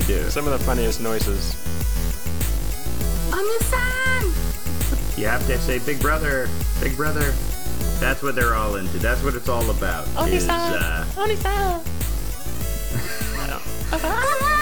to 0.00 0.06
do. 0.06 0.30
Some 0.30 0.46
of 0.46 0.58
the 0.58 0.64
funniest 0.64 1.00
noises. 1.00 1.54
You 5.16 5.26
have 5.26 5.46
to 5.46 5.58
say, 5.60 5.78
"Big 5.78 6.00
brother, 6.00 6.48
big 6.80 6.96
brother." 6.96 7.32
That's 8.00 8.22
what 8.22 8.34
they're 8.34 8.54
all 8.54 8.76
into. 8.76 8.98
That's 8.98 9.22
what 9.22 9.34
it's 9.34 9.48
all 9.48 9.70
about. 9.70 10.06
Is, 10.28 10.48
uh, 10.48 11.04
My 13.90 14.48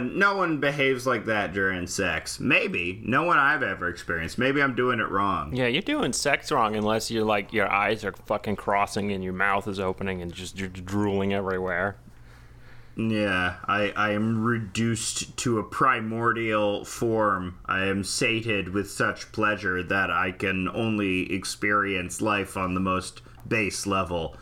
one, 0.00 0.18
no 0.18 0.36
one 0.36 0.58
behaves 0.58 1.06
like 1.06 1.26
that 1.26 1.52
during 1.52 1.86
sex. 1.86 2.40
Maybe 2.40 3.00
no 3.04 3.24
one 3.24 3.38
I've 3.38 3.62
ever 3.62 3.88
experienced. 3.88 4.38
Maybe 4.38 4.62
I'm 4.62 4.74
doing 4.74 5.00
it 5.00 5.08
wrong. 5.08 5.54
Yeah, 5.54 5.66
you're 5.66 5.82
doing 5.82 6.12
sex 6.12 6.50
wrong 6.50 6.76
unless 6.76 7.10
you're 7.10 7.24
like 7.24 7.52
your 7.52 7.70
eyes 7.70 8.04
are 8.04 8.12
fucking 8.26 8.56
crossing 8.56 9.12
and 9.12 9.22
your 9.22 9.32
mouth 9.32 9.68
is 9.68 9.78
opening 9.78 10.22
and 10.22 10.32
just 10.32 10.58
you're 10.58 10.68
drooling 10.68 11.32
everywhere. 11.32 11.96
Yeah, 12.96 13.56
I, 13.66 13.92
I 13.96 14.10
am 14.10 14.44
reduced 14.44 15.36
to 15.38 15.58
a 15.58 15.62
primordial 15.62 16.84
form. 16.84 17.58
I 17.64 17.84
am 17.84 18.04
sated 18.04 18.74
with 18.74 18.90
such 18.90 19.32
pleasure 19.32 19.82
that 19.82 20.10
I 20.10 20.32
can 20.32 20.68
only 20.68 21.32
experience 21.32 22.20
life 22.20 22.56
on 22.56 22.74
the 22.74 22.80
most 22.80 23.22
base 23.46 23.86
level. 23.86 24.36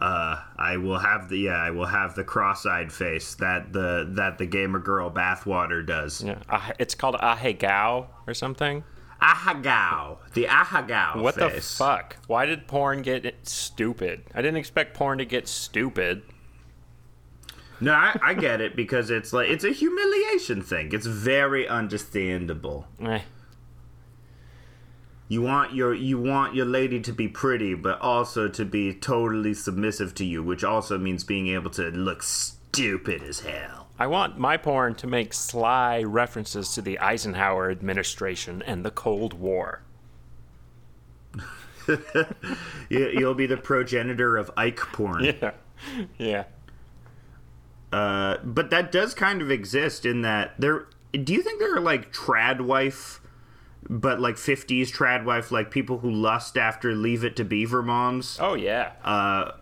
Uh, 0.00 0.40
I 0.56 0.76
will 0.76 0.98
have 0.98 1.28
the 1.28 1.38
yeah, 1.38 1.56
I 1.56 1.70
will 1.70 1.86
have 1.86 2.14
the 2.14 2.24
cross-eyed 2.24 2.92
face 2.92 3.34
that 3.36 3.72
the 3.72 4.08
that 4.12 4.38
the 4.38 4.46
gamer 4.46 4.78
girl 4.78 5.10
bathwater 5.10 5.84
does. 5.84 6.22
Yeah, 6.22 6.38
ah, 6.48 6.72
it's 6.78 6.94
called 6.94 7.16
ahegao 7.16 8.06
or 8.26 8.34
something. 8.34 8.84
Ahagao, 9.20 10.18
the 10.34 10.44
ahagao 10.44 11.20
What 11.20 11.34
the 11.34 11.50
fuck? 11.50 12.16
Why 12.28 12.46
did 12.46 12.68
porn 12.68 13.02
get 13.02 13.34
stupid? 13.48 14.22
I 14.32 14.42
didn't 14.42 14.58
expect 14.58 14.94
porn 14.94 15.18
to 15.18 15.24
get 15.24 15.48
stupid. 15.48 16.22
No, 17.80 17.92
I, 17.92 18.16
I 18.22 18.34
get 18.34 18.60
it 18.60 18.76
because 18.76 19.10
it's 19.10 19.32
like 19.32 19.48
it's 19.48 19.64
a 19.64 19.72
humiliation 19.72 20.62
thing. 20.62 20.90
It's 20.92 21.06
very 21.06 21.66
understandable. 21.66 22.86
Eh. 23.04 23.20
You 25.28 25.42
want 25.42 25.74
your 25.74 25.94
you 25.94 26.18
want 26.18 26.54
your 26.54 26.64
lady 26.64 27.00
to 27.00 27.12
be 27.12 27.28
pretty, 27.28 27.74
but 27.74 28.00
also 28.00 28.48
to 28.48 28.64
be 28.64 28.94
totally 28.94 29.52
submissive 29.52 30.14
to 30.16 30.24
you, 30.24 30.42
which 30.42 30.64
also 30.64 30.96
means 30.96 31.22
being 31.22 31.48
able 31.48 31.70
to 31.72 31.90
look 31.90 32.22
stupid 32.22 33.22
as 33.22 33.40
hell. 33.40 33.88
I 33.98 34.06
want 34.06 34.38
my 34.38 34.56
porn 34.56 34.94
to 34.96 35.06
make 35.06 35.34
sly 35.34 36.02
references 36.02 36.72
to 36.74 36.82
the 36.82 36.98
Eisenhower 37.00 37.70
administration 37.70 38.62
and 38.62 38.84
the 38.84 38.90
Cold 38.90 39.34
War. 39.34 39.82
You, 42.90 43.08
you'll 43.08 43.34
be 43.34 43.46
the 43.46 43.56
progenitor 43.56 44.36
of 44.36 44.50
Ike 44.56 44.78
porn. 44.92 45.24
Yeah. 45.24 45.52
Yeah. 46.18 46.44
Uh, 47.92 48.36
but 48.44 48.70
that 48.70 48.92
does 48.92 49.14
kind 49.14 49.40
of 49.40 49.50
exist 49.50 50.04
in 50.04 50.22
that 50.22 50.54
there. 50.58 50.86
Do 51.12 51.32
you 51.32 51.42
think 51.42 51.60
there 51.60 51.74
are 51.74 51.80
like 51.80 52.12
trad 52.12 52.60
wife, 52.60 53.20
but 53.88 54.20
like 54.20 54.36
'50s 54.36 54.88
trad 54.92 55.24
wife, 55.24 55.50
like 55.52 55.70
people 55.70 55.98
who 55.98 56.10
lust 56.10 56.56
after 56.56 56.94
Leave 56.94 57.24
It 57.24 57.36
to 57.36 57.44
Beaver 57.44 57.82
moms? 57.82 58.38
Oh 58.40 58.54
yeah. 58.54 58.92
Uh, 59.04 59.52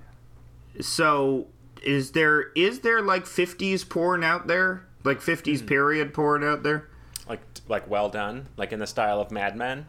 So 0.80 1.46
is 1.82 2.12
there 2.12 2.50
is 2.54 2.80
there 2.80 3.00
like 3.02 3.24
50s 3.24 3.88
porn 3.88 4.24
out 4.24 4.46
there? 4.46 4.86
Like 5.04 5.20
50s 5.20 5.64
period 5.66 6.12
porn 6.12 6.42
out 6.42 6.62
there? 6.62 6.88
like 7.28 7.40
like 7.68 7.88
well 7.88 8.08
done, 8.08 8.48
like 8.56 8.72
in 8.72 8.78
the 8.78 8.86
style 8.86 9.20
of 9.20 9.30
Mad 9.30 9.56
Men. 9.56 9.86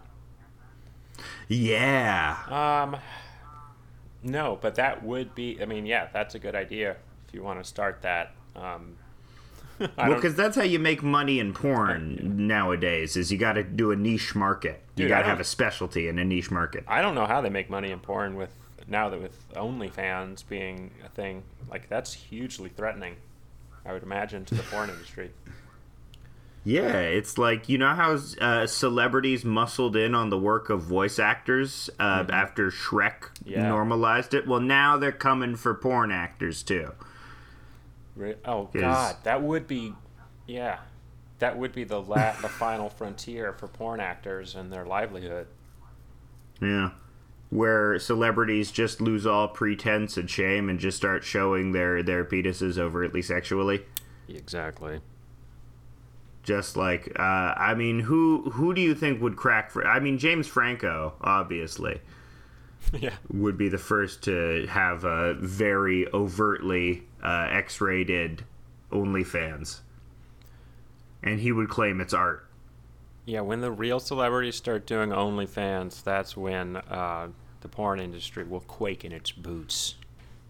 Yeah. 1.47 2.37
Um, 2.49 2.97
no, 4.23 4.57
but 4.61 4.75
that 4.75 5.03
would 5.03 5.33
be. 5.35 5.61
I 5.61 5.65
mean, 5.65 5.85
yeah, 5.85 6.07
that's 6.11 6.35
a 6.35 6.39
good 6.39 6.55
idea 6.55 6.97
if 7.27 7.33
you 7.33 7.43
want 7.43 7.61
to 7.61 7.67
start 7.67 8.01
that. 8.01 8.33
Um, 8.55 8.97
Well, 9.79 10.15
because 10.15 10.35
that's 10.35 10.55
how 10.55 10.63
you 10.63 10.79
make 10.79 11.03
money 11.03 11.39
in 11.39 11.53
porn 11.53 12.47
nowadays. 12.47 13.15
Is 13.15 13.31
you 13.31 13.37
got 13.37 13.53
to 13.53 13.63
do 13.63 13.91
a 13.91 13.95
niche 13.95 14.35
market. 14.35 14.81
You 14.95 15.03
Dude, 15.03 15.09
got 15.09 15.19
I 15.19 15.21
to 15.23 15.29
have 15.29 15.39
a 15.39 15.43
specialty 15.43 16.07
in 16.07 16.17
a 16.19 16.25
niche 16.25 16.49
market. 16.51 16.83
I 16.87 17.01
don't 17.01 17.15
know 17.15 17.25
how 17.25 17.41
they 17.41 17.49
make 17.49 17.69
money 17.69 17.91
in 17.91 17.99
porn 17.99 18.35
with 18.35 18.51
now 18.87 19.09
that 19.09 19.21
with 19.21 19.53
OnlyFans 19.53 20.47
being 20.47 20.91
a 21.05 21.09
thing. 21.09 21.43
Like 21.69 21.89
that's 21.89 22.13
hugely 22.13 22.69
threatening. 22.69 23.17
I 23.85 23.93
would 23.93 24.03
imagine 24.03 24.45
to 24.45 24.55
the 24.55 24.63
porn 24.63 24.89
industry. 24.89 25.31
Yeah, 26.63 26.97
it's 26.99 27.37
like 27.37 27.69
you 27.69 27.77
know 27.77 27.93
how 27.93 28.17
uh, 28.41 28.67
celebrities 28.67 29.45
muscled 29.45 29.95
in 29.95 30.13
on 30.13 30.29
the 30.29 30.37
work 30.37 30.69
of 30.69 30.81
voice 30.81 31.17
actors 31.19 31.89
uh, 31.99 32.25
after 32.29 32.69
Shrek 32.71 33.29
Mm-hmm. 33.47 33.49
Yeah. 33.51 33.69
normalized 33.69 34.33
it. 34.33 34.45
Well, 34.45 34.59
now 34.59 34.97
they're 34.97 35.13
coming 35.13 35.55
for 35.55 35.73
porn 35.73 36.11
actors 36.11 36.63
too. 36.63 36.91
Re- 38.17 38.35
Oh 38.43 38.69
God, 38.73 39.15
that 39.23 39.41
would 39.41 39.67
be, 39.67 39.93
yeah, 40.47 40.79
that 41.39 41.57
would 41.57 41.71
be 41.71 41.83
the 41.83 42.01
la- 42.01 42.33
the 42.41 42.49
final 42.49 42.89
frontier 42.89 43.53
for 43.53 43.67
porn 43.67 43.99
actors 43.99 44.55
and 44.55 44.73
their 44.73 44.85
livelihood. 44.85 45.47
Yeah. 46.61 46.91
Where 47.49 47.97
celebrities 47.99 48.71
just 48.71 48.99
lose 48.99 49.25
all 49.25 49.47
pretense 49.47 50.17
and 50.17 50.29
shame 50.29 50.67
and 50.67 50.79
just 50.79 50.97
start 50.97 51.23
showing 51.23 51.71
their, 51.71 52.03
their 52.03 52.25
penises 52.25 52.77
overtly 52.77 53.21
sexually. 53.21 53.85
Exactly. 54.27 54.99
Just 56.43 56.75
like, 56.75 57.11
uh, 57.17 57.53
I 57.57 57.73
mean, 57.75 57.99
who 58.01 58.49
who 58.51 58.73
do 58.73 58.81
you 58.81 58.95
think 58.95 59.21
would 59.21 59.35
crack 59.35 59.69
for? 59.69 59.85
I 59.85 59.99
mean, 59.99 60.17
James 60.17 60.47
Franco, 60.47 61.13
obviously, 61.21 62.01
yeah. 62.93 63.15
would 63.29 63.57
be 63.57 63.69
the 63.69 63.77
first 63.77 64.23
to 64.23 64.65
have 64.69 65.03
a 65.03 65.33
very 65.35 66.11
overtly 66.13 67.06
uh, 67.23 67.47
X-rated 67.49 68.43
OnlyFans, 68.91 69.79
and 71.23 71.39
he 71.39 71.51
would 71.51 71.69
claim 71.69 72.01
it's 72.01 72.13
art. 72.13 72.47
Yeah, 73.25 73.41
when 73.41 73.59
the 73.61 73.71
real 73.71 73.99
celebrities 73.99 74.55
start 74.55 74.85
doing 74.85 75.09
OnlyFans, 75.09 76.03
that's 76.03 76.37
when 76.37 76.77
uh, 76.77 77.27
the 77.61 77.67
porn 77.67 77.99
industry 77.99 78.43
will 78.45 78.61
quake 78.61 79.03
in 79.03 79.11
its 79.11 79.31
boots. 79.31 79.95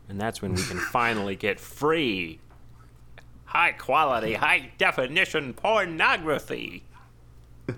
And 0.09 0.21
that's 0.21 0.41
when 0.41 0.53
we 0.53 0.61
can 0.63 0.77
finally 0.91 1.35
get 1.35 1.59
free, 1.59 2.39
high 3.45 3.71
quality, 3.71 4.35
high 4.35 4.71
definition 4.77 5.53
pornography. 5.53 6.83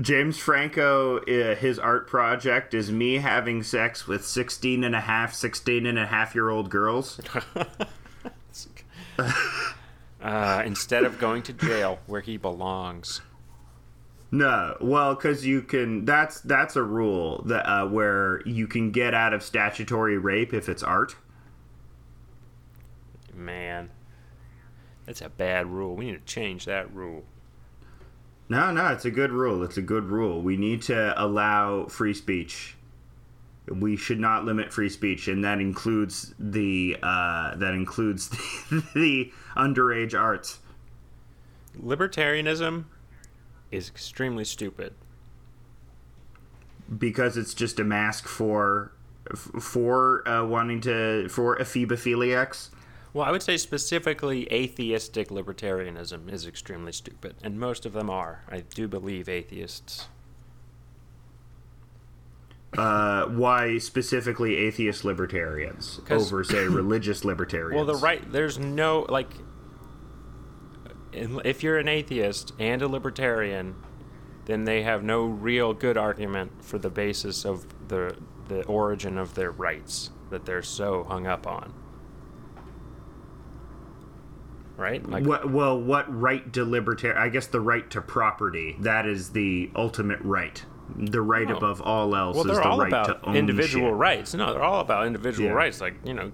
James 0.00 0.38
Franco, 0.38 1.18
uh, 1.18 1.54
his 1.54 1.78
art 1.78 2.06
project 2.06 2.72
is 2.72 2.90
me 2.90 3.16
having 3.16 3.62
sex 3.62 4.06
with 4.06 4.24
16 4.24 4.84
and 4.84 4.94
a 4.94 5.00
half, 5.00 5.34
16 5.34 5.84
and 5.84 5.98
a 5.98 6.06
half 6.06 6.34
year 6.34 6.48
old 6.48 6.70
girls. 6.70 7.20
Uh, 10.22 10.62
instead 10.66 11.04
of 11.04 11.18
going 11.18 11.42
to 11.42 11.52
jail 11.52 11.98
where 12.06 12.20
he 12.20 12.36
belongs. 12.36 13.22
No, 14.30 14.76
well, 14.80 15.14
because 15.14 15.46
you 15.46 15.62
can. 15.62 16.04
That's 16.04 16.40
that's 16.42 16.76
a 16.76 16.82
rule 16.82 17.42
that 17.46 17.66
uh, 17.66 17.86
where 17.88 18.42
you 18.46 18.66
can 18.66 18.90
get 18.90 19.14
out 19.14 19.32
of 19.32 19.42
statutory 19.42 20.18
rape 20.18 20.52
if 20.52 20.68
it's 20.68 20.82
art. 20.82 21.16
Man, 23.34 23.90
that's 25.06 25.22
a 25.22 25.30
bad 25.30 25.66
rule. 25.66 25.96
We 25.96 26.06
need 26.06 26.26
to 26.26 26.32
change 26.32 26.66
that 26.66 26.92
rule. 26.94 27.24
No, 28.50 28.72
no, 28.72 28.88
it's 28.88 29.04
a 29.04 29.10
good 29.12 29.30
rule. 29.32 29.62
It's 29.62 29.76
a 29.78 29.82
good 29.82 30.04
rule. 30.04 30.42
We 30.42 30.56
need 30.58 30.82
to 30.82 31.14
allow 31.16 31.86
free 31.86 32.12
speech. 32.12 32.74
We 33.68 33.96
should 33.96 34.18
not 34.18 34.44
limit 34.44 34.72
free 34.72 34.88
speech, 34.90 35.28
and 35.28 35.44
that 35.44 35.60
includes 35.60 36.34
the 36.38 36.96
uh, 37.02 37.54
that 37.56 37.74
includes 37.74 38.28
the, 38.70 38.84
the 38.94 39.32
underage 39.56 40.18
arts. 40.18 40.58
Libertarianism 41.80 42.86
is 43.70 43.88
extremely 43.88 44.44
stupid. 44.44 44.94
because 46.98 47.36
it's 47.36 47.54
just 47.54 47.78
a 47.78 47.84
mask 47.84 48.26
for 48.26 48.90
for 49.36 50.26
uh, 50.28 50.44
wanting 50.44 50.80
to 50.80 51.28
for 51.28 51.56
ephebophiliacs. 51.58 52.70
Well, 53.12 53.26
I 53.26 53.30
would 53.32 53.42
say 53.42 53.56
specifically 53.56 54.46
atheistic 54.52 55.28
libertarianism 55.28 56.32
is 56.32 56.46
extremely 56.46 56.92
stupid, 56.92 57.34
and 57.42 57.58
most 57.58 57.84
of 57.84 57.92
them 57.92 58.08
are. 58.08 58.44
I 58.48 58.60
do 58.60 58.86
believe 58.86 59.28
atheists. 59.28 60.08
Uh, 62.76 63.26
why 63.26 63.78
specifically 63.78 64.56
atheist 64.56 65.04
libertarians 65.04 66.00
over 66.08 66.44
say 66.44 66.64
religious 66.68 67.24
libertarians? 67.24 67.74
Well, 67.74 67.84
the 67.84 68.00
right 68.00 68.30
there's 68.30 68.60
no 68.60 69.06
like 69.08 69.32
if 71.12 71.64
you're 71.64 71.78
an 71.78 71.88
atheist 71.88 72.52
and 72.60 72.80
a 72.80 72.86
libertarian, 72.86 73.74
then 74.44 74.64
they 74.64 74.82
have 74.82 75.02
no 75.02 75.24
real 75.24 75.74
good 75.74 75.96
argument 75.96 76.64
for 76.64 76.78
the 76.78 76.90
basis 76.90 77.44
of 77.44 77.66
the 77.88 78.16
the 78.46 78.64
origin 78.66 79.18
of 79.18 79.34
their 79.34 79.50
rights 79.50 80.10
that 80.30 80.44
they're 80.44 80.62
so 80.62 81.02
hung 81.04 81.26
up 81.26 81.48
on. 81.48 81.74
Right? 84.80 85.06
Like 85.06 85.26
What, 85.26 85.50
well, 85.50 85.78
what 85.78 86.06
right 86.08 86.50
to 86.54 86.64
libertarian? 86.64 87.20
I 87.20 87.28
guess 87.28 87.46
the 87.46 87.60
right 87.60 87.88
to 87.90 88.00
property. 88.00 88.76
That 88.80 89.04
is 89.06 89.30
the 89.30 89.70
ultimate 89.76 90.20
right. 90.22 90.64
The 90.96 91.20
right 91.20 91.50
Oh. 91.50 91.56
above 91.58 91.82
all 91.82 92.16
else 92.16 92.36
well, 92.36 92.50
is 92.50 92.56
the 92.56 92.62
right 92.62 92.88
about 92.88 93.06
to 93.22 93.28
own 93.28 93.36
individual 93.36 93.90
shit. 93.90 93.94
rights. 93.96 94.34
No, 94.34 94.52
they're 94.54 94.62
all 94.62 94.80
about 94.80 95.06
individual 95.06 95.50
Yeah. 95.50 95.54
rights. 95.54 95.80
Like 95.82 95.94
you 96.04 96.14
know, 96.14 96.32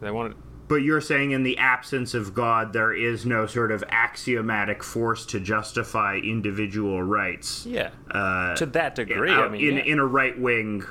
they 0.00 0.10
want 0.10 0.32
to. 0.32 0.38
But 0.68 0.76
you're 0.76 1.00
saying 1.00 1.32
in 1.32 1.42
the 1.42 1.58
absence 1.58 2.14
of 2.14 2.34
God, 2.34 2.72
there 2.72 2.92
is 2.94 3.26
no 3.26 3.46
sort 3.46 3.72
of 3.72 3.84
axiomatic 3.90 4.82
force 4.82 5.26
to 5.26 5.40
justify 5.40 6.16
individual 6.16 7.02
rights. 7.02 7.66
Yeah. 7.66 7.90
Uh, 8.10 8.54
to 8.56 8.66
that 8.66 8.94
degree, 8.94 9.30
out 9.30 9.46
I 9.46 9.48
mean, 9.50 9.68
in 9.68 9.76
yeah. 9.76 9.82
in 9.84 9.98
a 9.98 10.06
right 10.06 10.38
wing 10.38 10.84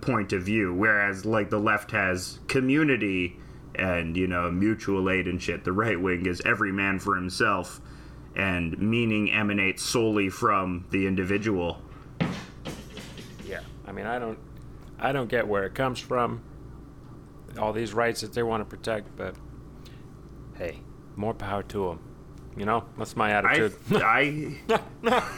point 0.00 0.32
of 0.32 0.42
view, 0.42 0.72
whereas 0.72 1.24
like 1.24 1.50
the 1.50 1.60
left 1.60 1.90
has 1.90 2.38
community 2.48 3.38
and 3.76 4.16
you 4.16 4.26
know 4.26 4.50
mutual 4.50 5.08
aid 5.10 5.26
and 5.26 5.40
shit. 5.40 5.64
The 5.64 5.72
right 5.72 6.00
wing 6.00 6.26
is 6.26 6.42
every 6.44 6.72
man 6.72 6.98
for 6.98 7.14
himself, 7.14 7.80
and 8.34 8.76
meaning 8.78 9.30
emanates 9.30 9.82
solely 9.82 10.28
from 10.28 10.86
the 10.90 11.06
individual. 11.06 11.80
Yeah, 13.46 13.60
I 13.86 13.92
mean, 13.92 14.06
I 14.06 14.18
don't, 14.18 14.38
I 14.98 15.12
don't 15.12 15.28
get 15.28 15.46
where 15.46 15.64
it 15.64 15.74
comes 15.74 16.00
from. 16.00 16.42
All 17.58 17.72
these 17.72 17.94
rights 17.94 18.22
that 18.22 18.32
they 18.32 18.42
want 18.42 18.62
to 18.62 18.64
protect, 18.64 19.16
but 19.16 19.34
hey, 20.56 20.80
more 21.14 21.34
power 21.34 21.62
to 21.64 21.88
them. 21.88 22.00
You 22.56 22.64
know, 22.64 22.84
that's 22.96 23.16
my 23.16 23.32
I, 23.32 23.38
attitude. 23.38 23.74
I, 23.92 24.56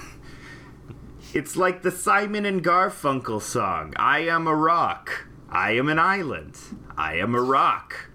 it's 1.34 1.56
like 1.56 1.82
the 1.82 1.90
Simon 1.90 2.46
and 2.46 2.62
Garfunkel 2.62 3.42
song. 3.42 3.92
I 3.96 4.20
am 4.20 4.46
a 4.46 4.54
rock. 4.54 5.26
I 5.50 5.72
am 5.72 5.88
an 5.88 5.98
island. 5.98 6.56
I 6.96 7.16
am 7.16 7.34
a 7.34 7.40
rock. 7.40 8.07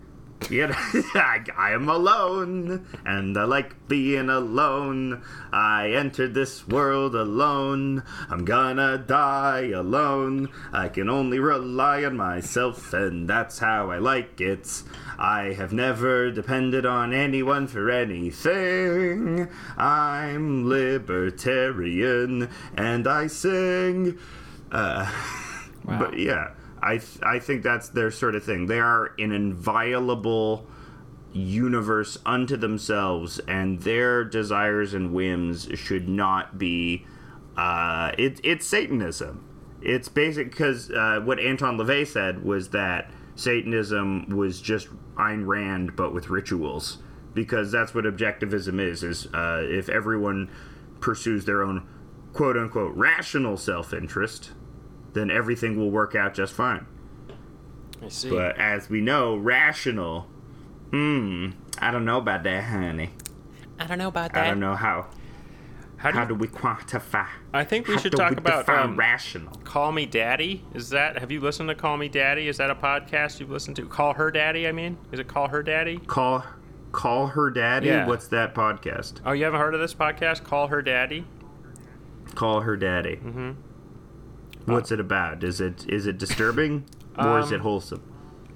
You 0.49 0.67
know, 0.67 0.75
I, 1.15 1.43
I 1.57 1.71
am 1.71 1.87
alone, 1.89 2.85
and 3.05 3.37
I 3.37 3.43
like 3.43 3.87
being 3.87 4.29
alone. 4.29 5.23
I 5.51 5.91
entered 5.91 6.33
this 6.33 6.67
world 6.67 7.15
alone. 7.15 8.03
I'm 8.29 8.45
gonna 8.45 8.97
die 8.97 9.69
alone. 9.73 10.49
I 10.71 10.89
can 10.89 11.09
only 11.09 11.39
rely 11.39 12.03
on 12.03 12.17
myself, 12.17 12.93
and 12.93 13.27
that's 13.29 13.59
how 13.59 13.91
I 13.91 13.97
like 13.99 14.41
it. 14.41 14.83
I 15.17 15.53
have 15.53 15.71
never 15.73 16.31
depended 16.31 16.85
on 16.85 17.13
anyone 17.13 17.67
for 17.67 17.89
anything. 17.89 19.49
I'm 19.77 20.67
libertarian, 20.67 22.49
and 22.75 23.07
I 23.07 23.27
sing. 23.27 24.17
Uh, 24.71 25.11
But 25.85 26.17
yeah, 26.17 26.51
I 26.83 26.97
th- 26.97 27.19
I 27.23 27.39
think 27.39 27.63
that's 27.63 27.89
their 27.89 28.11
sort 28.11 28.35
of 28.35 28.43
thing. 28.43 28.65
They 28.65 28.79
are 28.79 29.13
an 29.17 29.31
inviolable 29.31 30.67
universe 31.31 32.17
unto 32.25 32.57
themselves, 32.57 33.39
and 33.47 33.81
their 33.81 34.23
desires 34.23 34.93
and 34.93 35.13
whims 35.13 35.67
should 35.75 36.09
not 36.09 36.57
be. 36.57 37.05
Uh, 37.55 38.11
it, 38.17 38.39
it's 38.43 38.65
Satanism. 38.65 39.47
It's 39.81 40.09
basic 40.09 40.51
because 40.51 40.91
uh, 40.91 41.21
what 41.23 41.39
Anton 41.39 41.77
LaVey 41.77 42.05
said 42.05 42.43
was 42.43 42.69
that 42.69 43.09
Satanism 43.35 44.29
was 44.29 44.61
just 44.61 44.89
Ayn 45.15 45.45
Rand, 45.47 45.95
but 45.95 46.13
with 46.13 46.29
rituals, 46.29 46.99
because 47.33 47.71
that's 47.71 47.93
what 47.93 48.05
objectivism 48.05 48.79
is. 48.79 49.03
Is 49.03 49.27
uh, 49.33 49.61
if 49.63 49.89
everyone 49.89 50.49
pursues 50.99 51.45
their 51.45 51.63
own 51.63 51.87
quote 52.33 52.57
unquote 52.57 52.95
rational 52.95 53.57
self 53.57 53.93
interest, 53.93 54.51
then 55.13 55.31
everything 55.31 55.77
will 55.77 55.91
work 55.91 56.15
out 56.15 56.33
just 56.33 56.53
fine. 56.53 56.85
I 58.01 58.09
see. 58.09 58.29
But 58.29 58.57
as 58.57 58.89
we 58.89 59.01
know, 59.01 59.35
rational, 59.35 60.27
hmm, 60.91 61.51
I 61.77 61.91
don't 61.91 62.05
know 62.05 62.17
about 62.17 62.43
that, 62.43 62.63
honey. 62.65 63.11
I 63.79 63.85
don't 63.85 63.97
know 63.97 64.07
about 64.09 64.33
that. 64.33 64.45
I 64.45 64.49
don't 64.49 64.59
know 64.59 64.75
how. 64.75 65.07
How 65.97 66.11
do, 66.11 66.17
How 66.17 66.25
do 66.25 66.35
we 66.35 66.49
quantify? 66.49 67.27
I 67.53 67.63
think 67.63 67.87
we 67.87 67.93
how 67.93 68.01
should 68.01 68.11
talk 68.11 68.31
we 68.31 68.35
about 68.35 68.67
um, 68.67 68.97
rational. 68.97 69.55
Call 69.63 69.93
Me 69.93 70.05
Daddy. 70.05 70.65
Is 70.73 70.89
that? 70.89 71.17
Have 71.17 71.31
you 71.31 71.39
listened 71.39 71.69
to 71.69 71.75
Call 71.75 71.95
Me 71.95 72.09
Daddy? 72.09 72.49
Is 72.49 72.57
that 72.57 72.69
a 72.69 72.75
podcast 72.75 73.39
you've 73.39 73.49
listened 73.49 73.77
to? 73.77 73.87
Call 73.87 74.13
Her 74.13 74.29
Daddy. 74.29 74.67
I 74.67 74.73
mean, 74.73 74.97
is 75.13 75.19
it 75.21 75.29
Call 75.29 75.47
Her 75.47 75.63
Daddy? 75.63 75.99
Call, 75.99 76.43
call 76.91 77.27
her 77.27 77.49
daddy. 77.49 77.87
Yeah. 77.87 78.05
What's 78.05 78.27
that 78.27 78.53
podcast? 78.53 79.21
Oh, 79.25 79.31
you 79.31 79.45
haven't 79.45 79.61
heard 79.61 79.73
of 79.73 79.79
this 79.79 79.93
podcast? 79.93 80.43
Call 80.43 80.67
Her 80.67 80.81
Daddy. 80.81 81.25
Call 82.35 82.61
her 82.61 82.75
daddy. 82.75 83.15
Mm-hmm. 83.17 83.51
What's 84.65 84.91
it 84.91 84.99
about? 84.99 85.43
Is 85.43 85.59
it 85.61 85.85
is 85.89 86.07
it 86.07 86.17
disturbing 86.17 86.85
or 87.17 87.39
is 87.39 87.47
Um, 87.47 87.53
it 87.55 87.61
wholesome? 87.61 88.01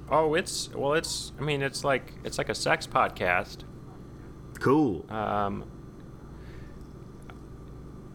Oh, 0.10 0.34
it's 0.36 0.70
well, 0.74 0.94
it's. 0.94 1.34
I 1.40 1.44
mean, 1.44 1.62
it's 1.62 1.84
like 1.84 2.14
it's 2.24 2.38
like 2.38 2.50
a 2.50 2.56
sex 2.56 2.88
podcast. 2.88 3.64
Cool. 4.60 5.06
Um, 5.12 5.66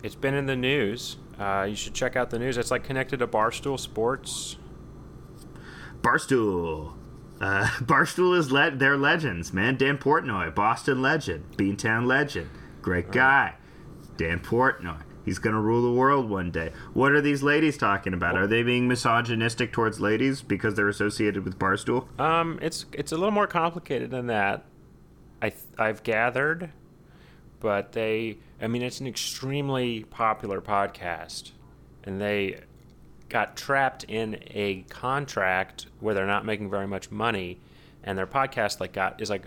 it's 0.03 0.15
been 0.15 0.35
in 0.35 0.47
the 0.47 0.57
news. 0.57 1.19
Uh, 1.39 1.67
you 1.69 1.77
should 1.77 1.95
check 1.95 2.17
out 2.17 2.31
the 2.31 2.39
news. 2.39 2.57
It's 2.57 2.71
like 2.71 2.83
connected 2.85 3.19
to 3.19 3.27
Barstool 3.27 3.79
Sports. 3.79 4.57
Barstool. 6.01 6.95
Uh, 7.41 7.67
Barstool 7.81 8.37
is 8.37 8.51
le- 8.53 8.71
they're 8.73 8.97
legends, 8.97 9.53
man. 9.53 9.77
Dan 9.77 9.99
Portnoy, 9.99 10.55
Boston 10.55 11.03
legend, 11.03 11.45
Beantown 11.57 12.07
legend, 12.07 12.49
great 12.81 13.11
guy. 13.13 13.55
Dan 14.17 14.41
Portnoy. 14.41 15.03
He's 15.25 15.39
gonna 15.39 15.61
rule 15.61 15.83
the 15.83 15.99
world 15.99 16.29
one 16.29 16.51
day. 16.51 16.73
What 16.95 17.13
are 17.13 17.21
these 17.21 17.43
ladies 17.43 17.77
talking 17.77 18.15
about? 18.15 18.37
Are 18.37 18.47
they 18.47 18.63
being 18.63 18.89
misogynistic 18.89 19.73
towards 19.73 20.01
ladies 20.01 20.43
because 20.43 20.75
they're 20.75 20.89
associated 20.89 21.45
with 21.45 21.59
Barstool? 21.59 22.07
Um, 22.21 22.59
it's 22.63 22.87
it's 22.93 23.13
a 23.13 23.17
little 23.17 23.31
more 23.31 23.47
complicated 23.47 24.11
than 24.11 24.27
that. 24.27 24.65
I 25.41 25.53
I've 25.79 26.03
gathered, 26.03 26.71
but 27.61 27.93
they. 27.93 28.39
I 28.61 28.69
mean, 28.69 28.83
it's 28.83 29.01
an 29.01 29.07
extremely 29.07 30.05
popular 30.05 30.61
podcast, 30.61 31.53
and 32.05 32.21
they 32.21 32.61
got 33.29 33.57
trapped 33.57 34.05
in 34.05 34.39
a 34.51 34.83
contract 34.89 35.87
where 36.01 36.15
they're 36.15 36.27
not 36.27 36.45
making 36.45 36.71
very 36.71 36.87
much 36.87 37.11
money, 37.11 37.61
and 38.05 38.17
their 38.17 38.27
podcast 38.27 38.79
like 38.81 38.93
got 38.93 39.21
is 39.21 39.31
like 39.31 39.47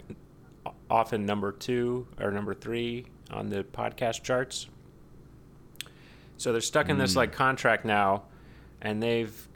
often 0.89 1.25
number 1.25 1.51
two 1.51 2.08
or 2.20 2.32
number 2.32 2.53
three 2.53 3.05
on 3.32 3.50
the 3.50 3.63
podcast 3.63 4.24
charts. 4.24 4.67
So 6.38 6.51
they're 6.51 6.62
stuck 6.62 6.89
in 6.89 6.98
this 6.98 7.13
hmm. 7.13 7.20
like 7.20 7.32
contract 7.32 7.86
now, 7.86 8.24
and 8.82 9.01
they've 9.01 9.48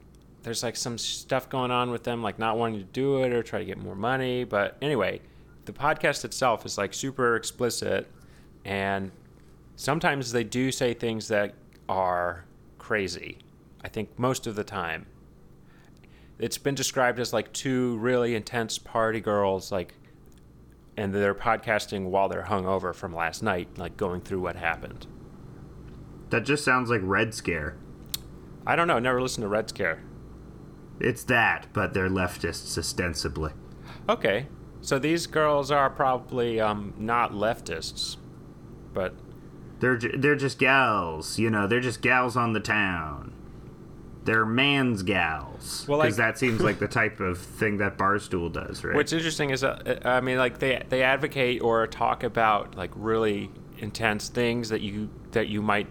there's 0.43 0.63
like 0.63 0.75
some 0.75 0.97
stuff 0.97 1.49
going 1.49 1.71
on 1.71 1.91
with 1.91 2.03
them, 2.03 2.23
like 2.23 2.39
not 2.39 2.57
wanting 2.57 2.79
to 2.79 2.85
do 2.85 3.23
it 3.23 3.33
or 3.33 3.43
try 3.43 3.59
to 3.59 3.65
get 3.65 3.77
more 3.77 3.95
money. 3.95 4.43
But 4.43 4.77
anyway, 4.81 5.21
the 5.65 5.73
podcast 5.73 6.25
itself 6.25 6.65
is 6.65 6.77
like 6.77 6.93
super 6.93 7.35
explicit, 7.35 8.09
and 8.65 9.11
sometimes 9.75 10.31
they 10.31 10.43
do 10.43 10.71
say 10.71 10.93
things 10.93 11.27
that 11.27 11.53
are 11.87 12.45
crazy. 12.77 13.37
I 13.83 13.87
think 13.87 14.17
most 14.17 14.47
of 14.47 14.55
the 14.55 14.63
time. 14.63 15.05
It's 16.37 16.57
been 16.57 16.75
described 16.75 17.19
as 17.19 17.33
like 17.33 17.51
two 17.51 17.97
really 17.97 18.33
intense 18.33 18.77
party 18.77 19.19
girls, 19.19 19.73
like, 19.73 19.93
and 20.95 21.13
they're 21.13 21.35
podcasting 21.35 22.05
while 22.05 22.29
they're 22.29 22.43
hungover 22.43 22.95
from 22.95 23.13
last 23.13 23.43
night, 23.43 23.77
like 23.77 23.97
going 23.97 24.21
through 24.21 24.39
what 24.39 24.55
happened. 24.55 25.05
That 26.29 26.45
just 26.45 26.63
sounds 26.63 26.89
like 26.89 27.01
Red 27.03 27.33
Scare. 27.33 27.75
I 28.65 28.75
don't 28.75 28.87
know. 28.87 28.99
Never 28.99 29.21
listened 29.21 29.43
to 29.43 29.47
Red 29.47 29.69
Scare. 29.69 30.01
It's 30.99 31.23
that, 31.25 31.67
but 31.73 31.93
they're 31.93 32.09
leftists 32.09 32.77
ostensibly. 32.77 33.51
Okay, 34.07 34.47
so 34.81 34.99
these 34.99 35.27
girls 35.27 35.71
are 35.71 35.89
probably 35.89 36.59
um, 36.59 36.93
not 36.97 37.31
leftists, 37.31 38.17
but 38.93 39.13
They're 39.79 39.97
ju- 39.97 40.17
they're 40.17 40.35
just 40.35 40.59
gals, 40.59 41.39
you 41.39 41.49
know. 41.49 41.67
They're 41.67 41.79
just 41.79 42.01
gals 42.01 42.35
on 42.35 42.53
the 42.53 42.59
town. 42.59 43.33
They're 44.25 44.45
man's 44.45 45.01
gals. 45.03 45.85
Well, 45.87 45.99
because 46.01 46.19
like- 46.19 46.33
that 46.33 46.37
seems 46.37 46.59
like 46.61 46.79
the 46.79 46.87
type 46.87 47.19
of 47.21 47.37
thing 47.39 47.77
that 47.77 47.97
Barstool 47.97 48.51
does, 48.51 48.83
right? 48.83 48.93
what's 48.95 49.13
interesting 49.13 49.49
is 49.51 49.61
that 49.61 50.05
uh, 50.05 50.09
I 50.09 50.21
mean, 50.21 50.37
like 50.37 50.59
they 50.59 50.83
they 50.89 51.01
advocate 51.01 51.61
or 51.61 51.87
talk 51.87 52.23
about 52.23 52.75
like 52.75 52.91
really 52.95 53.49
intense 53.77 54.27
things 54.27 54.67
that 54.69 54.81
you 54.81 55.09
that 55.31 55.47
you 55.47 55.61
might 55.61 55.87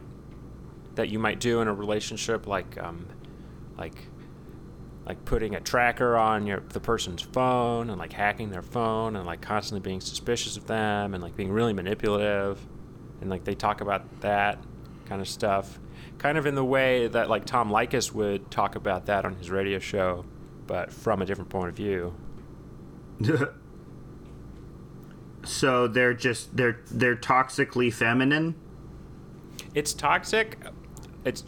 that 0.98 1.08
you 1.08 1.18
might 1.18 1.40
do 1.40 1.60
in 1.60 1.68
a 1.68 1.72
relationship, 1.72 2.46
like 2.46 2.76
um, 2.82 3.06
like 3.78 3.94
like 5.06 5.24
putting 5.24 5.54
a 5.54 5.60
tracker 5.60 6.16
on 6.16 6.46
your 6.46 6.60
the 6.68 6.80
person's 6.80 7.22
phone 7.22 7.88
and 7.88 7.98
like 7.98 8.12
hacking 8.12 8.50
their 8.50 8.62
phone 8.62 9.16
and 9.16 9.24
like 9.24 9.40
constantly 9.40 9.80
being 9.80 10.00
suspicious 10.00 10.56
of 10.56 10.66
them 10.66 11.14
and 11.14 11.22
like 11.22 11.34
being 11.34 11.50
really 11.50 11.72
manipulative 11.72 12.60
and 13.22 13.30
like 13.30 13.44
they 13.44 13.54
talk 13.54 13.80
about 13.80 14.20
that 14.20 14.58
kind 15.06 15.22
of 15.22 15.28
stuff 15.28 15.78
kind 16.18 16.36
of 16.36 16.44
in 16.44 16.54
the 16.54 16.64
way 16.64 17.06
that 17.06 17.30
like 17.30 17.46
Tom 17.46 17.70
Leykis 17.70 18.12
would 18.12 18.50
talk 18.50 18.74
about 18.74 19.06
that 19.06 19.24
on 19.24 19.34
his 19.36 19.50
radio 19.50 19.78
show 19.78 20.26
but 20.66 20.92
from 20.92 21.22
a 21.22 21.24
different 21.24 21.48
point 21.48 21.70
of 21.70 21.74
view 21.74 22.14
so 25.44 25.88
they're 25.88 26.12
just 26.12 26.54
they're 26.54 26.80
they're 26.90 27.16
toxically 27.16 27.92
feminine. 27.92 28.54
it's 29.74 29.94
toxic. 29.94 30.58
It's 31.28 31.42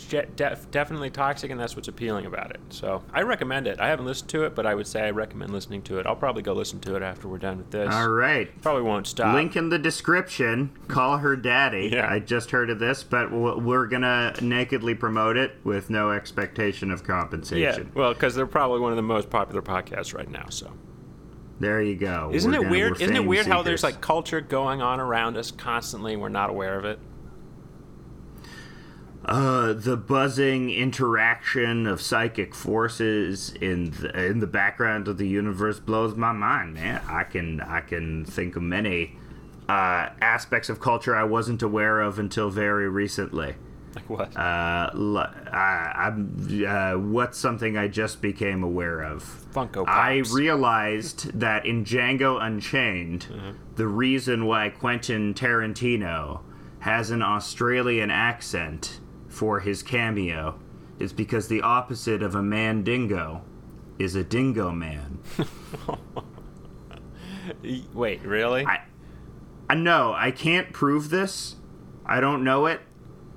definitely 0.66 1.10
toxic, 1.10 1.50
and 1.50 1.58
that's 1.58 1.74
what's 1.76 1.88
appealing 1.88 2.26
about 2.26 2.50
it. 2.50 2.60
So 2.70 3.02
I 3.12 3.22
recommend 3.22 3.66
it. 3.66 3.80
I 3.80 3.88
haven't 3.88 4.06
listened 4.06 4.30
to 4.30 4.44
it, 4.44 4.54
but 4.54 4.66
I 4.66 4.74
would 4.74 4.86
say 4.86 5.02
I 5.06 5.10
recommend 5.10 5.52
listening 5.52 5.82
to 5.82 5.98
it. 5.98 6.06
I'll 6.06 6.16
probably 6.16 6.42
go 6.42 6.52
listen 6.52 6.80
to 6.80 6.96
it 6.96 7.02
after 7.02 7.28
we're 7.28 7.38
done 7.38 7.58
with 7.58 7.70
this. 7.70 7.92
All 7.92 8.08
right. 8.08 8.48
Probably 8.62 8.82
won't 8.82 9.06
stop. 9.06 9.34
Link 9.34 9.56
in 9.56 9.68
the 9.68 9.78
description. 9.78 10.70
Call 10.88 11.18
her 11.18 11.36
daddy. 11.36 11.90
Yeah. 11.92 12.10
I 12.10 12.18
just 12.18 12.50
heard 12.50 12.70
of 12.70 12.78
this, 12.78 13.02
but 13.02 13.30
we're 13.32 13.86
gonna 13.86 14.34
nakedly 14.40 14.94
promote 14.94 15.36
it 15.36 15.52
with 15.64 15.90
no 15.90 16.10
expectation 16.10 16.90
of 16.90 17.04
compensation. 17.04 17.84
Yeah, 17.94 18.00
well, 18.00 18.12
because 18.12 18.34
they're 18.34 18.46
probably 18.46 18.80
one 18.80 18.92
of 18.92 18.96
the 18.96 19.02
most 19.02 19.30
popular 19.30 19.62
podcasts 19.62 20.14
right 20.14 20.30
now. 20.30 20.46
So 20.50 20.72
There 21.58 21.80
you 21.82 21.96
go. 21.96 22.30
isn't 22.32 22.50
We're 22.50 22.56
it 22.56 22.60
gonna- 22.62 22.70
weird? 22.70 23.00
Isn't 23.00 23.16
it 23.16 23.24
weird 23.26 23.46
how 23.46 23.62
there's 23.62 23.82
like 23.82 24.00
culture 24.00 24.40
going 24.40 24.80
on 24.82 25.00
around 25.00 25.36
us 25.36 25.50
constantly, 25.50 26.12
and 26.14 26.22
we're 26.22 26.28
not 26.28 26.50
aware 26.50 26.78
of 26.78 26.84
it? 26.84 26.98
Uh, 29.30 29.72
the 29.72 29.96
buzzing 29.96 30.70
interaction 30.70 31.86
of 31.86 32.02
psychic 32.02 32.52
forces 32.52 33.54
in 33.60 33.92
the, 33.92 34.26
in 34.26 34.40
the 34.40 34.46
background 34.46 35.06
of 35.06 35.18
the 35.18 35.28
universe 35.28 35.78
blows 35.78 36.16
my 36.16 36.32
mind, 36.32 36.74
man. 36.74 37.00
I 37.06 37.22
can 37.22 37.60
I 37.60 37.80
can 37.80 38.24
think 38.24 38.56
of 38.56 38.62
many 38.62 39.16
uh, 39.68 40.08
aspects 40.20 40.68
of 40.68 40.80
culture 40.80 41.14
I 41.14 41.22
wasn't 41.22 41.62
aware 41.62 42.00
of 42.00 42.18
until 42.18 42.50
very 42.50 42.88
recently. 42.88 43.54
Like 43.94 44.10
what? 44.10 44.36
Uh, 44.36 44.90
I, 45.52 45.92
I'm 45.96 46.64
uh, 46.66 46.94
what's 46.98 47.38
something 47.38 47.76
I 47.76 47.86
just 47.86 48.20
became 48.20 48.64
aware 48.64 49.00
of. 49.00 49.46
Funko 49.52 49.86
Pops. 49.86 49.90
I 49.90 50.22
realized 50.32 51.32
that 51.38 51.66
in 51.66 51.84
Django 51.84 52.42
Unchained, 52.42 53.26
the 53.76 53.86
reason 53.86 54.46
why 54.46 54.70
Quentin 54.70 55.34
Tarantino 55.34 56.40
has 56.80 57.10
an 57.10 57.22
Australian 57.22 58.10
accent 58.10 58.99
for 59.30 59.60
his 59.60 59.82
cameo 59.82 60.58
is 60.98 61.12
because 61.14 61.48
the 61.48 61.62
opposite 61.62 62.22
of 62.22 62.34
a 62.34 62.42
man 62.42 62.82
dingo 62.82 63.42
is 63.98 64.14
a 64.14 64.22
dingo 64.24 64.70
man. 64.70 65.18
Wait, 67.94 68.22
really? 68.22 68.66
I, 68.66 68.80
I 69.68 69.74
know 69.74 70.12
I 70.14 70.30
can't 70.30 70.72
prove 70.72 71.10
this. 71.10 71.56
I 72.04 72.20
don't 72.20 72.44
know 72.44 72.66
it, 72.66 72.80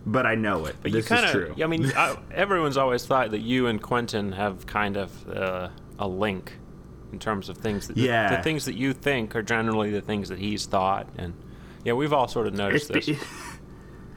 but 0.06 0.26
I 0.26 0.36
know 0.36 0.66
it. 0.66 0.76
But 0.82 0.92
this 0.92 1.10
you 1.10 1.16
kind 1.16 1.26
is 1.26 1.32
true. 1.32 1.56
I 1.64 1.68
mean, 1.68 1.92
I, 1.96 2.18
everyone's 2.34 2.78
always 2.78 3.06
thought 3.06 3.32
that 3.32 3.42
you 3.42 3.68
and 3.68 3.82
Quentin 3.82 4.32
have 4.34 4.66
kind 4.66 4.98
of 4.98 5.30
uh, 5.30 5.70
a 6.00 6.08
link 6.08 6.58
in 7.12 7.20
terms 7.20 7.50
of 7.50 7.58
things 7.58 7.88
that 7.88 7.98
Yeah. 7.98 8.36
the, 8.38 8.44
things 8.44 8.66
that 8.66 8.76
you 8.76 8.94
think 8.94 9.36
are 9.36 9.44
generally 9.44 9.92
the 9.92 10.02
things 10.02 10.30
that 10.30 10.40
he's 10.40 10.66
thought, 10.66 11.08
and 11.18 11.34
yeah, 11.86 11.94
we've 11.94 12.14
all 12.14 12.28
sort 12.28 12.48
of 12.48 12.54
noticed 12.54 12.90
It's 12.92 13.06
this. 13.08 13.20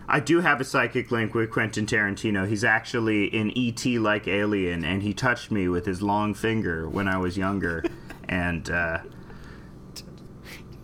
I 0.08 0.20
do 0.20 0.40
have 0.40 0.60
a 0.60 0.64
psychic 0.64 1.10
link 1.10 1.34
with 1.34 1.50
Quentin 1.50 1.86
Tarantino. 1.86 2.46
He's 2.46 2.64
actually 2.64 3.36
an 3.36 3.52
ET 3.56 3.84
like 4.00 4.28
alien, 4.28 4.84
and 4.84 5.02
he 5.02 5.12
touched 5.12 5.50
me 5.50 5.68
with 5.68 5.86
his 5.86 6.00
long 6.00 6.32
finger 6.34 6.88
when 6.88 7.08
I 7.08 7.18
was 7.18 7.36
younger, 7.36 7.84
and 8.28 8.70
uh, 8.70 8.98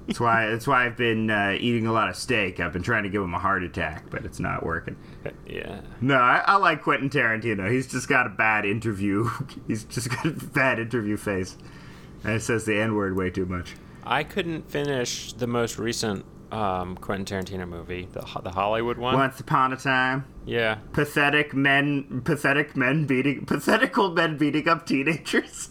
that's 0.07 0.19
why 0.19 0.51
that's 0.51 0.67
why 0.67 0.85
I've 0.85 0.97
been 0.97 1.31
uh, 1.31 1.57
eating 1.59 1.87
a 1.87 1.93
lot 1.93 2.09
of 2.09 2.17
steak. 2.17 2.59
I've 2.59 2.73
been 2.73 2.83
trying 2.83 3.05
to 3.05 3.09
give 3.09 3.23
him 3.23 3.35
a 3.35 3.39
heart 3.39 3.63
attack, 3.63 4.11
but 4.11 4.25
it's 4.25 4.41
not 4.41 4.65
working. 4.65 4.97
yeah, 5.47 5.83
No, 6.01 6.17
I, 6.17 6.43
I 6.45 6.57
like 6.57 6.83
Quentin 6.83 7.09
Tarantino. 7.09 7.71
He's 7.71 7.87
just 7.87 8.09
got 8.09 8.27
a 8.27 8.31
bad 8.31 8.65
interview. 8.65 9.31
He's 9.69 9.85
just 9.85 10.11
got 10.11 10.27
a 10.27 10.31
bad 10.31 10.81
interview 10.81 11.17
face, 11.17 11.57
and 12.25 12.35
it 12.35 12.43
says 12.43 12.65
the 12.65 12.79
N 12.79 12.97
word 12.97 13.17
way 13.17 13.31
too 13.31 13.47
much. 13.47 13.75
I 14.05 14.25
couldn't 14.25 14.69
finish 14.69 15.33
the 15.33 15.47
most 15.47 15.79
recent 15.79 16.25
um, 16.53 16.97
Quentin 16.97 17.45
Tarantino 17.45 17.67
movie, 17.67 18.09
the 18.13 18.21
the 18.43 18.51
Hollywood 18.51 18.99
one. 18.99 19.15
Once 19.15 19.41
upon 19.41 19.73
a 19.73 19.77
time. 19.77 20.27
Yeah, 20.45 20.79
pathetic 20.93 21.55
men 21.55 22.23
pathetic 22.25 22.77
men 22.77 23.07
beating 23.07 23.47
pathetical 23.47 24.13
men 24.13 24.37
beating 24.37 24.69
up 24.69 24.87
teenagers 24.87 25.71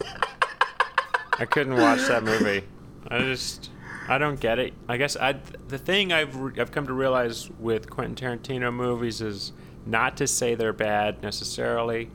I 1.37 1.45
couldn't 1.45 1.75
watch 1.75 2.07
that 2.07 2.23
movie. 2.31 2.63
I 3.07 3.19
just 3.19 3.69
I 4.07 4.17
don't 4.17 4.39
get 4.39 4.59
it. 4.59 4.73
I 4.87 4.97
guess 4.97 5.15
I 5.15 5.33
the 5.67 5.77
thing 5.77 6.11
I've 6.11 6.35
I've 6.59 6.71
come 6.71 6.87
to 6.87 6.93
realize 6.93 7.49
with 7.59 7.89
Quentin 7.89 8.15
Tarantino 8.15 8.73
movies 8.73 9.21
is 9.21 9.51
not 9.85 10.17
to 10.17 10.27
say 10.27 10.55
they're 10.55 10.73
bad 10.73 11.21
necessarily. 11.21 12.09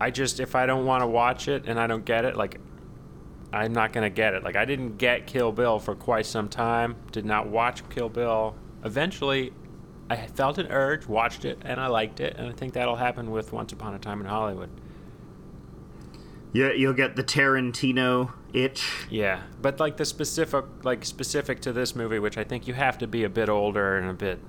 I 0.00 0.10
just 0.10 0.40
if 0.40 0.54
I 0.54 0.66
don't 0.66 0.84
want 0.84 1.02
to 1.02 1.06
watch 1.06 1.48
it 1.48 1.64
and 1.66 1.78
I 1.78 1.86
don't 1.86 2.04
get 2.04 2.24
it, 2.24 2.36
like 2.36 2.60
I'm 3.52 3.72
not 3.72 3.92
gonna 3.92 4.10
get 4.10 4.34
it. 4.34 4.42
Like 4.42 4.56
I 4.56 4.64
didn't 4.64 4.98
get 4.98 5.26
Kill 5.26 5.52
Bill 5.52 5.78
for 5.78 5.94
quite 5.94 6.26
some 6.26 6.48
time. 6.48 6.96
Did 7.12 7.24
not 7.24 7.48
watch 7.48 7.88
Kill 7.88 8.08
Bill. 8.08 8.56
Eventually, 8.84 9.52
I 10.08 10.16
felt 10.26 10.58
an 10.58 10.66
urge, 10.70 11.06
watched 11.06 11.44
it, 11.44 11.58
and 11.62 11.80
I 11.80 11.86
liked 11.88 12.20
it. 12.20 12.36
And 12.36 12.48
I 12.48 12.52
think 12.52 12.74
that'll 12.74 12.96
happen 12.96 13.30
with 13.30 13.52
Once 13.52 13.72
Upon 13.72 13.94
a 13.94 13.98
Time 13.98 14.20
in 14.20 14.26
Hollywood. 14.26 14.70
yeah 16.52 16.72
you'll 16.72 16.92
get 16.92 17.16
the 17.16 17.24
tarantino 17.24 18.32
itch 18.52 19.06
Yeah, 19.10 19.42
but 19.60 19.80
like 19.80 19.96
the 19.96 20.04
specific, 20.04 20.64
like 20.84 21.04
specific 21.04 21.60
to 21.62 21.72
this 21.72 21.94
movie, 21.96 22.18
which 22.18 22.38
I 22.38 22.44
think 22.44 22.66
you 22.68 22.74
have 22.74 22.98
to 22.98 23.06
be 23.06 23.24
a 23.24 23.28
bit 23.28 23.48
older 23.48 23.98
and 23.98 24.08
a 24.10 24.14
bit 24.14 24.40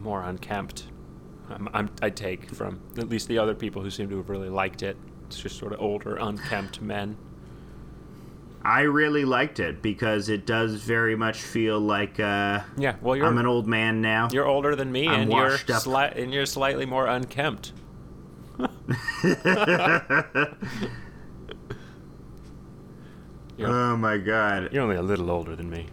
more 0.00 0.22
unkempt. 0.22 0.84
I'm, 1.48 1.68
I'm, 1.72 1.90
I 2.02 2.10
take 2.10 2.50
from 2.50 2.80
at 2.98 3.08
least 3.08 3.28
the 3.28 3.38
other 3.38 3.54
people 3.54 3.82
who 3.82 3.90
seem 3.90 4.08
to 4.10 4.16
have 4.16 4.28
really 4.28 4.48
liked 4.50 4.82
it. 4.82 4.96
It's 5.26 5.38
just 5.38 5.58
sort 5.58 5.72
of 5.72 5.80
older, 5.80 6.16
unkempt 6.16 6.80
men. 6.80 7.16
I 8.66 8.80
really 8.80 9.24
liked 9.24 9.60
it 9.60 9.80
because 9.80 10.28
it 10.28 10.44
does 10.44 10.74
very 10.82 11.14
much 11.14 11.38
feel 11.40 11.78
like 11.78 12.18
uh, 12.18 12.60
Yeah, 12.76 12.96
well, 13.00 13.14
you're 13.16 13.26
i'm 13.26 13.38
an 13.38 13.46
old 13.46 13.66
man 13.68 14.00
now 14.02 14.28
you're 14.32 14.46
older 14.46 14.74
than 14.74 14.90
me, 14.90 15.06
I'm 15.08 15.20
and 15.22 15.32
you're 15.32 15.56
sli- 15.58 16.16
and 16.20 16.34
you're 16.34 16.46
slightly 16.46 16.84
more 16.86 17.06
unkempt. 17.06 17.72
Oh 23.58 23.96
my 23.96 24.18
god 24.18 24.72
you're 24.72 24.82
only 24.82 24.96
a 24.96 25.02
little 25.02 25.30
older 25.30 25.56
than 25.56 25.70
me. 25.70 25.86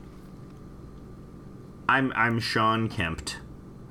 i'm 1.87 2.11
i'm 2.15 2.39
sean 2.39 2.89
kempt 2.89 3.37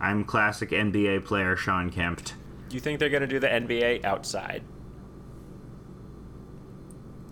i'm 0.01 0.25
classic 0.25 0.71
nba 0.71 1.25
player 1.25 1.57
sean 1.57 1.91
kempt 1.91 2.35
Do 2.69 2.75
you 2.77 2.81
think 2.81 2.99
they're 2.99 3.09
gonna 3.11 3.27
do 3.27 3.39
the 3.39 3.49
NBA 3.49 4.05
outside? 4.05 4.63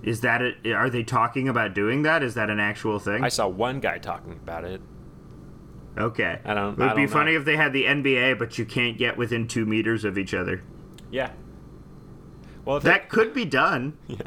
Is 0.03 0.21
that 0.23 0.41
it 0.43 0.73
are 0.73 0.89
they 0.91 1.03
talking 1.03 1.49
about 1.49 1.75
doing 1.75 2.03
that 2.03 2.23
is 2.23 2.35
that 2.35 2.49
an 2.51 2.59
actual 2.61 2.99
thing 2.99 3.23
I 3.25 3.29
saw 3.29 3.47
one 3.49 3.81
guy 3.81 3.99
talking 3.99 4.33
about 4.33 4.65
it. 4.65 4.81
okay 5.99 6.39
I 6.45 6.55
don't- 6.55 6.79
it 6.79 6.83
would 6.83 6.97
be 6.97 7.03
know. 7.07 7.09
funny 7.09 7.35
if 7.35 7.45
they 7.45 7.57
had 7.57 7.73
the 7.73 7.85
nba 7.85 8.39
but 8.39 8.59
you 8.59 8.65
can't 8.65 8.97
get 8.99 9.17
within 9.17 9.47
two 9.47 9.67
meters 9.67 10.05
of 10.05 10.17
each 10.19 10.33
other 10.35 10.63
Yeah. 11.11 11.33
Well, 12.65 12.77
if 12.79 12.83
that 12.85 13.09
could 13.09 13.33
be 13.35 13.45
done 13.45 13.97
yeah. 14.07 14.19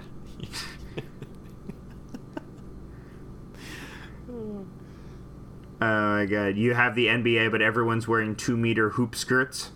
Oh 5.81 6.15
my 6.15 6.25
god, 6.25 6.55
you 6.55 6.73
have 6.73 6.95
the 6.95 7.07
NBA, 7.07 7.51
but 7.51 7.61
everyone's 7.61 8.07
wearing 8.07 8.35
two 8.35 8.55
meter 8.55 8.91
hoop 8.91 9.15
skirts? 9.15 9.71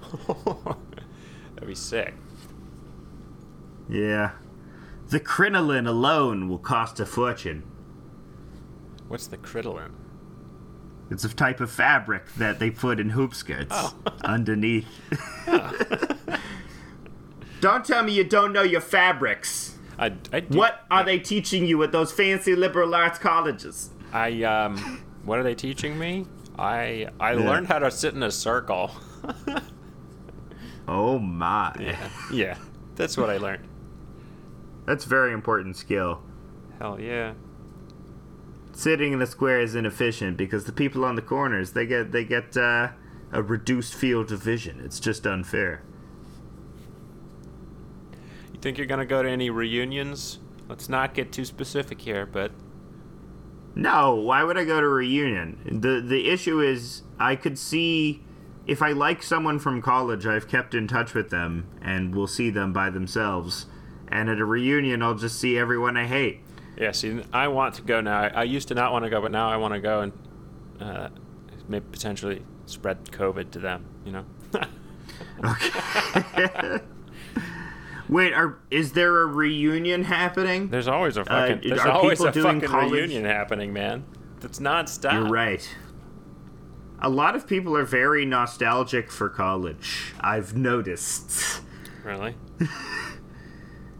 That'd 0.26 1.66
be 1.66 1.74
sick. 1.74 2.14
Yeah. 3.88 4.30
The 5.12 5.20
crinoline 5.20 5.86
alone 5.86 6.48
will 6.48 6.58
cost 6.58 6.98
a 6.98 7.04
fortune. 7.04 7.64
What's 9.08 9.26
the 9.26 9.36
crinoline? 9.36 9.92
It's 11.10 11.22
a 11.24 11.28
type 11.28 11.60
of 11.60 11.70
fabric 11.70 12.32
that 12.36 12.58
they 12.58 12.70
put 12.70 12.98
in 12.98 13.10
hoop 13.10 13.34
skirts 13.34 13.68
Oh. 13.72 13.94
underneath. 14.24 14.86
don't 17.60 17.84
tell 17.84 18.02
me 18.02 18.12
you 18.12 18.24
don't 18.24 18.54
know 18.54 18.62
your 18.62 18.80
fabrics. 18.80 19.76
I, 19.98 20.14
I 20.32 20.40
do, 20.40 20.56
What 20.56 20.86
are 20.90 21.04
they 21.04 21.18
teaching 21.18 21.66
you 21.66 21.82
at 21.82 21.92
those 21.92 22.10
fancy 22.10 22.56
liberal 22.56 22.94
arts 22.94 23.18
colleges? 23.18 23.90
I 24.14 24.42
um. 24.44 24.78
What 25.24 25.38
are 25.38 25.42
they 25.42 25.54
teaching 25.54 25.98
me? 25.98 26.24
I 26.58 27.08
I 27.20 27.34
Yeah. 27.34 27.50
learned 27.50 27.66
how 27.66 27.80
to 27.80 27.90
sit 27.90 28.14
in 28.14 28.22
a 28.22 28.30
circle. 28.30 28.90
Oh 30.88 31.18
my. 31.18 31.74
yeah. 31.78 32.08
Yeah. 32.32 32.56
That's 32.96 33.16
what 33.18 33.28
I 33.30 33.36
learned. 33.36 33.68
That's 34.86 35.06
a 35.06 35.08
very 35.08 35.32
important 35.32 35.76
skill. 35.76 36.22
Hell 36.78 37.00
yeah. 37.00 37.34
Sitting 38.72 39.12
in 39.12 39.22
a 39.22 39.26
square 39.26 39.60
is 39.60 39.74
inefficient 39.74 40.36
because 40.36 40.64
the 40.64 40.72
people 40.72 41.04
on 41.04 41.14
the 41.14 41.22
corners 41.22 41.72
they 41.72 41.86
get 41.86 42.12
they 42.12 42.24
get 42.24 42.56
uh, 42.56 42.88
a 43.30 43.42
reduced 43.42 43.94
field 43.94 44.32
of 44.32 44.42
vision. 44.42 44.80
It's 44.84 44.98
just 44.98 45.26
unfair. 45.26 45.82
You 48.52 48.60
think 48.60 48.78
you're 48.78 48.86
gonna 48.86 49.06
go 49.06 49.22
to 49.22 49.28
any 49.28 49.50
reunions? 49.50 50.38
Let's 50.68 50.88
not 50.88 51.14
get 51.14 51.32
too 51.32 51.44
specific 51.44 52.00
here, 52.00 52.26
but 52.26 52.50
No, 53.74 54.14
why 54.14 54.42
would 54.42 54.56
I 54.56 54.64
go 54.64 54.80
to 54.80 54.86
a 54.86 54.90
reunion? 54.90 55.80
The 55.80 56.00
the 56.00 56.30
issue 56.30 56.60
is 56.60 57.02
I 57.18 57.36
could 57.36 57.58
see 57.58 58.24
if 58.66 58.80
I 58.80 58.92
like 58.92 59.22
someone 59.22 59.58
from 59.58 59.82
college, 59.82 60.26
I've 60.26 60.48
kept 60.48 60.74
in 60.74 60.86
touch 60.86 61.14
with 61.14 61.30
them 61.30 61.66
and 61.80 62.14
will 62.14 62.26
see 62.26 62.50
them 62.50 62.72
by 62.72 62.90
themselves. 62.90 63.66
And 64.12 64.28
at 64.28 64.38
a 64.38 64.44
reunion, 64.44 65.02
I'll 65.02 65.14
just 65.14 65.40
see 65.40 65.56
everyone 65.58 65.96
I 65.96 66.06
hate. 66.06 66.40
yeah. 66.76 66.92
See, 66.92 67.22
I 67.32 67.48
want 67.48 67.74
to 67.76 67.82
go 67.82 68.00
now. 68.00 68.20
I, 68.20 68.26
I 68.28 68.42
used 68.44 68.68
to 68.68 68.74
not 68.74 68.92
want 68.92 69.04
to 69.04 69.10
go, 69.10 69.20
but 69.20 69.32
now 69.32 69.48
I 69.50 69.56
want 69.56 69.72
to 69.74 69.80
go 69.80 70.00
and 70.02 70.12
uh, 70.80 71.08
maybe 71.68 71.86
potentially 71.90 72.42
spread 72.66 73.04
COVID 73.06 73.50
to 73.52 73.58
them. 73.58 73.84
You 74.04 74.12
know. 74.12 74.24
Okay. 75.44 76.78
Wait, 78.08 78.32
are 78.32 78.58
is 78.70 78.92
there 78.92 79.22
a 79.22 79.26
reunion 79.26 80.04
happening? 80.04 80.68
There's 80.68 80.86
always 80.88 81.16
a 81.16 81.24
fucking. 81.24 81.72
Uh, 81.72 81.76
are 81.76 81.90
always 81.90 82.18
people 82.18 82.26
a 82.28 82.32
doing 82.32 82.60
fucking 82.60 82.68
college- 82.68 82.92
reunion 82.92 83.24
happening, 83.24 83.72
man. 83.72 84.04
That's 84.40 84.58
nonstop. 84.60 85.12
You're 85.14 85.28
right. 85.28 85.66
A 87.00 87.08
lot 87.08 87.34
of 87.34 87.46
people 87.46 87.76
are 87.76 87.84
very 87.84 88.24
nostalgic 88.24 89.10
for 89.10 89.28
college. 89.28 90.12
I've 90.20 90.54
noticed. 90.56 91.60
Really? 92.04 92.36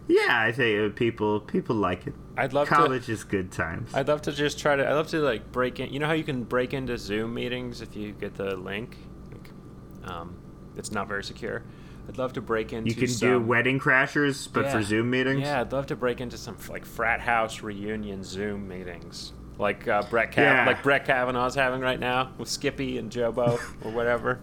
Yeah, 0.08 0.40
I 0.40 0.52
think 0.52 0.92
uh, 0.92 0.94
people 0.94 1.40
people 1.40 1.76
like 1.76 2.06
it. 2.06 2.14
I'd 2.36 2.52
love 2.52 2.68
to. 2.68 2.74
College 2.74 3.08
is 3.08 3.24
good 3.24 3.52
times. 3.52 3.94
I'd 3.94 4.08
love 4.08 4.22
to 4.22 4.32
just 4.32 4.58
try 4.58 4.74
to. 4.76 4.86
I'd 4.88 4.94
love 4.94 5.08
to 5.08 5.20
like 5.20 5.52
break 5.52 5.80
in. 5.80 5.92
You 5.92 6.00
know 6.00 6.06
how 6.06 6.12
you 6.12 6.24
can 6.24 6.44
break 6.44 6.74
into 6.74 6.98
Zoom 6.98 7.34
meetings 7.34 7.80
if 7.80 7.94
you 7.96 8.12
get 8.12 8.34
the 8.34 8.56
link. 8.56 8.96
Like, 9.30 10.10
um, 10.10 10.36
it's 10.76 10.90
not 10.90 11.08
very 11.08 11.22
secure. 11.24 11.62
I'd 12.08 12.18
love 12.18 12.32
to 12.32 12.40
break 12.40 12.72
into. 12.72 12.90
you 12.90 12.96
can 12.96 13.06
some, 13.08 13.28
do 13.28 13.40
wedding 13.40 13.78
crashers, 13.78 14.48
but 14.52 14.70
for 14.70 14.82
Zoom 14.82 15.10
meetings. 15.10 15.42
Yeah, 15.42 15.60
I'd 15.60 15.72
love 15.72 15.86
to 15.86 15.96
break 15.96 16.20
into 16.20 16.36
some 16.36 16.56
like 16.68 16.84
frat 16.84 17.20
house 17.20 17.62
reunion 17.62 18.24
Zoom 18.24 18.66
meetings, 18.66 19.32
like 19.58 19.86
uh, 19.86 20.02
Brett 20.10 20.32
Kav- 20.32 20.38
Yeah. 20.38 20.66
like 20.66 20.82
Brett 20.82 21.04
Kavanaugh's 21.04 21.54
having 21.54 21.80
right 21.80 22.00
now 22.00 22.32
with 22.38 22.48
Skippy 22.48 22.98
and 22.98 23.10
Jobo 23.10 23.60
or 23.84 23.90
whatever. 23.92 24.40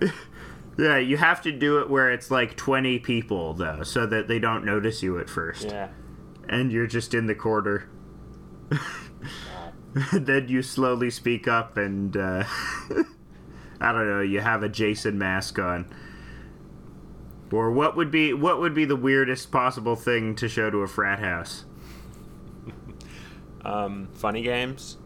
Yeah, 0.78 0.98
you 0.98 1.16
have 1.16 1.42
to 1.42 1.52
do 1.52 1.78
it 1.80 1.90
where 1.90 2.10
it's 2.10 2.30
like 2.30 2.56
20 2.56 2.98
people 3.00 3.54
though, 3.54 3.82
so 3.82 4.06
that 4.06 4.28
they 4.28 4.38
don't 4.38 4.64
notice 4.64 5.02
you 5.02 5.18
at 5.18 5.28
first. 5.28 5.64
Yeah. 5.64 5.88
And 6.48 6.72
you're 6.72 6.86
just 6.86 7.14
in 7.14 7.26
the 7.26 7.34
corner. 7.34 7.88
then 10.12 10.48
you 10.48 10.62
slowly 10.62 11.10
speak 11.10 11.48
up 11.48 11.76
and 11.76 12.16
uh, 12.16 12.44
I 13.80 13.92
don't 13.92 14.08
know, 14.08 14.20
you 14.20 14.40
have 14.40 14.62
a 14.62 14.68
Jason 14.68 15.18
mask 15.18 15.58
on. 15.58 15.92
Or 17.52 17.70
what 17.72 17.96
would 17.96 18.10
be 18.10 18.32
what 18.32 18.60
would 18.60 18.74
be 18.74 18.84
the 18.84 18.96
weirdest 18.96 19.50
possible 19.50 19.96
thing 19.96 20.36
to 20.36 20.48
show 20.48 20.70
to 20.70 20.78
a 20.78 20.88
frat 20.88 21.18
house? 21.18 21.64
Um, 23.62 24.08
funny 24.14 24.40
games. 24.40 24.96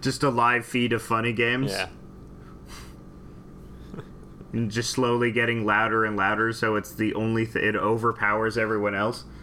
Just 0.00 0.24
a 0.24 0.30
live 0.30 0.66
feed 0.66 0.92
of 0.92 1.00
funny 1.00 1.32
games? 1.32 1.70
Yeah. 1.70 1.86
And 4.52 4.70
just 4.70 4.90
slowly 4.90 5.32
getting 5.32 5.66
louder 5.66 6.04
and 6.04 6.16
louder 6.16 6.52
so 6.52 6.76
it's 6.76 6.92
the 6.94 7.14
only 7.14 7.44
th- 7.46 7.56
it 7.64 7.76
overpowers 7.76 8.56
everyone 8.56 8.94
else. 8.94 9.24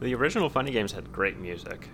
The 0.00 0.14
original 0.14 0.48
funny 0.48 0.70
games 0.70 0.92
had 0.92 1.12
great 1.12 1.38
music. 1.38 1.88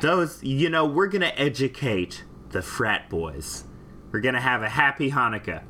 Those, 0.00 0.42
you 0.44 0.70
know, 0.70 0.86
we're 0.86 1.08
gonna 1.08 1.32
educate 1.36 2.24
the 2.50 2.62
frat 2.62 3.10
boys. 3.10 3.64
We're 4.12 4.20
gonna 4.20 4.40
have 4.40 4.62
a 4.62 4.68
happy 4.68 5.10
Hanukkah. 5.10 5.64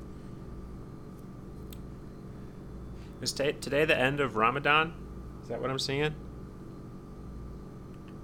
Is 3.22 3.32
ta- 3.32 3.52
today 3.60 3.86
the 3.86 3.98
end 3.98 4.20
of 4.20 4.36
Ramadan? 4.36 4.92
Is 5.42 5.48
that 5.48 5.60
what 5.62 5.70
I'm 5.70 5.78
seeing? 5.78 6.14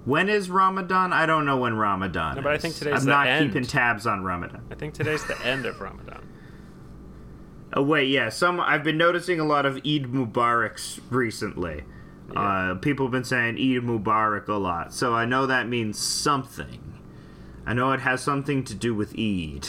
When 0.05 0.29
is 0.29 0.49
Ramadan? 0.49 1.11
I 1.11 1.25
don't 1.25 1.45
know 1.45 1.57
when 1.57 1.75
Ramadan 1.75 2.35
No, 2.35 2.41
but 2.43 2.53
I 2.53 2.57
think 2.57 2.75
today's. 2.75 3.01
I'm 3.01 3.05
not 3.09 3.27
end. 3.27 3.47
keeping 3.49 3.65
tabs 3.65 4.05
on 4.05 4.23
Ramadan. 4.23 4.63
I 4.71 4.75
think 4.75 4.93
today's 4.93 5.25
the 5.25 5.39
end 5.43 5.65
of 5.65 5.81
Ramadan. 5.81 6.21
Oh 7.73 7.81
wait, 7.81 8.09
yeah. 8.09 8.29
Some 8.29 8.59
I've 8.59 8.83
been 8.83 8.97
noticing 8.97 9.39
a 9.39 9.43
lot 9.45 9.65
of 9.65 9.77
Eid 9.77 10.03
Mubaraks 10.03 10.99
recently. 11.09 11.83
Yeah. 12.31 12.39
Uh, 12.71 12.75
people 12.75 13.05
have 13.07 13.11
been 13.11 13.23
saying 13.23 13.55
Eid 13.55 13.83
Mubarak 13.83 14.47
a 14.47 14.53
lot, 14.53 14.93
so 14.93 15.13
I 15.13 15.25
know 15.25 15.45
that 15.47 15.67
means 15.67 15.99
something. 15.99 16.99
I 17.65 17.73
know 17.73 17.91
it 17.91 18.01
has 18.01 18.21
something 18.21 18.63
to 18.65 18.75
do 18.75 18.93
with 18.93 19.13
Eid, 19.17 19.67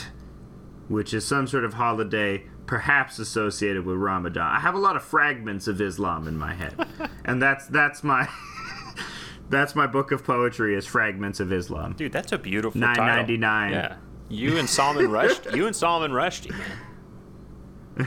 which 0.88 1.14
is 1.14 1.24
some 1.24 1.46
sort 1.46 1.64
of 1.64 1.74
holiday, 1.74 2.44
perhaps 2.66 3.18
associated 3.18 3.86
with 3.86 3.96
Ramadan. 3.96 4.46
I 4.54 4.60
have 4.60 4.74
a 4.74 4.78
lot 4.78 4.96
of 4.96 5.02
fragments 5.02 5.66
of 5.66 5.80
Islam 5.80 6.28
in 6.28 6.36
my 6.36 6.54
head, 6.54 6.76
and 7.24 7.40
that's 7.40 7.66
that's 7.66 8.04
my 8.04 8.28
that's 9.48 9.74
my 9.74 9.86
book 9.86 10.12
of 10.12 10.24
poetry 10.24 10.74
is 10.74 10.86
fragments 10.86 11.40
of 11.40 11.52
Islam. 11.52 11.94
Dude, 11.96 12.12
that's 12.12 12.32
a 12.32 12.38
beautiful 12.38 12.80
Nine 12.80 12.96
title. 12.96 13.16
ninety 13.16 13.36
nine. 13.36 13.72
Yeah. 13.72 13.96
You 14.28 14.58
and 14.58 14.68
Salman 14.68 15.06
Rushdie. 15.06 15.54
You 15.54 15.66
and 15.66 15.76
Salman 15.76 16.10
Rushdie, 16.10 16.50
man. 16.50 18.06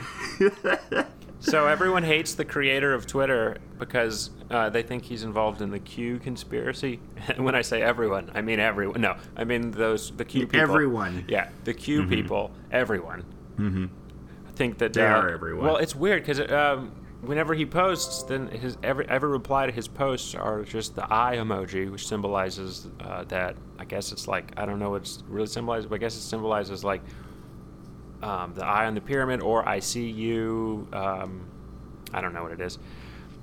so 1.40 1.66
everyone 1.66 2.02
hates 2.02 2.34
the 2.34 2.44
creator 2.44 2.92
of 2.92 3.06
Twitter 3.06 3.56
because 3.78 4.30
uh, 4.50 4.68
they 4.68 4.82
think 4.82 5.04
he's 5.04 5.22
involved 5.22 5.62
in 5.62 5.70
the 5.70 5.78
Q 5.78 6.18
conspiracy. 6.18 7.00
And 7.28 7.38
when 7.44 7.54
I 7.54 7.62
say 7.62 7.82
everyone, 7.82 8.30
I 8.34 8.42
mean 8.42 8.60
everyone. 8.60 9.00
No, 9.00 9.16
I 9.36 9.44
mean 9.44 9.70
those 9.70 10.10
the 10.12 10.24
Q 10.24 10.46
people. 10.46 10.60
Everyone. 10.60 11.24
Yeah, 11.28 11.48
the 11.64 11.74
Q 11.74 12.06
people. 12.06 12.50
Everyone. 12.70 13.24
Mm-hmm. 13.56 13.86
I 14.48 14.52
think 14.52 14.78
that 14.78 14.92
They 14.92 15.02
uh, 15.02 15.20
are 15.20 15.30
everyone. 15.30 15.64
Well, 15.64 15.76
it's 15.76 15.94
weird 15.94 16.22
because 16.22 16.40
um, 16.50 16.92
whenever 17.22 17.54
he 17.54 17.66
posts, 17.66 18.22
then 18.22 18.48
his 18.48 18.76
every 18.82 19.08
every 19.08 19.28
reply 19.28 19.66
to 19.66 19.72
his 19.72 19.88
posts 19.88 20.34
are 20.34 20.62
just 20.62 20.94
the 20.94 21.04
eye 21.12 21.36
emoji, 21.36 21.90
which 21.90 22.06
symbolizes 22.06 22.88
uh, 23.00 23.24
that. 23.24 23.56
I 23.78 23.84
guess 23.84 24.12
it's 24.12 24.28
like 24.28 24.52
I 24.56 24.66
don't 24.66 24.78
know 24.78 24.90
what 24.90 25.02
it's 25.02 25.22
really 25.28 25.46
symbolizes, 25.46 25.86
but 25.86 25.96
I 25.96 25.98
guess 25.98 26.16
it 26.16 26.20
symbolizes 26.20 26.84
like 26.84 27.02
um, 28.22 28.54
the 28.54 28.64
eye 28.64 28.86
on 28.86 28.94
the 28.94 29.00
pyramid 29.00 29.40
or 29.40 29.66
I 29.68 29.78
see 29.78 30.08
you. 30.08 30.86
Um, 30.92 31.46
I 32.12 32.20
don't 32.20 32.34
know 32.34 32.42
what 32.42 32.52
it 32.52 32.60
is, 32.60 32.78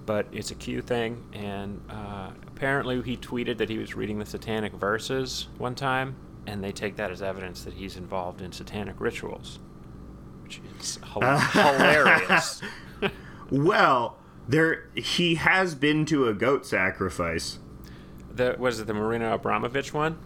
but 0.05 0.27
it's 0.31 0.51
a 0.51 0.55
Q 0.55 0.81
thing. 0.81 1.23
And 1.33 1.81
uh, 1.89 2.31
apparently, 2.47 3.01
he 3.01 3.17
tweeted 3.17 3.57
that 3.57 3.69
he 3.69 3.77
was 3.77 3.95
reading 3.95 4.19
the 4.19 4.25
satanic 4.25 4.73
verses 4.73 5.47
one 5.57 5.75
time, 5.75 6.15
and 6.45 6.63
they 6.63 6.71
take 6.71 6.95
that 6.97 7.11
as 7.11 7.21
evidence 7.21 7.63
that 7.63 7.73
he's 7.73 7.95
involved 7.97 8.41
in 8.41 8.51
satanic 8.51 8.95
rituals, 8.99 9.59
which 10.43 10.61
is 10.79 10.99
hil- 11.13 11.21
hilarious. 11.21 12.61
Well, 13.49 14.17
there 14.47 14.89
he 14.95 15.35
has 15.35 15.75
been 15.75 16.05
to 16.05 16.27
a 16.27 16.33
goat 16.33 16.65
sacrifice. 16.65 17.59
The, 18.33 18.55
was 18.57 18.79
it 18.79 18.87
the 18.87 18.93
Marina 18.93 19.37
Abramovic 19.37 19.93
one? 19.93 20.17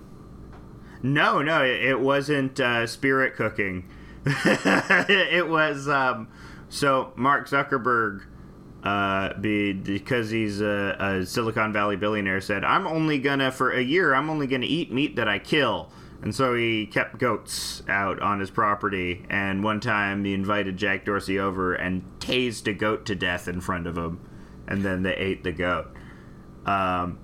No, 1.04 1.42
no, 1.42 1.64
it, 1.64 1.84
it 1.84 2.00
wasn't 2.00 2.60
uh, 2.60 2.86
spirit 2.88 3.36
cooking. 3.36 3.90
it 4.26 5.48
was 5.48 5.88
um, 5.88 6.28
so 6.70 7.12
Mark 7.16 7.50
Zuckerberg, 7.50 8.24
uh, 8.84 9.34
be, 9.40 9.74
because 9.74 10.30
he's 10.30 10.62
a, 10.62 10.96
a 11.00 11.26
Silicon 11.26 11.74
Valley 11.74 11.96
billionaire, 11.96 12.42
said, 12.42 12.64
"I'm 12.64 12.86
only 12.86 13.18
gonna 13.18 13.52
for 13.52 13.72
a 13.72 13.82
year. 13.82 14.14
I'm 14.14 14.30
only 14.30 14.48
gonna 14.48 14.68
eat 14.68 14.92
meat 14.92 15.16
that 15.16 15.28
I 15.28 15.40
kill." 15.40 15.92
And 16.22 16.36
so 16.36 16.54
he 16.54 16.86
kept 16.86 17.18
goats 17.18 17.82
out 17.88 18.22
on 18.22 18.40
his 18.40 18.52
property. 18.52 19.26
And 19.30 19.64
one 19.64 19.80
time 19.80 20.24
he 20.24 20.34
invited 20.34 20.78
Jack 20.78 21.06
Dorsey 21.06 21.40
over 21.40 21.74
and 21.74 22.04
tased 22.20 22.68
a 22.68 22.74
goat 22.74 23.06
to 23.08 23.16
death 23.16 23.48
in 23.48 23.60
front 23.60 23.88
of 23.88 23.98
him, 23.98 24.20
and 24.68 24.84
then 24.84 25.04
they 25.04 25.16
ate 25.16 25.44
the 25.44 25.52
goat. 25.52 25.88
Um, 26.66 27.18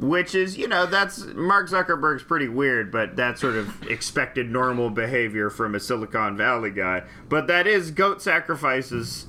which 0.00 0.34
is, 0.34 0.56
you 0.56 0.68
know, 0.68 0.86
that's 0.86 1.24
Mark 1.34 1.68
Zuckerberg's 1.68 2.22
pretty 2.22 2.48
weird, 2.48 2.90
but 2.90 3.16
that's 3.16 3.40
sort 3.40 3.56
of 3.56 3.82
expected 3.88 4.50
normal 4.50 4.90
behavior 4.90 5.50
from 5.50 5.74
a 5.74 5.80
Silicon 5.80 6.36
Valley 6.36 6.70
guy. 6.70 7.02
But 7.28 7.46
that 7.48 7.66
is 7.66 7.90
goat 7.90 8.22
sacrifices. 8.22 9.26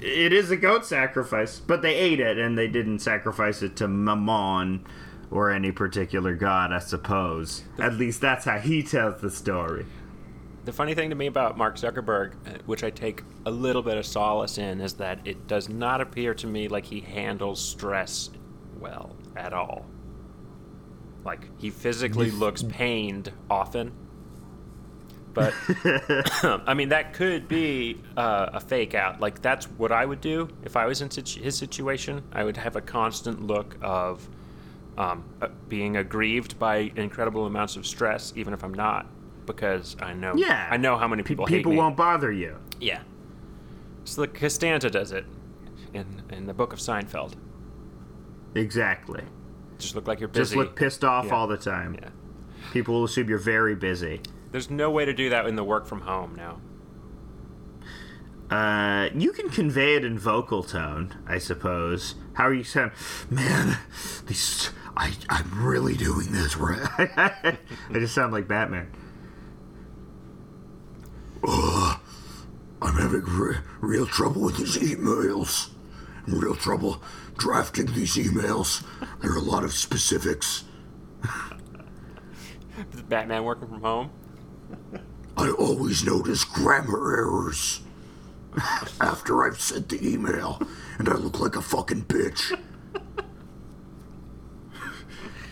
It 0.00 0.32
is 0.32 0.50
a 0.50 0.56
goat 0.56 0.84
sacrifice, 0.84 1.60
but 1.60 1.82
they 1.82 1.94
ate 1.94 2.18
it 2.18 2.36
and 2.36 2.58
they 2.58 2.66
didn't 2.66 2.98
sacrifice 2.98 3.62
it 3.62 3.76
to 3.76 3.86
Mammon 3.86 4.84
or 5.32 5.50
any 5.50 5.72
particular 5.72 6.34
god, 6.34 6.72
I 6.72 6.78
suppose. 6.78 7.64
At 7.78 7.94
least 7.94 8.20
that's 8.20 8.44
how 8.44 8.58
he 8.58 8.82
tells 8.82 9.20
the 9.20 9.30
story. 9.30 9.86
The 10.64 10.72
funny 10.72 10.94
thing 10.94 11.10
to 11.10 11.16
me 11.16 11.26
about 11.26 11.58
Mark 11.58 11.76
Zuckerberg, 11.76 12.34
uh, 12.46 12.58
which 12.66 12.84
I 12.84 12.90
take 12.90 13.22
a 13.46 13.50
little 13.50 13.82
bit 13.82 13.96
of 13.96 14.06
solace 14.06 14.58
in, 14.58 14.80
is 14.80 14.94
that 14.94 15.18
it 15.24 15.48
does 15.48 15.68
not 15.68 16.00
appear 16.00 16.34
to 16.34 16.46
me 16.46 16.68
like 16.68 16.84
he 16.84 17.00
handles 17.00 17.64
stress 17.64 18.30
well 18.78 19.16
at 19.34 19.52
all. 19.52 19.86
Like, 21.24 21.48
he 21.58 21.70
physically 21.70 22.30
looks 22.30 22.62
pained 22.62 23.32
often. 23.48 23.92
But, 25.34 25.54
I 26.66 26.74
mean, 26.74 26.90
that 26.90 27.14
could 27.14 27.48
be 27.48 28.00
uh, 28.16 28.50
a 28.52 28.60
fake 28.60 28.94
out. 28.94 29.20
Like, 29.20 29.40
that's 29.40 29.64
what 29.64 29.92
I 29.92 30.04
would 30.04 30.20
do 30.20 30.48
if 30.62 30.76
I 30.76 30.86
was 30.86 31.00
in 31.00 31.10
situ- 31.10 31.42
his 31.42 31.56
situation. 31.56 32.22
I 32.32 32.44
would 32.44 32.56
have 32.56 32.76
a 32.76 32.80
constant 32.80 33.46
look 33.46 33.76
of 33.80 34.28
um, 34.98 35.24
uh, 35.40 35.48
being 35.68 35.96
aggrieved 35.96 36.58
by 36.58 36.92
incredible 36.96 37.46
amounts 37.46 37.76
of 37.76 37.86
stress, 37.86 38.32
even 38.36 38.52
if 38.54 38.62
I'm 38.62 38.74
not, 38.74 39.06
because 39.46 39.96
I 40.00 40.12
know 40.12 40.34
Yeah. 40.36 40.68
I 40.70 40.76
know 40.76 40.96
how 40.96 41.08
many 41.08 41.22
people 41.22 41.46
hate 41.46 41.58
People 41.58 41.74
won't 41.74 41.96
bother 41.96 42.30
you. 42.32 42.56
Yeah. 42.80 43.00
So 44.04 44.20
the 44.22 44.28
Costanza 44.28 44.90
does 44.90 45.12
it 45.12 45.24
in 45.94 46.22
in 46.30 46.46
the 46.46 46.54
book 46.54 46.72
of 46.72 46.78
Seinfeld. 46.78 47.34
Exactly. 48.54 49.22
Just 49.78 49.94
look 49.96 50.06
like 50.06 50.20
you're 50.20 50.28
busy. 50.28 50.42
Just 50.42 50.56
look 50.56 50.76
pissed 50.76 51.04
off 51.04 51.26
Yeah. 51.26 51.34
all 51.34 51.46
the 51.46 51.56
time. 51.56 51.94
yeah. 51.94 52.10
People 52.72 52.94
will 52.94 53.04
assume 53.04 53.28
you're 53.28 53.38
very 53.38 53.74
busy. 53.74 54.20
There's 54.50 54.70
no 54.70 54.90
way 54.90 55.04
to 55.04 55.12
do 55.14 55.30
that 55.30 55.46
in 55.46 55.56
the 55.56 55.64
work 55.64 55.86
from 55.86 56.02
home 56.02 56.34
now. 56.36 56.60
Uh, 58.54 59.08
you 59.14 59.32
can 59.32 59.48
convey 59.48 59.94
it 59.96 60.04
in 60.04 60.18
vocal 60.18 60.62
tone, 60.62 61.14
I 61.26 61.38
suppose. 61.38 62.16
How 62.34 62.44
are 62.48 62.52
you 62.54 62.64
sound? 62.64 62.92
Man, 63.30 63.78
these 64.26 64.70
I 64.96 65.12
I'm 65.28 65.64
really 65.64 65.94
doing 65.94 66.32
this 66.32 66.56
right. 66.56 66.80
I 66.98 67.58
just 67.92 68.14
sound 68.14 68.32
like 68.32 68.46
Batman. 68.48 68.90
I'm 72.82 72.94
having 72.94 73.22
re- 73.24 73.58
real 73.80 74.06
trouble 74.06 74.42
with 74.42 74.56
these 74.58 74.76
emails. 74.76 75.70
Real 76.26 76.54
trouble 76.54 77.02
drafting 77.38 77.86
these 77.86 78.16
emails. 78.16 78.84
There 79.20 79.32
are 79.32 79.36
a 79.36 79.40
lot 79.40 79.64
of 79.64 79.72
specifics. 79.72 80.64
Is 82.92 83.02
Batman 83.02 83.44
working 83.44 83.68
from 83.68 83.80
home? 83.80 84.10
I 85.36 85.50
always 85.50 86.04
notice 86.04 86.44
grammar 86.44 87.16
errors 87.16 87.80
after 89.00 89.44
I've 89.44 89.60
sent 89.60 89.88
the 89.88 90.06
email, 90.06 90.60
and 90.98 91.08
I 91.08 91.14
look 91.14 91.40
like 91.40 91.56
a 91.56 91.62
fucking 91.62 92.02
bitch. 92.02 92.58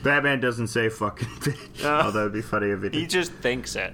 Batman 0.03 0.41
doesn't 0.41 0.69
say 0.69 0.89
fucking 0.89 1.29
bitch. 1.41 1.85
oh, 1.85 2.11
that 2.11 2.23
would 2.23 2.33
be 2.33 2.43
funny 2.43 2.69
if 2.71 2.83
He 2.83 2.89
did. 2.89 2.95
He 3.01 3.07
just 3.07 3.33
thinks 3.33 3.77
it. 3.77 3.93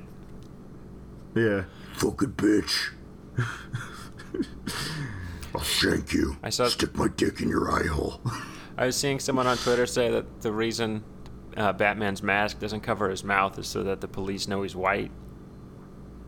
Yeah. 1.35 1.65
Fucking 1.95 2.33
bitch. 2.33 2.91
I'll 5.55 5.61
shank 5.63 6.13
you. 6.13 6.37
I 6.43 6.51
saw- 6.51 6.69
Stick 6.69 6.95
my 6.97 7.09
dick 7.09 7.41
in 7.41 7.49
your 7.49 7.71
eye 7.71 7.87
hole. 7.87 8.21
I 8.77 8.87
was 8.87 8.97
seeing 8.97 9.19
someone 9.19 9.47
on 9.47 9.57
Twitter 9.57 9.87
say 9.87 10.11
that 10.11 10.43
the 10.43 10.53
reason 10.53 11.03
uh, 11.57 11.73
Batman's 11.73 12.23
mask 12.23 12.59
doesn't 12.59 12.81
cover 12.81 13.09
his 13.09 13.25
mouth 13.25 13.59
is 13.59 13.67
so 13.67 13.83
that 13.85 14.01
the 14.03 14.09
police 14.09 14.47
know 14.49 14.63
he's 14.63 14.77
white. 14.77 15.11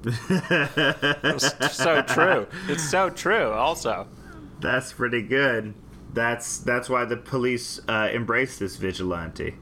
it's 0.04 1.76
so 1.76 2.02
true. 2.02 2.46
It's 2.68 2.88
so 2.88 3.10
true. 3.10 3.50
Also, 3.50 4.06
That's 4.60 4.92
pretty 4.92 5.22
good. 5.22 5.74
That's 6.14 6.58
that's 6.58 6.88
why 6.88 7.04
the 7.04 7.16
police 7.18 7.80
uh, 7.88 8.08
embrace 8.12 8.58
this 8.58 8.76
vigilante. 8.76 9.56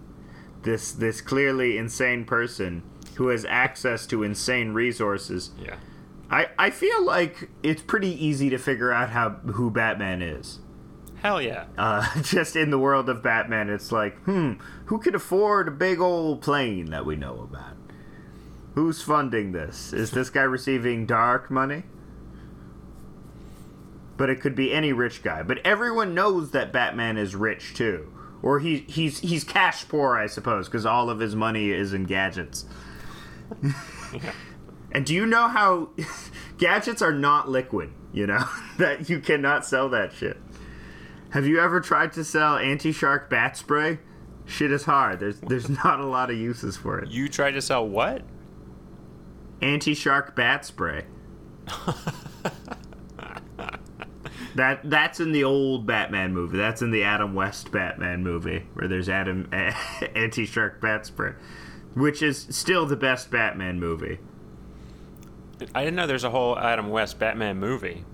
This 0.67 0.91
this 0.91 1.21
clearly 1.21 1.79
insane 1.79 2.25
person 2.25 2.83
who 3.15 3.29
has 3.29 3.45
access 3.45 4.05
to 4.09 4.25
insane 4.25 4.73
resources. 4.73 5.51
yeah. 5.59 5.77
I, 6.29 6.49
I 6.59 6.71
feel 6.71 7.05
like 7.05 7.51
it's 7.63 7.83
pretty 7.83 8.09
easy 8.09 8.51
to 8.51 8.59
figure 8.59 8.91
out 8.91 9.11
how 9.11 9.31
who 9.31 9.71
Batman 9.71 10.23
is. 10.23 10.59
Hell 11.23 11.41
yeah. 11.41 11.67
Uh, 11.79 12.21
just 12.23 12.57
in 12.57 12.71
the 12.71 12.81
world 12.81 13.09
of 13.09 13.23
Batman, 13.23 13.71
it's 13.71 13.93
like, 13.93 14.19
hmm, 14.25 14.55
who 14.87 14.99
could 14.99 15.15
afford 15.15 15.69
a 15.69 15.71
big 15.71 16.01
old 16.01 16.43
plane 16.43 16.91
that 16.91 17.07
we 17.07 17.15
know 17.15 17.49
about? 17.49 17.77
Who's 18.75 19.01
funding 19.01 19.53
this? 19.53 19.93
Is 19.93 20.11
this 20.11 20.29
guy 20.29 20.43
receiving 20.43 21.07
dark 21.07 21.49
money? 21.49 21.85
But 24.17 24.31
it 24.31 24.41
could 24.41 24.57
be 24.57 24.73
any 24.73 24.93
rich 24.93 25.23
guy. 25.23 25.45
But 25.45 25.59
everyone 25.65 26.13
knows 26.13 26.51
that 26.51 26.73
Batman 26.73 27.19
is 27.19 27.37
rich 27.37 27.73
too, 27.75 28.13
or 28.43 28.61
he 28.61 28.79
he's 28.89 29.21
he's 29.21 29.45
cash 29.45 29.89
poor, 29.89 30.17
I 30.17 30.27
suppose, 30.27 30.67
because 30.67 30.87
all 30.87 31.11
of 31.11 31.19
his 31.19 31.35
money 31.35 31.71
is 31.71 31.93
in 31.93 32.05
gadgets. 32.05 32.65
And 34.93 35.05
do 35.05 35.15
you 35.15 35.27
know 35.27 35.49
how 35.49 35.91
gadgets 36.59 37.03
are 37.03 37.13
not 37.13 37.49
liquid? 37.49 37.93
You 38.13 38.27
know 38.27 38.49
that 38.79 39.09
you 39.11 39.21
cannot 39.21 39.67
sell 39.67 39.89
that 39.91 40.13
shit. 40.13 40.39
Have 41.31 41.47
you 41.47 41.61
ever 41.61 41.81
tried 41.81 42.13
to 42.15 42.25
sell 42.25 42.57
anti-shark 42.57 43.29
bat 43.29 43.57
spray? 43.57 43.99
Shit 44.47 44.73
is 44.73 44.85
hard. 44.85 45.21
There's 45.21 45.41
there's 45.41 45.69
not 45.85 46.01
a 46.01 46.07
lot 46.07 46.31
of 46.31 46.37
uses 46.37 46.77
for 46.77 46.99
it. 46.99 47.11
You 47.11 47.29
tried 47.29 47.53
to 47.53 47.63
sell 47.63 47.87
what? 47.87 48.23
Anti-shark 49.61 50.35
bat 50.37 50.65
spray. 50.65 51.05
That 54.57 54.81
that's 54.89 55.21
in 55.21 55.33
the 55.33 55.45
old 55.45 55.87
Batman 55.87 56.33
movie. 56.35 56.57
That's 56.57 56.83
in 56.83 56.91
the 56.91 57.05
Adam 57.05 57.35
West 57.35 57.71
Batman 57.71 58.23
movie 58.23 58.67
where 58.75 58.89
there's 58.89 59.09
Adam 59.09 59.49
anti-shark 60.15 60.81
bat 60.81 61.07
spray, 61.07 61.33
which 61.95 62.23
is 62.23 62.47
still 62.51 62.87
the 62.87 62.97
best 62.97 63.31
Batman 63.31 63.79
movie. 63.79 64.19
I 65.75 65.85
didn't 65.85 65.97
know 65.97 66.07
there's 66.07 66.25
a 66.25 66.31
whole 66.31 66.59
Adam 66.59 66.91
West 66.91 67.19
Batman 67.19 67.59
movie. 67.59 68.05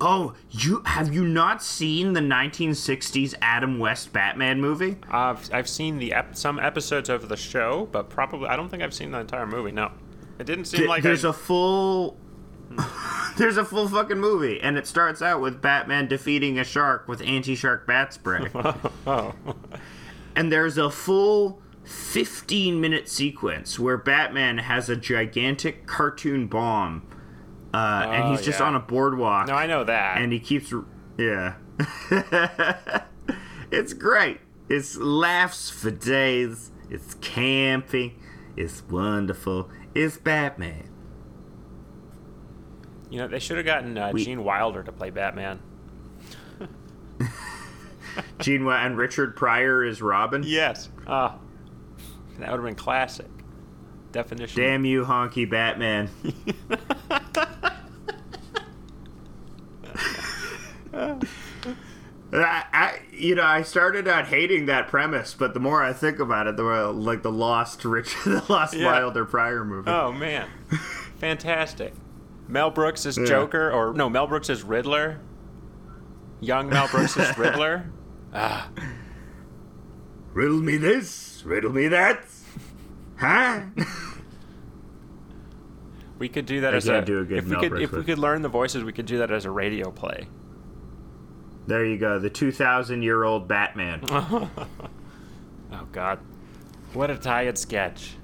Oh, 0.00 0.34
you 0.50 0.82
have 0.86 1.14
you 1.14 1.24
not 1.24 1.62
seen 1.62 2.14
the 2.14 2.20
1960s 2.20 3.34
Adam 3.40 3.78
West 3.78 4.12
Batman 4.12 4.60
movie? 4.60 4.96
I've 5.08 5.52
I've 5.52 5.68
seen 5.68 5.98
the 5.98 6.14
ep- 6.14 6.36
some 6.36 6.58
episodes 6.58 7.08
of 7.08 7.28
the 7.28 7.36
show, 7.36 7.88
but 7.92 8.08
probably 8.10 8.48
I 8.48 8.56
don't 8.56 8.68
think 8.68 8.82
I've 8.82 8.94
seen 8.94 9.12
the 9.12 9.20
entire 9.20 9.46
movie. 9.46 9.72
No, 9.72 9.92
it 10.38 10.46
didn't 10.46 10.64
seem 10.64 10.78
Th- 10.78 10.88
like 10.88 11.02
there's 11.02 11.24
I, 11.24 11.30
a 11.30 11.32
full 11.32 12.16
there's 13.36 13.56
a 13.56 13.64
full 13.64 13.88
fucking 13.88 14.18
movie 14.18 14.60
and 14.60 14.76
it 14.76 14.86
starts 14.86 15.20
out 15.22 15.40
with 15.40 15.60
batman 15.62 16.08
defeating 16.08 16.58
a 16.58 16.64
shark 16.64 17.06
with 17.08 17.20
anti-shark 17.22 17.86
bat 17.86 18.12
spray. 18.12 18.48
Oh. 19.06 19.34
And 20.36 20.50
there's 20.50 20.78
a 20.78 20.90
full 20.90 21.60
15 21.84 22.80
minute 22.80 23.08
sequence 23.08 23.78
where 23.78 23.96
batman 23.96 24.58
has 24.58 24.88
a 24.88 24.96
gigantic 24.96 25.86
cartoon 25.86 26.46
bomb 26.46 27.06
uh, 27.72 28.06
and 28.08 28.24
Oh, 28.24 28.30
he's 28.32 28.42
just 28.44 28.60
yeah. 28.60 28.66
on 28.66 28.74
a 28.76 28.80
boardwalk. 28.80 29.48
No, 29.48 29.54
I 29.54 29.66
know 29.66 29.84
that. 29.84 30.18
and 30.18 30.32
he 30.32 30.40
keeps 30.40 30.72
yeah. 31.18 31.54
It's 33.70 33.92
great. 33.92 34.40
It's 34.68 34.96
laughs 34.96 35.68
for 35.70 35.90
days. 35.90 36.70
It's 36.88 37.16
campy. 37.16 38.14
It's 38.56 38.82
wonderful. 38.88 39.68
It's 39.94 40.16
batman 40.16 40.88
you 43.10 43.18
know 43.18 43.28
they 43.28 43.38
should 43.38 43.56
have 43.56 43.66
gotten 43.66 43.96
uh, 43.98 44.10
We- 44.12 44.24
Gene 44.24 44.44
Wilder 44.44 44.82
to 44.82 44.92
play 44.92 45.10
Batman. 45.10 45.60
Gene 48.40 48.66
and 48.68 48.96
Richard 48.96 49.34
Pryor 49.36 49.84
is 49.84 50.00
Robin. 50.02 50.42
Yes. 50.44 50.88
Ah, 51.06 51.36
that 52.38 52.50
would 52.50 52.56
have 52.58 52.64
been 52.64 52.74
classic. 52.74 53.26
Definition. 54.12 54.62
Damn 54.62 54.84
you, 54.84 55.04
honky 55.04 55.48
Batman. 55.48 56.08
I, 62.32 62.64
I, 62.72 62.98
you 63.12 63.34
know, 63.34 63.44
I 63.44 63.62
started 63.62 64.08
out 64.08 64.26
hating 64.26 64.66
that 64.66 64.88
premise, 64.88 65.34
but 65.34 65.54
the 65.54 65.60
more 65.60 65.82
I 65.82 65.92
think 65.92 66.18
about 66.18 66.46
it, 66.48 66.56
the 66.56 66.62
more 66.64 66.86
like 66.92 67.22
the 67.22 67.30
lost 67.30 67.84
Rich, 67.84 68.14
the 68.24 68.44
lost 68.48 68.74
Yeah. 68.74 68.86
Wilder 68.86 69.24
Pryor 69.24 69.64
movie. 69.64 69.90
Oh 69.90 70.10
man, 70.12 70.48
fantastic. 71.18 71.94
Mel 72.48 72.70
Brooks 72.70 73.06
as 73.06 73.16
Joker, 73.16 73.70
or 73.70 73.92
no, 73.94 74.08
Mel 74.10 74.26
Brooks 74.26 74.50
is 74.50 74.62
Riddler. 74.62 75.20
Young 76.40 76.68
Mel 76.68 76.88
Brooks 76.88 77.16
is 77.16 77.36
Riddler. 77.38 77.90
Ah, 78.32 78.68
Riddle 80.32 80.58
me 80.60 80.76
this, 80.76 81.42
riddle 81.44 81.72
me 81.72 81.88
that, 81.88 82.20
huh? 83.16 83.60
we 86.18 86.28
could 86.28 86.44
do 86.46 86.60
that 86.60 86.74
I 86.74 86.76
as 86.78 86.86
a. 86.88 87.02
do 87.02 87.20
a 87.20 87.24
good 87.24 87.38
if 87.38 87.44
we 87.46 87.56
could, 87.56 87.68
Brooks 87.70 87.84
if 87.84 87.92
we 87.92 88.04
could 88.04 88.18
learn 88.18 88.42
the 88.42 88.48
voices, 88.48 88.82
we 88.84 88.92
could 88.92 89.06
do 89.06 89.18
that 89.18 89.30
as 89.30 89.44
a 89.44 89.50
radio 89.50 89.90
play. 89.90 90.28
there 91.66 91.84
you 91.86 91.96
go, 91.98 92.18
the 92.18 92.30
two 92.30 92.52
thousand 92.52 93.02
year 93.02 93.24
old 93.24 93.48
Batman. 93.48 94.02
Oh 95.72 95.88
God, 95.90 96.20
what 96.92 97.10
a 97.10 97.16
tired 97.16 97.58
sketch. 97.58 98.14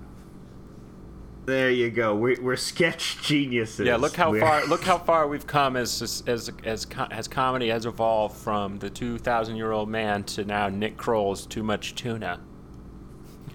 There 1.50 1.72
you 1.72 1.90
go. 1.90 2.14
We, 2.14 2.36
we're 2.36 2.54
sketch 2.54 3.20
geniuses. 3.22 3.84
Yeah, 3.84 3.96
look 3.96 4.14
how 4.14 4.30
We're- 4.30 4.40
far 4.40 4.64
look 4.66 4.84
how 4.84 4.98
far 5.10 5.26
we've 5.26 5.48
come 5.48 5.76
as 5.76 6.00
as 6.00 6.22
as 6.28 6.52
as, 6.62 6.86
as 7.10 7.26
comedy 7.26 7.70
has 7.70 7.86
evolved 7.86 8.36
from 8.36 8.78
the 8.78 8.88
two 8.88 9.18
thousand 9.18 9.56
year 9.56 9.72
old 9.72 9.88
man 9.88 10.22
to 10.24 10.44
now 10.44 10.68
Nick 10.68 10.96
Kroll's 10.96 11.46
too 11.46 11.64
much 11.64 11.96
tuna. 11.96 12.38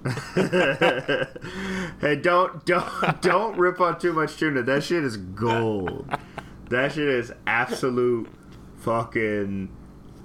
Hey, 2.02 2.18
don't 2.18 2.66
don't 2.66 3.22
don't 3.22 3.58
rip 3.58 3.80
on 3.80 3.98
too 3.98 4.12
much 4.12 4.36
tuna. 4.36 4.62
That 4.62 4.84
shit 4.84 5.06
is 5.06 5.16
gold. 5.16 6.06
That 6.70 6.92
shit 6.92 7.08
is 7.08 7.32
absolute 7.48 8.28
fucking. 8.80 9.70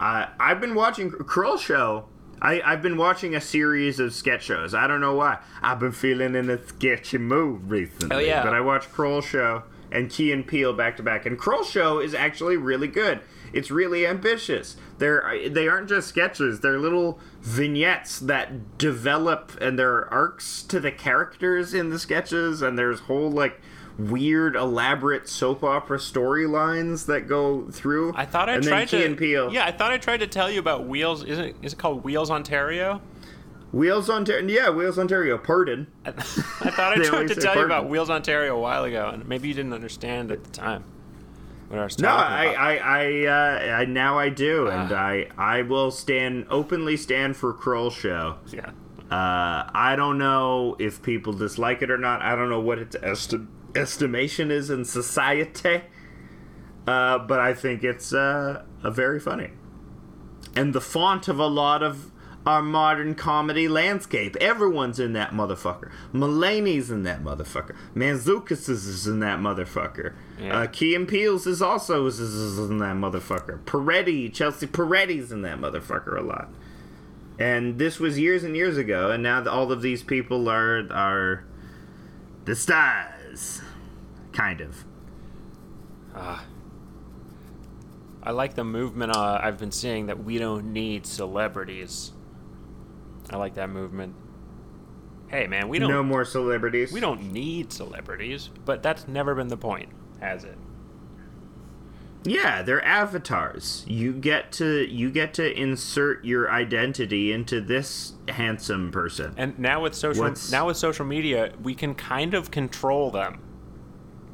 I 0.00 0.28
I've 0.40 0.60
been 0.60 0.74
watching 0.74 1.10
Kroll 1.12 1.56
Show. 1.56 2.06
I 2.40 2.60
I've 2.62 2.82
been 2.82 2.96
watching 2.96 3.34
a 3.34 3.40
series 3.40 4.00
of 4.00 4.14
sketch 4.14 4.44
shows. 4.44 4.74
I 4.74 4.86
don't 4.86 5.00
know 5.00 5.14
why. 5.14 5.38
I've 5.62 5.78
been 5.78 5.92
feeling 5.92 6.34
in 6.34 6.50
a 6.50 6.64
sketchy 6.66 7.18
mood 7.18 7.70
recently. 7.70 8.16
Oh, 8.16 8.18
yeah. 8.18 8.42
But 8.42 8.54
I 8.54 8.60
watched 8.60 8.92
Kroll 8.92 9.20
Show 9.20 9.64
and 9.92 10.08
Key 10.08 10.32
and 10.32 10.46
Peele 10.46 10.72
back 10.72 10.96
to 10.98 11.02
back, 11.02 11.26
and 11.26 11.38
Kroll 11.38 11.64
Show 11.64 11.98
is 11.98 12.14
actually 12.14 12.56
really 12.56 12.88
good. 12.88 13.20
It's 13.52 13.70
really 13.70 14.06
ambitious. 14.06 14.76
They're 14.98 15.48
they 15.48 15.68
aren't 15.68 15.88
just 15.88 16.08
sketches. 16.08 16.60
They're 16.60 16.78
little 16.78 17.18
vignettes 17.40 18.20
that 18.20 18.78
develop, 18.78 19.52
and 19.60 19.78
there 19.78 19.92
are 19.92 20.12
arcs 20.12 20.62
to 20.64 20.78
the 20.78 20.92
characters 20.92 21.74
in 21.74 21.90
the 21.90 21.98
sketches, 21.98 22.62
and 22.62 22.78
there's 22.78 23.00
whole 23.00 23.30
like 23.30 23.60
weird, 24.08 24.56
elaborate 24.56 25.28
soap 25.28 25.62
opera 25.64 25.98
storylines 25.98 27.06
that 27.06 27.28
go 27.28 27.68
through. 27.70 28.12
I 28.14 28.24
thought 28.24 28.48
I 28.48 28.54
and 28.54 28.62
tried 28.64 28.78
then 28.80 28.86
Key 28.88 28.98
to 28.98 29.04
and 29.06 29.18
Peele. 29.18 29.52
Yeah, 29.52 29.66
I 29.66 29.72
thought 29.72 29.90
I 29.92 29.98
tried 29.98 30.18
to 30.20 30.26
tell 30.26 30.50
you 30.50 30.60
about 30.60 30.86
Wheels. 30.86 31.24
Isn't 31.24 31.44
it, 31.44 31.56
is 31.62 31.72
it 31.72 31.78
called 31.78 32.04
Wheels 32.04 32.30
Ontario? 32.30 33.00
Wheels 33.72 34.10
Ontario. 34.10 34.46
Yeah, 34.48 34.70
Wheels 34.70 34.98
Ontario. 34.98 35.38
Pardon. 35.38 35.86
I, 36.04 36.08
I 36.10 36.12
thought 36.12 36.98
I 36.98 37.02
tried 37.04 37.28
to 37.28 37.34
tell 37.36 37.56
you 37.56 37.64
about 37.64 37.88
Wheels 37.88 38.10
Ontario 38.10 38.56
a 38.56 38.60
while 38.60 38.84
ago, 38.84 39.10
and 39.12 39.26
maybe 39.28 39.48
you 39.48 39.54
didn't 39.54 39.72
understand 39.72 40.32
at 40.32 40.42
the 40.42 40.50
time. 40.50 40.84
what 41.68 41.78
I 41.78 41.84
was 41.84 41.98
No, 42.00 42.08
I, 42.08 42.44
about. 42.46 42.56
I, 42.58 42.76
I, 42.78 43.26
uh, 43.26 43.76
I, 43.80 43.84
now 43.84 44.18
I 44.18 44.28
do, 44.28 44.66
and 44.66 44.92
Ah. 44.92 44.96
I, 44.96 45.28
I 45.38 45.62
will 45.62 45.90
stand 45.92 46.46
openly 46.50 46.96
stand 46.96 47.36
for 47.36 47.52
Kroll 47.52 47.90
Show. 47.90 48.36
yeah. 48.52 48.70
Uh, 49.10 49.68
I 49.74 49.94
don't 49.96 50.18
know 50.18 50.76
if 50.78 51.02
people 51.02 51.32
dislike 51.32 51.82
it 51.82 51.90
or 51.90 51.98
not. 51.98 52.22
I 52.22 52.36
don't 52.36 52.48
know 52.48 52.60
what 52.60 52.78
its 52.78 52.94
esti- 53.02 53.46
estimation 53.74 54.52
is 54.52 54.70
in 54.70 54.84
society, 54.84 55.82
uh, 56.86 57.18
but 57.18 57.40
I 57.40 57.52
think 57.52 57.82
it's 57.82 58.12
uh, 58.12 58.62
a 58.84 58.90
very 58.90 59.18
funny, 59.18 59.50
and 60.54 60.72
the 60.72 60.80
font 60.80 61.26
of 61.26 61.40
a 61.40 61.48
lot 61.48 61.82
of 61.82 62.12
our 62.46 62.62
modern 62.62 63.16
comedy 63.16 63.66
landscape. 63.66 64.36
Everyone's 64.36 65.00
in 65.00 65.12
that 65.14 65.32
motherfucker. 65.32 65.90
Mulaney's 66.14 66.90
in 66.90 67.02
that 67.02 67.22
motherfucker. 67.22 67.76
Manzukis 67.94 68.68
is 68.68 69.06
in 69.06 69.20
that 69.20 69.40
motherfucker. 69.40 70.14
Yeah. 70.40 70.60
Uh, 70.60 70.66
Key 70.68 70.94
and 70.94 71.06
Peele's 71.06 71.46
is 71.46 71.60
also 71.60 72.06
is 72.06 72.18
in 72.58 72.78
that 72.78 72.94
motherfucker. 72.94 73.62
Peretti, 73.64 74.32
Chelsea 74.32 74.66
Peretti's 74.68 75.32
in 75.32 75.42
that 75.42 75.58
motherfucker 75.58 76.16
a 76.16 76.22
lot 76.22 76.48
and 77.40 77.78
this 77.78 77.98
was 77.98 78.18
years 78.18 78.44
and 78.44 78.54
years 78.56 78.76
ago 78.76 79.10
and 79.10 79.22
now 79.22 79.44
all 79.48 79.72
of 79.72 79.82
these 79.82 80.02
people 80.02 80.48
are 80.48 80.86
are 80.92 81.44
the 82.44 82.54
stars 82.54 83.60
kind 84.32 84.60
of 84.60 84.84
I 88.22 88.32
like 88.32 88.54
the 88.54 88.64
movement 88.64 89.16
uh, 89.16 89.40
I've 89.42 89.58
been 89.58 89.72
seeing 89.72 90.06
that 90.06 90.22
we 90.22 90.38
don't 90.38 90.72
need 90.72 91.06
celebrities. 91.06 92.12
I 93.30 93.36
like 93.36 93.54
that 93.54 93.70
movement. 93.70 94.14
Hey 95.28 95.46
man, 95.46 95.68
we 95.68 95.78
don't 95.78 95.90
no 95.90 96.02
more 96.02 96.24
celebrities 96.24 96.92
we 96.92 97.00
don't 97.00 97.32
need 97.32 97.72
celebrities, 97.72 98.50
but 98.64 98.82
that's 98.82 99.06
never 99.06 99.34
been 99.34 99.48
the 99.48 99.56
point, 99.56 99.88
has 100.20 100.44
it? 100.44 100.58
Yeah 102.24 102.62
they're 102.62 102.84
avatars. 102.84 103.84
You 103.88 104.12
get 104.12 104.52
to 104.52 104.86
you 104.86 105.10
get 105.10 105.34
to 105.34 105.58
insert 105.58 106.24
your 106.24 106.50
identity 106.50 107.32
into 107.32 107.60
this 107.60 108.12
handsome 108.28 108.90
person. 108.92 109.32
And 109.36 109.58
now 109.58 109.82
with 109.82 109.94
social 109.94 110.24
What's- 110.24 110.50
now 110.52 110.66
with 110.66 110.76
social 110.76 111.04
media, 111.06 111.52
we 111.62 111.74
can 111.74 111.94
kind 111.94 112.34
of 112.34 112.50
control 112.50 113.10
them, 113.10 113.40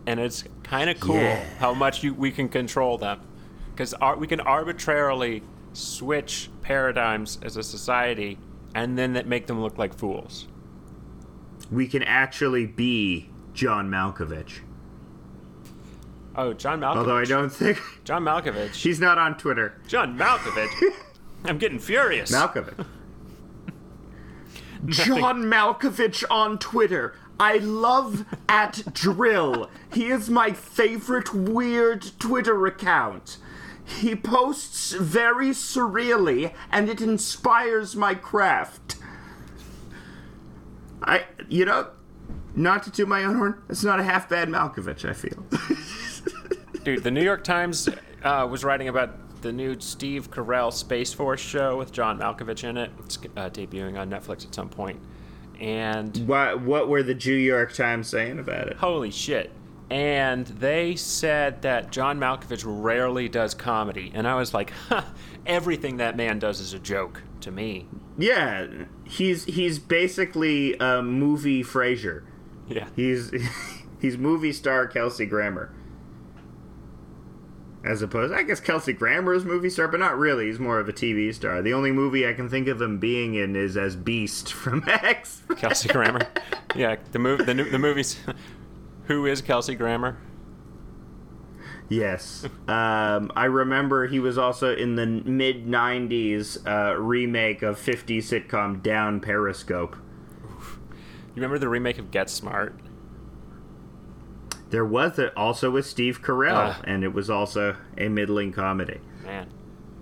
and 0.07 0.19
it's 0.21 0.45
kind 0.63 0.91
of 0.91 0.99
cool 1.01 1.17
Yeah. 1.17 1.45
how 1.59 1.75
much 1.75 2.03
you, 2.03 2.13
we 2.15 2.31
can 2.33 2.49
control 2.49 2.99
them, 2.99 3.21
because 3.73 3.95
we 4.19 4.27
can 4.27 4.41
arbitrarily 4.41 5.43
switch 5.73 6.51
paradigms 6.63 7.39
as 7.43 7.57
a 7.57 7.63
society, 7.63 8.39
and 8.75 8.99
then 8.99 9.13
that 9.13 9.27
make 9.29 9.47
them 9.47 9.61
look 9.63 9.79
like 9.79 9.95
fools. 9.95 10.49
we 11.71 11.87
can 11.89 12.03
actually 12.03 12.65
be 12.67 13.29
john 13.53 13.91
malkovich 13.91 14.61
Oh, 16.39 16.53
John 16.53 16.81
Malkovich. 16.81 16.97
although 16.97 17.17
i 17.17 17.25
don't 17.25 17.49
think 17.51 17.81
John 18.05 18.23
Malkovich. 18.25 18.75
he's 18.75 19.01
not 19.01 19.17
on 19.19 19.37
twitter 19.39 19.81
John 19.89 20.19
Malkovich. 20.19 20.71
I'm 21.45 21.59
getting 21.59 21.79
furious. 21.79 22.31
malkovich 22.31 22.87
John 24.87 25.45
Malkovich 25.45 26.23
on 26.31 26.59
Twitter. 26.59 27.15
I 27.41 27.57
love 27.59 28.25
at 28.49 28.75
dril. 28.93 29.69
He 29.93 30.07
is 30.11 30.29
my 30.31 30.53
favorite 30.53 31.33
weird 31.35 32.13
Twitter 32.19 32.67
account. 32.67 33.39
He 33.85 34.15
posts 34.15 34.93
very 34.93 35.49
surreally 35.51 36.53
and 36.71 36.89
it 36.89 37.01
inspires 37.01 37.97
my 37.97 38.15
craft. 38.15 38.97
I 41.03 41.25
you 41.49 41.65
know, 41.65 41.89
not 42.55 42.83
to 42.85 42.91
toot 42.91 43.09
my 43.09 43.25
own 43.25 43.37
horn, 43.37 43.63
it's 43.69 43.85
not 43.85 44.01
a 44.01 44.03
half 44.03 44.29
bad 44.29 44.49
Malkovich, 44.49 45.09
I 45.09 45.13
feel. 45.13 45.45
Dude, 46.87 47.03
the 47.03 47.11
New 47.11 47.25
York 47.25 47.43
Times 47.43 47.89
uh, 48.23 48.47
was 48.49 48.63
writing 48.63 48.87
about 48.87 49.43
the 49.43 49.51
new 49.51 49.75
Steve 49.81 50.31
Carell 50.31 50.73
Space 50.73 51.13
Force 51.13 51.41
show 51.41 51.77
with 51.77 51.91
John 51.91 52.17
Malkovich 52.17 52.63
in 52.63 52.77
it. 52.77 52.93
It's 53.01 53.19
uh, 53.37 53.51
debuting 53.51 53.99
on 53.99 54.09
Netflix 54.09 54.47
at 54.47 54.55
some 54.55 54.69
point. 54.69 55.01
And 55.59 56.17
what 56.29 56.61
what 56.61 56.89
were 56.89 57.03
the 57.03 57.17
New 57.17 57.33
York 57.33 57.73
Times 57.73 58.07
saying 58.07 58.39
about 58.39 58.69
it? 58.69 58.77
holy 58.77 59.11
shit. 59.11 59.51
And 59.91 60.47
they 60.47 60.95
said 60.95 61.63
that 61.63 61.91
John 61.91 62.21
Malkovich 62.21 62.63
rarely 62.65 63.29
does 63.29 63.53
comedy. 63.53 64.13
And 64.15 64.29
I 64.29 64.37
was 64.37 64.55
like, 64.55 64.71
huh, 64.89 65.03
everything 65.45 65.97
that 65.97 66.17
man 66.17 66.39
does 66.39 66.61
is 66.61 66.73
a 66.73 66.79
joke 66.79 67.25
to 67.41 67.51
me. 67.51 67.89
Yeah, 68.17 68.69
he's 69.03 69.45
he's 69.47 69.81
basically 69.81 70.77
a 70.79 71.03
movie 71.03 71.65
Frasier. 71.65 72.23
Yeah. 72.69 72.87
He's 72.95 73.33
he's 74.01 74.17
movie 74.17 74.53
star 74.53 74.87
Kelsey 74.87 75.27
Grammer. 75.27 75.73
As 77.87 78.03
opposed, 78.03 78.35
I 78.35 78.43
guess 78.43 78.59
Kelsey 78.59 78.93
Grammer 78.93 79.33
is 79.33 79.45
a 79.45 79.47
movie 79.47 79.71
star, 79.71 79.87
but 79.87 80.01
not 80.01 80.19
really. 80.19 80.47
He's 80.47 80.59
more 80.59 80.81
of 80.81 80.89
a 80.89 80.93
TV 80.93 81.33
star. 81.33 81.63
The 81.63 81.73
only 81.73 81.93
movie 81.93 82.27
I 82.27 82.33
can 82.33 82.49
think 82.49 82.67
of 82.67 82.81
him 82.83 82.99
being 82.99 83.35
in 83.35 83.55
is 83.55 83.77
as 83.77 83.95
Beast 83.95 84.53
from 84.53 84.83
X. 84.89 85.43
Kelsey 85.57 85.89
Grammer. 85.89 86.27
yeah, 86.75 86.97
the, 87.13 87.19
mov- 87.21 87.47
the, 87.47 87.55
the 87.55 87.79
movies. 87.79 88.19
Who 89.05 89.25
is 89.27 89.41
Kelsey 89.41 89.75
Grammer? 89.77 90.19
yes, 91.89 92.45
um, 92.67 93.31
I 93.37 93.45
remember 93.45 94.09
he 94.09 94.19
was 94.19 94.37
also 94.37 94.75
in 94.75 94.97
the 94.97 95.07
mid 95.07 95.67
'90s 95.69 96.59
uh, 96.67 96.99
remake 96.99 97.63
of 97.63 97.79
50 97.79 98.21
sitcom 98.21 98.83
Down 98.83 99.21
Periscope. 99.21 99.95
You 99.95 101.37
remember 101.37 101.61
the 101.61 101.69
remake 101.69 101.99
of 101.99 102.11
Get 102.11 102.29
Smart? 102.31 102.75
There 104.71 104.85
was 104.85 105.19
a, 105.19 105.35
also 105.37 105.71
with 105.71 105.87
Steve 105.87 106.23
Carell, 106.23 106.75
Ah. 106.77 106.81
and 106.85 107.05
it 107.05 107.13
was 107.13 107.31
also 107.31 107.77
a 107.97 108.09
middling 108.09 108.53
comedy. 108.53 109.01
Man. 109.25 109.49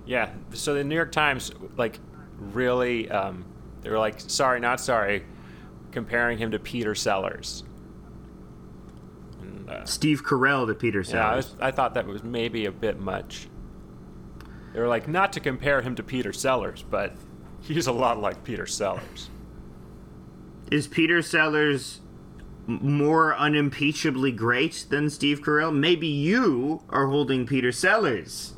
Yeah. 0.06 0.30
So 0.52 0.74
the 0.74 0.84
New 0.84 0.94
York 0.94 1.12
Times, 1.12 1.52
like, 1.76 1.98
really, 2.38 3.10
um, 3.10 3.44
they 3.82 3.90
were 3.90 3.98
like, 3.98 4.20
sorry, 4.20 4.60
not 4.60 4.80
sorry, 4.80 5.24
comparing 5.92 6.38
him 6.38 6.50
to 6.52 6.58
Peter 6.58 6.94
Sellers. 6.94 7.64
And, 9.40 9.68
uh, 9.68 9.84
Steve 9.84 10.24
Carell 10.24 10.66
to 10.66 10.74
Peter 10.74 11.00
yeah, 11.00 11.06
I, 11.06 11.30
Sellers. 11.40 11.52
was, 11.52 11.60
I 11.60 11.70
thought 11.70 11.94
that 11.94 12.06
was 12.06 12.22
maybe 12.22 12.66
a 12.66 12.72
bit 12.72 12.98
much. 12.98 13.48
They 14.72 14.80
were 14.80 14.88
like, 14.88 15.06
not 15.06 15.32
to 15.34 15.40
compare 15.40 15.82
him 15.82 15.94
to 15.96 16.02
Peter 16.02 16.32
Sellers, 16.32 16.82
but 16.82 17.12
he's 17.60 17.86
a 17.86 17.92
lot 17.92 18.18
like 18.20 18.42
Peter 18.44 18.66
Sellers. 18.66 19.30
Is 20.70 20.88
Peter 20.88 21.22
Sellers 21.22 22.00
more 22.66 23.34
unimpeachably 23.34 24.32
great 24.32 24.86
than 24.90 25.10
Steve 25.10 25.40
Carell? 25.42 25.74
Maybe 25.74 26.06
you 26.06 26.82
are 26.88 27.06
holding 27.06 27.46
Peter 27.46 27.72
Sellers 27.72 28.54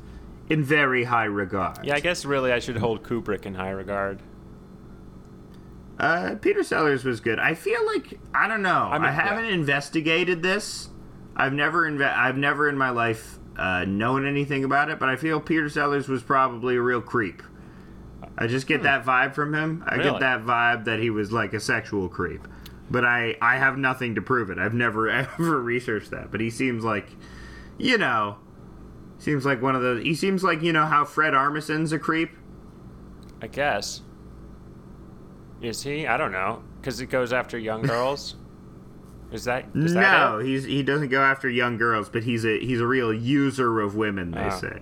in 0.48 0.62
very 0.64 1.04
high 1.04 1.24
regard. 1.24 1.84
Yeah, 1.84 1.96
I 1.96 2.00
guess 2.00 2.24
really 2.24 2.52
I 2.52 2.58
should 2.58 2.76
hold 2.76 3.02
Kubrick 3.02 3.46
in 3.46 3.54
high 3.54 3.70
regard. 3.70 4.20
Uh, 5.98 6.34
Peter 6.40 6.62
Sellers 6.62 7.04
was 7.04 7.20
good. 7.20 7.38
I 7.38 7.54
feel 7.54 7.84
like 7.86 8.18
I 8.34 8.48
don't 8.48 8.62
know. 8.62 8.70
I, 8.90 8.98
mean, 8.98 9.12
haven't 9.12 9.46
yeah. 9.46 9.54
investigated 9.54 10.42
this. 10.42 10.90
I've 11.34 11.52
never 11.54 11.90
inve- 11.90 12.14
I've 12.16 12.36
never 12.36 12.68
in 12.68 12.76
my 12.76 12.90
life 12.90 13.38
uh, 13.56 13.84
known 13.86 14.26
anything 14.26 14.64
about 14.64 14.90
it, 14.90 14.98
but 14.98 15.08
I 15.08 15.16
feel 15.16 15.40
Peter 15.40 15.68
Sellers 15.70 16.06
was 16.08 16.22
probably 16.22 16.76
a 16.76 16.82
real 16.82 17.00
creep. 17.00 17.42
I 18.38 18.46
just 18.46 18.66
get 18.66 18.82
that 18.82 19.04
vibe 19.04 19.34
from 19.34 19.54
him. 19.54 19.82
I 19.86 19.94
Hmm. 19.94 20.00
Really? 20.00 20.10
get 20.12 20.20
that 20.20 20.44
vibe 20.44 20.84
that 20.84 20.98
he 21.00 21.08
was 21.08 21.32
like 21.32 21.54
a 21.54 21.60
sexual 21.60 22.08
creep. 22.08 22.46
But 22.90 23.04
I 23.04 23.36
I 23.42 23.56
have 23.56 23.76
nothing 23.78 24.14
to 24.14 24.22
prove 24.22 24.50
it. 24.50 24.58
I've 24.58 24.74
never 24.74 25.08
ever 25.38 25.60
researched 25.60 26.10
that. 26.12 26.30
But 26.30 26.40
he 26.40 26.50
seems 26.50 26.84
like, 26.84 27.08
you 27.78 27.98
know, 27.98 28.36
seems 29.18 29.44
like 29.44 29.60
one 29.62 29.74
of 29.74 29.82
those. 29.82 30.02
He 30.04 30.14
seems 30.14 30.42
like 30.44 30.62
you 30.62 30.72
know 30.72 30.86
how 30.86 31.04
Fred 31.04 31.34
Armisen's 31.34 31.92
a 31.92 31.98
creep. 31.98 32.30
I 33.42 33.48
guess. 33.48 34.02
Is 35.60 35.82
he? 35.82 36.06
I 36.06 36.16
don't 36.16 36.32
know. 36.32 36.62
Because 36.80 37.00
it 37.00 37.06
goes 37.06 37.32
after 37.32 37.58
young 37.58 37.82
girls? 37.86 38.36
Is 39.32 39.44
that. 39.44 39.64
Is 39.74 39.94
that 39.94 40.00
no, 40.30 40.38
it? 40.38 40.46
he's 40.46 40.64
he 40.64 40.82
doesn't 40.82 41.08
go 41.08 41.20
after 41.20 41.48
young 41.50 41.76
girls, 41.78 42.08
but 42.08 42.22
he's 42.22 42.44
a 42.44 42.60
he's 42.60 42.80
a 42.80 42.86
real 42.86 43.12
user 43.12 43.80
of 43.80 43.96
women. 43.96 44.30
They 44.30 44.40
Oh. 44.46 44.50
say. 44.50 44.78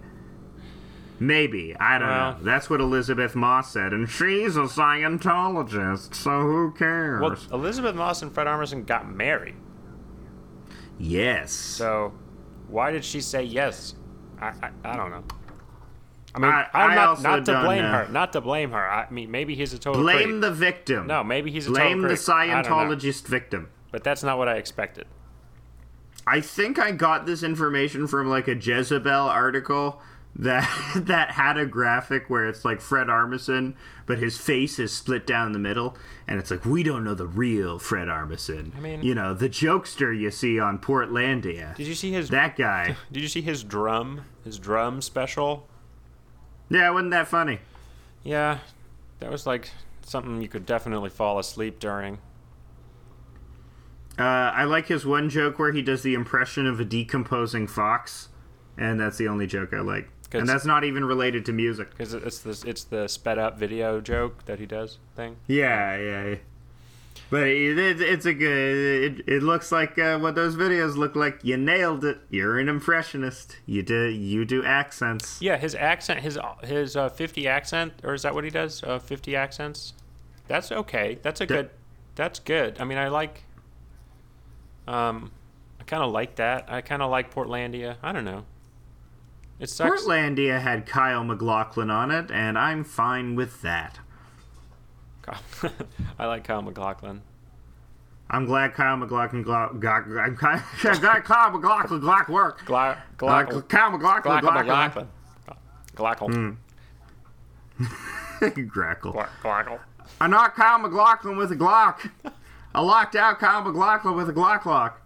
Maybe 1.21 1.77
I 1.79 1.99
don't 1.99 2.09
Well- 2.09 2.33
know. 2.33 2.39
That's 2.43 2.69
what 2.69 2.81
Elisabeth 2.81 3.35
Moss 3.37 3.73
said, 3.73 3.93
and 3.93 4.09
she's 4.09 4.57
a 4.57 4.63
Scientologist, 4.63 6.15
so 6.15 6.41
who 6.43 6.73
cares? 6.73 7.21
Well, 7.21 7.37
Elisabeth 7.53 7.95
Moss 7.95 8.21
and 8.23 8.33
Fred 8.33 8.47
Armisen 8.47 8.85
got 8.87 9.09
married. 9.09 9.55
yes. 10.99 11.53
So, 11.53 12.13
why 12.69 12.91
did 12.91 13.05
she 13.05 13.21
say 13.21 13.43
yes? 13.43 13.95
I, 14.41 14.49
I, 14.63 14.71
I 14.85 14.97
don't 14.97 15.11
know. 15.11 15.25
I 16.35 16.39
mean, 16.41 16.51
I- 16.51 16.67
am 16.75 16.95
not, 16.97 17.23
not 17.23 17.45
to 17.47 17.63
blame 17.63 17.83
know. 17.83 17.91
her. 17.93 18.09
Not 18.11 18.33
to 18.33 18.41
blame 18.41 18.73
her. 18.73 18.89
I 18.91 19.09
mean, 19.11 19.31
maybe 19.31 19.55
he's 19.55 19.73
a 19.73 19.79
total 19.79 20.03
Blame 20.03 20.29
creep. 20.31 20.41
the 20.41 20.51
victim. 20.51 21.07
No, 21.07 21.23
maybe 21.23 21.53
he's 21.53 21.69
a 21.69 21.71
Blame 21.71 21.83
total 21.83 21.93
Blame 22.01 22.09
the 22.09 22.17
creep. 22.17 22.29
I 22.31 22.47
don't 22.63 22.65
know. 22.89 22.97
Scientologist 22.97 23.27
victim. 23.29 23.69
But 23.93 24.03
that's 24.03 24.25
not 24.25 24.37
what 24.39 24.49
I 24.49 24.55
expected. 24.57 25.07
I 26.27 26.41
think 26.41 26.79
I 26.81 26.91
got 26.91 27.27
this 27.27 27.45
information 27.45 28.09
from 28.09 28.29
like 28.29 28.49
a 28.49 28.55
Jezebel 28.57 29.29
article 29.29 30.01
that 30.37 30.69
that 30.97 31.33
had 31.33 31.57
a 31.57 31.67
graphic 31.67 32.29
where 32.29 32.47
it's 32.47 32.65
like 32.65 32.81
Fred 32.81 33.07
Armisen, 33.09 33.75
but 34.07 34.19
his 34.19 34.37
face 34.39 34.79
is 34.79 34.93
split 34.93 35.27
down 35.27 35.53
the 35.53 35.59
middle, 35.59 35.97
and 36.27 36.39
it's 36.39 36.51
like 36.51 36.65
we 36.65 36.83
don't 36.83 37.05
know 37.05 37.15
the 37.15 37.27
real 37.27 37.79
Fred 37.79 38.09
Armisen. 38.09 38.77
I 38.77 38.81
mean- 38.81 39.03
you 39.03 39.15
know, 39.15 39.35
the 39.35 39.49
jokester 39.49 40.17
you 40.19 40.31
see 40.31 40.59
on 40.59 40.79
Portlandia. 40.79 41.75
Did 41.77 41.87
you 41.87 41.95
see 41.95 42.13
his? 42.13 42.31
That 42.31 42.57
guy. 42.57 42.97
Did 43.13 43.23
you 43.23 43.29
see 43.29 43.43
his 43.43 43.63
drum? 43.63 44.23
His 44.45 44.59
drum 44.59 45.01
special? 45.03 45.67
Yeah, 46.69 46.91
wasn't 46.91 47.11
that 47.13 47.29
funny? 47.29 47.61
Yeah, 48.23 48.59
that 49.21 49.31
was 49.31 49.47
like 49.47 49.71
something 50.03 50.41
you 50.43 50.49
could 50.49 50.67
definitely 50.67 51.11
fall 51.11 51.39
asleep 51.39 51.79
during. 51.79 52.19
Uh, 54.19 54.23
I 54.23 54.65
like 54.65 54.87
his 54.87 55.05
one 55.05 55.29
joke 55.29 55.59
where 55.59 55.73
he 55.73 55.83
does 55.83 56.03
the 56.03 56.15
impression 56.15 56.67
of 56.67 56.79
a 56.79 56.85
decomposing 56.85 57.67
fox, 57.67 58.29
and 58.79 58.99
that's 59.01 59.19
the 59.19 59.27
only 59.29 59.47
joke 59.47 59.73
I 59.75 59.81
like. 59.81 60.09
And 60.41 60.49
that's 60.49 60.65
not 60.65 60.85
even 60.85 61.05
related 61.05 61.45
to 61.47 61.53
music. 61.53 61.91
Because 61.91 62.15
it's 62.15 62.39
this, 62.41 62.65
it's 62.65 62.85
the 62.85 63.09
sped 63.09 63.39
up 63.39 63.59
video 63.59 64.01
joke 64.01 64.45
that 64.47 64.59
he 64.59 64.67
does 64.67 64.99
thing. 65.15 65.37
Yeah, 65.47 65.97
yeah. 65.97 66.25
yeah. 66.25 66.37
But 67.31 67.49
it, 67.49 67.79
it, 67.79 68.01
it's 68.01 68.27
a 68.27 68.35
good. 68.35 69.19
It, 69.21 69.25
it 69.27 69.43
looks 69.43 69.73
like 69.73 69.99
uh, 69.99 70.19
what 70.19 70.35
those 70.35 70.57
videos 70.57 70.97
look 70.97 71.17
like. 71.17 71.41
You 71.43 71.57
nailed 71.57 72.05
it. 72.05 72.19
You're 72.31 72.59
an 72.59 72.69
impressionist. 72.69 73.57
You 73.67 73.83
do 73.83 74.09
you 74.09 74.45
do 74.45 74.63
accents. 74.65 75.41
Yeah, 75.41 75.57
his 75.57 75.75
accent, 75.75 76.21
his 76.21 76.39
his 76.63 76.97
uh, 76.97 77.09
fifty 77.09 77.49
accent, 77.49 77.95
or 78.05 78.15
is 78.15 78.23
that 78.23 78.35
what 78.35 78.45
he 78.45 78.51
does? 78.51 78.83
Uh, 78.85 78.99
fifty 78.99 79.35
accents. 79.35 79.95
That's 80.47 80.71
okay. 80.71 81.19
That's 81.23 81.41
a 81.41 81.47
good. 81.47 81.71
That's 82.15 82.39
good. 82.39 82.77
I 82.79 82.85
mean, 82.85 82.99
I 82.99 83.09
like. 83.09 83.45
Um, 84.87 85.33
I 85.81 85.85
kind 85.85 86.03
of 86.03 86.13
like 86.13 86.37
that. 86.37 86.67
I 86.69 86.83
kind 86.83 87.03
of 87.03 87.11
like 87.11 87.35
Portlandia. 87.35 87.97
I 88.03 88.13
don't 88.13 88.25
know. 88.25 88.45
It 89.65 89.71
sucks. 89.71 90.03
Portlandia 90.03 90.61
had 90.61 90.85
Kyle 90.85 91.25
MacLachlan 91.25 91.91
on 91.91 92.11
it, 92.11 92.31
and 92.31 92.59
I'm 92.59 92.85
fine 92.85 93.35
with 93.35 93.63
that. 93.63 93.99
I 96.19 96.27
like 96.27 96.45
Kyle 96.45 96.61
MacLachlan. 96.61 97.23
I'm 98.29 98.45
glad 98.45 98.75
Kyle 98.75 98.99
MacLachlan. 98.99 99.43
Got, 99.43 99.81
glad 99.81 100.37
glad 100.37 100.37
Kyle 101.25 101.51
MacLachlan 101.51 102.03
Glock 102.03 102.29
work. 102.29 102.61
Uh, 102.71 102.95
Glockle. 103.17 103.67
Kyle 103.67 103.91
MacLachlan 103.91 104.43
Glock. 104.43 105.07
Glockle. 105.97 106.57
Grackle. 108.69 109.13
Gla- 109.13 109.29
Glockle. 109.43 109.81
I 110.21 110.27
knocked 110.27 110.57
Kyle 110.59 110.79
MacLachlan 110.79 111.39
with 111.39 111.53
a 111.53 111.57
Glock. 111.57 112.11
I 112.75 112.83
locked 112.83 113.17
out 113.17 113.39
Kyle 113.39 113.63
MacLachlan 113.63 114.15
with 114.15 114.29
a 114.29 114.35
Glock 114.35 114.67
lock. 114.67 115.01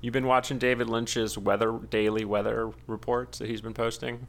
You've 0.00 0.12
been 0.12 0.26
watching 0.26 0.58
David 0.58 0.88
Lynch's 0.88 1.36
weather 1.36 1.72
daily 1.90 2.24
weather 2.24 2.70
reports 2.86 3.38
that 3.38 3.48
he's 3.48 3.60
been 3.60 3.74
posting. 3.74 4.26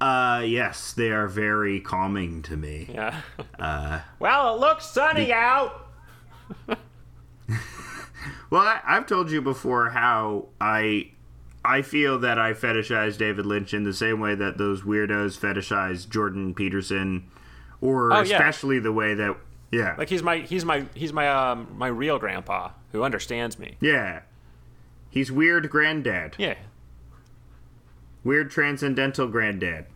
Uh, 0.00 0.42
yes, 0.46 0.92
they 0.92 1.10
are 1.10 1.26
very 1.26 1.80
calming 1.80 2.42
to 2.42 2.56
me. 2.56 2.88
Yeah. 2.92 3.20
well, 4.18 4.54
it 4.54 4.60
looks 4.60 4.86
sunny 4.86 5.32
out. 5.32 5.88
Well, 8.48 8.62
I, 8.62 8.80
I've 8.86 9.06
told 9.06 9.30
you 9.30 9.42
before 9.42 9.90
how 9.90 10.46
I 10.60 11.10
I 11.64 11.82
feel 11.82 12.20
that 12.20 12.38
I 12.38 12.52
fetishize 12.52 13.18
David 13.18 13.44
Lynch 13.44 13.74
in 13.74 13.82
the 13.82 13.92
same 13.92 14.20
way 14.20 14.36
that 14.36 14.56
those 14.56 14.82
weirdos 14.82 15.36
fetishize 15.38 16.08
Jordan 16.08 16.54
Peterson, 16.54 17.28
or 17.80 18.12
Oh, 18.12 18.20
yeah. 18.20 18.36
especially 18.36 18.78
the 18.78 18.92
way 18.92 19.14
that 19.14 19.36
yeah, 19.72 19.96
Like 19.98 20.08
he's 20.08 20.22
my 20.22 20.38
he's 20.38 20.64
my 20.64 20.86
he's 20.94 21.12
my 21.12 21.28
um 21.28 21.66
my 21.76 21.88
real 21.88 22.18
grandpa 22.20 22.70
who 22.92 23.02
understands 23.02 23.58
me. 23.58 23.76
yeah, 23.80 24.20
he's 25.16 25.32
weird 25.32 25.70
granddad, 25.70 26.34
Yeah. 26.36 26.54
weird 28.22 28.50
transcendental 28.50 29.26
granddad. 29.28 29.86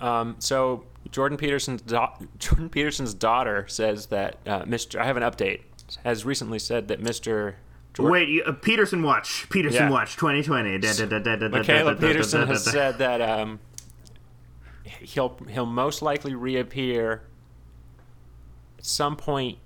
Um, 0.00 0.36
so 0.40 0.84
Jordan 1.10 1.38
Peterson's 1.38 1.82
da- 1.82 2.14
Jordan 2.38 2.68
Peterson's 2.68 3.14
daughter 3.14 3.64
says 3.68 4.06
that 4.06 4.38
uh, 4.46 4.62
Mr. 4.62 5.00
I 5.00 5.04
have 5.06 5.16
an 5.16 5.22
update. 5.22 5.60
Has 6.02 6.24
recently 6.24 6.58
said 6.58 6.88
that 6.88 7.00
Mr. 7.00 7.54
Jordan, 7.94 8.10
Wait, 8.12 8.28
you, 8.28 8.42
uh, 8.42 8.50
Peterson 8.52 9.04
Watch, 9.04 9.46
Peterson 9.50 9.84
Yeah. 9.84 9.90
Watch, 9.90 10.16
2020. 10.16 10.78
Da, 10.78 10.92
da, 10.92 11.06
da, 11.06 11.18
da, 11.20 11.36
da, 11.36 11.48
da, 11.48 11.58
Mikhaila 11.60 12.00
Peterson 12.00 12.48
has 12.48 12.64
said 12.64 12.98
that 12.98 13.22
um, 13.22 13.60
he'll 14.84 15.38
he'll 15.48 15.64
most 15.64 16.02
likely 16.02 16.34
reappear 16.34 17.22
at 18.78 18.84
some 18.84 19.14
point 19.16 19.58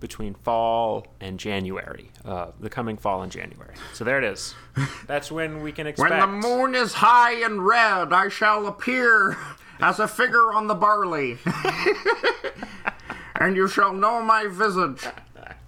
between 0.00 0.34
fall 0.34 1.06
and 1.20 1.38
January, 1.38 2.10
uh, 2.24 2.48
the 2.60 2.68
coming 2.68 2.96
fall 2.96 3.22
and 3.22 3.32
January. 3.32 3.74
So 3.94 4.04
there 4.04 4.18
it 4.18 4.24
is. 4.24 4.54
That's 5.06 5.30
when 5.32 5.62
we 5.62 5.72
can 5.72 5.86
expect. 5.86 6.10
When 6.10 6.20
the 6.20 6.26
moon 6.26 6.74
is 6.74 6.92
high 6.94 7.42
and 7.44 7.66
red, 7.66 8.12
I 8.12 8.28
shall 8.28 8.66
appear 8.66 9.36
as 9.80 9.98
a 9.98 10.08
figure 10.08 10.52
on 10.52 10.66
the 10.66 10.74
barley. 10.74 11.38
and 13.40 13.56
you 13.56 13.68
shall 13.68 13.92
know 13.92 14.22
my 14.22 14.46
visage. 14.46 15.06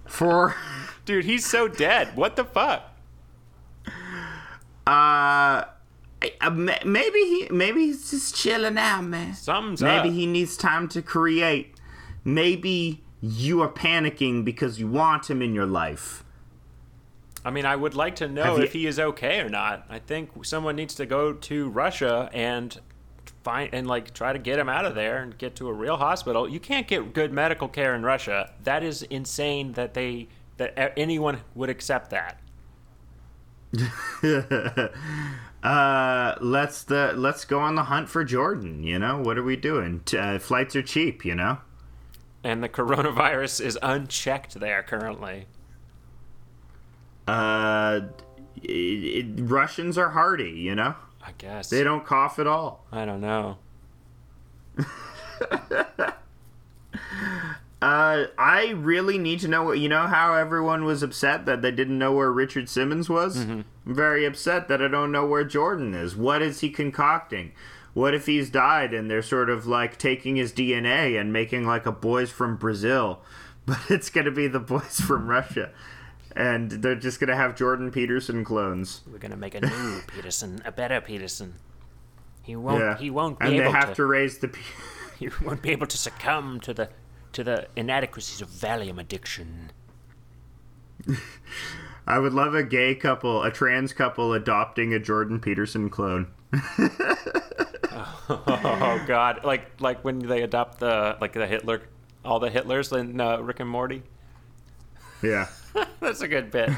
For, 0.05 0.55
Dude, 1.05 1.25
he's 1.25 1.45
so 1.45 1.67
dead. 1.67 2.15
What 2.15 2.35
the 2.35 2.43
fuck? 2.45 2.83
uh, 4.85 5.63
uh, 6.41 6.49
maybe 6.49 7.19
he, 7.19 7.47
maybe 7.51 7.85
he's 7.85 8.09
just 8.11 8.35
chilling 8.35 8.77
out, 8.77 9.01
man. 9.03 9.33
Something's 9.33 9.81
Maybe 9.81 10.09
up. 10.09 10.15
he 10.15 10.25
needs 10.25 10.57
time 10.57 10.87
to 10.89 11.01
create. 11.01 11.75
Maybe 12.25 13.01
you 13.21 13.61
are 13.61 13.69
panicking 13.69 14.43
because 14.45 14.79
you 14.79 14.87
want 14.87 15.29
him 15.29 15.41
in 15.41 15.53
your 15.53 15.65
life. 15.65 16.23
I 17.43 17.51
mean, 17.51 17.65
I 17.65 17.75
would 17.75 17.93
like 17.95 18.15
to 18.17 18.27
know 18.27 18.57
you- 18.57 18.63
if 18.63 18.73
he 18.73 18.85
is 18.85 18.99
okay 18.99 19.39
or 19.39 19.49
not. 19.49 19.85
I 19.89 19.99
think 19.99 20.45
someone 20.45 20.75
needs 20.75 20.95
to 20.95 21.05
go 21.05 21.33
to 21.33 21.69
Russia 21.69 22.29
and 22.33 22.77
find 23.43 23.69
and 23.73 23.87
like 23.87 24.13
try 24.13 24.33
to 24.33 24.39
get 24.39 24.59
him 24.59 24.67
out 24.67 24.85
of 24.85 24.95
there 24.95 25.17
and 25.21 25.37
get 25.37 25.55
to 25.57 25.69
a 25.69 25.73
real 25.73 25.97
hospital. 25.97 26.49
You 26.49 26.59
can't 26.59 26.87
get 26.87 27.13
good 27.13 27.31
medical 27.31 27.67
care 27.67 27.95
in 27.95 28.03
Russia. 28.03 28.51
That 28.63 28.83
is 28.83 29.03
insane 29.03 29.73
that 29.73 29.93
they 29.93 30.27
that 30.57 30.93
anyone 30.97 31.41
would 31.55 31.69
accept 31.69 32.11
that. 32.11 32.39
Uh, 35.61 36.35
let's 36.39 36.83
the 36.83 37.11
let's 37.17 37.43
go 37.43 37.59
on 37.59 37.75
the 37.75 37.83
hunt 37.83 38.07
for 38.07 38.23
Jordan. 38.23 38.81
You 38.81 38.97
know 38.97 39.17
what 39.21 39.37
are 39.37 39.43
we 39.43 39.57
doing? 39.57 40.01
Uh, 40.17 40.39
flights 40.39 40.73
are 40.77 40.81
cheap. 40.81 41.25
You 41.25 41.35
know. 41.35 41.57
And 42.43 42.63
the 42.63 42.69
coronavirus 42.69 43.61
is 43.65 43.77
unchecked 43.81 44.59
there 44.59 44.83
currently. 44.83 45.47
Uh, 47.27 48.01
it, 48.63 48.69
it, 48.69 49.25
Russians 49.37 49.97
are 49.97 50.09
hardy. 50.09 50.51
You 50.51 50.75
know. 50.75 50.95
I 51.21 51.33
guess. 51.37 51.69
They 51.69 51.83
don't 51.83 52.05
cough 52.05 52.39
at 52.39 52.47
all. 52.47 52.85
I 52.91 53.05
don't 53.05 53.21
know. 53.21 53.57
Uh, 57.81 58.25
I 58.37 58.71
really 58.71 59.17
need 59.17 59.39
to 59.39 59.47
know 59.47 59.63
what 59.63 59.79
you 59.79 59.87
know 59.87 60.05
how 60.07 60.33
everyone 60.33 60.83
was 60.83 61.01
upset 61.01 61.45
that 61.45 61.61
they 61.61 61.71
didn't 61.71 61.97
know 61.97 62.11
where 62.11 62.29
Richard 62.29 62.67
Simmons 62.67 63.07
was. 63.09 63.37
I'm 63.37 63.65
very 63.85 64.25
upset 64.25 64.67
that 64.67 64.81
I 64.81 64.89
don't 64.89 65.13
know 65.13 65.25
where 65.25 65.45
Jordan 65.45 65.93
is. 65.93 66.13
What 66.13 66.41
is 66.41 66.59
he 66.59 66.71
concocting? 66.71 67.53
What 67.99 68.13
if 68.13 68.27
he's 68.27 68.49
died 68.49 68.93
and 68.93 69.11
they're 69.11 69.21
sort 69.21 69.49
of 69.49 69.67
like 69.67 69.97
taking 69.97 70.37
his 70.37 70.53
DNA 70.53 71.19
and 71.19 71.33
making 71.33 71.65
like 71.67 71.85
a 71.85 71.91
boys 71.91 72.31
from 72.31 72.55
Brazil, 72.55 73.19
but 73.65 73.79
it's 73.89 74.09
gonna 74.09 74.31
be 74.31 74.47
the 74.47 74.61
boys 74.61 75.01
from 75.01 75.27
Russia, 75.27 75.71
and 76.33 76.71
they're 76.71 76.95
just 76.95 77.19
gonna 77.19 77.35
have 77.35 77.57
Jordan 77.57 77.91
Peterson 77.91 78.45
clones. 78.45 79.01
We're 79.11 79.17
gonna 79.17 79.35
make 79.35 79.53
a 79.53 79.59
new 79.61 80.01
Peterson, 80.07 80.61
a 80.63 80.71
better 80.71 81.01
Peterson. 81.01 81.55
He 82.41 82.55
won't. 82.55 82.79
Yeah, 82.79 82.97
He 82.97 83.09
won't 83.09 83.37
be 83.37 83.45
and 83.47 83.55
they 83.59 83.63
able 83.63 83.73
have 83.73 83.89
to. 83.89 83.95
to 83.95 84.05
raise 84.05 84.37
the. 84.37 84.47
pe- 84.47 84.61
You 85.19 85.33
won't 85.43 85.61
be 85.61 85.71
able 85.71 85.87
to 85.87 85.97
succumb 85.97 86.61
to 86.61 86.73
the 86.73 86.89
to 87.33 87.43
the 87.43 87.67
inadequacies 87.75 88.39
of 88.41 88.47
Valium 88.47 88.97
addiction. 89.01 89.71
I 92.07 92.17
would 92.19 92.33
love 92.33 92.55
a 92.55 92.63
gay 92.63 92.95
couple, 92.95 93.43
a 93.43 93.51
trans 93.51 93.91
couple 93.91 94.31
adopting 94.33 94.93
a 94.93 94.99
Jordan 94.99 95.41
Peterson 95.41 95.89
clone. 95.89 96.27
Oh 98.29 99.03
God! 99.07 99.43
Like 99.43 99.81
like 99.81 100.03
when 100.03 100.19
they 100.19 100.41
adopt 100.41 100.79
the 100.79 101.17
like 101.19 101.33
the 101.33 101.47
Hitler, 101.47 101.81
all 102.23 102.39
the 102.39 102.49
Hitlers 102.49 102.97
in 102.97 103.19
uh, 103.19 103.37
Rick 103.39 103.59
and 103.59 103.69
Morty. 103.69 104.03
Yeah. 105.21 105.47
That's 105.99 106.21
a 106.21 106.27
good 106.27 106.51
bit. 106.51 106.69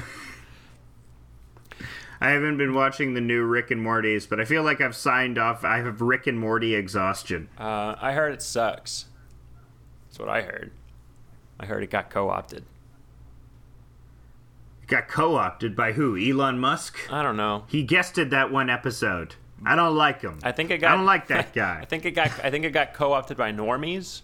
I 2.19 2.29
haven't 2.29 2.57
been 2.57 2.75
watching 2.75 3.15
the 3.15 3.21
new 3.21 3.43
Rick 3.43 3.71
and 3.71 3.81
Morty's, 3.81 4.27
but 4.27 4.39
I 4.39 4.45
feel 4.45 4.61
like 4.61 4.79
I've 4.79 4.95
signed 4.95 5.39
off. 5.39 5.63
I 5.63 5.77
have 5.77 6.01
Rick 6.01 6.27
and 6.27 6.39
Morty 6.39 6.75
exhaustion. 6.75 7.49
Uh, 7.57 7.95
I 7.99 8.13
heard 8.13 8.33
it 8.33 8.43
sucks. 8.43 9.05
That's 10.07 10.19
what 10.19 10.29
I 10.29 10.41
heard. 10.43 10.71
I 11.59 11.65
heard 11.65 11.81
it 11.81 11.89
got 11.89 12.11
co-opted. 12.11 12.63
It 14.83 14.87
got 14.87 15.07
co-opted 15.07 15.75
by 15.75 15.93
who? 15.93 16.15
Elon 16.15 16.59
Musk. 16.59 16.99
I 17.11 17.23
don't 17.23 17.37
know. 17.37 17.63
He 17.67 17.81
guested 17.81 18.29
that 18.29 18.51
one 18.51 18.69
episode. 18.69 19.35
I 19.65 19.75
don't 19.75 19.95
like 19.95 20.21
him. 20.21 20.39
I 20.43 20.51
think 20.51 20.71
it 20.71 20.79
got. 20.79 20.91
I 20.91 20.95
don't 20.95 21.05
like 21.05 21.27
that 21.27 21.53
guy. 21.53 21.79
I 21.81 21.85
think 21.85 22.05
it 22.05 22.11
got. 22.11 22.31
I 22.43 22.49
think 22.49 22.65
it 22.65 22.71
got 22.71 22.93
co-opted 22.93 23.37
by 23.37 23.51
normies 23.51 24.21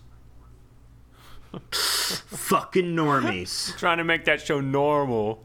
Fucking 1.72 2.96
normies. 2.96 3.76
trying 3.78 3.98
to 3.98 4.04
make 4.04 4.26
that 4.26 4.42
show 4.42 4.60
normal. 4.62 5.44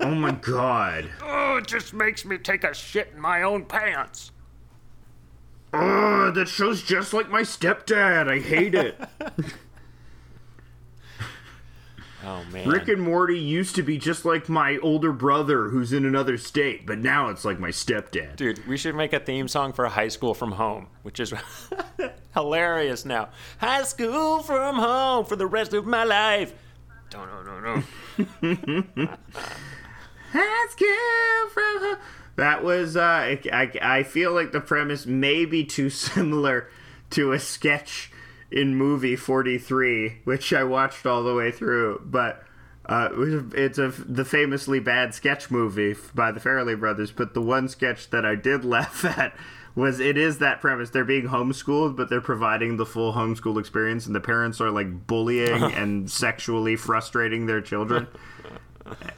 Oh 0.00 0.14
my 0.14 0.32
god. 0.32 1.10
Oh, 1.22 1.56
it 1.56 1.66
just 1.66 1.92
makes 1.92 2.24
me 2.24 2.38
take 2.38 2.64
a 2.64 2.74
shit 2.74 3.10
in 3.14 3.20
my 3.20 3.42
own 3.42 3.64
pants. 3.64 4.30
Oh, 5.72 6.30
that 6.30 6.48
show's 6.48 6.82
just 6.82 7.12
like 7.12 7.28
my 7.28 7.42
stepdad. 7.42 8.28
I 8.28 8.38
hate 8.38 8.74
it. 8.74 9.00
Oh 12.26 12.42
man. 12.50 12.68
Rick 12.68 12.88
and 12.88 13.02
Morty 13.02 13.38
used 13.38 13.74
to 13.76 13.82
be 13.82 13.98
just 13.98 14.24
like 14.24 14.48
my 14.48 14.78
older 14.78 15.12
brother 15.12 15.68
who's 15.68 15.92
in 15.92 16.06
another 16.06 16.38
state, 16.38 16.86
but 16.86 16.98
now 16.98 17.28
it's 17.28 17.44
like 17.44 17.58
my 17.58 17.68
stepdad. 17.68 18.36
Dude, 18.36 18.66
we 18.66 18.76
should 18.76 18.94
make 18.94 19.12
a 19.12 19.20
theme 19.20 19.46
song 19.46 19.72
for 19.72 19.86
High 19.86 20.08
School 20.08 20.32
from 20.32 20.52
Home, 20.52 20.86
which 21.02 21.20
is 21.20 21.34
hilarious 22.34 23.04
now. 23.04 23.28
High 23.58 23.82
School 23.82 24.40
from 24.42 24.76
Home 24.76 25.26
for 25.26 25.36
the 25.36 25.46
rest 25.46 25.74
of 25.74 25.86
my 25.86 26.04
life. 26.04 26.54
No, 27.12 27.26
no, 27.26 27.42
no, 27.42 27.60
no. 27.60 29.08
Let's 30.34 30.74
go 30.74 31.48
from 31.52 31.80
home. 31.80 31.96
That 32.36 32.64
was, 32.64 32.96
uh, 32.96 33.02
I, 33.02 33.40
I, 33.52 33.70
I 33.80 34.02
feel 34.02 34.32
like 34.32 34.50
the 34.50 34.60
premise 34.60 35.06
may 35.06 35.44
be 35.44 35.64
too 35.64 35.90
similar 35.90 36.68
to 37.10 37.32
a 37.32 37.38
sketch 37.38 38.10
in 38.54 38.76
movie 38.76 39.16
43, 39.16 40.20
which 40.22 40.52
I 40.52 40.62
watched 40.62 41.04
all 41.06 41.24
the 41.24 41.34
way 41.34 41.50
through, 41.50 42.00
but 42.04 42.44
uh, 42.86 43.08
it's 43.52 43.78
a, 43.78 43.88
the 43.88 44.24
famously 44.24 44.78
bad 44.78 45.12
sketch 45.12 45.50
movie 45.50 45.96
by 46.14 46.30
the 46.30 46.38
Farrelly 46.38 46.78
brothers, 46.78 47.10
but 47.10 47.34
the 47.34 47.42
one 47.42 47.68
sketch 47.68 48.10
that 48.10 48.24
I 48.24 48.36
did 48.36 48.64
laugh 48.64 49.04
at 49.04 49.34
was 49.74 49.98
it 49.98 50.16
is 50.16 50.38
that 50.38 50.60
premise. 50.60 50.90
They're 50.90 51.04
being 51.04 51.26
homeschooled, 51.26 51.96
but 51.96 52.08
they're 52.08 52.20
providing 52.20 52.76
the 52.76 52.86
full 52.86 53.14
homeschool 53.14 53.58
experience, 53.58 54.06
and 54.06 54.14
the 54.14 54.20
parents 54.20 54.60
are 54.60 54.70
like 54.70 55.08
bullying 55.08 55.62
and 55.74 56.08
sexually 56.08 56.76
frustrating 56.76 57.46
their 57.46 57.60
children 57.60 58.06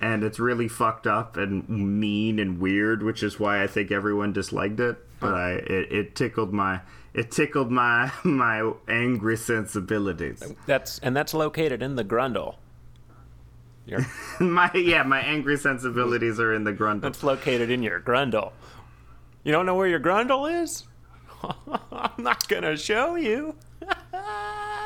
and 0.01 0.22
it's 0.22 0.39
really 0.39 0.68
fucked 0.68 1.07
up 1.07 1.37
and 1.37 1.68
mean 1.68 2.39
and 2.39 2.61
weird, 2.61 3.03
which 3.03 3.22
is 3.22 3.41
why 3.41 3.62
I 3.62 3.66
think 3.66 3.91
everyone 3.91 4.32
disliked 4.32 4.80
it. 4.80 4.97
But 5.18 5.34
I, 5.34 5.51
it, 5.53 5.93
it 5.93 6.14
tickled 6.14 6.53
my, 6.53 6.80
it 7.17 7.31
tickled 7.31 7.71
my 7.71 8.12
my 8.25 8.73
angry 8.89 9.37
sensibilities. 9.37 10.43
That's 10.67 10.99
and 11.01 11.17
that's 11.17 11.35
located 11.35 11.83
in 11.83 11.97
the 11.97 12.05
Grundle. 12.05 12.57
My 14.41 14.71
yeah, 14.75 15.05
my 15.05 15.21
angry 15.21 15.57
sensibilities 15.57 16.41
are 16.41 16.53
in 16.53 16.64
the 16.64 16.73
grundle. 16.73 17.03
that's 17.03 17.23
located 17.23 17.71
in 17.71 17.85
your 17.85 18.01
Grundle. 18.01 18.51
You 19.45 19.53
don't 19.53 19.64
know 19.64 19.77
where 19.77 19.87
your 19.87 20.01
Grundle 20.01 20.62
is? 20.62 20.83
I'm 21.93 22.25
not 22.25 22.49
gonna 22.49 22.77
show 22.77 23.14
you. 23.14 23.55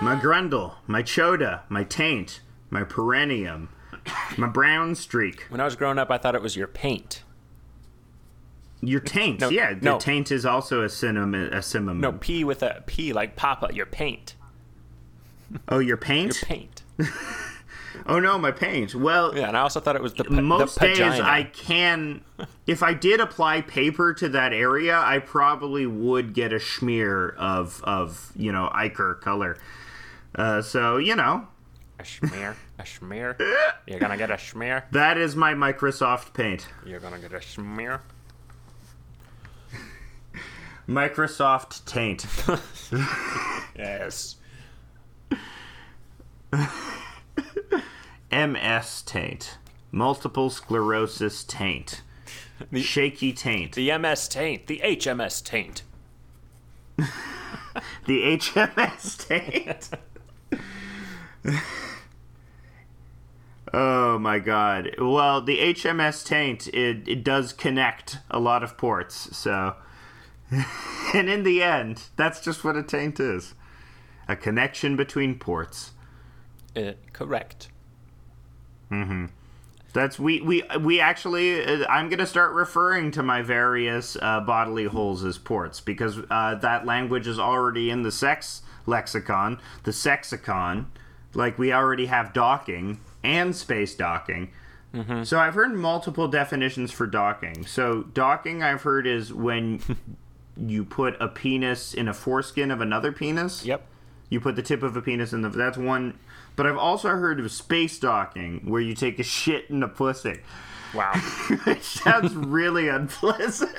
My 0.03 0.20
grundle, 0.22 0.74
my 0.87 1.03
choda, 1.03 1.62
my 1.70 1.85
taint, 1.85 2.41
my 2.68 2.85
perennium, 2.85 3.70
my 4.37 4.49
brown 4.49 4.95
streak. 4.95 5.47
When 5.49 5.62
I 5.62 5.64
was 5.64 5.76
growing 5.76 5.99
up, 5.99 6.11
I 6.11 6.18
thought 6.18 6.35
it 6.35 6.43
was 6.43 6.57
your 6.57 6.66
paint. 6.66 7.22
Your 8.83 9.01
taint, 9.01 9.41
No, 9.41 9.49
yeah, 9.51 9.74
no. 9.81 9.95
the 9.95 9.99
taint 9.99 10.31
is 10.33 10.47
also 10.47 10.83
a 10.83 10.89
synonym. 10.89 11.35
A 11.53 11.62
synonym. 11.62 12.01
No, 12.01 12.12
P 12.12 12.45
with 12.45 12.62
a 12.62 12.83
P 12.87 13.12
like 13.12 13.37
Papa. 13.37 13.68
Your 13.74 13.87
paint. 13.87 14.35
Oh, 15.68 15.78
your 15.81 15.97
paint. 15.97 16.41
Your 16.41 16.47
paint. 16.47 16.83
Oh 18.07 18.18
no, 18.18 18.39
my 18.39 18.51
paint. 18.51 18.95
Well, 18.95 19.37
Yeah, 19.37 19.49
and 19.49 19.57
I 19.57 19.61
also 19.61 19.78
thought 19.78 19.95
it 19.95 20.03
was 20.03 20.14
the 20.14 20.24
pa- 20.24 20.41
most 20.41 20.78
the 20.78 20.87
days 20.87 20.99
pagina. 20.99 21.20
I 21.22 21.43
can 21.43 22.22
if 22.66 22.83
I 22.83 22.95
did 22.95 23.20
apply 23.20 23.61
paper 23.62 24.14
to 24.14 24.28
that 24.31 24.53
area, 24.53 24.97
I 24.99 25.18
probably 25.18 25.87
would 25.87 26.33
get 26.33 26.53
a 26.53 26.61
smear 26.61 27.31
of 27.31 27.81
of, 27.85 28.33
you 28.37 28.53
know, 28.53 28.70
ichor 28.72 29.14
color. 29.16 29.59
Uh, 30.35 30.62
so, 30.62 30.97
you 30.97 31.14
know, 31.14 31.47
A 31.99 32.05
smear, 32.05 32.57
A 32.78 32.87
smear. 32.87 33.37
You're 33.87 33.99
gonna 34.01 34.16
get 34.16 34.31
a 34.31 34.39
smear. 34.39 34.85
that 34.93 35.18
is 35.18 35.37
my 35.37 35.53
Microsoft 35.55 36.33
Paint. 36.33 36.68
You're 36.87 37.01
gonna 37.01 37.18
get 37.18 37.33
a 37.35 37.39
schmear. 37.41 38.01
Microsoft 40.91 41.84
Taint. 41.86 42.26
Yes. 43.78 44.36
MS 48.30 49.03
Taint. 49.03 49.57
Multiple 49.93 50.51
sclerosis 50.51 51.45
taint. 51.45 52.03
The- 52.70 52.82
Shaky 52.82 53.32
taint. 53.32 53.72
The 53.74 53.97
MS 53.97 54.28
taint. 54.28 54.66
The 54.66 54.80
HMS 54.84 55.43
taint. 55.43 55.82
The 58.05 58.22
HMS 58.36 59.28
taint. 59.28 59.91
oh 63.72 64.18
my 64.18 64.38
god. 64.41 64.97
Well, 64.99 65.41
the 65.41 65.59
HMS 65.59 66.26
taint 66.26 66.66
it, 66.68 67.07
it 67.09 67.22
does 67.24 67.53
connect 67.53 68.18
a 68.30 68.41
lot 68.41 68.62
of 68.64 68.76
ports, 68.76 69.34
so 69.36 69.76
and 71.14 71.28
in 71.28 71.42
the 71.42 71.62
end, 71.62 72.03
that's 72.16 72.40
just 72.40 72.64
what 72.64 72.76
a 72.76 72.82
taint 72.82 73.20
is. 73.20 73.55
A 74.28 74.36
connection 74.36 74.96
between 74.96 75.38
ports. 75.38 75.92
Uh, 76.76 76.92
correct. 77.12 77.68
Mm 78.90 79.07
hmm. 79.07 79.26
That's 79.92 80.18
we 80.18 80.40
we 80.40 80.62
we 80.80 81.01
actually. 81.01 81.64
Uh, 81.64 81.84
I'm 81.88 82.09
gonna 82.09 82.26
start 82.26 82.53
referring 82.53 83.11
to 83.12 83.22
my 83.22 83.42
various 83.42 84.16
uh, 84.20 84.40
bodily 84.40 84.84
holes 84.84 85.24
as 85.24 85.36
ports 85.36 85.80
because 85.80 86.18
uh, 86.30 86.55
that 86.57 86.86
language 86.86 87.26
is 87.26 87.38
already 87.38 87.90
in 87.90 88.03
the 88.03 88.12
sex 88.12 88.62
lexicon, 88.86 89.59
the 89.82 89.92
sexicon. 89.92 90.90
Like 91.34 91.59
we 91.59 91.72
already 91.72 92.07
have 92.07 92.32
docking 92.32 93.01
and 93.22 93.55
space 93.55 93.94
docking. 93.94 94.51
So 95.22 95.38
I've 95.38 95.55
heard 95.55 95.72
multiple 95.72 96.26
definitions 96.26 96.90
for 96.90 97.07
docking. 97.07 97.64
So 97.64 98.03
docking, 98.03 98.64
I've 98.64 98.82
heard 98.82 99.07
is 99.07 99.32
when 99.32 99.80
you 100.65 100.85
put 100.85 101.17
a 101.21 101.29
penis 101.29 101.95
in 101.95 102.07
a 102.09 102.15
foreskin 102.15 102.71
of 102.71 102.81
another 102.81 103.13
penis. 103.13 103.65
Yep. 103.65 103.87
You 104.29 104.41
put 104.41 104.57
the 104.57 104.63
tip 104.63 104.83
of 104.83 104.97
a 104.97 105.03
penis 105.03 105.33
in 105.33 105.43
the. 105.43 105.49
That's 105.49 105.77
one. 105.79 106.19
But 106.57 106.67
I've 106.67 106.77
also 106.77 107.09
heard 107.09 107.41
of 107.41 107.51
space 107.51 107.99
docking, 107.99 108.61
where 108.69 108.81
you 108.81 108.95
take 108.95 109.19
a 109.19 109.23
shit 109.23 109.71
in 109.71 109.83
a 109.83 109.89
pussy. 109.89 110.41
Wow. 110.95 111.13
Which 111.65 111.83
sounds 111.83 112.35
really 112.35 112.89
unpleasant. 112.89 113.71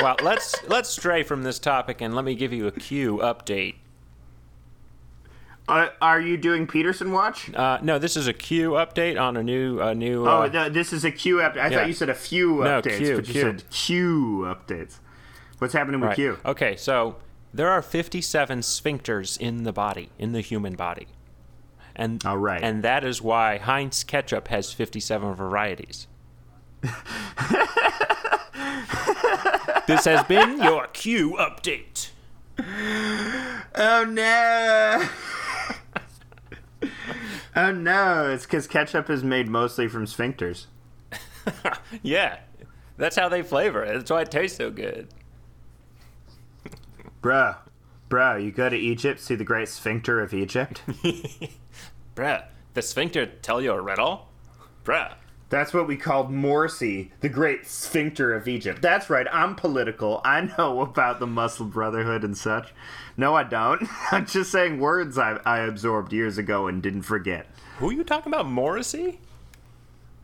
well, 0.00 0.16
let's 0.22 0.54
let's 0.68 0.88
stray 0.88 1.22
from 1.22 1.42
this 1.42 1.58
topic 1.58 2.00
and 2.00 2.14
let 2.14 2.24
me 2.24 2.34
give 2.34 2.52
you 2.52 2.66
a 2.66 2.72
Q 2.72 3.18
update. 3.18 3.74
Uh, 5.68 5.88
are 6.02 6.20
you 6.20 6.36
doing 6.36 6.66
Peterson 6.66 7.12
Watch? 7.12 7.52
Uh, 7.54 7.78
no, 7.80 7.98
this 7.98 8.16
is 8.16 8.26
a 8.26 8.32
Q 8.32 8.70
update 8.72 9.20
on 9.20 9.36
a 9.36 9.42
new 9.42 9.80
a 9.80 9.94
new. 9.94 10.26
Oh, 10.26 10.42
Uh, 10.42 10.46
no, 10.52 10.68
this 10.68 10.92
is 10.92 11.04
a 11.04 11.12
Q 11.12 11.36
update. 11.36 11.58
I 11.60 11.68
yeah. 11.68 11.78
thought 11.78 11.86
you 11.88 11.92
said 11.94 12.08
a 12.08 12.14
few 12.14 12.56
No, 12.64 12.80
updates, 12.82 12.98
Q, 12.98 13.16
but 13.16 13.26
you 13.28 13.32
Q. 13.32 13.40
said 13.42 13.70
Q 13.70 14.38
updates. 14.46 14.98
What's 15.60 15.74
happening 15.74 16.00
with 16.00 16.08
right. 16.08 16.16
Q? 16.16 16.38
Okay, 16.44 16.74
so 16.74 17.16
there 17.52 17.68
are 17.68 17.82
57 17.82 18.60
sphincters 18.60 19.38
in 19.38 19.64
the 19.64 19.72
body, 19.72 20.08
in 20.18 20.32
the 20.32 20.40
human 20.40 20.74
body. 20.74 21.06
And 21.94 22.24
All 22.24 22.38
right. 22.38 22.62
and 22.62 22.82
that 22.82 23.04
is 23.04 23.20
why 23.20 23.58
Heinz 23.58 24.02
ketchup 24.04 24.48
has 24.48 24.72
57 24.72 25.34
varieties. 25.34 26.06
this 29.86 30.06
has 30.06 30.24
been 30.26 30.62
your 30.62 30.86
Q 30.88 31.36
update. 31.38 32.08
Oh 33.74 34.06
no! 34.08 35.06
oh 37.54 37.70
no! 37.72 38.30
It's 38.30 38.44
because 38.46 38.66
ketchup 38.66 39.10
is 39.10 39.22
made 39.22 39.48
mostly 39.48 39.88
from 39.88 40.06
sphincters. 40.06 40.66
Yeah. 42.02 42.38
That's 42.96 43.16
how 43.16 43.28
they 43.28 43.42
flavor 43.42 43.82
it. 43.82 43.94
That's 43.94 44.10
why 44.10 44.22
it 44.22 44.30
tastes 44.30 44.56
so 44.58 44.70
good. 44.70 45.08
Bruh, 47.22 47.56
bruh, 48.08 48.42
you 48.42 48.50
go 48.50 48.68
to 48.68 48.76
Egypt, 48.76 49.20
see 49.20 49.34
the 49.34 49.44
great 49.44 49.68
sphincter 49.68 50.20
of 50.20 50.32
Egypt? 50.32 50.82
Bruh, 52.16 52.44
the 52.74 52.82
sphincter 52.82 53.26
tell 53.26 53.60
you 53.60 53.72
a 53.72 53.80
riddle? 53.80 54.28
Bruh. 54.84 55.14
That's 55.50 55.74
what 55.74 55.88
we 55.88 55.96
called 55.96 56.30
Morsi, 56.30 57.10
the 57.20 57.28
great 57.28 57.66
sphincter 57.66 58.32
of 58.32 58.46
Egypt. 58.46 58.80
That's 58.80 59.10
right, 59.10 59.26
I'm 59.32 59.56
political. 59.56 60.20
I 60.24 60.42
know 60.56 60.80
about 60.80 61.18
the 61.18 61.26
Muslim 61.26 61.70
Brotherhood 61.70 62.22
and 62.22 62.38
such. 62.38 62.72
No, 63.16 63.34
I 63.34 63.42
don't. 63.42 63.82
I'm 64.12 64.26
just 64.26 64.52
saying 64.52 64.78
words 64.78 65.18
I, 65.18 65.40
I 65.44 65.58
absorbed 65.58 66.12
years 66.12 66.38
ago 66.38 66.68
and 66.68 66.80
didn't 66.80 67.02
forget. 67.02 67.48
Who 67.78 67.90
are 67.90 67.92
you 67.92 68.04
talking 68.04 68.32
about? 68.32 68.48
Morrissey? 68.48 69.18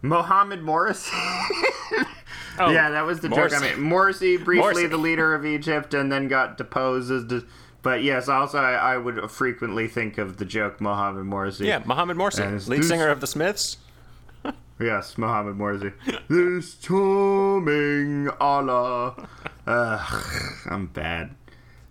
Mohammed 0.02 0.60
Morsi. 0.60 1.10
Oh, 2.58 2.70
yeah, 2.70 2.88
that 2.88 3.04
was 3.04 3.20
the 3.20 3.28
Morsi. 3.28 3.50
joke. 3.50 3.52
I 3.52 3.60
mean, 3.76 3.90
Morsi, 3.90 4.42
briefly 4.42 4.84
Morsi. 4.84 4.88
the 4.90 4.96
leader 4.96 5.34
of 5.34 5.44
Egypt, 5.44 5.92
and 5.92 6.10
then 6.10 6.26
got 6.26 6.56
deposed 6.56 7.10
as. 7.10 7.24
De- 7.24 7.44
but 7.82 8.02
yes, 8.02 8.30
also 8.30 8.56
I, 8.56 8.72
I 8.94 8.96
would 8.96 9.30
frequently 9.30 9.86
think 9.88 10.16
of 10.16 10.38
the 10.38 10.46
joke 10.46 10.80
Mohammed 10.80 11.26
Morsi. 11.26 11.66
Yeah, 11.66 11.82
Mohammed 11.84 12.16
And 12.18 12.66
lead 12.68 12.82
singer 12.82 13.08
of 13.10 13.20
the 13.20 13.26
Smiths. 13.26 13.76
Yes, 14.80 15.16
Muhammad 15.18 15.56
Morsi. 15.56 15.92
this 16.28 16.74
charming 16.76 18.28
Allah. 18.40 19.26
Ugh, 19.66 20.24
I'm 20.66 20.86
bad. 20.86 21.34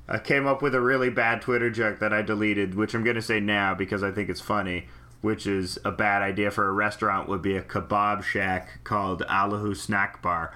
I 0.08 0.20
came 0.20 0.46
up 0.46 0.62
with 0.62 0.76
a 0.76 0.82
really 0.82 1.10
bad 1.10 1.42
Twitter 1.42 1.70
joke 1.72 2.00
that 2.00 2.14
I 2.14 2.22
deleted, 2.22 2.76
which 2.76 2.94
I'm 2.94 3.04
going 3.04 3.16
to 3.16 3.22
say 3.24 3.40
now 3.40 3.74
because 3.74 4.04
I 4.04 4.12
think 4.12 4.30
it's 4.30 4.42
funny. 4.42 4.88
Which 5.22 5.48
is 5.48 5.78
a 5.84 5.92
bad 5.92 6.22
idea 6.22 6.52
for 6.52 6.68
a 6.68 6.72
restaurant, 6.72 7.28
would 7.30 7.42
be 7.42 7.56
a 7.56 7.62
kebab 7.62 8.24
shack 8.24 8.84
called 8.84 9.24
Allahu 9.30 9.74
Snack 9.76 10.22
Bar. 10.22 10.54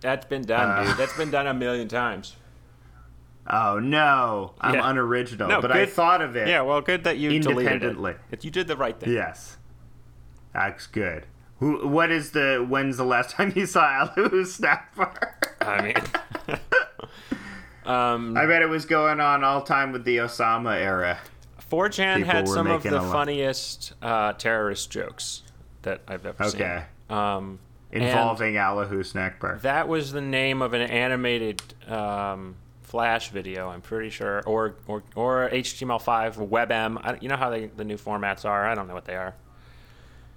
That's 0.00 0.26
been 0.26 0.42
done, 0.42 0.68
Uh. 0.70 0.84
dude. 0.84 0.96
That's 0.96 1.16
been 1.16 1.30
done 1.30 1.46
a 1.46 1.54
million 1.54 1.88
times. 1.88 2.36
Oh 3.46 3.78
no, 3.78 4.54
I'm 4.60 4.74
Yeah. 4.74 4.88
unoriginal, 4.90 5.48
No, 5.48 5.60
but 5.60 5.70
I 5.70 5.84
thought 5.86 6.22
of 6.22 6.34
it. 6.34 6.48
Yeah, 6.48 6.62
well, 6.62 6.80
good 6.80 7.04
that 7.04 7.18
you 7.18 7.30
Independently. 7.30 8.12
deleted 8.12 8.20
it. 8.30 8.44
You 8.44 8.50
did 8.50 8.68
the 8.68 8.76
right 8.76 8.98
thing. 8.98 9.12
Yes, 9.12 9.58
that's 10.54 10.86
good. 10.86 11.26
Who? 11.60 11.86
What 11.86 12.10
is 12.10 12.30
the? 12.30 12.64
When's 12.66 12.96
the 12.96 13.04
last 13.04 13.30
time 13.36 13.52
you 13.54 13.66
saw 13.66 13.84
Allahu 14.16 14.44
Snack 14.46 14.94
Bar? 14.96 15.38
I 15.60 15.82
mean, 15.82 15.94
um, 17.86 18.36
I 18.36 18.46
bet 18.46 18.62
it 18.62 18.68
was 18.68 18.86
going 18.86 19.20
on 19.20 19.44
all 19.44 19.62
time 19.62 19.92
with 19.92 20.04
the 20.04 20.18
Osama 20.18 20.76
era. 20.76 21.18
4chan 21.70 22.16
People 22.16 22.30
had 22.32 22.48
some 22.48 22.66
of 22.66 22.82
the 22.82 23.00
funniest 23.00 23.92
uh, 24.02 24.32
terrorist 24.34 24.90
jokes 24.90 25.42
that 25.82 26.00
I've 26.08 26.24
ever 26.26 26.44
Okay. 26.44 26.84
seen. 27.08 27.16
Um, 27.16 27.58
Involving 27.92 28.56
Allahu 28.56 29.02
Snack 29.04 29.38
Bar. 29.40 29.58
that 29.62 29.86
was 29.86 30.10
the 30.10 30.20
name 30.20 30.62
of 30.62 30.72
an 30.74 30.80
animated 30.82 31.62
um, 31.88 32.56
Flash 32.82 33.30
video, 33.30 33.68
I'm 33.68 33.80
pretty 33.82 34.10
sure, 34.10 34.42
or 34.46 34.74
or, 34.88 35.02
or 35.14 35.48
HTML5 35.50 36.48
WebM. 36.48 36.98
I, 37.04 37.18
you 37.20 37.28
know 37.28 37.36
how 37.36 37.50
they, 37.50 37.66
the 37.66 37.84
new 37.84 37.96
formats 37.96 38.44
are. 38.44 38.66
I 38.66 38.74
don't 38.74 38.88
know 38.88 38.94
what 38.94 39.04
they 39.04 39.14
are. 39.16 39.34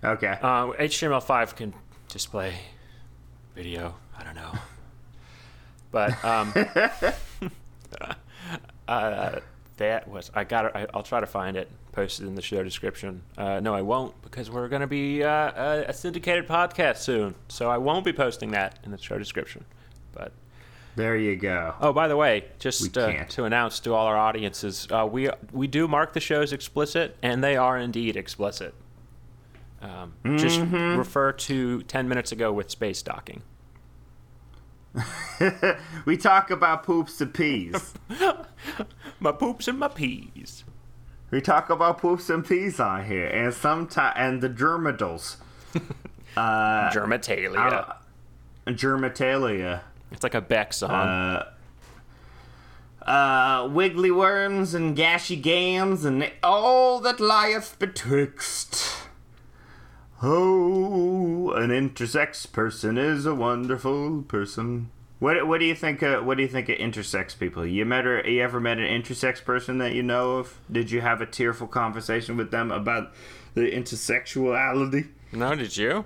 Okay. 0.04 0.38
Uh, 0.42 0.68
HTML5 0.74 1.56
can 1.56 1.74
display 2.10 2.54
video. 3.56 3.96
I 4.18 4.24
don't 4.24 4.36
know. 4.36 4.54
But 5.92 6.24
um, 6.24 6.54
uh, 8.88 9.40
that 9.78 10.08
was 10.08 10.30
I 10.34 10.44
got. 10.44 10.76
I, 10.76 10.88
I'll 10.94 11.04
try 11.04 11.20
to 11.20 11.26
find 11.28 11.56
it. 11.58 11.70
Posted 11.92 12.28
in 12.28 12.36
the 12.36 12.44
show 12.44 12.64
description. 12.64 13.24
Uh, 13.40 13.60
no, 13.60 13.74
I 13.74 13.82
won't 13.82 14.22
because 14.22 14.52
we're 14.52 14.68
going 14.68 14.82
to 14.82 14.88
be 14.88 15.24
uh, 15.24 15.30
a, 15.56 15.86
a 15.88 15.94
syndicated 15.94 16.48
podcast 16.48 16.98
soon, 16.98 17.34
so 17.48 17.72
I 17.72 17.78
won't 17.80 18.06
be 18.06 18.14
posting 18.14 18.52
that 18.52 18.78
in 18.84 18.92
the 18.92 19.00
show 19.00 19.18
description. 19.18 19.66
But 20.14 20.32
there 20.96 21.18
you 21.18 21.36
go. 21.36 21.74
oh, 21.82 21.94
by 21.94 22.08
the 22.08 22.16
way, 22.16 22.46
just 22.60 22.96
uh, 23.00 23.24
to 23.26 23.46
announce 23.46 23.80
to 23.80 23.96
all 23.96 24.06
our 24.06 24.16
audiences, 24.18 24.88
uh, 24.92 25.08
we 25.12 25.30
we 25.52 25.66
do 25.66 25.88
mark 25.88 26.14
the 26.14 26.20
shows 26.20 26.54
explicit, 26.54 27.18
and 27.24 27.44
they 27.44 27.56
are 27.58 27.80
indeed 27.80 28.16
explicit. 28.16 28.76
Um, 29.82 30.14
Just 30.38 30.60
Mm-hmm. 30.60 30.98
refer 31.00 31.32
to 31.32 31.82
ten 31.84 32.08
minutes 32.08 32.32
ago 32.32 32.52
with 32.54 32.70
space 32.70 33.02
docking. 33.02 33.42
We 36.06 36.18
talk 36.18 36.50
about 36.52 36.84
poops 36.84 37.18
to 37.20 37.26
peas. 37.28 37.94
My 39.20 39.32
poops 39.32 39.68
and 39.68 39.80
my 39.80 39.88
peas. 39.88 40.64
we 41.32 41.42
talk 41.42 41.70
about 41.70 41.98
poops 42.00 42.30
and 42.30 42.46
peas 42.46 42.80
on 42.80 43.06
here, 43.06 43.28
and 43.28 43.54
sometimes 43.54 44.14
and 44.18 44.42
the 44.42 44.50
germadals, 44.50 45.38
uh, 46.38 46.90
Germatalia. 46.92 47.96
germatalia, 48.68 49.82
it's 50.12 50.24
like 50.24 50.36
a 50.36 50.42
Beck 50.42 50.72
song. 50.74 51.44
uh, 53.02 53.68
wiggly 53.72 54.12
worms 54.12 54.74
and 54.74 54.96
gashy 54.96 55.42
gams, 55.42 56.06
and 56.06 56.32
all 56.44 57.00
that 57.00 57.20
lieth 57.20 57.78
betwixt. 57.80 58.94
Oh, 60.22 61.52
an 61.52 61.70
intersex 61.70 62.52
person 62.52 62.98
is 62.98 63.26
a 63.26 63.36
wonderful 63.36 64.24
person. 64.24 64.90
What 65.20 65.48
What 65.48 65.60
do 65.60 65.66
you 65.66 65.76
think? 65.76 66.02
Of, 66.02 66.26
what 66.26 66.38
do 66.38 66.44
you 66.44 66.50
think 66.50 66.70
of 66.70 66.78
intersex 66.78 67.38
people? 67.38 67.66
You 67.66 67.86
met 67.86 68.06
or 68.06 68.28
you 68.28 68.42
ever 68.42 68.60
met 68.60 68.78
an 68.78 68.86
intersex 68.86 69.44
person 69.44 69.80
that 69.80 69.94
you 69.94 70.04
know 70.04 70.38
of? 70.38 70.60
Did 70.72 70.92
you 70.92 71.02
have 71.02 71.22
a 71.22 71.26
tearful 71.26 71.68
conversation 71.68 72.38
with 72.38 72.52
them 72.52 72.72
about 72.72 73.14
the 73.54 73.62
intersexuality? 73.62 75.10
no, 75.32 75.56
did 75.56 75.76
you? 75.76 76.06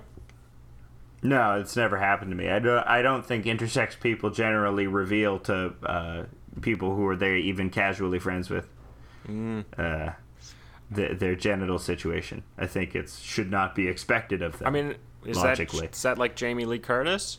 No, 1.22 1.60
it's 1.60 1.76
never 1.76 1.98
happened 1.98 2.30
to 2.32 2.36
me. 2.36 2.48
I 2.48 2.58
don't. 2.58 2.86
I 2.86 3.02
don't 3.02 3.24
think 3.24 3.44
intersex 3.44 4.00
people 4.00 4.30
generally 4.30 4.86
reveal 4.86 5.38
to 5.40 5.74
uh, 5.84 6.24
people 6.62 6.96
who 6.96 7.06
are 7.06 7.16
they 7.16 7.38
even 7.38 7.70
casually 7.70 8.18
friends 8.18 8.50
with 8.50 8.66
uh, 9.28 10.10
the, 10.90 11.14
their 11.14 11.36
genital 11.36 11.78
situation. 11.78 12.42
I 12.58 12.66
think 12.66 12.94
it 12.94 13.08
should 13.10 13.50
not 13.50 13.74
be 13.74 13.88
expected 13.88 14.42
of 14.42 14.58
them. 14.58 14.66
I 14.66 14.70
mean, 14.70 14.96
is 15.24 15.36
Logically. 15.36 15.80
that 15.80 15.94
is 15.94 16.02
that 16.02 16.18
like 16.18 16.34
Jamie 16.34 16.64
Lee 16.64 16.78
Curtis? 16.78 17.38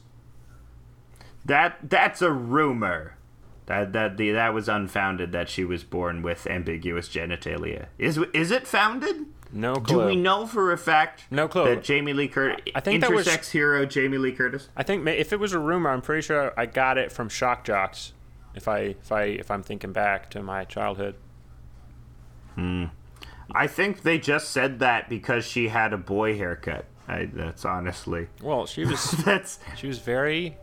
That 1.45 1.77
that's 1.83 2.21
a 2.21 2.31
rumor. 2.31 3.15
That 3.65 3.93
that 3.93 4.17
the 4.17 4.31
that 4.31 4.53
was 4.53 4.67
unfounded. 4.67 5.31
That 5.31 5.49
she 5.49 5.63
was 5.63 5.83
born 5.83 6.21
with 6.21 6.47
ambiguous 6.47 7.07
genitalia. 7.09 7.87
Is 7.97 8.17
is 8.33 8.51
it 8.51 8.67
founded? 8.67 9.25
No 9.55 9.75
clue. 9.75 10.01
Do 10.01 10.05
we 10.07 10.15
know 10.15 10.47
for 10.47 10.71
a 10.71 10.77
fact? 10.77 11.25
No 11.29 11.47
clue. 11.47 11.65
That 11.75 11.83
Jamie 11.83 12.13
Lee 12.13 12.27
Curtis, 12.27 12.65
I 12.73 12.79
think 12.79 13.01
that 13.01 13.11
was- 13.11 13.27
intersex 13.27 13.51
hero 13.51 13.85
Jamie 13.85 14.17
Lee 14.17 14.31
Curtis. 14.31 14.67
I 14.75 14.81
think 14.83 15.07
if 15.07 15.31
it 15.31 15.39
was 15.39 15.53
a 15.53 15.59
rumor, 15.59 15.91
I'm 15.91 16.01
pretty 16.01 16.23
sure 16.23 16.51
I 16.57 16.65
got 16.65 16.97
it 16.97 17.11
from 17.11 17.29
Shock 17.29 17.63
Jocks. 17.63 18.13
If 18.55 18.67
I 18.67 18.79
if 18.79 19.11
I 19.11 19.23
if 19.23 19.49
I'm 19.51 19.63
thinking 19.63 19.93
back 19.93 20.29
to 20.31 20.41
my 20.43 20.63
childhood. 20.65 21.15
Hmm. 22.55 22.85
I 23.51 23.67
think 23.67 24.01
they 24.03 24.17
just 24.17 24.49
said 24.49 24.79
that 24.79 25.09
because 25.09 25.45
she 25.45 25.67
had 25.69 25.93
a 25.93 25.97
boy 25.97 26.37
haircut. 26.37 26.85
I, 27.07 27.25
that's 27.25 27.65
honestly 27.65 28.27
Well, 28.41 28.65
she 28.65 28.85
was 28.85 29.11
that's 29.25 29.59
she 29.75 29.87
was 29.87 29.99
very 29.99 30.57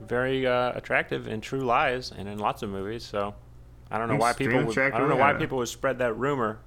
very 0.00 0.46
uh, 0.46 0.72
attractive 0.74 1.26
in 1.26 1.40
True 1.40 1.60
Lies 1.60 2.12
and 2.16 2.28
in 2.28 2.38
lots 2.38 2.62
of 2.62 2.70
movies. 2.70 3.04
So 3.04 3.34
I 3.90 3.98
don't 3.98 4.08
know 4.08 4.16
why 4.16 4.32
people 4.32 4.64
would, 4.64 4.78
I 4.78 4.90
don't 4.90 5.08
know 5.08 5.16
why 5.16 5.34
people 5.34 5.58
would 5.58 5.68
spread 5.68 5.98
that 5.98 6.16
rumor. 6.16 6.58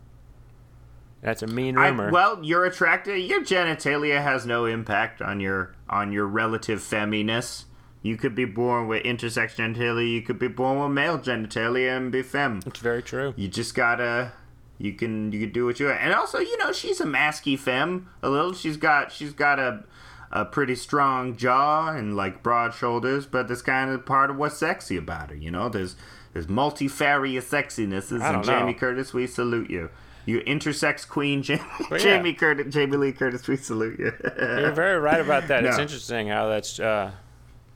That's 1.21 1.43
a 1.43 1.47
mean 1.47 1.77
I, 1.77 1.89
rumor. 1.89 2.11
well, 2.11 2.39
you're 2.43 2.65
attracted. 2.65 3.17
Your 3.19 3.43
genitalia 3.43 4.23
has 4.23 4.45
no 4.45 4.65
impact 4.65 5.21
on 5.21 5.39
your 5.39 5.75
on 5.89 6.13
your 6.13 6.25
relative 6.25 6.81
feminess. 6.81 7.65
You 8.01 8.15
could 8.15 8.33
be 8.33 8.45
born 8.45 8.87
with 8.87 9.03
intersex 9.03 9.55
genitalia. 9.55 10.09
You 10.09 10.21
could 10.21 10.39
be 10.39 10.47
born 10.47 10.79
with 10.79 10.91
male 10.91 11.19
genitalia 11.19 11.97
and 11.97 12.11
be 12.11 12.21
femme. 12.21 12.61
it's 12.65 12.79
very 12.79 13.03
true. 13.03 13.33
You 13.35 13.47
just 13.49 13.75
gotta. 13.75 14.31
You 14.77 14.93
can 14.93 15.33
you 15.33 15.41
can 15.41 15.51
do 15.51 15.65
what 15.65 15.77
you 15.81 15.87
want. 15.87 15.99
And 15.99 16.13
also, 16.13 16.39
you 16.39 16.57
know, 16.57 16.71
she's 16.71 17.01
a 17.01 17.05
masky 17.05 17.59
femme 17.59 18.09
a 18.23 18.29
little. 18.29 18.53
She's 18.53 18.77
got 18.77 19.11
she's 19.11 19.33
got 19.33 19.59
a 19.59 19.83
a 20.31 20.45
pretty 20.45 20.75
strong 20.75 21.35
jaw 21.35 21.91
and 21.91 22.15
like 22.15 22.43
broad 22.43 22.73
shoulders, 22.73 23.25
but 23.25 23.47
that's 23.47 23.61
kind 23.61 23.89
of 23.89 24.05
part 24.05 24.29
of 24.29 24.37
what's 24.37 24.57
sexy 24.57 24.97
about 24.97 25.29
her. 25.29 25.35
You 25.35 25.51
know, 25.51 25.69
there's 25.69 25.95
there's 26.33 26.47
multifarious 26.47 27.49
sexinesses. 27.49 28.21
And 28.21 28.21
don't 28.21 28.45
know. 28.45 28.59
Jamie 28.59 28.73
Curtis, 28.73 29.13
we 29.13 29.27
salute 29.27 29.69
you. 29.69 29.89
You 30.25 30.41
intersex 30.41 31.07
queen, 31.07 31.41
Jamie, 31.41 31.63
yeah. 31.91 31.97
Jamie 31.97 32.33
Curtis, 32.33 32.71
Jamie 32.71 32.97
Lee 32.97 33.11
Curtis, 33.11 33.47
we 33.47 33.57
salute 33.57 33.99
you. 33.99 34.13
You're 34.37 34.71
very 34.71 34.99
right 34.99 35.19
about 35.19 35.47
that. 35.47 35.65
It's 35.65 35.79
interesting 35.79 36.27
how 36.27 36.47
that's 36.49 36.79
uh, 36.79 37.11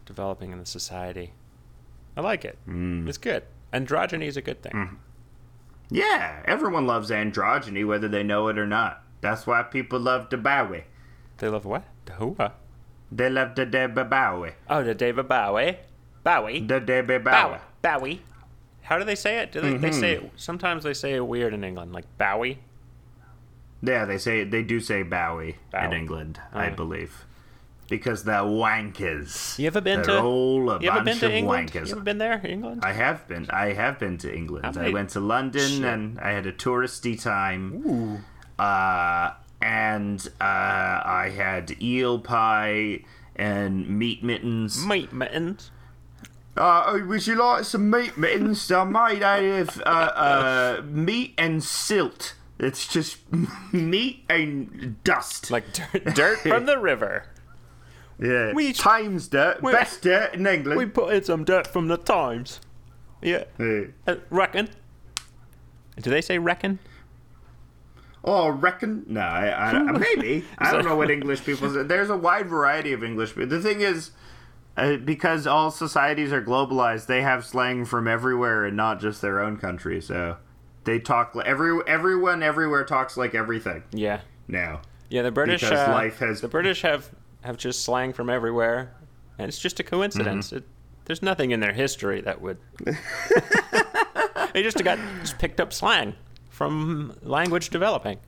developing 0.06 0.52
in 0.52 0.60
the 0.60 0.66
society. 0.66 1.34
I 2.16 2.22
like 2.22 2.46
it. 2.46 2.60
Mm. 2.68 3.08
It's 3.10 3.18
good. 3.18 3.44
Androgyny 3.74 4.26
is 4.28 4.38
a 4.38 4.42
good 4.42 4.62
thing. 4.62 5.00
yeah, 5.90 6.44
everyone 6.46 6.86
loves 6.86 7.10
androgyny, 7.10 7.88
whether 7.88 8.08
they 8.08 8.22
know 8.22 8.48
it 8.50 8.60
or 8.60 8.68
not. 8.68 9.02
That's 9.22 9.48
why 9.48 9.64
people 9.64 10.00
love 10.00 10.30
Bowie. 10.30 10.84
They 11.38 11.48
love 11.48 11.66
what? 11.66 11.86
The 12.06 12.14
whoa. 12.14 12.52
They 13.12 13.30
love 13.30 13.56
the 13.56 13.66
Debbie 13.66 14.04
Bowie. 14.04 14.54
Oh, 14.70 14.84
the 14.84 14.96
David 14.96 15.28
Bowie. 15.28 15.78
Bowie. 16.24 16.60
The 16.62 16.80
Debbie 16.80 17.18
Bowie. 17.20 17.32
Bowie. 17.34 17.58
Bowie. 17.82 18.22
How 18.84 18.98
do 18.98 19.06
they 19.06 19.16
say 19.16 19.38
it? 19.40 19.52
Do 19.52 19.62
they, 19.62 19.78
they 19.78 19.92
say 19.92 20.16
Mm-hmm. 20.16 20.26
it? 20.26 20.32
Sometimes 20.36 20.84
they 20.84 20.94
say 20.94 21.14
it 21.14 21.26
weird 21.26 21.54
in 21.54 21.64
England, 21.64 21.94
like 21.94 22.06
Bowie. 22.18 22.60
Yeah, 23.82 24.06
they 24.06 24.18
say 24.18 24.44
they 24.46 24.64
do 24.64 24.80
say 24.80 25.04
Bowie, 25.04 25.58
in 25.74 25.90
Bowie. 25.90 25.98
England, 25.98 26.40
I 26.54 26.70
Oh. 26.70 26.76
believe, 26.76 27.26
because 27.90 28.24
they're 28.24 28.42
wankers. 28.42 29.60
You 29.60 29.68
ever 29.68 29.82
been 29.82 30.02
They're 30.02 30.16
to? 30.16 30.22
all 30.24 30.70
a 30.72 30.80
you 30.82 30.90
ever 30.90 31.00
been 31.00 31.06
bunch 31.06 31.20
to 31.20 31.26
of 31.28 31.32
England? 31.34 31.72
wankers. 31.72 31.86
You 31.88 31.92
ever 31.94 32.02
been 32.02 32.18
there, 32.18 32.42
England? 32.46 32.82
I 32.84 32.94
have 32.94 33.28
been. 33.28 33.50
I 33.50 33.74
have 33.74 34.00
been 34.00 34.18
to 34.20 34.34
England. 34.34 34.76
How 34.76 34.82
I 34.82 34.90
went 34.90 35.10
to 35.12 35.20
London 35.20 35.70
Shit. 35.70 35.84
and 35.86 36.20
I 36.20 36.32
had 36.32 36.46
a 36.48 36.54
touristy 36.54 37.22
time. 37.22 37.84
Ooh. 37.86 38.62
Uh, 38.64 39.34
and 39.64 40.28
uh, 40.42 40.44
I 40.44 41.32
had 41.36 41.82
eel 41.82 42.20
pie 42.20 43.04
and 43.36 43.88
meat 43.90 44.24
mittens. 44.24 44.86
Meat 44.86 45.12
mittens. 45.14 45.72
Uh, 46.56 47.00
would 47.08 47.26
you 47.26 47.36
like 47.36 47.64
some 47.64 47.90
meat 47.90 48.16
mittens? 48.18 48.68
They're 48.68 48.86
made 48.86 49.24
out 49.24 49.44
of 49.44 49.82
uh, 49.82 49.84
uh, 49.90 50.82
meat 50.86 51.34
and 51.38 51.64
silt. 51.64 52.36
It's 52.60 52.88
just 52.88 53.18
meat 53.74 54.24
and 54.30 55.02
dust. 55.04 55.50
Like 55.50 55.66
dirt, 55.74 56.14
dirt 56.14 56.40
from 56.40 56.66
the 56.68 56.78
river. 56.92 57.26
yeah, 58.20 58.54
we- 58.54 58.74
Times 58.74 59.28
dirt, 59.30 59.64
we- 59.64 59.72
best 59.72 60.02
dirt 60.04 60.36
in 60.36 60.46
England. 60.46 60.78
We 60.78 60.86
put 60.86 61.14
in 61.14 61.24
some 61.24 61.44
dirt 61.44 61.66
from 61.66 61.88
the 61.88 61.98
Times. 61.98 62.60
Yeah. 63.22 63.46
Yeah. 63.58 63.86
Uh, 64.06 64.16
reckon. 64.30 64.70
Do 66.02 66.10
they 66.10 66.22
say 66.22 66.38
reckon? 66.38 66.80
Oh, 68.24 68.50
reckon? 68.50 69.04
No, 69.08 69.22
I, 69.22 69.72
I, 69.72 69.82
maybe. 69.92 70.46
I 70.58 70.72
don't 70.72 70.86
know 70.86 70.96
what 70.96 71.12
English 71.12 71.44
people 71.44 71.70
say. 71.74 71.84
There's 71.84 72.10
a 72.10 72.16
wide 72.18 72.48
variety 72.48 72.94
of 72.94 73.04
English. 73.04 73.34
The 73.34 73.60
thing 73.60 73.82
is, 73.82 74.12
uh, 74.78 74.96
because 74.98 75.46
all 75.46 75.72
societies 75.72 76.32
are 76.32 76.42
globalized, 76.42 77.08
they 77.08 77.22
have 77.22 77.46
slang 77.46 77.86
from 77.86 78.08
everywhere 78.08 78.66
and 78.66 78.78
not 78.78 79.02
just 79.02 79.22
their 79.22 79.40
own 79.42 79.58
country. 79.58 80.02
So 80.02 80.38
They 80.86 81.00
talk 81.00 81.36
every 81.46 81.80
everyone 81.86 82.42
everywhere 82.44 82.84
talks 82.86 83.18
like 83.18 83.36
everything 83.36 83.84
Yeah. 83.92 84.22
now. 84.48 84.82
Yeah, 85.10 85.22
the 85.24 85.32
British. 85.32 85.62
Because 85.62 85.88
uh, 85.88 85.92
life 85.92 86.20
has- 86.20 86.42
the 86.42 86.48
British 86.48 86.82
have 86.82 87.10
have 87.42 87.58
just 87.58 87.84
slang 87.84 88.14
from 88.14 88.30
everywhere, 88.30 88.96
and 89.38 89.48
it's 89.50 89.60
just 89.60 89.80
a 89.80 89.84
coincidence. 89.84 90.48
Mm-hmm. 90.48 90.58
It, 90.58 90.64
there's 91.06 91.22
nothing 91.22 91.52
in 91.52 91.60
their 91.60 91.74
history 91.74 92.22
that 92.22 92.42
would. 92.42 92.58
they 94.54 94.64
just 94.64 94.82
got 94.84 94.98
just 95.22 95.38
picked 95.40 95.60
up 95.60 95.74
slang 95.74 96.16
from 96.54 97.18
language 97.24 97.72
developing. 97.72 98.20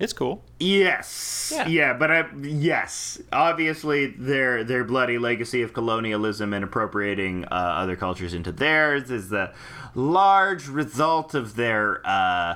It's 0.00 0.12
cool. 0.12 0.44
Yes. 0.58 1.52
Yeah. 1.54 1.66
Yeah, 1.66 1.92
but 1.92 2.10
I, 2.10 2.24
yes, 2.42 3.20
obviously 3.32 4.06
their 4.06 4.62
their 4.62 4.84
bloody 4.84 5.18
legacy 5.18 5.62
of 5.62 5.72
colonialism 5.72 6.52
and 6.52 6.64
appropriating 6.64 7.44
uh, 7.46 7.48
other 7.54 7.96
cultures 7.96 8.34
into 8.34 8.52
theirs 8.52 9.10
is 9.10 9.28
the 9.28 9.52
large 9.94 10.68
result 10.68 11.34
of 11.34 11.56
their 11.56 12.00
uh, 12.04 12.54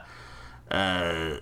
uh, 0.70 1.36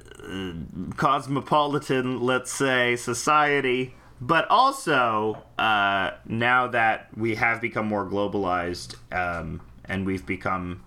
cosmopolitan, 0.96 2.20
let's 2.20 2.52
say, 2.52 2.96
society. 2.96 3.94
But 4.22 4.46
also, 4.50 5.42
uh, 5.58 6.12
now 6.26 6.68
that 6.68 7.08
we 7.16 7.36
have 7.36 7.60
become 7.62 7.86
more 7.86 8.04
globalized 8.06 8.96
um, 9.12 9.62
and 9.86 10.04
we've 10.04 10.26
become 10.26 10.82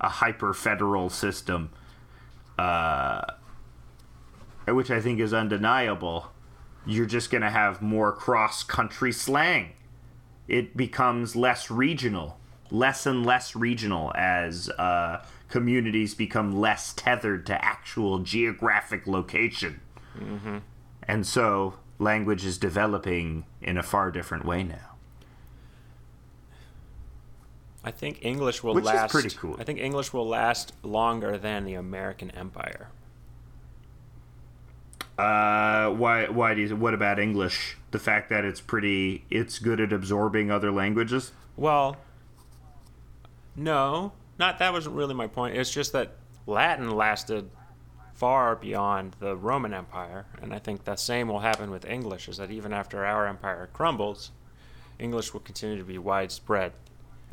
a 0.00 0.08
hyper 0.08 0.52
federal 0.52 1.08
system, 1.08 1.70
which 4.66 4.90
I 4.90 5.00
think 5.00 5.20
is 5.20 5.34
undeniable, 5.34 6.30
you're 6.86 7.06
just 7.06 7.30
going 7.30 7.42
to 7.42 7.50
have 7.50 7.80
more 7.82 8.12
cross 8.12 8.62
country 8.62 9.12
slang. 9.12 9.72
It 10.48 10.76
becomes 10.76 11.34
less 11.34 11.70
regional, 11.70 12.38
less 12.70 13.06
and 13.06 13.24
less 13.24 13.56
regional 13.56 14.12
as 14.14 14.68
uh, 14.70 15.24
communities 15.48 16.14
become 16.14 16.58
less 16.60 16.92
tethered 16.92 17.46
to 17.46 17.64
actual 17.64 18.18
geographic 18.18 19.06
location. 19.06 19.80
And 21.06 21.26
so 21.26 21.74
language 21.98 22.44
is 22.44 22.58
developing 22.58 23.44
in 23.62 23.78
a 23.78 23.82
far 23.82 24.10
different 24.10 24.44
way 24.44 24.62
now. 24.62 24.93
I 27.84 27.90
think 27.90 28.24
English 28.24 28.62
will 28.62 28.74
Which 28.74 28.84
is 28.84 28.88
last. 28.88 29.12
pretty 29.12 29.30
cool. 29.30 29.56
I 29.58 29.64
think 29.64 29.78
English 29.78 30.12
will 30.12 30.26
last 30.26 30.72
longer 30.82 31.36
than 31.36 31.64
the 31.64 31.74
American 31.74 32.30
Empire. 32.30 32.88
Uh, 35.18 35.90
why? 35.90 36.26
Why 36.28 36.54
do 36.54 36.62
you? 36.62 36.74
What 36.74 36.94
about 36.94 37.18
English? 37.18 37.76
The 37.92 37.98
fact 37.98 38.30
that 38.30 38.44
it's 38.44 38.60
pretty, 38.60 39.24
it's 39.30 39.58
good 39.60 39.80
at 39.80 39.92
absorbing 39.92 40.50
other 40.50 40.72
languages. 40.72 41.30
Well, 41.56 41.98
no, 43.54 44.12
not 44.38 44.58
that 44.58 44.72
wasn't 44.72 44.96
really 44.96 45.14
my 45.14 45.28
point. 45.28 45.56
It's 45.56 45.70
just 45.70 45.92
that 45.92 46.16
Latin 46.46 46.90
lasted 46.90 47.50
far 48.14 48.56
beyond 48.56 49.14
the 49.20 49.36
Roman 49.36 49.72
Empire, 49.72 50.26
and 50.42 50.52
I 50.52 50.58
think 50.58 50.84
the 50.84 50.96
same 50.96 51.28
will 51.28 51.40
happen 51.40 51.70
with 51.70 51.84
English. 51.84 52.28
Is 52.28 52.38
that 52.38 52.50
even 52.50 52.72
after 52.72 53.04
our 53.04 53.26
empire 53.28 53.68
crumbles, 53.72 54.32
English 54.98 55.32
will 55.32 55.40
continue 55.40 55.78
to 55.78 55.84
be 55.84 55.98
widespread, 55.98 56.72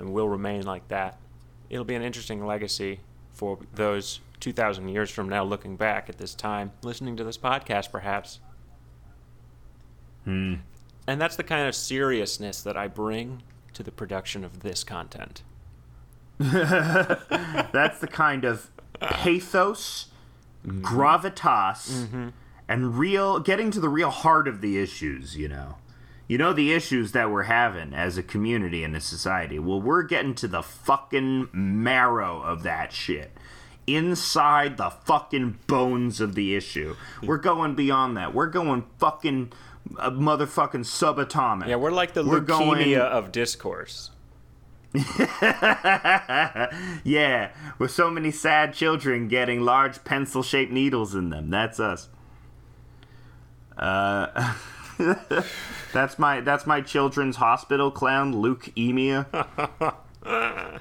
and 0.01 0.11
will 0.11 0.27
remain 0.27 0.63
like 0.65 0.87
that. 0.89 1.17
It'll 1.69 1.85
be 1.85 1.95
an 1.95 2.01
interesting 2.01 2.45
legacy 2.45 2.99
for 3.31 3.59
those 3.73 4.19
2,000 4.39 4.89
years 4.89 5.09
from 5.11 5.29
now, 5.29 5.43
looking 5.43 5.77
back 5.77 6.09
at 6.09 6.17
this 6.17 6.33
time, 6.33 6.71
listening 6.81 7.15
to 7.17 7.23
this 7.23 7.37
podcast, 7.37 7.91
perhaps. 7.91 8.39
Hmm. 10.25 10.55
And 11.07 11.21
that's 11.21 11.35
the 11.35 11.43
kind 11.43 11.67
of 11.67 11.75
seriousness 11.75 12.61
that 12.63 12.75
I 12.75 12.87
bring 12.87 13.43
to 13.73 13.83
the 13.83 13.91
production 13.91 14.43
of 14.43 14.61
this 14.61 14.83
content. 14.83 15.43
That's 16.39 17.99
the 17.99 18.07
kind 18.07 18.45
of 18.45 18.71
pathos, 18.99 20.07
mm-hmm. 20.65 20.83
gravitas, 20.83 21.91
mm-hmm. 21.91 22.29
and 22.67 22.97
real 22.97 23.39
getting 23.39 23.69
to 23.71 23.79
the 23.79 23.89
real 23.89 24.09
heart 24.09 24.47
of 24.47 24.61
the 24.61 24.79
issues, 24.79 25.37
you 25.37 25.47
know. 25.47 25.75
You 26.31 26.37
know 26.37 26.53
the 26.53 26.71
issues 26.71 27.11
that 27.11 27.29
we're 27.29 27.43
having 27.43 27.93
as 27.93 28.17
a 28.17 28.23
community 28.23 28.85
and 28.85 28.95
a 28.95 29.01
society. 29.01 29.59
Well, 29.59 29.81
we're 29.81 30.03
getting 30.03 30.33
to 30.35 30.47
the 30.47 30.63
fucking 30.63 31.49
marrow 31.51 32.41
of 32.41 32.63
that 32.63 32.93
shit. 32.93 33.33
Inside 33.85 34.77
the 34.77 34.91
fucking 34.91 35.59
bones 35.67 36.21
of 36.21 36.33
the 36.35 36.55
issue. 36.55 36.95
We're 37.21 37.35
going 37.35 37.75
beyond 37.75 38.15
that. 38.15 38.33
We're 38.33 38.47
going 38.47 38.85
fucking 38.97 39.51
uh, 39.97 40.11
motherfucking 40.11 40.85
subatomic. 40.85 41.67
Yeah, 41.67 41.75
we're 41.75 41.91
like 41.91 42.13
the 42.13 42.23
We're 42.23 42.39
leukemia 42.39 42.47
going- 42.47 42.97
of 42.97 43.33
discourse. 43.33 44.11
yeah, 47.03 47.49
with 47.77 47.91
so 47.91 48.09
many 48.09 48.31
sad 48.31 48.73
children 48.73 49.27
getting 49.27 49.59
large 49.59 50.01
pencil 50.05 50.43
shaped 50.43 50.71
needles 50.71 51.13
in 51.13 51.29
them. 51.29 51.49
That's 51.49 51.77
us. 51.77 52.07
Uh, 53.77 54.55
that's 55.93 56.17
my 56.19 56.41
that's 56.41 56.65
my 56.65 56.81
children's 56.81 57.37
hospital 57.37 57.91
clown, 57.91 58.33
leukemia. 58.33 59.25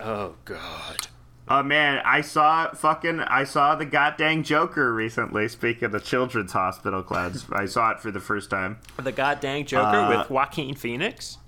Oh 0.00 0.34
God. 0.44 1.06
Oh 1.46 1.62
man, 1.62 2.00
I 2.04 2.20
saw 2.20 2.72
fucking 2.72 3.20
I 3.20 3.44
saw 3.44 3.74
the 3.74 3.84
goddamn 3.86 4.42
Joker 4.42 4.92
recently. 4.92 5.48
Speaking 5.48 5.94
of 5.94 6.04
children's 6.04 6.52
hospital 6.52 7.02
clowns, 7.02 7.46
I 7.52 7.66
saw 7.66 7.90
it 7.92 8.00
for 8.00 8.10
the 8.10 8.20
first 8.20 8.50
time. 8.50 8.78
The 8.96 9.12
goddamn 9.12 9.64
Joker 9.66 9.96
Uh, 9.96 10.18
with 10.18 10.30
Joaquin 10.30 10.74
Phoenix. 10.74 11.38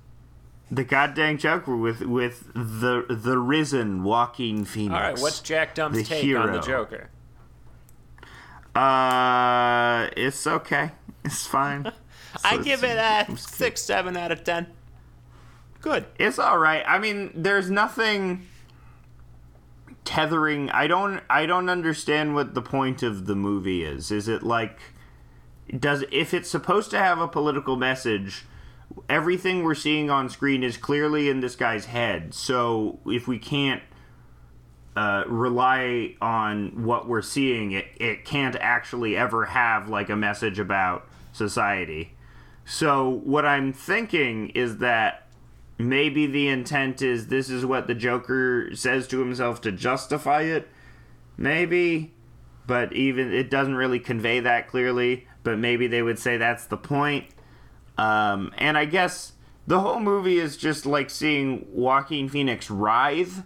The 0.71 0.85
goddamn 0.85 1.39
Joker 1.39 1.77
with 1.77 2.03
with 2.03 2.53
the 2.55 3.05
the 3.09 3.39
risen 3.39 4.05
Joaquin 4.05 4.65
Phoenix. 4.65 4.95
All 4.95 5.01
right, 5.01 5.19
what's 5.19 5.41
Jack 5.41 5.75
Dump's 5.75 5.99
the 5.99 6.05
take 6.05 6.37
on 6.37 6.53
the. 6.53 6.61
Joker? 6.61 7.11
Uh, 8.75 10.09
it's 10.17 10.47
okay. 10.47 10.91
It's 11.27 11.47
fine. 11.47 11.93
I 12.45 12.57
So 12.57 12.63
give 12.63 12.85
it 12.85 12.97
a 12.97 13.37
six, 13.37 13.83
seven 13.83 14.17
out 14.17 14.33
of 14.33 14.45
ten. 14.45 14.69
Good. 15.81 16.07
It's 16.19 16.39
all 16.39 16.59
right. 16.59 16.85
I 16.87 16.99
mean, 16.99 17.31
there's 17.35 17.71
nothing 17.71 18.47
tethering. 20.05 20.71
I 20.71 20.87
don't. 20.87 21.21
I 21.29 21.47
don't 21.47 21.69
understand 21.69 22.35
what 22.35 22.55
the 22.55 22.63
point 22.63 23.03
of 23.03 23.27
the 23.27 23.35
movie 23.35 23.85
is. 23.85 24.11
Is 24.11 24.29
it 24.29 24.43
like 24.43 24.79
does 25.79 26.05
if 26.11 26.33
it's 26.33 26.49
supposed 26.49 26.91
to 26.93 26.99
have 26.99 27.19
a 27.19 27.29
political 27.29 27.77
message? 27.77 28.45
Everything 29.09 29.65
we're 29.65 29.75
seeing 29.75 30.11
on 30.11 30.31
screen 30.31 30.63
is 30.63 30.77
clearly 30.77 31.29
in 31.29 31.41
this 31.41 31.57
guy's 31.57 31.87
head. 31.87 32.33
So 32.33 33.01
if 33.05 33.27
we 33.27 33.39
can't 33.39 33.83
uh, 34.97 35.25
rely 35.27 36.15
on 36.21 36.85
what 36.85 37.07
we're 37.09 37.23
seeing, 37.23 37.73
it 37.73 37.87
it 37.97 38.25
can't 38.25 38.57
actually 38.57 39.17
ever 39.17 39.47
have 39.47 39.89
like 39.89 40.09
a 40.09 40.17
message 40.17 40.59
about 40.59 41.07
society. 41.37 42.15
So 42.65 43.09
what 43.09 43.45
I'm 43.45 43.73
thinking 43.73 44.49
is 44.51 44.79
that 44.79 45.29
maybe 45.79 46.27
the 46.27 46.49
intent 46.49 47.03
is 47.03 47.29
this 47.29 47.51
is 47.51 47.65
what 47.65 47.87
the 47.87 47.95
Joker 47.95 48.71
says 48.75 49.07
to 49.09 49.21
himself 49.21 49.61
to 49.63 49.73
justify 49.73 50.43
it. 50.43 50.69
Maybe, 51.37 52.15
but 52.67 52.93
even 52.93 53.33
it 53.33 53.51
doesn't 53.51 53.77
really 53.77 54.01
convey 54.01 54.41
that 54.41 54.69
clearly. 54.69 55.29
But 55.43 55.59
maybe 55.59 55.87
they 55.87 56.03
would 56.03 56.19
say 56.19 56.39
that's 56.39 56.67
the 56.67 56.77
point. 56.77 57.27
Um, 57.99 58.53
and 58.59 58.77
I 58.77 58.85
guess 58.85 59.33
the 59.67 59.81
whole 59.81 60.01
movie 60.01 60.39
is 60.39 60.57
just 60.57 60.87
like 60.87 61.09
seeing 61.09 61.67
Joaquin 61.71 62.29
Phoenix 62.29 62.69
writhe, 62.69 63.43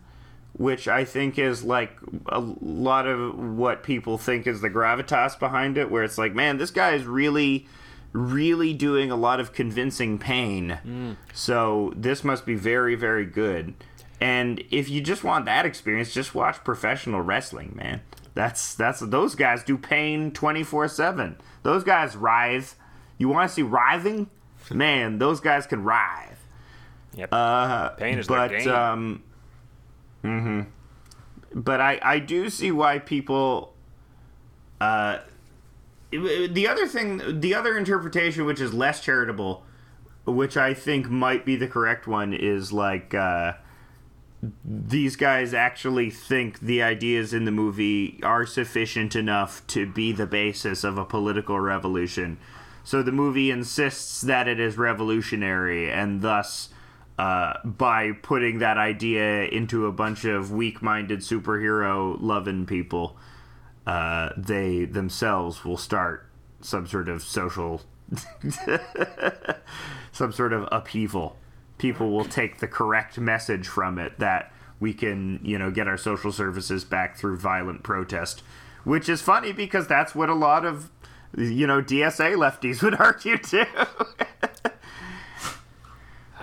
which 0.54 0.88
I 0.88 1.04
think 1.04 1.38
is 1.38 1.62
like 1.62 1.98
a 2.26 2.40
lot 2.40 3.06
of 3.06 3.38
what 3.38 3.82
people 3.82 4.18
think 4.18 4.46
is 4.46 4.60
the 4.60 4.70
gravitas 4.70 5.38
behind 5.38 5.78
it, 5.78 5.90
where 5.90 6.02
it's 6.02 6.18
like, 6.18 6.34
man, 6.34 6.58
this 6.58 6.70
guy 6.70 6.92
is 6.92 7.04
really, 7.04 7.66
really 8.12 8.72
doing 8.72 9.10
a 9.10 9.16
lot 9.16 9.40
of 9.40 9.52
convincing 9.52 10.18
pain. 10.18 11.16
So 11.32 11.92
this 11.96 12.24
must 12.24 12.44
be 12.46 12.54
very, 12.54 12.94
very 12.94 13.24
good. 13.26 13.74
And 14.20 14.62
if 14.70 14.88
you 14.90 15.00
just 15.00 15.24
want 15.24 15.46
that 15.46 15.64
experience, 15.64 16.12
just 16.12 16.34
watch 16.34 16.62
professional 16.64 17.22
wrestling, 17.22 17.72
man. 17.76 18.02
That's 18.34 18.74
that's 18.74 19.00
those 19.00 19.34
guys 19.34 19.64
do 19.64 19.76
pain 19.78 20.30
twenty 20.30 20.62
four 20.62 20.86
seven. 20.88 21.36
Those 21.62 21.82
guys 21.84 22.16
writhe. 22.16 22.74
You 23.18 23.28
want 23.28 23.48
to 23.48 23.54
see 23.54 23.62
writhing? 23.62 24.28
Man, 24.70 25.18
those 25.18 25.40
guys 25.40 25.66
can 25.66 25.82
writhe. 25.82 26.38
Yep. 27.16 27.28
Uh, 27.32 27.88
Pain 27.90 28.18
is 28.18 28.28
but 28.28 28.48
their 28.48 28.58
game. 28.60 28.68
um, 28.68 29.22
hmm 30.22 30.60
But 31.52 31.80
I 31.80 31.98
I 32.02 32.18
do 32.18 32.48
see 32.50 32.70
why 32.70 32.98
people. 32.98 33.74
Uh, 34.80 35.18
the 36.10 36.66
other 36.68 36.86
thing, 36.86 37.40
the 37.40 37.54
other 37.54 37.78
interpretation, 37.78 38.44
which 38.44 38.60
is 38.60 38.74
less 38.74 39.00
charitable, 39.00 39.64
which 40.26 40.56
I 40.56 40.74
think 40.74 41.08
might 41.08 41.44
be 41.44 41.56
the 41.56 41.68
correct 41.68 42.06
one, 42.06 42.32
is 42.32 42.72
like 42.72 43.14
uh, 43.14 43.54
these 44.64 45.16
guys 45.16 45.54
actually 45.54 46.10
think 46.10 46.60
the 46.60 46.82
ideas 46.82 47.32
in 47.34 47.44
the 47.44 47.50
movie 47.50 48.20
are 48.22 48.46
sufficient 48.46 49.14
enough 49.14 49.66
to 49.68 49.86
be 49.86 50.12
the 50.12 50.26
basis 50.26 50.84
of 50.84 50.98
a 50.98 51.04
political 51.04 51.60
revolution. 51.60 52.38
So 52.82 53.02
the 53.02 53.12
movie 53.12 53.50
insists 53.50 54.20
that 54.22 54.48
it 54.48 54.58
is 54.58 54.78
revolutionary, 54.78 55.90
and 55.90 56.22
thus 56.22 56.70
uh, 57.18 57.54
by 57.64 58.12
putting 58.12 58.58
that 58.58 58.78
idea 58.78 59.44
into 59.44 59.86
a 59.86 59.92
bunch 59.92 60.24
of 60.24 60.50
weak-minded 60.50 61.20
superhero 61.20 62.16
loving 62.18 62.64
people, 62.64 63.18
uh, 63.90 64.32
they 64.36 64.84
themselves 64.84 65.64
will 65.64 65.76
start 65.76 66.24
some 66.60 66.86
sort 66.86 67.08
of 67.08 67.24
social, 67.24 67.82
some 70.12 70.30
sort 70.30 70.52
of 70.52 70.68
upheaval. 70.70 71.36
People 71.76 72.12
will 72.12 72.24
take 72.24 72.60
the 72.60 72.68
correct 72.68 73.18
message 73.18 73.66
from 73.66 73.98
it 73.98 74.16
that 74.20 74.52
we 74.78 74.94
can, 74.94 75.40
you 75.42 75.58
know, 75.58 75.72
get 75.72 75.88
our 75.88 75.96
social 75.96 76.30
services 76.30 76.84
back 76.84 77.16
through 77.16 77.36
violent 77.38 77.82
protest, 77.82 78.44
which 78.84 79.08
is 79.08 79.22
funny 79.22 79.50
because 79.50 79.88
that's 79.88 80.14
what 80.14 80.28
a 80.28 80.34
lot 80.34 80.64
of, 80.64 80.88
you 81.36 81.66
know, 81.66 81.82
DSA 81.82 82.36
lefties 82.36 82.82
would 82.84 82.94
argue 82.94 83.38
too. 83.38 83.64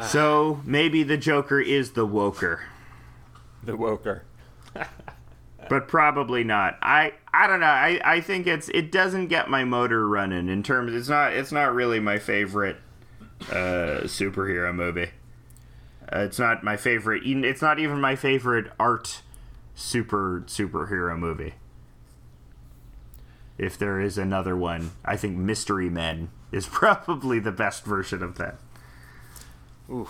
so 0.01 0.59
maybe 0.65 1.01
the 1.01 1.15
Joker 1.15 1.61
is 1.61 1.91
the 1.91 2.05
woker 2.05 2.59
The 3.63 3.77
Woker. 3.77 4.23
but 5.69 5.87
probably 5.87 6.43
not. 6.43 6.77
I 6.81 7.13
I 7.33 7.47
don't 7.47 7.59
know. 7.59 7.65
I, 7.67 7.99
I 8.03 8.21
think 8.21 8.47
it's 8.47 8.69
it 8.69 8.91
doesn't 8.91 9.27
get 9.27 9.49
my 9.49 9.63
motor 9.63 10.07
running 10.07 10.49
in 10.49 10.63
terms. 10.63 10.93
It's 10.93 11.09
not 11.09 11.33
it's 11.33 11.51
not 11.51 11.73
really 11.73 11.99
my 11.99 12.19
favorite 12.19 12.77
uh, 13.51 14.01
superhero 14.05 14.73
movie. 14.73 15.09
Uh, 16.11 16.19
it's 16.19 16.39
not 16.39 16.63
my 16.63 16.77
favorite. 16.77 17.23
even- 17.23 17.43
It's 17.43 17.61
not 17.61 17.79
even 17.79 17.99
my 18.01 18.15
favorite 18.15 18.71
art 18.79 19.21
super 19.75 20.43
superhero 20.47 21.17
movie. 21.19 21.53
If 23.57 23.77
there 23.77 23.99
is 23.99 24.17
another 24.17 24.55
one, 24.55 24.91
I 25.03 25.17
think 25.17 25.35
Mystery 25.37 25.89
Men 25.89 26.29
is 26.51 26.67
probably 26.71 27.39
the 27.39 27.51
best 27.51 27.83
version 27.85 28.21
of 28.23 28.37
that. 28.37 28.55
Ooh, 29.89 30.09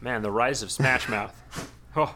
man, 0.00 0.22
the 0.22 0.30
rise 0.30 0.62
of 0.62 0.70
Smash 0.70 1.08
Mouth. 1.08 1.72
Oh, 1.98 2.14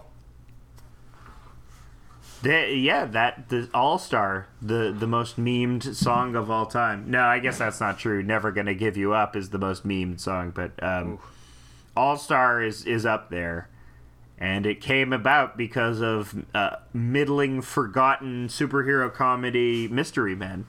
The, 2.43 2.75
yeah, 2.75 3.05
that 3.05 3.51
the 3.51 3.69
All 3.75 3.99
Star, 3.99 4.49
the 4.63 4.95
the 4.99 5.07
most 5.07 5.39
memed 5.39 5.95
song 5.95 6.35
of 6.35 6.51
all 6.51 6.65
time. 6.65 7.11
No, 7.11 7.23
I 7.23 7.39
guess 7.39 7.59
that's 7.59 7.81
not 7.81 7.99
true. 7.99 8.23
Never 8.23 8.51
gonna 8.51 8.75
give 8.75 8.97
you 8.97 9.13
up 9.13 9.37
is 9.37 9.51
the 9.51 9.59
most 9.59 9.87
memed 9.87 10.21
song, 10.21 10.51
but 10.51 10.73
um, 10.83 11.19
All 11.95 12.17
Star 12.17 12.63
is 12.63 12.87
is 12.87 13.05
up 13.05 13.29
there, 13.29 13.69
and 14.39 14.65
it 14.65 14.81
came 14.81 15.13
about 15.13 15.59
because 15.59 16.01
of 16.01 16.47
uh, 16.55 16.77
middling, 16.95 17.61
forgotten 17.61 18.49
superhero 18.49 19.13
comedy 19.13 19.87
Mystery 19.89 20.35
Men. 20.35 20.67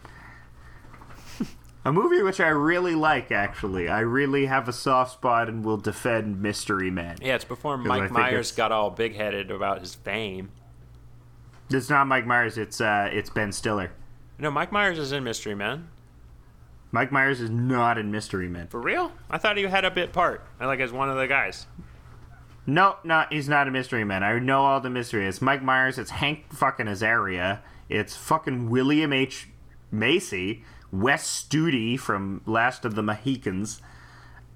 A 1.86 1.94
movie 1.94 2.22
which 2.22 2.42
I 2.42 2.50
really 2.50 2.96
like, 2.96 3.32
actually. 3.32 3.88
I 3.88 4.02
really 4.02 4.46
have 4.48 4.68
a 4.68 4.74
soft 4.74 5.14
spot 5.14 5.48
and 5.48 5.64
will 5.64 5.78
defend 5.78 6.42
Mystery 6.42 6.92
Men. 6.92 7.16
yeah, 7.22 7.36
it's 7.36 7.46
before 7.46 7.78
Mike 7.78 8.12
Myers 8.12 8.52
got 8.52 8.74
all 8.74 8.90
big 8.90 9.16
headed 9.16 9.50
about 9.50 9.80
his 9.80 9.96
fame. 9.96 10.52
It's 11.74 11.90
not 11.90 12.08
Mike 12.08 12.26
Myers. 12.26 12.58
It's 12.58 12.82
uh, 12.82 13.10
it's 13.12 13.30
Ben 13.30 13.52
Stiller. 13.52 13.92
No, 14.40 14.50
Mike 14.52 14.72
Myers 14.72 14.98
is 14.98 15.12
in 15.12 15.24
Mystery 15.24 15.56
Men. 15.56 15.90
Mike 16.92 17.12
Myers 17.12 17.40
is 17.40 17.50
not 17.50 17.98
in 17.98 18.12
Mystery 18.12 18.50
Men. 18.50 18.68
For 18.68 18.82
real? 18.82 19.12
I 19.30 19.38
thought 19.38 19.56
he 19.58 19.64
had 19.64 19.86
a 19.86 19.92
bit 19.92 20.12
part. 20.12 20.44
I 20.60 20.66
like 20.66 20.80
as 20.80 20.92
one 20.92 21.10
of 21.10 21.18
the 21.18 21.28
guys. 21.28 21.68
No, 22.68 22.98
no, 23.04 23.26
he's 23.30 23.50
not 23.50 23.68
a 23.68 23.72
mystery 23.72 24.04
man. 24.04 24.24
I 24.24 24.38
know 24.40 24.64
all 24.64 24.80
the 24.82 24.90
mystery. 24.90 25.26
It's 25.28 25.42
Mike 25.42 25.64
Myers. 25.64 25.98
It's 25.98 26.12
Hank 26.12 26.54
fucking 26.54 26.86
Azaria. 26.86 27.60
It's 27.90 28.16
fucking 28.16 28.70
William 28.70 29.12
H. 29.12 29.50
Macy. 29.90 30.64
Wes 30.92 31.26
Studi 31.50 31.98
from 32.00 32.42
Last 32.46 32.86
of 32.86 32.96
the 32.96 33.02
Mohicans. 33.02 33.82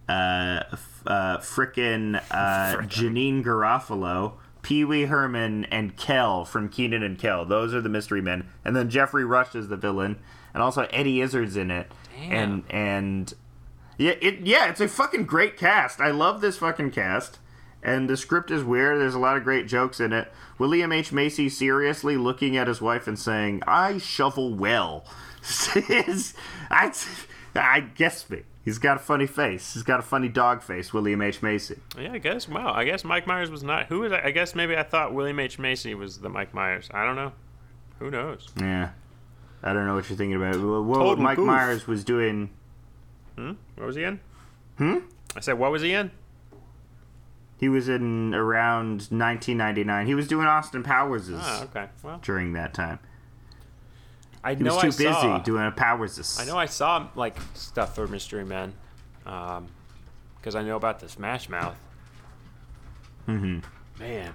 Uh, 0.08 0.62
f- 0.72 1.04
uh, 1.08 1.38
frickin' 1.40 2.18
uh, 2.30 2.78
Janeane 2.84 3.44
Garofalo. 3.44 4.34
Pee 4.66 4.84
Wee 4.84 5.06
Herman 5.06 5.66
and 5.66 5.96
Kel 5.96 6.44
from 6.44 6.70
Kenan 6.70 7.04
and 7.04 7.20
Kel. 7.20 7.46
Those 7.46 7.72
are 7.76 7.82
the 7.82 7.88
mystery 7.88 8.20
men. 8.20 8.50
And 8.66 8.76
then 8.76 8.90
Geoffrey 8.90 9.24
Rush 9.24 9.54
is 9.54 9.68
the 9.68 9.78
villain. 9.78 10.18
And 10.56 10.64
also 10.64 10.88
Eddie 10.90 11.22
Izzard's 11.22 11.56
in 11.56 11.70
it. 11.70 11.92
Damn. 12.16 12.32
And 12.32 12.64
and 12.72 13.34
yeah, 14.00 14.14
it 14.22 14.40
yeah, 14.40 14.68
it's 14.68 14.82
a 14.82 14.88
fucking 14.88 15.26
great 15.26 15.56
cast. 15.56 16.02
I 16.02 16.10
love 16.10 16.42
this 16.42 16.58
fucking 16.58 16.90
cast. 16.90 17.38
And 17.84 18.10
the 18.10 18.18
script 18.18 18.50
is 18.50 18.64
weird. 18.64 19.00
There's 19.00 19.14
a 19.14 19.20
lot 19.20 19.38
of 19.38 19.44
great 19.44 19.68
jokes 19.68 20.00
in 20.00 20.12
it. 20.12 20.34
William 20.58 20.92
H. 20.92 21.12
Macy 21.12 21.48
seriously 21.48 22.18
looking 22.18 22.58
at 22.58 22.68
his 22.68 22.82
wife 22.82 23.06
and 23.06 23.20
saying, 23.20 23.62
"I 23.68 24.00
shovel 24.00 24.56
well." 24.56 25.06
I, 25.76 26.92
I 27.54 27.80
guess 27.82 28.28
me. 28.32 28.42
He's 28.66 28.80
got 28.80 28.98
a 28.98 29.00
funny 29.00 29.28
face. 29.28 29.76
He's 29.76 29.84
got 29.84 30.00
a 30.00 30.04
funny 30.04 30.28
dog 30.28 30.64
face. 30.64 30.92
William 30.92 31.22
H. 31.22 31.44
Macy. 31.44 31.80
Yeah, 31.98 32.14
I 32.14 32.18
guess. 32.18 32.50
Wow, 32.50 32.74
I 32.74 32.84
guess 32.84 33.04
Mike 33.04 33.28
Myers 33.28 33.52
was 33.52 33.62
not. 33.62 33.86
Who 33.86 34.00
was? 34.00 34.12
I 34.12 34.24
I 34.26 34.32
guess 34.32 34.56
maybe 34.56 34.76
I 34.76 34.82
thought 34.82 35.14
William 35.14 35.40
H 35.40 35.60
Macy 35.60 35.94
was 35.94 36.18
the 36.20 36.30
Mike 36.30 36.52
Myers. 36.54 36.90
I 36.92 37.06
don't 37.06 37.16
know. 37.16 37.32
Who 38.00 38.10
knows? 38.10 38.50
Yeah. 38.60 38.90
I 39.62 39.72
don't 39.74 39.86
know 39.86 39.94
what 39.96 40.10
you're 40.10 40.18
thinking 40.18 40.36
about. 40.36 40.56
Well, 40.56 40.84
what 40.84 40.98
Total 40.98 41.24
Mike 41.24 41.38
goof. 41.38 41.46
Myers 41.46 41.88
was 41.88 42.04
doing. 42.04 42.50
Hmm? 43.38 43.54
What 43.76 43.86
was 43.88 43.96
he 43.96 44.04
in? 44.04 44.20
Hmm. 44.78 44.98
I 45.36 45.42
said, 45.42 45.60
what 45.60 45.72
was 45.72 45.82
he 45.84 45.94
in? 45.94 46.10
He 47.58 47.70
was 47.70 47.88
in 47.88 48.34
around 48.34 49.08
1999. 49.12 50.08
He 50.08 50.16
was 50.16 50.28
doing 50.28 50.46
Austin 50.48 50.84
Powers 50.84 51.30
Ah, 51.34 51.64
okay. 51.64 51.88
Well, 52.04 52.20
during 52.22 52.54
that 52.54 52.74
time. 52.74 53.00
I 54.46 54.54
He 54.54 54.64
know 54.64 54.76
was 54.76 54.82
too 54.82 54.88
I 54.88 54.90
busy 54.92 55.04
saw. 55.12 55.40
doing 55.40 55.66
a 55.66 55.72
Powers. 55.72 56.38
I 56.40 56.46
know 56.46 56.56
I 56.56 56.68
saw 56.68 57.10
like 57.16 57.36
stuff 57.56 57.96
for 57.96 58.08
Mystery 58.08 58.46
Men, 58.46 58.74
um, 59.26 59.68
because 60.38 60.56
I 60.56 60.62
know 60.62 60.76
about 60.78 61.00
the 61.00 61.10
Smash 61.10 61.50
Mouth. 61.50 61.76
Mm-hmm. 63.28 63.60
Man, 64.00 64.34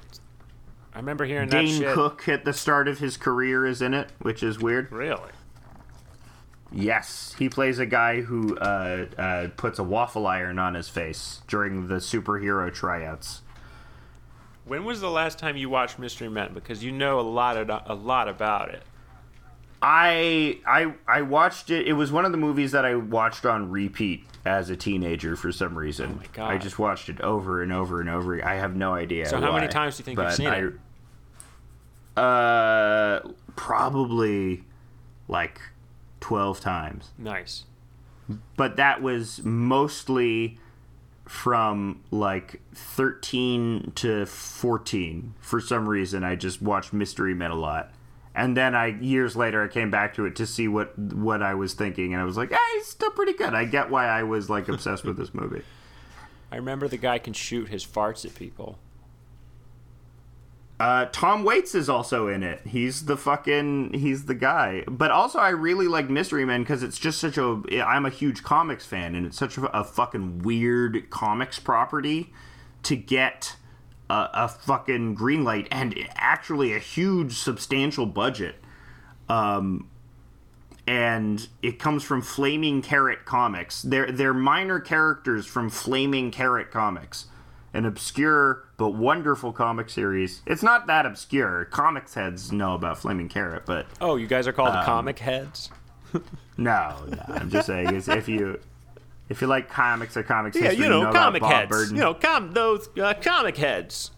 I 0.93 0.99
remember 0.99 1.25
hearing 1.25 1.49
that 1.51 1.65
Dane. 1.65 1.95
Cook 1.95 2.29
at 2.29 2.45
the 2.45 2.53
start 2.53 2.89
of 2.89 2.99
his 2.99 3.17
career 3.17 3.65
is 3.65 3.81
in 3.81 3.95
it, 3.95 4.11
which 4.21 4.43
is 4.43 4.59
weird. 4.59 4.91
Really? 4.91 5.31
Yes, 6.73 7.35
he 7.39 7.49
plays 7.49 7.79
a 7.79 7.87
guy 7.87 8.21
who 8.23 8.57
uh, 8.59 9.07
uh, 9.17 9.49
puts 9.57 9.79
a 9.79 9.85
waffle 9.85 10.27
iron 10.27 10.59
on 10.59 10.75
his 10.75 10.89
face 10.89 11.43
during 11.47 11.87
the 11.89 11.97
superhero 11.97 12.73
tryouts. 12.73 13.43
When 14.65 14.85
was 14.85 15.01
the 15.01 15.11
last 15.11 15.39
time 15.39 15.57
you 15.57 15.69
watched 15.69 15.99
Mystery 15.99 16.29
Men? 16.29 16.53
Because 16.55 16.83
you 16.83 16.93
know 16.93 17.19
a 17.19 17.23
lot 17.23 17.57
of, 17.57 17.69
a 17.87 17.95
lot 17.95 18.29
about 18.29 18.71
it. 18.71 18.83
I 19.83 20.59
I 20.67 20.95
I 21.07 21.23
watched 21.23 21.71
it. 21.71 21.87
It 21.87 21.95
was 21.95 22.13
one 22.13 22.25
of 22.25 22.33
the 22.33 22.39
movies 22.39 22.73
that 22.73 22.85
I 22.85 22.97
watched 22.97 23.47
on 23.47 23.71
repeat 23.71 24.25
as 24.45 24.69
a 24.71 24.77
teenager 24.77 25.37
for 25.37 25.53
some 25.53 25.77
reason. 25.77 26.13
Oh 26.15 26.19
my 26.19 26.27
God. 26.33 26.51
I 26.51 26.59
just 26.59 26.79
watched 26.79 27.09
it 27.09 27.21
over 27.21 27.63
and 27.63 27.73
over 27.73 28.01
and 28.01 28.11
over. 28.11 28.45
I 28.45 28.57
have 28.57 28.77
no 28.77 28.93
idea. 28.95 29.27
So 29.27 29.41
how 29.41 29.53
many 29.53 29.69
times 29.69 29.97
do 29.97 30.01
you 30.01 30.05
think 30.05 30.19
you've 30.19 30.35
seen 30.35 30.47
I, 30.49 30.67
it? 30.67 30.75
Uh, 32.23 33.21
probably 33.57 34.65
like 35.29 35.61
twelve 36.21 36.61
times. 36.61 37.11
Nice. 37.17 37.65
but 38.57 38.77
that 38.77 39.01
was 39.03 39.43
mostly 39.43 40.59
from 41.25 42.03
like 42.11 42.61
13 42.75 43.93
to 43.95 44.27
14 44.27 45.35
for 45.39 45.61
some 45.61 45.89
reason 45.89 46.25
i 46.25 46.35
just 46.35 46.61
watched 46.61 46.93
mystery 46.93 47.35
men 47.35 47.53
a 47.53 47.55
lot 47.55 47.93
and 48.35 48.57
then 48.57 48.75
i 48.75 48.87
years 48.87 49.37
later 49.37 49.63
i 49.63 49.69
came 49.69 49.91
back 49.91 50.15
to 50.15 50.25
it 50.25 50.37
to 50.37 50.47
see 50.47 50.69
what 50.69 50.97
what 50.99 51.43
i 51.43 51.55
was 51.55 51.75
thinking 51.75 52.13
and 52.13 52.23
i 52.23 52.25
was 52.25 52.37
like 52.37 52.51
hey 52.51 52.57
it's 52.77 52.89
still 52.89 53.11
pretty 53.11 53.33
good 53.33 53.55
i 53.55 53.65
get 53.65 53.91
why 53.91 54.07
i 54.07 54.23
was 54.23 54.49
like 54.49 54.69
obsessed 54.69 55.05
with 55.05 55.17
this 55.17 55.35
movie 55.35 55.63
I 56.53 56.57
remember 56.57 56.89
the 56.89 56.97
guy 56.97 57.19
can 57.19 57.33
shoot 57.33 57.69
his 57.69 57.87
farts 57.87 58.25
at 58.25 58.35
people. 58.35 58.79
Uh, 60.81 61.07
Tom 61.13 61.45
Waits 61.45 61.75
is 61.75 61.91
also 61.91 62.27
in 62.27 62.43
it. 62.43 62.67
He's 62.67 63.05
the 63.05 63.17
fucking 63.17 63.93
he's 63.93 64.25
the 64.25 64.35
guy. 64.35 64.83
But 64.89 65.11
also, 65.11 65.39
I 65.39 65.51
really 65.51 65.87
like 65.87 66.09
Mystery 66.09 66.47
Men 66.47 66.63
because 66.63 66.83
it's 66.83 66.99
just 66.99 67.19
such 67.19 67.37
a. 67.37 67.63
I'm 67.85 68.07
a 68.07 68.11
huge 68.11 68.43
comics 68.43 68.87
fan, 68.87 69.15
and 69.15 69.27
it's 69.27 69.37
such 69.37 69.59
a, 69.59 69.67
a 69.79 69.85
fucking 69.85 70.39
weird 70.39 71.11
comics 71.11 71.59
property 71.59 72.33
to 72.85 72.97
get 72.97 73.57
a, 74.11 74.31
a 74.35 74.49
fucking 74.49 75.15
green 75.15 75.45
light 75.45 75.69
and 75.71 75.95
actually 76.17 76.75
a 76.75 76.79
huge 76.79 77.35
substantial 77.39 78.07
budget. 78.07 78.57
Um, 79.29 79.89
and 80.87 81.49
it 81.63 81.79
comes 81.79 82.03
from 82.03 82.21
Flaming 82.23 82.83
Carrot 82.83 83.25
Comics. 83.25 83.83
They're 83.83 84.11
they're 84.11 84.35
minor 84.35 84.81
characters 84.81 85.47
from 85.47 85.71
Flaming 85.71 86.31
Carrot 86.33 86.71
Comics, 86.73 87.27
an 87.73 87.85
obscure 87.85 88.65
but 88.77 88.91
wonderful 88.91 89.53
comic 89.53 89.89
series. 89.91 90.43
It's 90.47 90.63
not 90.63 90.87
that 90.89 91.07
obscure. 91.07 91.67
Comics 91.67 92.15
heads 92.15 92.51
know 92.51 92.75
about 92.75 92.99
Flaming 92.99 93.29
Carrot, 93.29 93.65
but 93.67 93.87
Oh, 94.01 94.17
you 94.17 94.27
guys 94.27 94.49
are 94.49 94.53
called 94.53 94.75
Um, 94.75 94.85
comic 94.85 95.19
heads? 95.21 95.71
no, 96.57 96.97
no. 97.07 97.23
I'm 97.29 97.51
just 97.51 97.67
saying, 97.69 97.95
if 97.95 98.29
you 98.29 98.59
if 99.31 99.41
you 99.41 99.47
like 99.47 99.71
comics 99.71 100.15
or 100.17 100.23
comics 100.23 100.57
Yeah, 100.57 100.65
history, 100.69 100.85
you 100.85 100.91
know, 100.91 101.03
about 101.03 101.15
comic 101.15 101.43
heads. 101.43 101.71
Burden. 101.71 101.95
You 101.97 102.03
know, 102.03 102.15
com- 102.15 102.53
those 102.53 102.89
uh, 102.99 103.15
comic 103.15 103.57
heads. 103.57 104.11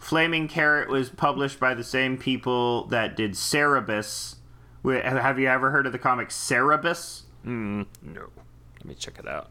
Flaming 0.00 0.48
Carrot 0.48 0.88
was 0.90 1.08
published 1.08 1.58
by 1.60 1.72
the 1.74 1.84
same 1.84 2.16
people 2.18 2.84
that 2.86 3.16
did 3.16 3.32
Cerebus. 3.32 4.36
Have 4.84 5.38
you 5.38 5.46
ever 5.48 5.70
heard 5.70 5.86
of 5.86 5.92
the 5.92 5.98
comic 5.98 6.28
Cerebus? 6.28 7.22
No. 7.44 7.86
Let 8.02 8.84
me 8.84 8.94
check 8.94 9.18
it 9.18 9.26
out. 9.28 9.48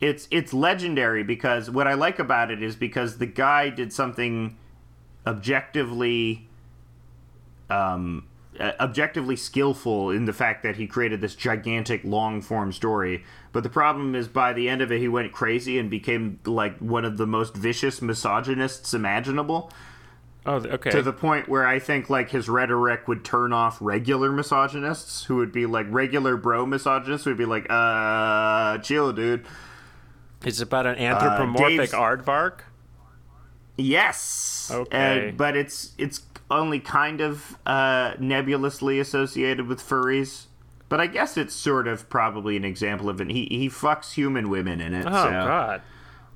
it's 0.00 0.26
it's 0.30 0.52
legendary 0.52 1.22
because 1.22 1.70
what 1.70 1.86
I 1.86 1.94
like 1.94 2.18
about 2.18 2.50
it 2.50 2.62
is 2.62 2.74
because 2.76 3.18
the 3.18 3.26
guy 3.26 3.68
did 3.70 3.92
something 3.92 4.56
objectively 5.26 6.48
um 7.68 8.26
objectively 8.60 9.36
skillful 9.36 10.10
in 10.10 10.24
the 10.26 10.32
fact 10.32 10.62
that 10.62 10.76
he 10.76 10.86
created 10.86 11.20
this 11.20 11.34
gigantic 11.34 12.02
long 12.04 12.40
form 12.42 12.72
story 12.72 13.24
but 13.52 13.62
the 13.62 13.68
problem 13.70 14.14
is 14.14 14.28
by 14.28 14.52
the 14.52 14.68
end 14.68 14.82
of 14.82 14.92
it 14.92 14.98
he 15.00 15.08
went 15.08 15.32
crazy 15.32 15.78
and 15.78 15.88
became 15.90 16.38
like 16.44 16.76
one 16.78 17.04
of 17.04 17.16
the 17.16 17.26
most 17.26 17.56
vicious 17.56 18.00
misogynists 18.02 18.92
imaginable 18.94 19.72
Oh, 20.46 20.54
okay. 20.54 20.90
to 20.90 21.02
the 21.02 21.12
point 21.12 21.50
where 21.50 21.66
I 21.66 21.78
think 21.78 22.08
like 22.08 22.30
his 22.30 22.48
rhetoric 22.48 23.06
would 23.06 23.24
turn 23.26 23.52
off 23.52 23.76
regular 23.80 24.32
misogynists 24.32 25.24
who 25.24 25.36
would 25.36 25.52
be 25.52 25.66
like 25.66 25.86
regular 25.90 26.38
bro 26.38 26.64
misogynists 26.64 27.26
would 27.26 27.36
be 27.36 27.44
like 27.44 27.66
uh 27.68 28.78
chill 28.78 29.12
dude 29.12 29.44
it's 30.44 30.60
about 30.62 30.86
an 30.86 30.96
anthropomorphic 30.96 31.76
Dave's- 31.78 31.92
aardvark. 31.92 32.60
Yes. 33.76 34.70
Okay. 34.72 35.28
Uh, 35.28 35.32
but 35.32 35.56
it's 35.56 35.92
it's 35.98 36.20
only 36.50 36.80
kind 36.80 37.20
of 37.20 37.56
uh, 37.66 38.14
nebulously 38.18 38.98
associated 39.00 39.66
with 39.66 39.80
furries. 39.80 40.46
But 40.88 41.00
I 41.00 41.06
guess 41.06 41.36
it's 41.36 41.54
sort 41.54 41.86
of 41.86 42.08
probably 42.08 42.56
an 42.56 42.64
example 42.64 43.08
of 43.08 43.20
it. 43.20 43.30
He 43.30 43.46
he 43.50 43.68
fucks 43.68 44.12
human 44.14 44.48
women 44.50 44.80
in 44.80 44.92
it. 44.94 45.06
Oh 45.06 45.24
so. 45.24 45.30
God. 45.30 45.82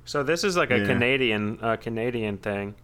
So 0.05 0.23
this 0.23 0.45
is 0.45 0.57
like 0.57 0.71
a 0.71 0.79
Yeah. 0.79 0.87
Canadian 0.87 1.59
uh, 1.61 1.77
Canadian 1.77 2.39
thing. 2.39 2.75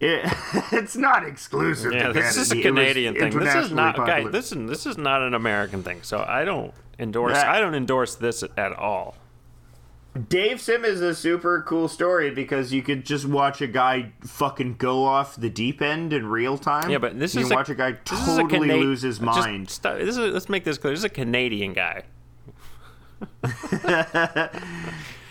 It, 0.00 0.30
it's 0.72 0.96
not 0.96 1.24
exclusive. 1.26 1.92
Yeah, 1.92 2.08
to 2.08 2.12
this 2.12 2.36
is 2.36 2.50
a 2.50 2.54
Canada. 2.54 2.68
It 2.68 2.72
was 2.72 2.80
Canadian 2.86 3.14
thing. 3.14 3.38
This 3.38 3.54
is 3.54 3.70
not 3.72 3.96
popular. 3.96 4.22
guys. 4.24 4.32
This 4.32 4.52
is 4.52 4.68
this 4.68 4.86
is 4.86 4.98
not 4.98 5.22
an 5.22 5.32
American 5.34 5.82
thing. 5.82 6.00
So 6.02 6.24
I 6.26 6.44
don't 6.44 6.74
endorse. 6.98 7.36
Yeah. 7.36 7.52
I 7.52 7.60
don't 7.60 7.74
endorse 7.74 8.16
this 8.16 8.42
at 8.56 8.72
all. 8.72 9.16
Dave 10.16 10.60
Sim 10.60 10.84
is 10.84 11.00
a 11.00 11.14
super 11.14 11.62
cool 11.66 11.88
story 11.88 12.30
because 12.30 12.72
you 12.72 12.82
could 12.82 13.04
just 13.04 13.26
watch 13.26 13.60
a 13.60 13.66
guy 13.66 14.12
fucking 14.22 14.76
go 14.76 15.04
off 15.04 15.36
the 15.36 15.50
deep 15.50 15.82
end 15.82 16.12
in 16.12 16.26
real 16.26 16.56
time. 16.58 16.90
Yeah, 16.90 16.98
but 16.98 17.18
this 17.18 17.34
you 17.34 17.42
is 17.42 17.48
can 17.48 17.52
a, 17.52 17.56
watch 17.56 17.68
a 17.68 17.74
guy 17.74 17.88
is 17.90 17.96
a 17.98 18.42
totally 18.42 18.68
Cana- 18.68 18.80
lose 18.80 19.02
his 19.02 19.16
just 19.18 19.22
mind. 19.26 19.70
stop- 19.70 19.98
this 19.98 20.16
is, 20.16 20.18
let's 20.18 20.48
make 20.48 20.64
this 20.64 20.78
clear. 20.78 20.92
This 20.92 21.00
is 21.00 21.04
a 21.04 21.08
Canadian 21.08 21.72
guy. 21.72 22.02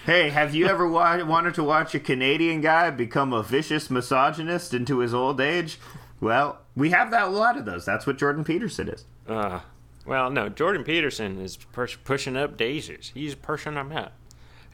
Hey, 0.06 0.30
have 0.30 0.54
you 0.54 0.68
ever 0.68 0.88
wa- 0.88 1.24
wanted 1.26 1.56
to 1.56 1.64
watch 1.64 1.96
a 1.96 2.00
Canadian 2.00 2.62
guy 2.62 2.92
become 2.92 3.34
a 3.34 3.42
vicious 3.42 3.90
misogynist 3.90 4.72
into 4.72 5.00
his 5.00 5.16
old 5.16 5.42
age? 5.42 5.80
Well, 6.22 6.60
we 6.76 6.92
have 6.92 7.10
that 7.10 7.24
a 7.24 7.32
lot 7.32 7.58
of 7.58 7.66
those. 7.66 7.86
That's 7.88 8.06
what 8.06 8.20
Jordan 8.20 8.44
Peterson 8.44 8.88
is. 8.88 9.06
Uh, 9.28 9.62
well, 10.06 10.30
no, 10.30 10.48
Jordan 10.48 10.84
Peterson 10.84 11.42
is 11.42 11.58
push, 11.58 11.98
pushing 12.04 12.38
up 12.38 12.56
daisies. 12.56 13.12
He's 13.16 13.34
pushing 13.34 13.74
them 13.74 13.92
up 13.94 14.14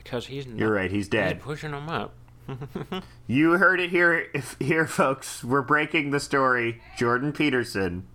because 0.04 0.28
he's 0.28 0.46
not, 0.48 0.58
You're 0.58 0.72
right. 0.74 0.90
He's 0.92 1.06
He's 1.06 1.10
dead. 1.10 1.40
pushing 1.42 1.72
him 1.74 1.90
up. 1.90 2.14
You 3.28 3.52
heard 3.54 3.80
it 3.80 3.92
here, 3.92 4.28
if, 4.34 4.58
here, 4.60 4.86
folks. 4.86 5.42
We're 5.44 5.62
breaking 5.62 6.12
the 6.12 6.20
story. 6.20 6.82
Jordan 6.98 7.32
Peterson 7.32 8.06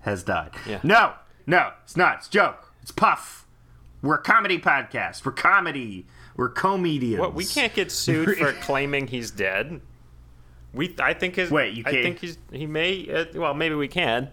has 0.00 0.22
died. 0.22 0.50
Yeah. 0.68 0.80
No, 0.82 1.14
no, 1.46 1.70
it's 1.82 1.96
not. 1.96 2.18
It's 2.18 2.26
a 2.28 2.30
joke. 2.30 2.72
It's 2.82 2.90
puff. 2.90 3.46
We're 4.02 4.16
a 4.16 4.22
comedy 4.22 4.58
podcast. 4.58 5.24
We're 5.24 5.32
comedy. 5.32 6.06
We're 6.36 6.50
comedians. 6.50 7.20
What? 7.20 7.32
We 7.32 7.46
can't 7.46 7.72
get 7.72 7.90
sued 7.90 8.36
for 8.36 8.52
claiming 8.60 9.06
he's 9.06 9.30
dead. 9.30 9.80
We, 10.74 10.94
I 11.00 11.14
think 11.14 11.36
his. 11.36 11.50
Wait, 11.50 11.72
you 11.74 11.82
can't- 11.84 11.96
I 11.96 12.02
think 12.02 12.18
he's. 12.18 12.36
He 12.52 12.66
may. 12.66 13.10
Uh, 13.10 13.24
well, 13.34 13.54
maybe 13.54 13.74
we 13.74 13.88
can. 13.88 14.28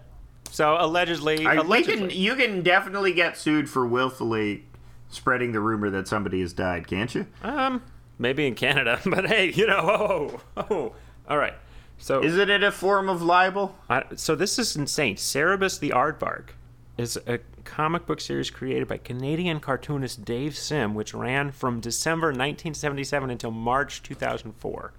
So 0.50 0.76
allegedly, 0.78 1.46
I, 1.46 1.54
we 1.54 1.58
allegedly. 1.60 2.08
can, 2.08 2.18
you 2.18 2.34
can 2.36 2.62
definitely 2.62 3.14
get 3.14 3.38
sued 3.38 3.70
for 3.70 3.86
willfully 3.86 4.66
spreading 5.08 5.52
the 5.52 5.60
rumor 5.60 5.90
that 5.90 6.08
somebody 6.08 6.40
has 6.40 6.52
died, 6.52 6.86
can't 6.86 7.14
you? 7.14 7.26
Um, 7.42 7.82
maybe 8.18 8.46
in 8.46 8.54
Canada, 8.54 9.00
but 9.06 9.26
hey, 9.26 9.52
you 9.52 9.66
know, 9.66 9.80
oh, 9.80 10.40
oh, 10.70 10.94
all 11.28 11.38
right. 11.38 11.54
So, 11.98 12.22
Isn't 12.22 12.50
it 12.50 12.62
a 12.62 12.72
form 12.72 13.08
of 13.08 13.22
libel? 13.22 13.76
I, 13.88 14.02
so 14.16 14.34
this 14.34 14.58
is 14.58 14.74
insane. 14.76 15.16
Cerebus 15.16 15.78
the 15.78 15.90
Aardvark 15.90 16.50
is 16.98 17.16
a 17.26 17.38
comic 17.64 18.04
book 18.04 18.20
series 18.20 18.50
created 18.50 18.88
by 18.88 18.98
Canadian 18.98 19.60
cartoonist 19.60 20.24
Dave 20.24 20.56
Sim, 20.56 20.94
which 20.94 21.14
ran 21.14 21.50
from 21.50 21.80
December 21.80 22.26
1977 22.28 23.30
until 23.30 23.50
March 23.52 24.02
2004. 24.02 24.92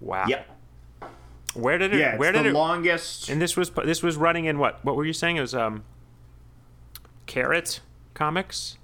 Wow. 0.00 0.24
Yep. 0.28 0.50
Where 1.54 1.78
did 1.78 1.94
it? 1.94 2.00
Yeah, 2.00 2.16
where 2.16 2.32
the 2.32 2.38
did 2.42 2.46
it? 2.48 2.52
longest. 2.54 3.28
and 3.28 3.40
this 3.40 3.56
was 3.56 3.70
this 3.70 4.02
was 4.02 4.16
running 4.16 4.46
in 4.46 4.58
what? 4.58 4.84
What 4.84 4.96
were 4.96 5.04
you 5.04 5.12
saying? 5.12 5.36
It 5.36 5.40
was 5.40 5.54
um. 5.54 5.84
Carrot 7.26 7.80
Comics. 8.14 8.78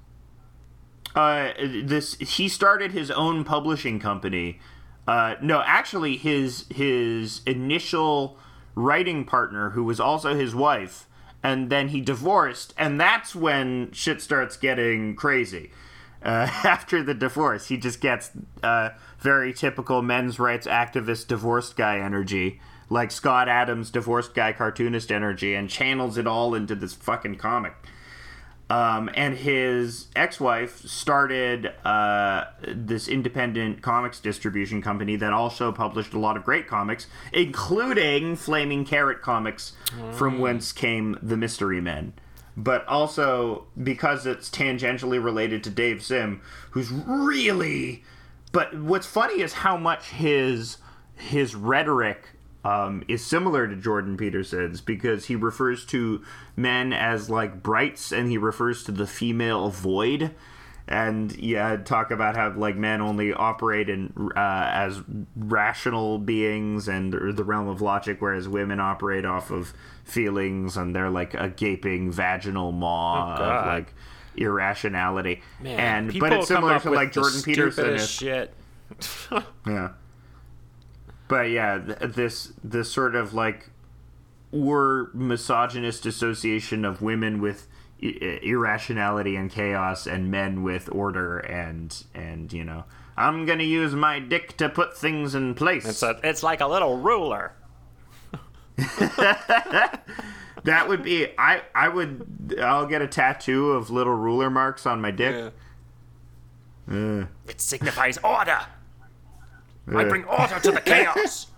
uh, 1.14 1.52
this 1.84 2.14
he 2.14 2.48
started 2.48 2.92
his 2.92 3.10
own 3.10 3.44
publishing 3.44 3.98
company. 3.98 4.60
Uh, 5.08 5.34
no, 5.40 5.62
actually, 5.64 6.16
his 6.16 6.66
his 6.70 7.40
initial 7.46 8.38
writing 8.74 9.24
partner, 9.24 9.70
who 9.70 9.84
was 9.84 9.98
also 9.98 10.34
his 10.34 10.54
wife, 10.54 11.08
and 11.42 11.70
then 11.70 11.88
he 11.88 12.00
divorced, 12.00 12.74
and 12.76 13.00
that's 13.00 13.34
when 13.34 13.90
shit 13.92 14.20
starts 14.20 14.56
getting 14.56 15.16
crazy. 15.16 15.70
Uh, 16.22 16.46
after 16.64 17.02
the 17.02 17.14
divorce, 17.14 17.68
he 17.68 17.76
just 17.76 18.00
gets 18.00 18.30
uh, 18.62 18.90
very 19.18 19.52
typical 19.52 20.02
men's 20.02 20.38
rights 20.38 20.66
activist 20.66 21.26
divorced 21.26 21.76
guy 21.76 21.98
energy, 21.98 22.60
like 22.88 23.10
Scott 23.10 23.48
Adams' 23.48 23.90
divorced 23.90 24.34
guy 24.34 24.52
cartoonist 24.52 25.10
energy, 25.10 25.54
and 25.54 25.68
channels 25.70 26.18
it 26.18 26.26
all 26.26 26.54
into 26.54 26.74
this 26.74 26.94
fucking 26.94 27.36
comic. 27.36 27.74
Um, 28.70 29.10
and 29.14 29.36
his 29.36 30.06
ex-wife 30.14 30.86
started 30.86 31.72
uh, 31.84 32.44
this 32.62 33.08
independent 33.08 33.82
comics 33.82 34.20
distribution 34.20 34.80
company 34.80 35.16
that 35.16 35.32
also 35.32 35.72
published 35.72 36.14
a 36.14 36.20
lot 36.20 36.36
of 36.36 36.44
great 36.44 36.68
comics, 36.68 37.08
including 37.32 38.36
Flaming 38.36 38.84
Carrot 38.84 39.22
comics, 39.22 39.72
from 40.12 40.38
whence 40.38 40.70
came 40.70 41.18
the 41.20 41.36
Mystery 41.36 41.80
Men. 41.80 42.12
But 42.56 42.86
also 42.86 43.66
because 43.82 44.24
it's 44.24 44.48
tangentially 44.48 45.22
related 45.22 45.64
to 45.64 45.70
Dave 45.70 46.00
Sim, 46.04 46.40
who's 46.70 46.92
really. 46.92 48.04
But 48.52 48.78
what's 48.78 49.06
funny 49.06 49.40
is 49.40 49.52
how 49.52 49.76
much 49.76 50.10
his 50.10 50.76
his 51.16 51.56
rhetoric 51.56 52.28
um, 52.64 53.02
is 53.08 53.24
similar 53.24 53.66
to 53.68 53.76
Jordan 53.76 54.16
Peterson's 54.16 54.80
because 54.80 55.26
he 55.26 55.36
refers 55.36 55.84
to 55.86 56.22
men 56.56 56.92
as 56.92 57.30
like 57.30 57.62
brights 57.62 58.12
and 58.12 58.30
he 58.30 58.36
refers 58.38 58.84
to 58.84 58.92
the 58.92 59.06
female 59.06 59.70
void. 59.70 60.34
And 60.88 61.36
yeah, 61.36 61.76
talk 61.76 62.10
about 62.10 62.34
how 62.36 62.52
like 62.54 62.76
men 62.76 63.00
only 63.00 63.32
operate 63.32 63.88
in 63.88 64.12
uh, 64.36 64.40
as 64.72 65.00
rational 65.36 66.18
beings 66.18 66.88
and 66.88 67.12
the 67.12 67.44
realm 67.44 67.68
of 67.68 67.80
logic, 67.80 68.16
whereas 68.20 68.48
women 68.48 68.80
operate 68.80 69.24
off 69.24 69.50
of 69.52 69.72
feelings 70.04 70.76
and 70.76 70.94
they're 70.94 71.10
like 71.10 71.34
a 71.34 71.48
gaping 71.48 72.10
vaginal 72.10 72.72
maw 72.72 73.36
Oh, 73.38 73.42
of 73.44 73.66
like 73.66 73.94
irrationality. 74.36 75.42
Man, 75.60 75.78
and 76.10 76.18
but 76.20 76.32
it's 76.32 76.48
similar 76.48 76.80
to 76.80 76.90
like 76.90 77.12
Jordan 77.12 77.42
Peterson. 77.42 77.98
shit. 77.98 78.52
yeah. 79.66 79.90
But 81.30 81.48
yeah, 81.50 81.78
th- 81.78 82.12
this 82.14 82.52
this 82.62 82.90
sort 82.92 83.14
of 83.14 83.32
like 83.32 83.70
or 84.52 85.10
misogynist 85.14 86.04
association 86.04 86.84
of 86.84 87.00
women 87.00 87.40
with 87.40 87.68
i- 88.02 88.40
irrationality 88.42 89.36
and 89.36 89.48
chaos 89.50 90.06
and 90.08 90.30
men 90.30 90.62
with 90.64 90.88
order 90.92 91.38
and 91.38 92.04
and 92.14 92.52
you 92.52 92.64
know 92.64 92.82
I'm 93.16 93.46
gonna 93.46 93.62
use 93.62 93.94
my 93.94 94.18
dick 94.18 94.56
to 94.56 94.68
put 94.68 94.96
things 94.98 95.34
in 95.36 95.54
place. 95.54 95.86
It's 95.86 96.02
a, 96.02 96.18
it's 96.24 96.42
like 96.42 96.60
a 96.60 96.66
little 96.66 96.98
ruler. 96.98 97.52
that 100.64 100.88
would 100.88 101.02
be 101.02 101.28
I 101.38 101.62
I 101.74 101.88
would 101.88 102.56
I'll 102.60 102.86
get 102.86 103.02
a 103.02 103.06
tattoo 103.06 103.72
of 103.72 103.90
little 103.90 104.14
ruler 104.14 104.50
marks 104.50 104.86
on 104.86 105.00
my 105.00 105.10
dick. 105.10 105.52
Uh, 106.90 107.26
It 107.46 107.60
signifies 107.60 108.18
order. 108.24 108.58
I 109.88 110.04
bring 110.04 110.24
order 110.24 110.60
to 110.60 110.72
the 110.72 110.80
chaos. 110.80 111.46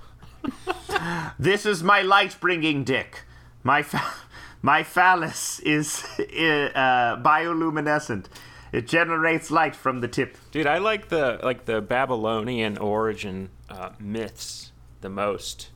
This 1.38 1.66
is 1.66 1.82
my 1.82 2.02
light 2.02 2.36
bringing 2.40 2.84
dick. 2.84 3.24
My 3.62 3.82
fa- 3.82 4.12
my 4.62 4.82
phallus 4.82 5.60
is 5.60 6.04
uh, 6.18 7.16
bioluminescent. 7.22 8.26
It 8.72 8.86
generates 8.86 9.50
light 9.50 9.76
from 9.76 10.00
the 10.00 10.08
tip. 10.08 10.36
Dude, 10.50 10.66
I 10.66 10.78
like 10.78 11.08
the 11.08 11.38
like 11.42 11.66
the 11.66 11.80
Babylonian 11.80 12.78
origin 12.78 13.50
uh, 13.68 13.90
myths 13.98 14.72
the 15.00 15.08
most. 15.10 15.70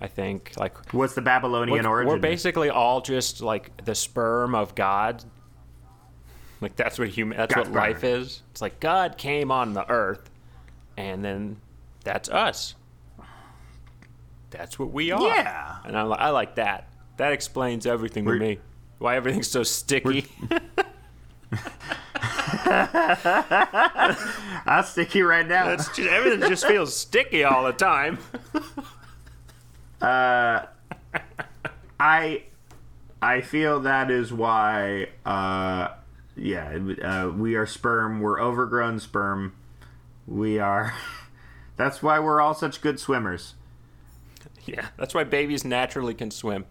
I 0.00 0.06
think 0.08 0.52
like 0.56 0.92
What's 0.92 1.14
the 1.14 1.22
Babylonian 1.22 1.84
we're, 1.84 1.88
origin? 1.88 2.08
we're 2.12 2.18
basically 2.18 2.70
all 2.70 3.00
just 3.00 3.40
like 3.40 3.84
the 3.84 3.94
sperm 3.94 4.54
of 4.54 4.74
God. 4.74 5.24
Like 6.60 6.76
that's 6.76 6.98
what 6.98 7.08
human 7.08 7.36
that's 7.36 7.54
God 7.54 7.68
what 7.68 7.74
life 7.74 8.04
is. 8.04 8.42
It's 8.52 8.62
like 8.62 8.80
God 8.80 9.18
came 9.18 9.50
on 9.50 9.72
the 9.72 9.88
earth 9.90 10.30
and 10.96 11.24
then 11.24 11.56
that's 12.04 12.28
us. 12.28 12.74
That's 14.50 14.78
what 14.78 14.92
we 14.92 15.10
are. 15.10 15.20
Yeah. 15.26 15.76
And 15.84 15.96
I, 15.96 16.02
I 16.04 16.30
like 16.30 16.54
that. 16.56 16.88
That 17.16 17.32
explains 17.32 17.86
everything 17.86 18.24
to 18.24 18.30
We're- 18.30 18.40
me. 18.40 18.58
Why 18.98 19.16
everything's 19.16 19.48
so 19.50 19.64
sticky. 19.64 20.26
I'll 24.66 24.82
stick 24.82 25.14
you 25.14 25.26
right 25.26 25.46
now. 25.46 25.76
Just, 25.76 25.98
everything 25.98 26.48
just 26.48 26.66
feels 26.66 26.96
sticky 26.96 27.44
all 27.44 27.64
the 27.64 27.72
time. 27.72 28.18
I 30.00 30.66
I 33.22 33.40
feel 33.40 33.80
that 33.80 34.10
is 34.10 34.32
why 34.32 35.08
uh 35.24 35.88
yeah, 36.36 36.78
uh, 37.02 37.30
we 37.30 37.54
are 37.54 37.66
sperm, 37.66 38.20
we're 38.20 38.40
overgrown 38.40 38.98
sperm. 39.00 39.54
We 40.26 40.58
are 40.58 40.94
That's 41.76 42.02
why 42.02 42.20
we're 42.20 42.40
all 42.40 42.54
such 42.54 42.80
good 42.80 43.00
swimmers. 43.00 43.54
Yeah, 44.66 44.86
that's 44.96 45.12
why 45.12 45.24
babies 45.24 45.64
naturally 45.64 46.14
can 46.14 46.30
swim. 46.30 46.64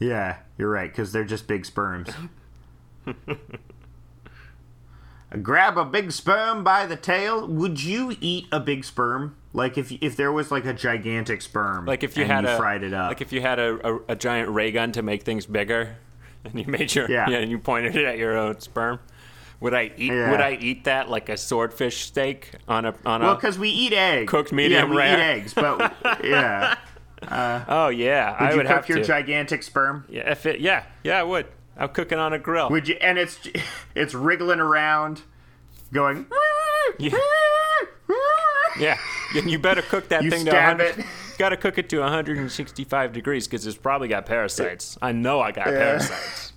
Yeah, 0.00 0.38
you're 0.58 0.70
right 0.70 0.92
cuz 0.92 1.12
they're 1.12 1.24
just 1.24 1.46
big 1.46 1.64
sperms. 1.66 2.08
Grab 5.42 5.76
a 5.76 5.84
big 5.84 6.12
sperm 6.12 6.62
by 6.62 6.86
the 6.86 6.94
tail. 6.96 7.46
Would 7.48 7.82
you 7.82 8.16
eat 8.20 8.46
a 8.52 8.60
big 8.60 8.84
sperm? 8.84 9.34
Like 9.52 9.76
if 9.76 9.90
if 10.00 10.16
there 10.16 10.30
was 10.32 10.50
like 10.52 10.64
a 10.64 10.72
gigantic 10.72 11.42
sperm, 11.42 11.86
Like 11.86 12.04
if 12.04 12.16
you 12.16 12.22
and 12.22 12.32
had 12.32 12.44
you 12.44 12.50
a 12.50 12.56
fried 12.56 12.82
it 12.84 12.92
up. 12.94 13.08
like 13.08 13.20
if 13.20 13.32
you 13.32 13.40
had 13.40 13.58
a, 13.58 13.88
a, 13.94 13.98
a 14.10 14.16
giant 14.16 14.50
ray 14.50 14.70
gun 14.70 14.92
to 14.92 15.02
make 15.02 15.24
things 15.24 15.44
bigger, 15.46 15.96
and 16.44 16.54
you 16.58 16.66
made 16.66 16.94
your 16.94 17.10
Yeah. 17.10 17.28
and 17.28 17.50
you 17.50 17.58
pointed 17.58 17.96
it 17.96 18.04
at 18.04 18.16
your 18.18 18.36
own 18.36 18.60
sperm. 18.60 19.00
Would 19.60 19.74
I 19.74 19.84
eat? 19.96 20.12
Yeah. 20.12 20.30
Would 20.30 20.40
I 20.40 20.52
eat 20.60 20.84
that 20.84 21.08
like 21.08 21.28
a 21.28 21.36
swordfish 21.36 22.04
steak 22.04 22.52
on 22.68 22.84
a 22.84 22.94
on 23.06 23.22
a? 23.22 23.26
well, 23.26 23.34
because 23.36 23.58
we 23.58 23.70
eat 23.70 23.92
eggs. 23.92 24.30
Cooked 24.30 24.52
medium 24.52 24.88
yeah, 24.88 24.90
we 24.90 24.96
rare. 24.96 25.18
eat 25.18 25.22
eggs, 25.22 25.54
but 25.54 25.94
yeah. 26.24 26.76
oh 27.68 27.88
yeah, 27.88 28.32
Would 28.32 28.48
I 28.48 28.50
you 28.50 28.56
would 28.58 28.66
cook 28.66 28.76
have 28.76 28.88
your 28.88 28.98
to. 28.98 29.04
gigantic 29.04 29.62
sperm? 29.62 30.04
yeah, 30.08 30.30
if 30.30 30.46
it, 30.46 30.60
yeah, 30.60 30.84
yeah, 31.02 31.20
I 31.20 31.22
would. 31.22 31.46
I'm 31.76 31.88
cooking 31.88 32.18
on 32.18 32.32
a 32.32 32.38
grill. 32.38 32.70
Would 32.70 32.88
you? 32.88 32.96
And 33.00 33.18
it's 33.18 33.38
it's 33.94 34.14
wriggling 34.14 34.60
around, 34.60 35.22
going. 35.92 36.26
Yeah. 36.98 37.16
yeah, 38.78 38.98
you 39.44 39.58
better 39.58 39.82
cook 39.82 40.08
that 40.08 40.22
You 40.24 40.30
thing 40.30 40.44
to 40.44 40.50
stab 40.50 40.78
100. 40.78 40.98
it. 41.00 41.06
Got 41.38 41.50
to 41.50 41.56
cook 41.56 41.78
it 41.78 41.88
to 41.90 42.00
165 42.00 43.12
degrees 43.12 43.46
because 43.46 43.66
it's 43.66 43.76
probably 43.76 44.08
got 44.08 44.26
parasites. 44.26 44.98
I 45.00 45.12
know 45.12 45.40
I 45.40 45.52
got 45.52 45.66
parasites. 45.66 46.52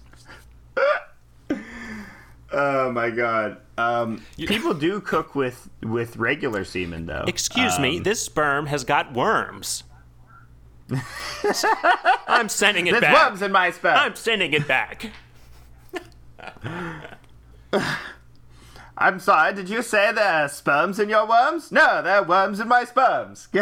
Oh 2.52 2.92
my 2.92 3.10
god. 3.10 3.58
Um, 3.78 4.24
people 4.38 4.74
do 4.74 5.02
cook 5.02 5.36
with 5.36 5.70
with 5.84 6.18
regular 6.18 6.64
semen 6.64 7.06
though. 7.06 7.26
Excuse 7.28 7.76
Um, 7.76 7.82
me, 7.84 8.00
this 8.00 8.24
sperm 8.24 8.68
has 8.68 8.84
got 8.84 9.14
worms. 9.14 9.84
I'm 12.28 12.48
sending 12.48 12.88
it 12.88 12.92
There's 12.92 13.02
back. 13.02 13.30
worms 13.30 13.42
in 13.42 13.52
my 13.52 13.72
sperm. 13.72 13.98
I'm 13.98 14.16
sending 14.16 14.54
it 14.54 14.68
back. 14.68 15.12
I'm 18.98 19.20
sorry. 19.20 19.54
Did 19.54 19.70
you 19.70 19.82
say 19.82 20.12
there 20.12 20.44
are 20.44 20.50
sperms 20.50 21.00
in 21.00 21.10
your 21.10 21.28
worms? 21.28 21.72
No, 21.72 22.02
there 22.02 22.18
are 22.18 22.24
worms 22.24 22.60
in 22.60 22.68
my 22.68 22.84
sperms. 22.86 23.48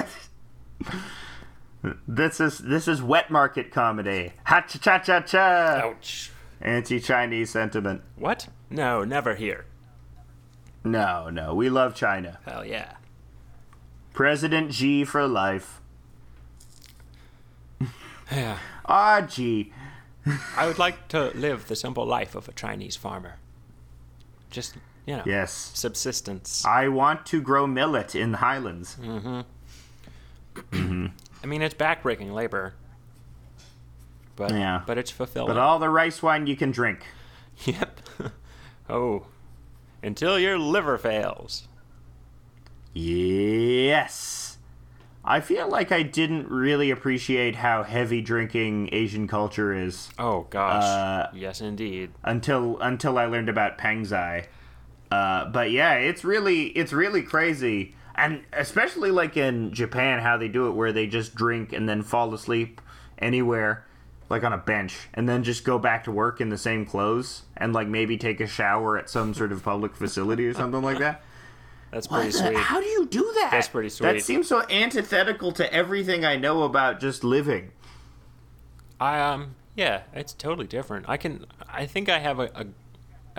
this 2.08 2.40
is 2.40 2.60
this 2.60 2.88
is 2.88 3.02
wet 3.02 3.30
market 3.32 3.72
comedy. 3.72 4.34
Ha 4.46 4.62
cha 4.62 4.80
cha 4.80 5.00
cha 5.00 5.20
cha. 5.22 5.82
Ouch. 5.84 6.32
Anti-Chinese 6.62 7.50
sentiment. 7.50 8.02
What? 8.16 8.48
No, 8.70 9.04
never 9.04 9.36
here. 9.36 9.66
No, 10.84 11.30
no, 11.30 11.54
we 11.54 11.70
love 11.70 11.96
China. 11.96 12.40
Hell 12.46 12.66
yeah. 12.66 12.94
President 14.14 14.74
Xi 14.74 15.04
for 15.04 15.28
life. 15.28 15.82
Yeah. 18.32 18.58
Ah, 18.86 19.22
G. 19.22 19.72
I 20.58 20.66
would 20.68 20.80
like 20.80 21.08
to 21.10 21.30
live 21.36 21.68
the 21.68 21.76
simple 21.76 22.06
life 22.06 22.34
of 22.36 22.48
a 22.48 22.52
Chinese 22.54 22.96
farmer. 22.96 23.36
Just, 24.50 24.76
you 25.06 25.18
know, 25.18 25.24
Yes. 25.26 25.72
subsistence. 25.76 26.66
I 26.66 26.88
want 26.88 27.26
to 27.28 27.42
grow 27.42 27.68
millet 27.68 28.16
in 28.16 28.32
the 28.32 28.38
highlands. 28.40 28.98
Mm-hmm. 29.00 29.42
I 31.44 31.46
mean, 31.46 31.62
it's 31.62 31.76
backbreaking 31.76 32.34
labor. 32.34 32.74
But, 34.36 34.52
Yeah. 34.52 34.82
but 34.88 34.98
it's 34.98 35.12
fulfilling. 35.12 35.48
But 35.48 35.58
all 35.58 35.78
the 35.80 35.90
rice 35.90 36.24
wine 36.24 36.48
you 36.48 36.56
can 36.56 36.72
drink. 36.72 37.06
Yep. 37.66 38.00
Oh. 38.90 39.26
Until 40.04 40.38
your 40.38 40.60
liver 40.60 40.98
fails. 40.98 41.68
Yes. 42.94 44.58
I 45.24 45.40
feel 45.40 45.68
like 45.68 45.92
I 45.92 46.04
didn't 46.04 46.50
really 46.50 46.92
appreciate 46.92 47.56
how 47.56 47.82
heavy 47.82 48.22
drinking 48.22 48.90
Asian 48.92 49.28
culture 49.28 49.74
is 49.74 50.10
Oh 50.20 50.46
gosh. 50.52 50.84
Uh, 50.84 51.28
yes, 51.34 51.62
indeed. 51.62 52.12
until 52.24 52.80
until 52.80 53.18
I 53.18 53.26
learned 53.26 53.50
about 53.50 53.80
Pangzai. 53.80 54.46
Uh, 55.10 55.46
but 55.46 55.72
yeah, 55.72 55.94
it's 55.94 56.24
really 56.24 56.66
it's 56.68 56.94
really 56.94 57.24
crazy, 57.24 57.96
and 58.14 58.44
especially 58.54 59.10
like 59.12 59.36
in 59.36 59.74
Japan, 59.74 60.20
how 60.20 60.38
they 60.38 60.48
do 60.48 60.68
it, 60.68 60.72
where 60.72 60.94
they 60.94 61.08
just 61.08 61.34
drink 61.34 61.74
and 61.74 61.90
then 61.90 62.04
fall 62.04 62.34
asleep 62.34 62.80
anywhere, 63.18 63.86
like 64.30 64.44
on 64.44 64.54
a 64.54 64.58
bench, 64.58 65.08
and 65.14 65.28
then 65.30 65.44
just 65.44 65.64
go 65.64 65.78
back 65.80 66.04
to 66.06 66.12
work 66.12 66.42
in 66.42 66.50
the 66.50 66.58
same 66.58 66.86
clothes, 66.86 67.44
and 67.58 67.74
like 67.74 67.88
maybe 67.88 68.18
take 68.18 68.40
a 68.42 68.48
shower 68.48 68.98
at 68.98 69.10
some 69.10 69.34
sort 69.34 69.52
of 69.52 69.64
public 69.64 69.96
facility 69.96 70.46
or 70.48 70.54
something 70.54 70.82
like 70.82 70.98
that. 71.00 71.22
That's 71.92 72.08
pretty 72.08 72.26
What 72.30 72.34
the- 72.34 72.40
sweet. 72.50 72.58
How 72.58 72.80
do 72.82 72.88
you 72.88 73.06
do 73.06 73.32
that? 73.36 73.50
That's 73.52 73.68
pretty 73.68 73.90
sweet. 73.90 74.14
That 74.14 74.22
seems 74.22 74.48
so 74.48 74.64
antithetical 74.70 75.52
to 75.54 75.74
everything 75.74 76.26
I 76.26 76.36
know 76.36 76.64
about 76.64 77.00
just 77.00 77.24
living. 77.24 77.72
I 79.00 79.20
um 79.22 79.56
yeah, 79.76 80.02
it's 80.14 80.34
totally 80.34 80.68
different. 80.68 81.08
I 81.08 81.18
can 81.18 81.46
I 81.68 81.86
think 81.86 82.10
I 82.10 82.20
have 82.20 82.40
a, 82.40 82.50
a, 82.56 82.66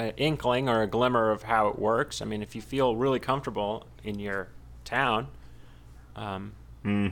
a 0.08 0.16
inkling 0.16 0.68
or 0.68 0.82
a 0.82 0.86
glimmer 0.86 1.30
of 1.30 1.44
how 1.44 1.68
it 1.68 1.78
works. 1.78 2.20
I 2.22 2.26
mean, 2.26 2.42
if 2.42 2.54
you 2.54 2.62
feel 2.62 2.94
really 2.96 3.18
comfortable 3.18 3.86
in 4.04 4.18
your 4.18 4.48
town, 4.84 5.28
um, 6.14 6.52
Hmm. 6.82 7.08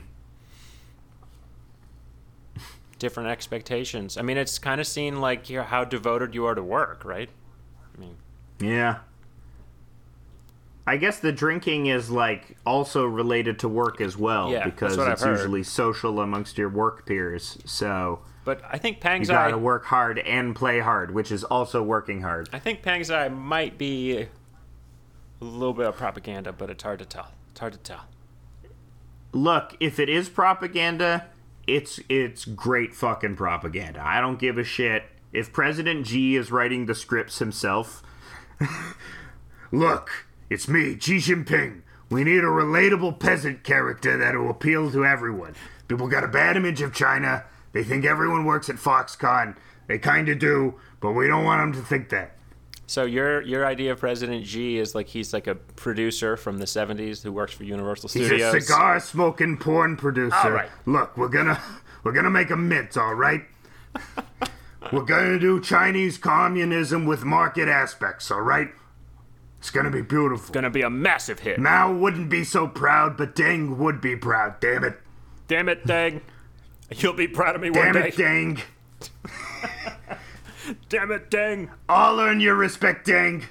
Different 2.98 3.28
expectations. 3.28 4.16
I 4.16 4.22
mean, 4.22 4.36
it's 4.36 4.58
kind 4.58 4.80
of 4.80 4.86
seen 4.86 5.20
like 5.20 5.50
you 5.50 5.60
how 5.62 5.84
devoted 5.84 6.34
you 6.34 6.46
are 6.46 6.54
to 6.54 6.62
work, 6.62 7.04
right? 7.04 7.28
I 7.96 8.00
mean, 8.00 8.16
Yeah. 8.60 8.98
I 10.86 10.98
guess 10.98 11.18
the 11.18 11.32
drinking 11.32 11.86
is 11.86 12.10
like 12.10 12.58
also 12.66 13.06
related 13.06 13.58
to 13.60 13.68
work 13.68 14.02
as 14.02 14.18
well 14.18 14.50
Yeah, 14.50 14.66
because 14.66 14.98
it's 14.98 15.24
usually 15.24 15.62
social 15.62 16.20
amongst 16.20 16.58
your 16.58 16.68
work 16.68 17.06
peers. 17.06 17.56
So 17.64 18.20
but 18.44 18.60
I 18.70 18.76
think 18.76 19.02
you 19.02 19.24
got 19.24 19.48
to 19.48 19.58
work 19.58 19.86
hard 19.86 20.18
and 20.18 20.54
play 20.54 20.80
hard, 20.80 21.12
which 21.14 21.32
is 21.32 21.44
also 21.44 21.82
working 21.82 22.20
hard. 22.20 22.50
I 22.52 22.58
think 22.58 22.82
Pangzai 22.82 23.34
might 23.34 23.78
be 23.78 24.18
a 24.20 24.28
little 25.44 25.72
bit 25.72 25.86
of 25.86 25.96
propaganda, 25.96 26.52
but 26.52 26.68
it's 26.68 26.82
hard 26.82 26.98
to 26.98 27.06
tell. 27.06 27.28
It's 27.50 27.60
hard 27.60 27.72
to 27.72 27.78
tell. 27.78 28.04
Look, 29.32 29.76
if 29.80 29.98
it 29.98 30.10
is 30.10 30.28
propaganda, 30.28 31.26
it's 31.66 32.00
it's 32.08 32.44
great 32.44 32.94
fucking 32.94 33.36
propaganda. 33.36 34.02
I 34.04 34.20
don't 34.20 34.38
give 34.38 34.58
a 34.58 34.64
shit 34.64 35.04
if 35.32 35.52
President 35.52 36.06
Xi 36.06 36.36
is 36.36 36.50
writing 36.50 36.86
the 36.86 36.94
scripts 36.94 37.38
himself. 37.38 38.02
Look, 39.72 40.26
it's 40.48 40.68
me, 40.68 40.98
Xi 40.98 41.16
Jinping. 41.16 41.82
We 42.10 42.22
need 42.22 42.40
a 42.40 42.48
relatable 42.48 43.18
peasant 43.18 43.64
character 43.64 44.16
that 44.18 44.36
will 44.36 44.50
appeal 44.50 44.90
to 44.92 45.04
everyone. 45.04 45.54
People 45.88 46.08
got 46.08 46.22
a 46.22 46.28
bad 46.28 46.56
image 46.56 46.80
of 46.80 46.94
China. 46.94 47.44
They 47.72 47.82
think 47.82 48.04
everyone 48.04 48.44
works 48.44 48.68
at 48.68 48.76
Foxconn. 48.76 49.56
They 49.88 49.98
kind 49.98 50.28
of 50.28 50.38
do, 50.38 50.74
but 51.00 51.12
we 51.12 51.26
don't 51.26 51.44
want 51.44 51.60
them 51.60 51.82
to 51.82 51.86
think 51.86 52.10
that. 52.10 52.33
So 52.86 53.04
your 53.04 53.40
your 53.42 53.64
idea 53.64 53.92
of 53.92 54.00
President 54.00 54.46
Xi 54.46 54.78
is 54.78 54.94
like 54.94 55.08
he's 55.08 55.32
like 55.32 55.46
a 55.46 55.54
producer 55.54 56.36
from 56.36 56.58
the 56.58 56.66
'70s 56.66 57.22
who 57.22 57.32
works 57.32 57.52
for 57.52 57.64
Universal 57.64 58.10
Studios. 58.10 58.30
He's 58.30 58.42
a 58.42 58.60
cigar 58.60 59.00
smoking 59.00 59.56
porn 59.56 59.96
producer. 59.96 60.36
All 60.36 60.50
right. 60.50 60.68
Look, 60.84 61.16
we're 61.16 61.28
gonna 61.28 61.60
we're 62.02 62.12
gonna 62.12 62.30
make 62.30 62.50
a 62.50 62.56
mint, 62.56 62.96
all 62.96 63.14
right? 63.14 63.42
we're 64.92 65.04
gonna 65.04 65.38
do 65.38 65.60
Chinese 65.60 66.18
communism 66.18 67.06
with 67.06 67.24
market 67.24 67.68
aspects, 67.68 68.30
all 68.30 68.42
right? 68.42 68.68
It's 69.58 69.70
gonna 69.70 69.90
be 69.90 70.02
beautiful. 70.02 70.44
It's 70.44 70.50
Gonna 70.50 70.68
be 70.68 70.82
a 70.82 70.90
massive 70.90 71.40
hit. 71.40 71.58
Mao 71.58 71.90
wouldn't 71.90 72.28
be 72.28 72.44
so 72.44 72.68
proud, 72.68 73.16
but 73.16 73.34
Deng 73.34 73.78
would 73.78 74.02
be 74.02 74.14
proud. 74.14 74.60
Damn 74.60 74.84
it! 74.84 75.00
Damn 75.48 75.70
it, 75.70 75.86
Dang! 75.86 76.20
You'll 76.90 77.14
be 77.14 77.28
proud 77.28 77.54
of 77.54 77.62
me 77.62 77.70
one 77.70 77.92
day. 77.92 77.92
Damn 77.92 78.02
day. 78.02 78.08
it, 78.08 78.14
Deng! 78.16 78.60
Damn 80.88 81.10
it, 81.10 81.30
Dang! 81.30 81.70
I'll 81.88 82.20
earn 82.20 82.40
your 82.40 82.54
respect, 82.54 83.06
Deng. 83.06 83.44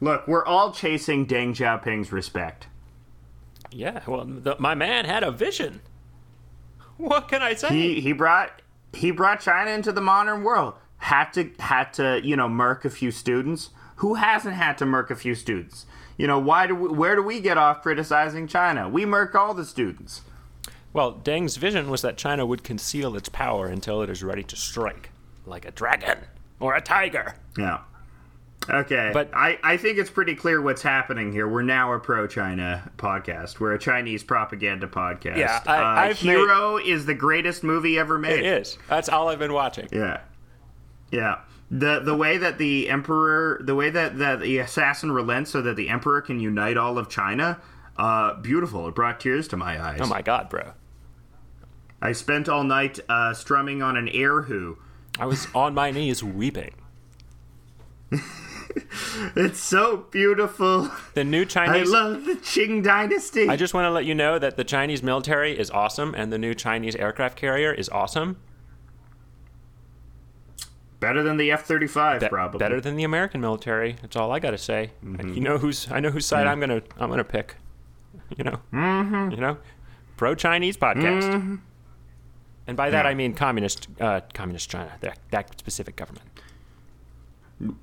Look, 0.00 0.26
we're 0.26 0.44
all 0.44 0.72
chasing 0.72 1.26
Deng 1.26 1.54
Xiaoping's 1.54 2.10
respect. 2.10 2.66
Yeah, 3.70 4.02
well, 4.06 4.24
the, 4.24 4.56
my 4.58 4.74
man 4.74 5.04
had 5.04 5.22
a 5.22 5.30
vision. 5.30 5.80
What 6.96 7.28
can 7.28 7.42
I 7.42 7.54
say? 7.54 7.68
he 7.68 8.00
he 8.00 8.12
brought 8.12 8.62
he 8.92 9.10
brought 9.10 9.40
China 9.40 9.70
into 9.70 9.92
the 9.92 10.00
modern 10.00 10.42
world. 10.42 10.74
Had 10.98 11.32
to 11.32 11.50
had 11.58 11.92
to 11.94 12.20
you 12.22 12.36
know 12.36 12.48
murk 12.48 12.84
a 12.84 12.90
few 12.90 13.10
students. 13.10 13.70
Who 13.96 14.14
hasn't 14.14 14.54
had 14.54 14.78
to 14.78 14.86
murk 14.86 15.10
a 15.10 15.16
few 15.16 15.34
students? 15.34 15.86
You 16.16 16.26
know 16.26 16.38
why 16.38 16.66
do 16.66 16.74
we, 16.74 16.88
where 16.88 17.16
do 17.16 17.22
we 17.22 17.40
get 17.40 17.56
off 17.56 17.82
criticizing 17.82 18.46
China? 18.46 18.88
We 18.88 19.06
murk 19.06 19.34
all 19.34 19.54
the 19.54 19.64
students. 19.64 20.22
Well, 20.92 21.12
Deng's 21.12 21.56
vision 21.56 21.90
was 21.90 22.02
that 22.02 22.16
China 22.16 22.44
would 22.46 22.62
conceal 22.64 23.16
its 23.16 23.28
power 23.28 23.66
until 23.66 24.02
it 24.02 24.10
is 24.10 24.22
ready 24.22 24.42
to 24.44 24.56
strike, 24.56 25.10
like 25.46 25.64
a 25.64 25.70
dragon 25.70 26.18
or 26.60 26.74
a 26.74 26.80
tiger. 26.80 27.34
Yeah. 27.58 27.78
Okay, 28.70 29.10
But- 29.12 29.30
I, 29.34 29.58
I 29.64 29.76
think 29.76 29.98
it's 29.98 30.10
pretty 30.10 30.36
clear 30.36 30.62
what's 30.62 30.82
happening 30.82 31.32
here. 31.32 31.48
We're 31.48 31.62
now 31.62 31.92
a 31.94 31.98
pro-China 31.98 32.92
podcast. 32.96 33.58
We're 33.58 33.72
a 33.72 33.78
Chinese 33.78 34.22
propaganda 34.22 34.86
podcast. 34.86 35.36
Yeah, 35.36 35.60
I- 35.66 35.78
uh, 35.78 35.82
I've 36.10 36.22
made- 36.24 36.36
Hero 36.36 36.76
is 36.76 37.04
the 37.04 37.14
greatest 37.14 37.64
movie 37.64 37.98
ever 37.98 38.18
made. 38.18 38.38
It 38.38 38.46
is. 38.46 38.78
That's 38.88 39.08
all 39.08 39.28
I've 39.28 39.40
been 39.40 39.52
watching. 39.52 39.88
Yeah, 39.90 40.20
yeah. 41.10 41.40
The 41.72 42.00
the 42.00 42.14
way 42.14 42.36
that 42.36 42.58
the 42.58 42.88
emperor, 42.90 43.58
the 43.64 43.74
way 43.74 43.88
that 43.90 44.18
that 44.18 44.40
the 44.40 44.58
assassin 44.58 45.10
relents, 45.10 45.50
so 45.50 45.62
that 45.62 45.74
the 45.74 45.88
emperor 45.88 46.20
can 46.20 46.38
unite 46.38 46.76
all 46.76 46.98
of 46.98 47.08
China, 47.08 47.58
uh, 47.96 48.34
beautiful. 48.34 48.86
It 48.88 48.94
brought 48.94 49.18
tears 49.20 49.48
to 49.48 49.56
my 49.56 49.82
eyes. 49.82 49.98
Oh 50.02 50.06
my 50.06 50.20
god, 50.22 50.50
bro. 50.50 50.72
I 52.02 52.12
spent 52.12 52.48
all 52.48 52.64
night 52.64 52.98
uh, 53.08 53.32
strumming 53.32 53.80
on 53.80 53.96
an 53.96 54.08
erhu. 54.08 54.76
I 55.20 55.26
was 55.26 55.46
on 55.54 55.72
my 55.72 55.90
knees 55.92 56.22
weeping. 56.22 56.74
It's 59.36 59.60
so 59.60 60.06
beautiful. 60.10 60.90
The 61.12 61.24
new 61.24 61.44
Chinese. 61.44 61.92
I 61.92 61.98
love 61.98 62.24
the 62.24 62.34
Qing 62.36 62.82
dynasty. 62.82 63.48
I 63.48 63.56
just 63.56 63.74
want 63.74 63.84
to 63.84 63.90
let 63.90 64.06
you 64.06 64.14
know 64.14 64.38
that 64.38 64.56
the 64.56 64.64
Chinese 64.64 65.02
military 65.02 65.58
is 65.58 65.70
awesome 65.70 66.14
and 66.16 66.32
the 66.32 66.38
new 66.38 66.54
Chinese 66.54 66.96
aircraft 66.96 67.36
carrier 67.36 67.72
is 67.72 67.90
awesome. 67.90 68.38
Better 71.00 71.22
than 71.22 71.36
the 71.36 71.50
F 71.50 71.64
thirty 71.64 71.86
five, 71.86 72.22
probably. 72.22 72.58
better 72.58 72.80
than 72.80 72.96
the 72.96 73.04
American 73.04 73.42
military. 73.42 73.96
That's 74.00 74.16
all 74.16 74.32
I 74.32 74.38
got 74.38 74.52
to 74.52 74.58
say. 74.58 74.92
And 75.02 75.34
you 75.34 75.42
know 75.42 75.58
who's 75.58 75.90
I 75.90 76.00
know 76.00 76.10
whose 76.10 76.26
side 76.26 76.46
I'm 76.46 76.60
gonna 76.60 76.82
I'm 76.98 77.10
gonna 77.10 77.24
pick. 77.24 77.56
You 78.36 78.44
know, 78.44 78.58
mm-hmm. 78.72 79.32
you 79.32 79.36
know, 79.36 79.58
pro 80.16 80.34
Chinese 80.34 80.76
podcast. 80.76 81.60
And 82.66 82.76
by 82.76 82.90
that 82.90 83.04
Yeah. 83.04 83.10
I 83.10 83.14
mean 83.14 83.34
communist, 83.34 83.88
uh, 84.00 84.20
communist 84.34 84.70
China. 84.70 84.92
That 85.00 85.18
that 85.30 85.58
specific 85.58 85.96
government. 85.96 86.26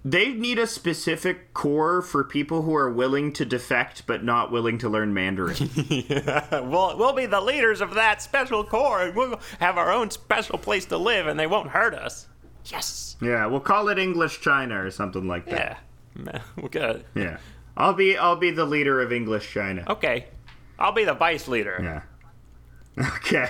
They 0.03 0.33
need 0.33 0.59
a 0.59 0.67
specific 0.67 1.53
corps 1.53 2.01
for 2.01 2.25
people 2.25 2.63
who 2.63 2.75
are 2.75 2.91
willing 2.91 3.31
to 3.33 3.45
defect 3.45 4.05
but 4.07 4.25
not 4.25 4.51
willing 4.51 4.77
to 4.79 4.89
learn 4.89 5.13
Mandarin. 5.13 5.69
yeah. 5.87 6.59
we'll 6.61 6.97
we'll 6.97 7.13
be 7.13 7.25
the 7.25 7.39
leaders 7.39 7.79
of 7.79 7.93
that 7.93 8.21
special 8.21 8.63
corps 8.65 9.03
and 9.03 9.15
we'll 9.15 9.39
have 9.59 9.77
our 9.77 9.91
own 9.91 10.11
special 10.11 10.57
place 10.57 10.85
to 10.87 10.97
live, 10.97 11.27
and 11.27 11.39
they 11.39 11.47
won't 11.47 11.69
hurt 11.69 11.93
us. 11.93 12.27
Yes. 12.65 13.15
yeah, 13.21 13.45
we'll 13.47 13.61
call 13.61 13.87
it 13.87 13.97
English 13.97 14.41
China 14.41 14.83
or 14.83 14.91
something 14.91 15.27
like 15.27 15.45
that. 15.45 15.79
Yeah. 16.15 16.23
Man, 16.23 16.41
We're 16.57 16.69
good. 16.69 17.05
Yeah. 17.15 17.37
I'll 17.77 17.93
be 17.93 18.17
I'll 18.17 18.35
be 18.35 18.51
the 18.51 18.65
leader 18.65 19.01
of 19.01 19.13
English 19.13 19.49
China. 19.53 19.85
Okay. 19.87 20.25
I'll 20.77 20.91
be 20.91 21.05
the 21.05 21.13
vice 21.13 21.47
leader. 21.47 21.79
Yeah. 21.81 22.01
Okay. 23.17 23.47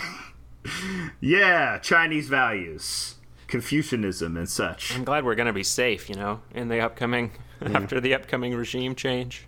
yeah, 1.22 1.78
Chinese 1.80 2.28
values, 2.30 3.16
Confucianism 3.48 4.38
and 4.38 4.50
such. 4.50 4.96
I'm 4.96 5.04
glad 5.04 5.24
we're 5.26 5.36
gonna 5.36 5.54
be 5.54 5.64
safe, 5.64 6.10
you 6.10 6.16
know, 6.16 6.42
in 6.54 6.68
the 6.70 6.80
upcoming 6.80 7.32
after 7.62 8.00
the 8.00 8.14
upcoming 8.14 8.54
regime 8.56 8.96
change. 8.96 9.46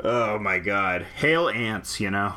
Oh 0.00 0.38
my 0.38 0.58
god. 0.58 1.02
Hail 1.02 1.48
ants, 1.48 2.00
you 2.00 2.10
know. 2.10 2.34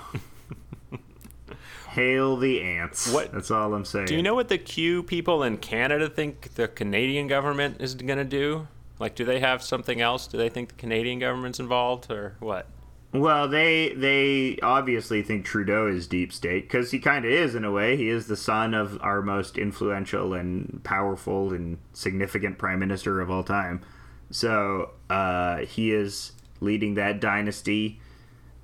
Hail 1.89 2.37
the 2.37 2.61
ants. 2.61 3.11
What- 3.11 3.31
That's 3.31 3.49
all 3.49 3.73
I'm 3.73 3.85
saying. 3.85 4.05
Do 4.05 4.15
you 4.15 4.21
know 4.21 4.35
what 4.35 4.49
the 4.49 4.57
Q 4.59 5.01
people 5.03 5.41
in 5.43 5.57
Canada 5.57 6.07
think 6.09 6.53
the 6.55 6.67
Canadian 6.67 7.27
government 7.27 7.77
is 7.81 7.95
gonna 7.95 8.23
do? 8.23 8.67
Like, 8.99 9.15
do 9.15 9.25
they 9.25 9.39
have 9.39 9.61
something 9.63 10.01
else? 10.01 10.27
Do 10.27 10.37
they 10.37 10.49
think 10.49 10.69
the 10.69 10.75
Canadian 10.75 11.19
government's 11.19 11.59
involved, 11.59 12.11
or 12.11 12.35
what? 12.39 12.67
Well, 13.14 13.47
they 13.47 13.93
they 13.93 14.60
obviously 14.62 15.24
think 15.24 15.45
Trudeau 15.45 15.88
is 15.88 16.08
deep 16.08 16.34
state 16.34 16.64
because 16.64 16.91
he 16.91 16.99
kind 16.99 17.24
of 17.24 17.32
is 17.32 17.55
in 17.55 17.64
a 17.64 17.72
way. 17.72 17.95
He 17.95 18.10
is 18.10 18.28
the 18.28 18.36
son 18.36 18.74
of 18.74 18.99
our 19.01 19.22
most 19.22 19.58
influential 19.58 20.34
and 20.34 20.84
powerful 20.84 21.53
and 21.53 21.78
significant 21.93 22.58
prime 22.58 22.80
minister 22.80 23.22
of 23.22 23.32
all 23.32 23.43
time. 23.43 23.82
So 24.30 24.91
uh, 25.10 25.60
he 25.60 25.91
is 25.91 26.34
leading 26.60 26.95
that 26.95 27.22
dynasty. 27.22 27.99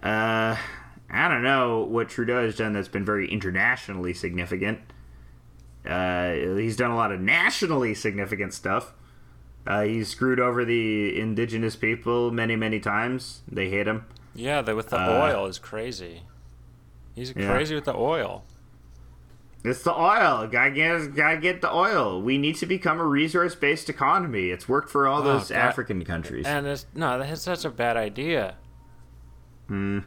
Uh, 0.02 0.58
I 1.10 1.28
don't 1.30 1.44
know 1.44 1.84
what 1.84 2.10
Trudeau 2.10 2.44
has 2.44 2.58
done 2.58 2.74
that's 2.74 2.90
been 2.90 3.06
very 3.06 3.32
internationally 3.32 4.14
significant. 4.14 4.80
Uh, 5.88 6.34
he's 6.34 6.76
done 6.76 6.92
a 6.92 6.96
lot 6.96 7.12
of 7.12 7.22
nationally 7.22 7.96
significant 7.96 8.54
stuff. 8.54 8.94
Uh, 9.66 9.84
he's 9.84 10.10
screwed 10.10 10.40
over 10.40 10.66
the 10.66 11.18
indigenous 11.18 11.78
people 11.78 12.32
many, 12.32 12.58
many 12.58 12.80
times. 12.82 13.42
They 13.50 13.70
hate 13.70 13.88
him. 13.88 14.06
Yeah, 14.36 14.62
the, 14.62 14.76
with 14.76 14.90
the 14.90 15.00
Uh, 15.00 15.22
oil 15.32 15.46
is 15.46 15.60
crazy. 15.60 16.24
He's 17.16 17.34
Yeah. 17.36 17.52
crazy 17.52 17.76
with 17.76 17.86
the 17.86 17.96
oil. 17.96 18.44
It's 19.64 19.84
the 19.84 19.94
oil. 19.98 20.48
Gotta 20.48 20.72
get, 20.72 21.16
gotta 21.16 21.38
get 21.38 21.62
the 21.62 21.74
oil. 21.74 22.22
We 22.22 22.38
need 22.38 22.56
to 22.58 22.66
become 22.66 23.00
a 23.00 23.06
resource 23.06 23.56
based 23.56 23.90
economy. 23.90 24.50
It's 24.50 24.68
worked 24.68 24.90
for 24.90 25.08
all 25.08 25.22
those 25.22 25.50
God. 25.50 25.58
African 25.58 26.04
countries. 26.04 26.46
And 26.46 26.68
it's 26.68 26.86
no, 26.94 27.18
that's 27.20 27.44
such 27.44 27.64
a 27.64 27.70
bad 27.70 27.96
idea. 27.96 28.56
Hmm. 29.68 30.00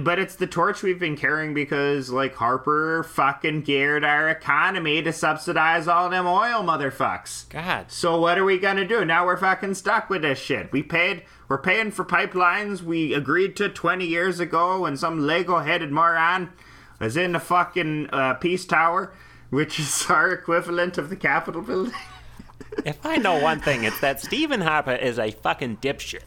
But 0.00 0.18
it's 0.18 0.34
the 0.34 0.46
torch 0.48 0.82
we've 0.82 0.98
been 0.98 1.16
carrying 1.16 1.54
because, 1.54 2.10
like, 2.10 2.34
Harper 2.34 3.04
fucking 3.04 3.62
geared 3.62 4.04
our 4.04 4.28
economy 4.28 5.00
to 5.02 5.12
subsidize 5.14 5.88
all 5.88 6.10
them 6.10 6.26
oil 6.26 6.62
motherfucks. 6.62 7.48
God. 7.48 7.90
So 7.90 8.18
what 8.20 8.36
are 8.36 8.44
we 8.44 8.58
gonna 8.58 8.86
do? 8.86 9.04
Now 9.04 9.24
we're 9.24 9.36
fucking 9.38 9.74
stuck 9.74 10.10
with 10.10 10.22
this 10.22 10.38
shit. 10.38 10.70
We 10.72 10.82
paid, 10.82 11.22
we're 11.52 11.58
paying 11.58 11.90
for 11.90 12.02
pipelines 12.02 12.80
we 12.80 13.12
agreed 13.12 13.54
to 13.54 13.68
20 13.68 14.06
years 14.06 14.40
ago 14.40 14.80
when 14.80 14.96
some 14.96 15.20
Lego-headed 15.20 15.92
moron 15.92 16.50
was 16.98 17.14
in 17.14 17.32
the 17.32 17.38
fucking 17.38 18.08
uh, 18.10 18.32
Peace 18.32 18.64
Tower, 18.64 19.12
which 19.50 19.78
is 19.78 20.06
our 20.08 20.32
equivalent 20.32 20.96
of 20.96 21.10
the 21.10 21.16
Capitol 21.16 21.60
building. 21.60 21.92
If 22.86 23.04
I 23.04 23.16
know 23.16 23.38
one 23.38 23.60
thing, 23.60 23.84
it's 23.84 24.00
that 24.00 24.18
Stephen 24.18 24.62
Harper 24.62 24.94
is 24.94 25.18
a 25.18 25.30
fucking 25.30 25.76
dipshit. 25.76 26.22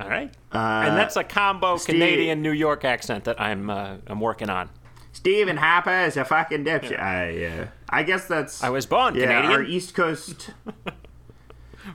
All 0.00 0.08
right, 0.08 0.34
and 0.50 0.96
that's 0.96 1.14
a 1.14 1.22
combo 1.22 1.76
Steve- 1.76 1.94
Canadian 1.94 2.42
New 2.42 2.50
York 2.50 2.84
accent 2.84 3.22
that 3.22 3.40
I'm 3.40 3.70
uh, 3.70 3.98
I'm 4.08 4.18
working 4.18 4.50
on. 4.50 4.68
Stephen 5.12 5.58
Harper 5.58 6.06
is 6.06 6.16
a 6.16 6.24
fucking 6.24 6.64
dipshit. 6.64 6.98
I, 7.00 7.44
uh, 7.44 7.66
I 7.88 8.02
guess 8.02 8.26
that's. 8.26 8.64
I 8.64 8.70
was 8.70 8.84
born 8.84 9.14
yeah, 9.14 9.26
Canadian. 9.26 9.52
our 9.52 9.62
East 9.62 9.94
Coast 9.94 10.50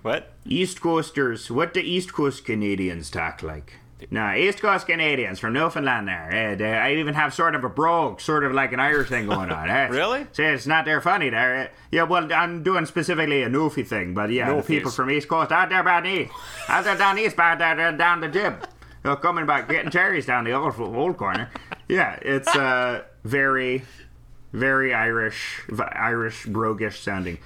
What? 0.01 0.31
East 0.45 0.81
Coasters. 0.81 1.49
What 1.51 1.73
do 1.73 1.79
East 1.79 2.13
Coast 2.13 2.45
Canadians 2.45 3.09
talk 3.09 3.41
like? 3.43 3.73
No, 4.11 4.33
East 4.35 4.59
Coast 4.61 4.85
Canadians 4.87 5.39
from 5.39 5.53
Newfoundland. 5.53 6.07
There, 6.09 6.29
Eh, 6.31 6.55
they, 6.55 6.73
I 6.73 6.93
even 6.95 7.13
have 7.13 7.33
sort 7.33 7.55
of 7.55 7.63
a 7.63 7.69
brogue, 7.69 8.19
sort 8.19 8.43
of 8.43 8.51
like 8.51 8.73
an 8.73 8.79
Irish 8.79 9.07
thing 9.09 9.25
going 9.27 9.49
on. 9.51 9.69
eh? 9.69 9.87
Really? 9.89 10.27
See, 10.33 10.43
it's 10.43 10.67
not 10.67 10.85
there 10.85 10.99
funny 11.01 11.29
there. 11.29 11.55
eh? 11.55 11.67
Yeah, 11.91 12.03
well, 12.03 12.31
I'm 12.31 12.61
doing 12.61 12.85
specifically 12.85 13.41
a 13.43 13.49
Newfie 13.49 13.87
thing, 13.87 14.13
but 14.13 14.29
yeah, 14.31 14.53
the 14.53 14.61
people 14.61 14.91
from 14.91 15.09
East 15.09 15.27
Coast 15.29 15.51
out 15.51 15.69
there 15.69 15.81
by 15.81 16.01
the 16.01 16.27
out 16.67 16.83
there 16.83 16.97
down 16.97 17.17
east, 17.17 17.35
by 17.37 17.55
there, 17.55 17.91
down 17.93 18.19
the 18.19 18.27
jib. 18.27 18.67
They're 19.01 19.15
coming 19.15 19.45
back, 19.45 19.69
getting 19.69 19.91
cherries 19.91 20.25
down 20.25 20.43
the 20.43 20.51
old, 20.51 20.77
old 20.79 21.15
corner. 21.17 21.49
Yeah, 21.87 22.17
it's 22.21 22.53
uh, 22.53 23.03
very, 23.23 23.83
very 24.55 24.93
Irish, 24.93 25.61
Irish 25.91 26.45
broguish 26.45 26.97
sounding. 27.03 27.37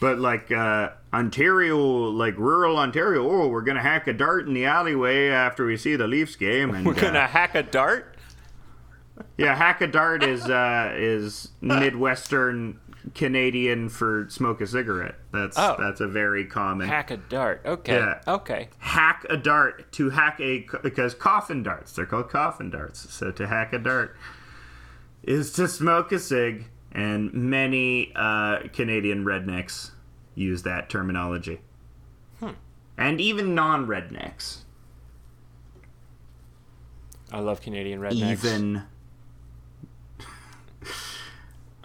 But 0.00 0.18
like 0.18 0.52
uh, 0.52 0.90
Ontario, 1.12 1.76
like 1.76 2.36
rural 2.36 2.76
Ontario, 2.76 3.28
oh, 3.28 3.48
we're 3.48 3.62
gonna 3.62 3.82
hack 3.82 4.06
a 4.06 4.12
dart 4.12 4.46
in 4.46 4.54
the 4.54 4.66
alleyway 4.66 5.28
after 5.28 5.64
we 5.66 5.76
see 5.76 5.96
the 5.96 6.06
Leafs 6.06 6.36
game, 6.36 6.74
and 6.74 6.86
We're 6.86 6.92
uh, 6.92 7.00
gonna 7.00 7.26
hack 7.26 7.54
a 7.54 7.62
dart? 7.62 8.14
yeah, 9.36 9.54
hack 9.54 9.80
a 9.80 9.86
dart 9.86 10.22
is 10.22 10.44
uh, 10.48 10.92
is 10.94 11.48
midwestern 11.60 12.78
Canadian 13.14 13.88
for 13.88 14.26
smoke 14.28 14.60
a 14.60 14.66
cigarette. 14.66 15.14
That's 15.32 15.58
Oh. 15.58 15.76
that's 15.78 16.00
a 16.00 16.06
very 16.06 16.44
common 16.44 16.88
Hack 16.88 17.10
a 17.10 17.16
dart. 17.16 17.62
Okay. 17.64 17.94
Yeah. 17.96 18.20
Okay. 18.28 18.68
hack 18.78 19.24
a 19.30 19.36
dart 19.36 19.90
to 19.92 20.10
hack 20.10 20.38
a 20.40 20.66
because 20.82 21.14
coffin 21.14 21.62
darts 21.62 21.92
they're 21.92 22.06
called 22.06 22.28
coffin 22.28 22.70
darts 22.70 23.12
so 23.12 23.30
to 23.32 23.46
hack 23.46 23.72
a 23.72 23.78
dart 23.78 24.14
is 25.22 25.52
to 25.52 25.68
smoke 25.68 26.12
a 26.12 26.18
cig 26.18 26.66
and 26.92 27.32
many 27.32 28.12
uh, 28.16 28.60
canadian 28.72 29.24
rednecks 29.24 29.90
use 30.34 30.62
that 30.62 30.88
terminology 30.88 31.60
and 32.96 33.20
even 33.20 33.54
non-rednecks 33.54 34.58
I 37.30 37.40
love 37.40 37.60
Canadian 37.60 38.00
rednecks. 38.00 38.44
even 38.44 38.82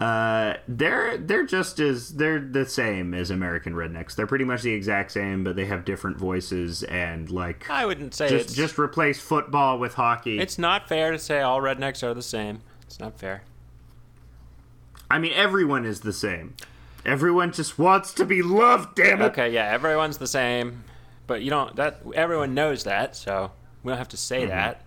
uh, 0.00 0.54
they're 0.66 1.18
they're 1.18 1.44
just 1.44 1.78
as 1.80 2.14
they're 2.14 2.40
the 2.40 2.64
same 2.64 3.14
as 3.14 3.30
American 3.30 3.74
rednecks. 3.74 4.14
They're 4.14 4.26
pretty 4.26 4.44
much 4.44 4.62
the 4.62 4.72
exact 4.72 5.12
same, 5.12 5.44
but 5.44 5.56
they 5.56 5.66
have 5.66 5.84
different 5.84 6.16
voices 6.16 6.82
and 6.84 7.30
like 7.30 7.68
I 7.68 7.84
wouldn't 7.84 8.14
say 8.14 8.28
just 8.28 8.46
it's 8.46 8.54
just 8.54 8.78
replace 8.78 9.20
football 9.20 9.78
with 9.78 9.94
hockey. 9.94 10.38
it's 10.38 10.58
not 10.58 10.88
fair 10.88 11.12
to 11.12 11.18
say 11.18 11.40
all 11.40 11.60
rednecks 11.60 12.02
are 12.02 12.14
the 12.14 12.22
same. 12.22 12.62
It's 12.86 13.00
not 13.00 13.18
fair. 13.18 13.42
I 15.10 15.18
mean, 15.18 15.32
everyone 15.34 15.84
is 15.84 16.00
the 16.00 16.12
same. 16.12 16.54
Everyone 17.04 17.52
just 17.52 17.78
wants 17.78 18.14
to 18.14 18.24
be 18.24 18.42
loved. 18.42 18.94
Damn 18.96 19.20
it! 19.20 19.26
Okay, 19.26 19.52
yeah, 19.52 19.70
everyone's 19.70 20.16
the 20.18 20.26
same, 20.26 20.84
but 21.26 21.42
you 21.42 21.50
don't. 21.50 21.76
That 21.76 22.00
everyone 22.14 22.54
knows 22.54 22.84
that, 22.84 23.14
so 23.14 23.50
we 23.82 23.90
don't 23.90 23.98
have 23.98 24.08
to 24.08 24.16
say 24.16 24.46
that. 24.46 24.80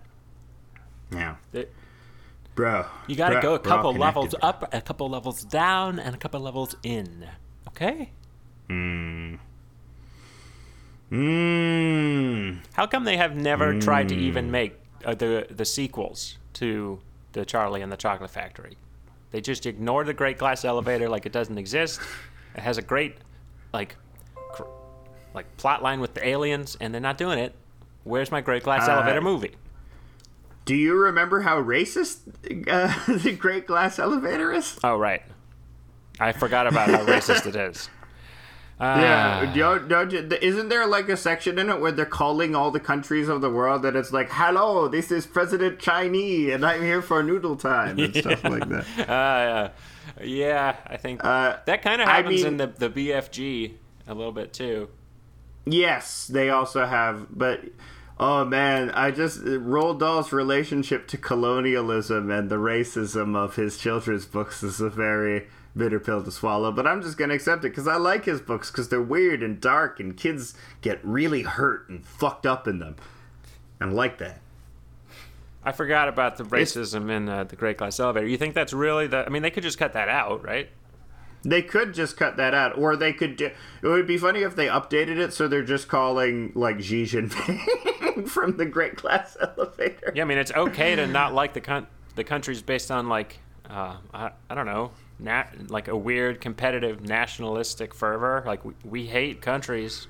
Yeah, 1.12 1.36
It- 1.52 1.72
bro. 2.54 2.86
You 3.06 3.14
got 3.16 3.30
to 3.30 3.40
go 3.40 3.54
a 3.54 3.58
couple 3.58 3.94
levels 3.94 4.34
up, 4.42 4.68
a 4.74 4.80
couple 4.80 5.08
levels 5.08 5.44
down, 5.44 5.98
and 6.00 6.14
a 6.14 6.18
couple 6.18 6.40
levels 6.40 6.74
in. 6.82 7.26
Okay? 7.68 8.10
Mm. 8.68 9.38
Mmm. 11.10 12.58
How 12.74 12.86
come 12.86 13.04
they 13.04 13.16
have 13.16 13.36
never 13.36 13.78
tried 13.80 14.08
to 14.10 14.14
even 14.16 14.50
make 14.50 14.74
uh, 15.04 15.14
the 15.14 15.46
the 15.50 15.64
sequels 15.64 16.36
to 16.54 17.00
the 17.38 17.46
Charlie 17.46 17.82
and 17.82 17.90
the 17.92 17.96
Chocolate 17.96 18.30
Factory? 18.30 18.76
They 19.30 19.40
just 19.40 19.66
ignore 19.66 20.04
the 20.04 20.14
Great 20.14 20.38
Glass 20.38 20.64
Elevator 20.64 21.08
like 21.08 21.26
it 21.26 21.32
doesn't 21.32 21.58
exist. 21.58 22.00
It 22.54 22.60
has 22.60 22.78
a 22.78 22.82
great 22.82 23.16
like 23.72 23.96
cr- 24.52 24.62
like 25.34 25.56
plot 25.56 25.82
line 25.82 26.00
with 26.00 26.14
the 26.14 26.26
aliens, 26.26 26.76
and 26.80 26.92
they're 26.92 27.00
not 27.00 27.18
doing 27.18 27.38
it. 27.38 27.54
Where's 28.04 28.30
my 28.30 28.40
Great 28.40 28.62
Glass 28.62 28.88
Uh, 28.88 28.92
Elevator 28.92 29.20
movie? 29.20 29.54
Do 30.64 30.74
you 30.74 30.94
remember 30.96 31.40
how 31.42 31.62
racist 31.62 32.18
uh, 32.68 33.18
the 33.22 33.32
Great 33.32 33.66
Glass 33.66 33.98
Elevator 33.98 34.52
is? 34.52 34.78
Oh 34.82 34.96
right, 34.96 35.22
I 36.18 36.32
forgot 36.32 36.66
about 36.66 36.88
how 36.90 37.04
racist 37.04 37.46
it 37.46 37.54
is. 37.56 37.88
Yeah, 38.80 39.52
don't, 39.54 39.88
don't 39.88 40.12
you, 40.12 40.28
isn't 40.40 40.68
there 40.68 40.86
like 40.86 41.08
a 41.08 41.16
section 41.16 41.58
in 41.58 41.68
it 41.68 41.80
where 41.80 41.90
they're 41.90 42.06
calling 42.06 42.54
all 42.54 42.70
the 42.70 42.78
countries 42.80 43.28
of 43.28 43.40
the 43.40 43.50
world 43.50 43.82
that 43.82 43.96
it's 43.96 44.12
like, 44.12 44.28
"Hello, 44.30 44.86
this 44.86 45.10
is 45.10 45.26
President 45.26 45.80
Chinese, 45.80 46.52
and 46.54 46.64
I'm 46.64 46.82
here 46.82 47.02
for 47.02 47.22
noodle 47.22 47.56
time" 47.56 47.98
and 47.98 48.14
stuff 48.22 48.44
like 48.44 48.68
that. 48.68 49.08
Uh, 49.08 49.68
yeah, 50.22 50.76
I 50.86 50.96
think 50.96 51.24
Uh, 51.24 51.56
that 51.66 51.82
kind 51.82 52.00
of 52.00 52.08
I 52.08 52.12
happens 52.12 52.44
in 52.44 52.56
the 52.56 52.68
the 52.68 52.88
BFG 52.88 53.72
a 54.06 54.14
little 54.14 54.32
bit 54.32 54.52
too. 54.52 54.88
Yes, 55.66 56.26
they 56.28 56.48
also 56.48 56.86
have, 56.86 57.26
but 57.30 57.60
oh 58.18 58.44
man, 58.44 58.90
I 58.92 59.10
just 59.10 59.40
Roald 59.44 59.98
Dahl's 59.98 60.32
relationship 60.32 61.08
to 61.08 61.18
colonialism 61.18 62.30
and 62.30 62.48
the 62.48 62.56
racism 62.56 63.36
of 63.36 63.56
his 63.56 63.76
children's 63.76 64.24
books 64.24 64.62
is 64.62 64.80
a 64.80 64.88
very 64.88 65.48
bitter 65.76 66.00
pill 66.00 66.22
to 66.22 66.30
swallow. 66.30 66.72
But 66.72 66.86
I'm 66.86 67.02
just 67.02 67.16
gonna 67.16 67.34
accept 67.34 67.64
it 67.64 67.70
because 67.70 67.88
I 67.88 67.96
like 67.96 68.24
his 68.24 68.40
books 68.40 68.70
because 68.70 68.88
they're 68.88 69.02
weird 69.02 69.42
and 69.42 69.60
dark, 69.60 70.00
and 70.00 70.16
kids 70.16 70.54
get 70.80 71.04
really 71.04 71.42
hurt 71.42 71.88
and 71.88 72.04
fucked 72.04 72.46
up 72.46 72.66
in 72.66 72.78
them, 72.78 72.96
and 73.80 73.90
I 73.90 73.92
like 73.92 74.18
that. 74.18 74.40
I 75.64 75.72
forgot 75.72 76.08
about 76.08 76.36
the 76.36 76.44
racism 76.44 77.10
in 77.10 77.28
uh, 77.28 77.44
the 77.44 77.56
Great 77.56 77.76
Glass 77.78 78.00
Elevator. 78.00 78.26
You 78.26 78.38
think 78.38 78.54
that's 78.54 78.72
really 78.72 79.06
the? 79.06 79.26
I 79.26 79.28
mean, 79.28 79.42
they 79.42 79.50
could 79.50 79.62
just 79.62 79.78
cut 79.78 79.92
that 79.92 80.08
out, 80.08 80.44
right? 80.44 80.70
They 81.42 81.62
could 81.62 81.94
just 81.94 82.16
cut 82.16 82.36
that 82.36 82.54
out, 82.54 82.76
or 82.76 82.96
they 82.96 83.12
could. 83.12 83.36
Do, 83.36 83.46
it 83.46 83.86
would 83.86 84.06
be 84.06 84.18
funny 84.18 84.42
if 84.42 84.56
they 84.56 84.66
updated 84.66 85.18
it 85.18 85.32
so 85.32 85.46
they're 85.46 85.62
just 85.62 85.86
calling 85.88 86.52
like 86.54 86.80
Xi 86.80 87.04
Jinping 87.04 88.28
from 88.28 88.56
the 88.56 88.66
Great 88.66 88.96
Glass 88.96 89.36
Elevator. 89.56 90.12
Yeah, 90.14 90.22
I 90.22 90.26
mean, 90.26 90.38
it's 90.38 90.52
okay 90.52 90.96
to 90.96 91.06
not 91.06 91.34
like 91.34 91.52
the 91.54 91.60
con- 91.60 91.86
the 92.16 92.24
countries 92.24 92.62
based 92.62 92.90
on 92.90 93.08
like 93.08 93.38
uh, 93.68 93.96
I, 94.12 94.30
I 94.48 94.54
don't 94.54 94.66
know, 94.66 94.90
nat- 95.18 95.70
like 95.70 95.88
a 95.88 95.96
weird 95.96 96.40
competitive 96.40 97.00
nationalistic 97.00 97.94
fervor. 97.94 98.42
Like 98.46 98.64
we, 98.64 98.74
we 98.84 99.06
hate 99.06 99.40
countries 99.40 100.06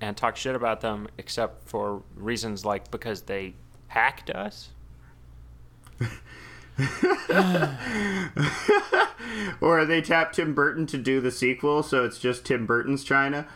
and 0.00 0.16
talk 0.16 0.36
shit 0.36 0.54
about 0.54 0.80
them, 0.80 1.08
except 1.18 1.68
for 1.68 2.02
reasons 2.16 2.64
like 2.64 2.90
because 2.90 3.22
they 3.22 3.54
hacked 3.88 4.30
us. 4.30 4.70
Or 9.60 9.84
they 9.84 10.00
tapped 10.00 10.36
Tim 10.36 10.54
Burton 10.54 10.86
to 10.86 10.98
do 10.98 11.20
the 11.20 11.30
sequel, 11.30 11.82
so 11.82 12.04
it's 12.04 12.18
just 12.18 12.44
Tim 12.44 12.66
Burton's 12.66 13.04
China. 13.04 13.46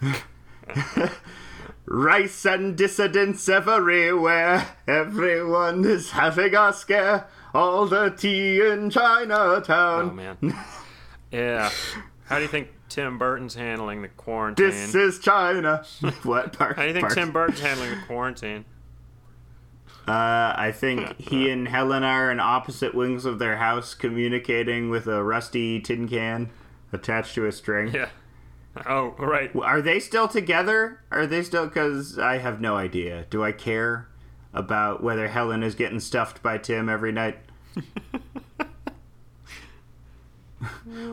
Rice 1.86 2.44
and 2.44 2.76
dissidents 2.76 3.48
everywhere. 3.48 4.66
Everyone 4.88 5.84
is 5.84 6.12
having 6.12 6.54
a 6.54 6.72
scare. 6.72 7.26
All 7.54 7.86
the 7.86 8.10
tea 8.10 8.60
in 8.60 8.90
Chinatown. 8.90 10.10
Oh 10.10 10.12
man, 10.12 10.36
yeah. 11.30 11.70
How 12.24 12.36
do 12.36 12.42
you 12.42 12.48
think 12.48 12.68
Tim 12.88 13.18
Burton's 13.18 13.54
handling 13.54 14.02
the 14.02 14.08
quarantine? 14.08 14.66
this 14.66 14.94
is 14.94 15.18
China. 15.20 15.84
what 16.24 16.52
part? 16.52 16.76
How 16.76 16.82
do 16.82 16.88
you 16.88 16.94
think 16.94 17.12
Tim 17.12 17.30
Burton's 17.30 17.60
handling 17.60 17.90
the 17.90 18.06
quarantine? 18.06 18.64
Uh, 20.06 20.52
I 20.56 20.72
think 20.74 21.18
he 21.18 21.48
and 21.48 21.66
Helen 21.66 22.02
are 22.04 22.30
in 22.30 22.38
opposite 22.38 22.94
wings 22.94 23.24
of 23.24 23.38
their 23.38 23.56
house, 23.56 23.94
communicating 23.94 24.90
with 24.90 25.06
a 25.06 25.22
rusty 25.22 25.80
tin 25.80 26.08
can 26.08 26.50
attached 26.92 27.34
to 27.36 27.46
a 27.46 27.52
string. 27.52 27.94
Yeah. 27.94 28.08
Oh, 28.86 29.14
right. 29.18 29.54
Are 29.54 29.80
they 29.80 30.00
still 30.00 30.26
together? 30.28 31.00
Are 31.10 31.26
they 31.26 31.42
still? 31.42 31.66
Because 31.66 32.18
I 32.18 32.38
have 32.38 32.60
no 32.60 32.76
idea. 32.76 33.26
Do 33.30 33.44
I 33.44 33.52
care 33.52 34.08
about 34.54 35.02
whether 35.02 35.28
Helen 35.28 35.62
is 35.62 35.74
getting 35.74 36.00
stuffed 36.00 36.42
by 36.42 36.58
Tim 36.58 36.88
every 36.88 37.12
night? 37.12 37.38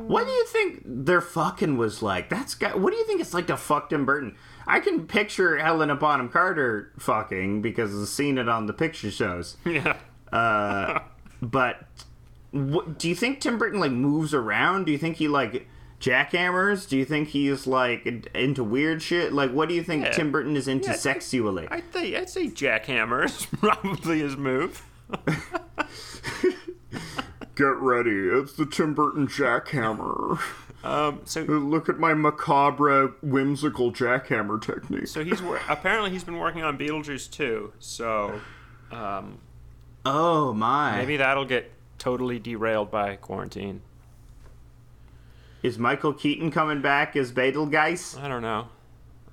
what 0.02 0.26
do 0.26 0.32
you 0.32 0.46
think 0.48 0.82
their 0.86 1.22
fucking 1.22 1.78
was 1.78 2.02
like? 2.02 2.30
That's 2.30 2.56
got. 2.56 2.80
What 2.80 2.92
do 2.92 2.98
you 2.98 3.06
think 3.06 3.20
it's 3.22 3.34
like 3.34 3.48
to 3.48 3.58
fuck 3.58 3.90
Tim 3.90 4.06
Burton? 4.06 4.36
I 4.68 4.80
can 4.80 5.08
picture 5.08 5.58
Helena 5.58 5.96
Bonham 5.96 6.30
Carter 6.30 6.92
fucking 7.00 7.62
because 7.62 8.00
I've 8.00 8.08
seen 8.08 8.38
it 8.38 8.48
on 8.48 8.68
the 8.68 8.74
picture 8.74 9.12
shows. 9.12 9.58
Yeah. 9.66 9.98
Uh, 10.32 11.00
but 11.42 11.86
what, 12.52 12.98
do 12.98 13.10
you 13.10 13.16
think 13.16 13.42
Tim 13.42 13.58
Burton 13.58 13.80
like 13.80 13.92
moves 13.92 14.34
around? 14.34 14.86
Do 14.86 14.92
you 14.94 14.98
think 14.98 15.18
he 15.18 15.28
like 15.28 15.68
jackhammers? 16.02 16.90
Do 16.90 16.98
you 16.98 17.06
think 17.06 17.30
he's 17.30 17.66
like 17.68 18.06
into 18.36 18.64
weird 18.64 19.02
shit? 19.02 19.32
Like, 19.32 19.52
what 19.52 19.70
do 19.70 19.76
you 19.76 19.84
think 19.84 20.06
Yeah. 20.06 20.12
Tim 20.12 20.32
Burton 20.32 20.56
is 20.58 20.68
into 20.68 20.86
Yeah, 20.88 20.92
I 20.92 20.94
think- 20.98 21.22
sexually? 21.22 21.68
I 21.72 21.80
think 21.82 22.16
I'd 22.16 22.30
say 22.30 22.48
jackhammers 22.48 23.48
probably 23.60 24.20
his 24.20 24.36
move. 24.36 24.84
Get 27.56 27.76
ready, 27.78 28.10
it's 28.40 28.54
the 28.54 28.66
Tim 28.66 28.94
Burton 28.94 29.28
jackhammer. 29.28 30.40
Um, 30.84 31.22
so 31.26 31.42
Look 31.44 31.90
at 31.90 32.00
my 32.00 32.14
macabre, 32.16 33.10
whimsical 33.22 33.92
jackhammer 33.92 34.60
technique. 34.60 35.08
so 35.08 35.24
he's 35.24 35.42
wor- 35.42 35.60
apparently 35.70 36.10
he's 36.10 36.24
been 36.24 36.40
working 36.40 36.64
on 36.64 36.78
Beetlejuice 36.78 37.30
too. 37.30 37.72
So 37.78 38.40
um, 38.92 39.38
Oh 40.06 40.54
my! 40.54 40.98
maybe 40.98 41.18
that'll 41.18 41.46
get 41.46 41.72
totally 42.00 42.40
derailed 42.40 42.90
by 42.90 43.16
quarantine. 43.18 43.82
Is 45.64 45.78
Michael 45.78 46.14
Keaton 46.14 46.52
coming 46.52 46.82
back 46.82 47.16
as 47.16 47.32
Betelgeuse? 47.32 48.18
I 48.18 48.28
don't 48.28 48.42
know. 48.42 48.68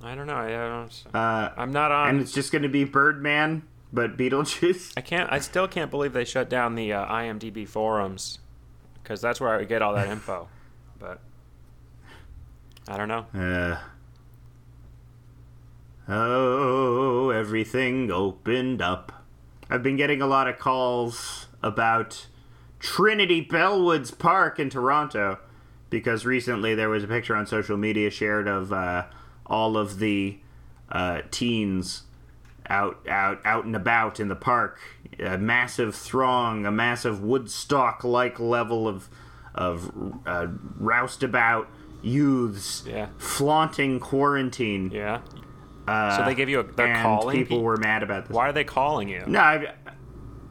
I 0.03 0.15
don't 0.15 0.27
know. 0.27 0.37
I 0.37 0.49
don't. 0.51 1.05
Uh, 1.13 1.51
I'm 1.57 1.73
not 1.73 1.91
on. 1.91 2.11
and 2.11 2.21
it's 2.21 2.33
just 2.33 2.53
going 2.53 2.63
to 2.63 2.69
be 2.69 2.85
Birdman, 2.85 3.63
but 3.93 4.17
Beetlejuice. 4.17 4.93
I 4.97 5.01
can't. 5.01 5.31
I 5.33 5.41
still 5.41 5.67
can't 5.67 5.91
believe 5.91 6.13
they 6.13 6.25
shut 6.25 6.49
down 6.49 6.75
the 6.75 6.93
uh, 6.93 7.07
IMDb 7.07 7.67
forums 7.67 8.39
because 9.03 9.21
that's 9.21 9.41
where 9.41 9.51
I 9.51 9.57
would 9.59 9.69
get 9.69 9.83
all 9.83 9.95
that 9.95 10.09
info. 10.09 10.49
But 11.01 11.21
I 12.89 12.97
don't 12.97 13.07
know. 13.07 13.27
Uh, 13.33 13.79
oh, 16.09 17.31
everything 17.31 18.11
opened 18.11 18.83
up. 18.83 19.25
I've 19.71 19.85
been 19.85 19.95
getting 19.95 20.21
a 20.21 20.27
lot 20.27 20.49
of 20.49 20.59
calls 20.59 21.47
about 21.63 22.27
Trinity 22.81 23.47
Bellwoods 23.47 24.19
Park 24.19 24.59
in 24.59 24.71
Toronto 24.71 25.39
because 25.90 26.24
recently 26.27 26.74
there 26.74 26.89
was 26.89 27.05
a 27.05 27.09
picture 27.09 27.35
on 27.36 27.47
social 27.47 27.77
media 27.77 28.10
shared 28.10 28.47
of 28.48 28.73
uh, 28.73 29.05
all 29.47 29.77
of 29.77 29.98
the 29.98 30.39
uh, 30.90 31.23
teens 31.31 32.02
out 32.69 32.98
out 33.09 33.40
out 33.44 33.65
and 33.65 33.74
about 33.77 34.20
in 34.20 34.28
the 34.28 34.36
park. 34.36 34.78
A 35.19 35.39
massive 35.39 35.94
throng, 35.94 36.66
a 36.66 36.70
massive 36.70 37.23
Woodstock 37.23 38.05
like 38.05 38.39
level 38.39 38.86
of 38.86 39.09
of 39.55 39.90
uh, 40.27 40.47
roustabout 40.78 41.66
youths 42.02 42.85
Yeah. 42.86 43.09
flaunting 43.19 43.98
quarantine. 44.01 44.90
Yeah. 44.93 45.20
Uh, 45.86 46.16
So 46.19 46.24
they 46.24 46.35
give 46.35 46.48
you 46.48 46.60
a. 46.60 46.62
They're 46.62 46.86
and 46.86 47.02
calling. 47.02 47.36
people 47.36 47.59
pe- 47.59 47.62
were 47.65 47.77
mad 47.78 48.02
about 48.02 48.27
this. 48.27 48.35
Why 48.36 48.48
are 48.48 48.52
they 48.52 48.65
calling 48.65 49.09
you? 49.09 49.24
No, 49.27 49.40
I've, 49.40 49.65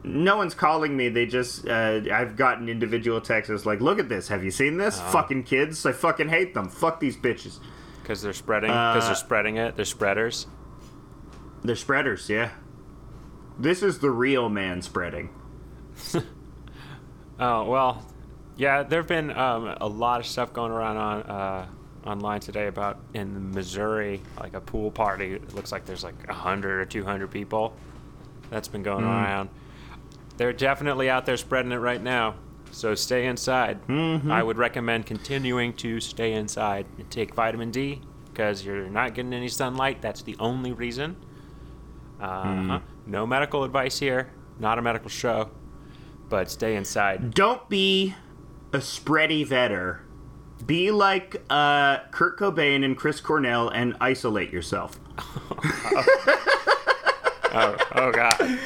no 0.08 0.36
one's 0.36 0.54
calling 0.54 0.96
me. 0.96 1.08
They 1.08 1.26
just 1.26 1.66
uh, 1.68 2.00
I've 2.12 2.36
gotten 2.36 2.68
individual 2.68 3.20
texts 3.20 3.64
like, 3.66 3.80
"Look 3.80 3.98
at 3.98 4.08
this. 4.08 4.28
Have 4.28 4.42
you 4.44 4.50
seen 4.50 4.76
this? 4.76 4.98
Oh. 5.02 5.10
Fucking 5.10 5.44
kids. 5.44 5.84
I 5.86 5.92
fucking 5.92 6.28
hate 6.28 6.54
them. 6.54 6.68
Fuck 6.68 7.00
these 7.00 7.16
bitches. 7.16 7.58
Because 8.02 8.22
they're 8.22 8.32
spreading. 8.32 8.68
Because 8.70 9.04
Uh, 9.04 9.06
they're 9.08 9.14
spreading 9.16 9.56
it. 9.56 9.76
They're 9.76 9.84
spreaders. 9.84 10.46
They're 11.62 11.76
spreaders. 11.76 12.28
Yeah. 12.30 12.50
This 13.58 13.82
is 13.82 13.98
the 13.98 14.10
real 14.10 14.48
man 14.48 14.82
spreading. 14.82 15.30
Oh 17.40 17.64
well, 17.70 18.04
yeah. 18.56 18.82
There've 18.82 19.06
been 19.06 19.30
um, 19.30 19.76
a 19.80 19.86
lot 19.86 20.18
of 20.20 20.26
stuff 20.26 20.52
going 20.52 20.72
around 20.72 20.96
on 20.96 21.22
uh, 21.22 21.66
online 22.04 22.40
today 22.40 22.66
about 22.66 22.98
in 23.14 23.52
Missouri, 23.52 24.20
like 24.40 24.54
a 24.54 24.60
pool 24.60 24.90
party. 24.90 25.34
It 25.34 25.54
looks 25.54 25.70
like 25.70 25.86
there's 25.86 26.02
like 26.02 26.28
hundred 26.28 26.80
or 26.80 26.84
two 26.84 27.04
hundred 27.04 27.30
people. 27.30 27.76
That's 28.50 28.66
been 28.66 28.82
going 28.82 29.04
around. 29.04 29.50
They're 30.38 30.52
definitely 30.52 31.10
out 31.10 31.26
there 31.26 31.36
spreading 31.36 31.72
it 31.72 31.76
right 31.76 32.00
now. 32.00 32.36
So 32.70 32.94
stay 32.94 33.26
inside. 33.26 33.80
I 33.90 34.42
would 34.42 34.56
recommend 34.56 35.04
continuing 35.04 35.72
to 35.74 36.00
stay 36.00 36.32
inside 36.32 36.86
and 36.96 37.10
take 37.10 37.34
vitamin 37.34 37.70
D 37.72 38.00
because 38.26 38.64
you're 38.64 38.88
not 38.88 39.14
getting 39.14 39.32
any 39.32 39.48
sunlight. 39.48 40.00
That's 40.00 40.22
the 40.22 40.36
only 40.38 40.72
reason. 40.72 41.16
Uh-huh. 42.20 42.78
No 43.04 43.26
medical 43.26 43.64
advice 43.64 43.98
here. 43.98 44.30
Not 44.60 44.78
a 44.78 44.82
medical 44.82 45.08
show. 45.08 45.50
But 46.28 46.50
stay 46.50 46.76
inside. 46.76 47.34
Don't 47.34 47.68
be 47.68 48.14
a 48.72 48.78
spready 48.78 49.44
vetter 49.46 50.00
Be 50.64 50.90
like 50.92 51.42
uh, 51.50 51.98
Kurt 52.12 52.38
Cobain 52.38 52.84
and 52.84 52.96
Chris 52.96 53.20
Cornell 53.20 53.70
and 53.70 53.96
isolate 54.00 54.52
yourself. 54.52 55.00
Oh, 57.52 57.76
oh 57.94 58.12
God. 58.12 58.58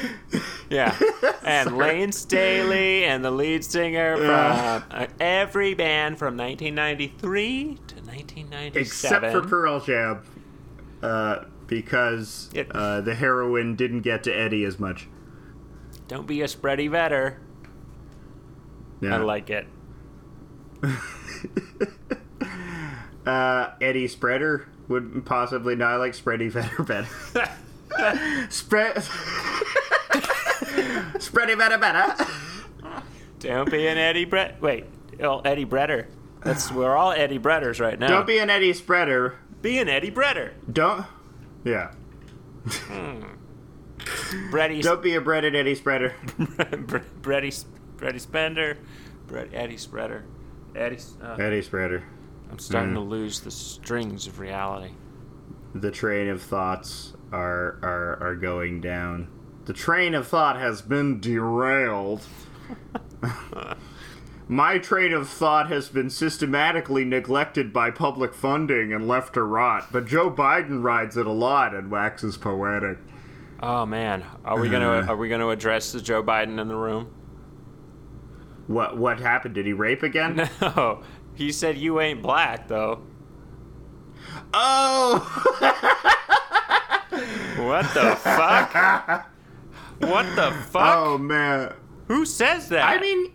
Yeah. 0.69 0.97
And 1.43 1.77
Lane 1.77 2.13
Staley 2.13 3.03
and 3.03 3.23
the 3.23 3.29
lead 3.29 3.65
singer 3.65 4.15
from 4.15 4.83
uh, 4.91 5.07
every 5.19 5.73
band 5.73 6.17
from 6.17 6.37
1993 6.37 7.63
to 7.63 7.95
1997. 7.95 8.81
Except 8.81 9.31
for 9.33 9.41
Pearl 9.47 9.81
Jam. 9.81 10.23
Uh, 11.01 11.43
because 11.67 12.49
uh, 12.71 13.01
the 13.01 13.13
heroin 13.13 13.75
didn't 13.75 14.01
get 14.01 14.23
to 14.23 14.31
Eddie 14.31 14.63
as 14.63 14.79
much. 14.79 15.07
Don't 16.07 16.27
be 16.27 16.41
a 16.41 16.45
spready 16.45 16.89
vetter. 16.89 17.37
Yeah. 19.01 19.15
I 19.15 19.17
like 19.17 19.49
it. 19.49 19.67
uh, 23.25 23.71
Eddie 23.81 24.07
Spreader 24.07 24.67
would 24.87 25.25
possibly 25.25 25.75
not 25.75 25.99
like 25.99 26.13
Spready 26.13 26.51
vetter 26.51 26.85
better. 26.87 27.49
Spread 28.49 28.95
Spready 31.19 31.57
better 31.57 31.77
better. 31.77 32.25
Don't 33.39 33.69
be 33.69 33.87
an 33.87 33.97
Eddie 33.97 34.25
Brett. 34.25 34.61
Wait, 34.61 34.85
oh, 35.21 35.39
Eddie 35.41 35.65
Bretter. 35.65 36.07
That's 36.43 36.71
we're 36.71 36.95
all 36.95 37.11
Eddie 37.11 37.39
Bretters 37.39 37.79
right 37.79 37.97
now. 37.97 38.07
Don't 38.07 38.27
be 38.27 38.39
an 38.39 38.49
Eddie 38.49 38.73
Spreader. 38.73 39.35
be 39.61 39.79
an 39.79 39.89
Eddie 39.89 40.11
Bretter. 40.11 40.51
Don't 40.71 41.05
Yeah. 41.63 41.91
Bretty, 44.51 44.81
Don't 44.81 45.01
be 45.01 45.15
a 45.15 45.21
breaded 45.21 45.55
Eddie 45.55 45.75
Spreader. 45.75 46.13
Bretty, 47.21 47.65
Bretty 47.97 48.19
Spender, 48.19 48.77
Brett, 49.27 49.49
Eddie 49.53 49.77
Spreader, 49.77 50.23
Eddie. 50.75 50.99
Uh, 51.21 51.35
Eddie 51.35 51.61
Spreader. 51.61 52.03
I'm 52.51 52.59
starting 52.59 52.93
to 52.93 52.99
lose 52.99 53.39
the 53.39 53.51
strings 53.51 54.27
of 54.27 54.39
reality. 54.39 54.93
The 55.73 55.91
train 55.91 56.27
of 56.29 56.41
thoughts 56.41 57.13
are 57.33 57.79
are 57.81 58.17
are 58.21 58.35
going 58.35 58.79
down. 58.79 59.27
The 59.65 59.73
train 59.73 60.13
of 60.13 60.27
thought 60.27 60.57
has 60.57 60.81
been 60.81 61.19
derailed. 61.19 62.21
My 64.47 64.77
train 64.77 65.13
of 65.13 65.29
thought 65.29 65.69
has 65.69 65.89
been 65.89 66.09
systematically 66.09 67.05
neglected 67.05 67.71
by 67.71 67.91
public 67.91 68.33
funding 68.33 68.93
and 68.93 69.07
left 69.07 69.33
to 69.35 69.43
rot, 69.43 69.87
but 69.91 70.05
Joe 70.05 70.29
Biden 70.29 70.83
rides 70.83 71.15
it 71.15 71.25
a 71.25 71.31
lot 71.31 71.73
and 71.73 71.89
waxes 71.89 72.37
poetic. 72.37 72.97
Oh 73.61 73.85
man, 73.85 74.25
are 74.43 74.59
we 74.59 74.69
gonna 74.69 74.89
uh-huh. 74.89 75.13
are 75.13 75.17
we 75.17 75.29
gonna 75.29 75.47
address 75.49 75.93
the 75.93 76.01
Joe 76.01 76.21
Biden 76.21 76.59
in 76.59 76.67
the 76.67 76.75
room? 76.75 77.13
What 78.67 78.97
what 78.97 79.19
happened? 79.19 79.55
Did 79.55 79.65
he 79.65 79.73
rape 79.73 80.03
again? 80.03 80.49
No, 80.61 81.03
he 81.35 81.51
said 81.51 81.77
you 81.77 81.99
ain't 81.99 82.21
black 82.21 82.67
though. 82.67 83.01
Oh! 84.53 86.39
What 87.57 87.93
the 87.93 88.15
fuck? 88.15 89.29
What 89.99 90.35
the 90.35 90.51
fuck? 90.69 90.97
Oh 90.97 91.17
man. 91.17 91.73
Who 92.07 92.25
says 92.25 92.69
that? 92.69 92.89
I 92.89 92.99
mean, 92.99 93.31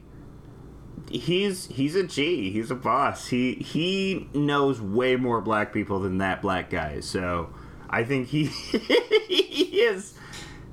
he's 1.10 1.66
he's 1.66 1.94
a 1.94 2.04
G. 2.04 2.50
He's 2.50 2.70
a 2.70 2.74
boss. 2.74 3.28
He 3.28 3.54
he 3.54 4.28
knows 4.34 4.80
way 4.80 5.16
more 5.16 5.40
black 5.40 5.72
people 5.72 6.00
than 6.00 6.18
that 6.18 6.42
black 6.42 6.70
guy. 6.70 7.00
So 7.00 7.50
I 7.88 8.04
think 8.04 8.28
he 8.28 8.46
he 9.28 9.80
is 9.80 10.14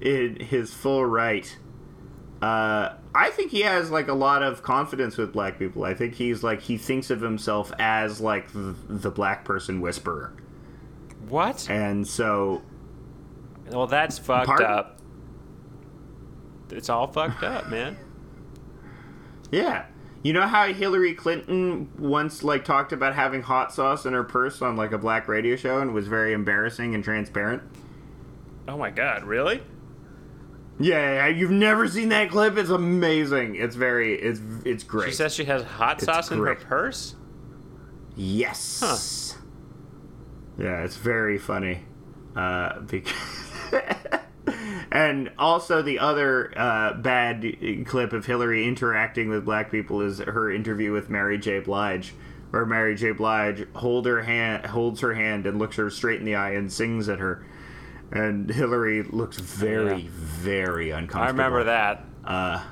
in 0.01 0.39
his 0.39 0.73
full 0.73 1.05
right. 1.05 1.57
Uh, 2.41 2.93
I 3.15 3.29
think 3.29 3.51
he 3.51 3.61
has 3.61 3.89
like 3.89 4.07
a 4.07 4.13
lot 4.13 4.43
of 4.43 4.61
confidence 4.61 5.17
with 5.17 5.31
black 5.31 5.57
people. 5.57 5.85
I 5.85 5.93
think 5.93 6.15
he's 6.15 6.43
like 6.43 6.61
he 6.61 6.77
thinks 6.77 7.09
of 7.09 7.21
himself 7.21 7.71
as 7.79 8.19
like 8.19 8.51
the, 8.51 8.75
the 8.89 9.09
black 9.09 9.45
person 9.45 9.79
whisperer, 9.79 10.33
what? 11.29 11.67
and 11.69 12.05
so 12.05 12.61
Well, 13.71 13.87
that's 13.87 14.17
fucked 14.19 14.47
Pardon? 14.47 14.65
up. 14.67 14.99
It's 16.71 16.89
all 16.89 17.07
fucked 17.07 17.43
up, 17.43 17.69
man. 17.71 17.97
Yeah. 19.51 19.85
You 20.23 20.33
know 20.33 20.47
how 20.47 20.73
Hillary 20.73 21.13
Clinton 21.13 21.89
once 21.99 22.43
like 22.43 22.65
talked 22.65 22.91
about 22.91 23.13
having 23.13 23.43
hot 23.43 23.71
sauce 23.71 24.05
in 24.05 24.13
her 24.13 24.23
purse 24.23 24.61
on 24.61 24.75
like 24.75 24.91
a 24.91 24.97
black 24.97 25.27
radio 25.27 25.55
show 25.55 25.79
and 25.79 25.93
was 25.93 26.07
very 26.07 26.33
embarrassing 26.33 26.95
and 26.95 27.03
transparent? 27.03 27.61
Oh 28.67 28.75
my 28.77 28.89
god, 28.89 29.23
really? 29.23 29.61
Yeah, 30.79 31.27
you've 31.27 31.51
never 31.51 31.87
seen 31.87 32.09
that 32.09 32.31
clip? 32.31 32.57
It's 32.57 32.71
amazing. 32.71 33.55
It's 33.55 33.75
very 33.75 34.15
it's 34.19 34.41
it's 34.65 34.83
great. 34.83 35.09
She 35.09 35.15
says 35.15 35.33
she 35.33 35.45
has 35.45 35.61
hot 35.63 36.01
sauce 36.01 36.31
in 36.31 36.39
her 36.39 36.55
purse. 36.55 37.15
yes. 38.15 38.79
Huh. 38.83 39.41
Yeah, 40.57 40.83
it's 40.83 40.97
very 40.97 41.37
funny. 41.37 41.85
Uh 42.35 42.79
because 42.79 43.13
And 44.91 45.31
also, 45.37 45.81
the 45.81 45.99
other 45.99 46.53
uh, 46.57 46.93
bad 46.93 47.43
clip 47.85 48.13
of 48.13 48.25
Hillary 48.25 48.65
interacting 48.65 49.27
with 49.29 49.43
black 49.43 49.69
people 49.69 49.99
is 50.01 50.19
her 50.19 50.49
interview 50.49 50.93
with 50.93 51.09
Mary 51.09 51.37
J. 51.37 51.59
Blige, 51.59 52.13
where 52.51 52.65
Mary 52.65 52.95
J. 52.95 53.11
Blige 53.11 53.67
hold 53.73 54.05
her 54.05 54.21
hand, 54.21 54.65
holds 54.67 55.01
her 55.01 55.13
hand 55.13 55.47
and 55.47 55.59
looks 55.59 55.75
her 55.75 55.89
straight 55.89 56.19
in 56.19 56.25
the 56.25 56.35
eye 56.35 56.51
and 56.51 56.71
sings 56.71 57.09
at 57.09 57.19
her, 57.19 57.45
and 58.11 58.49
Hillary 58.49 59.03
looks 59.03 59.37
very, 59.37 60.03
Yeah. 60.03 60.09
very 60.11 60.91
uncomfortable. 60.91 61.23
I 61.25 61.27
remember 61.45 61.63
that. 61.65 62.05
Uh, 62.23 62.63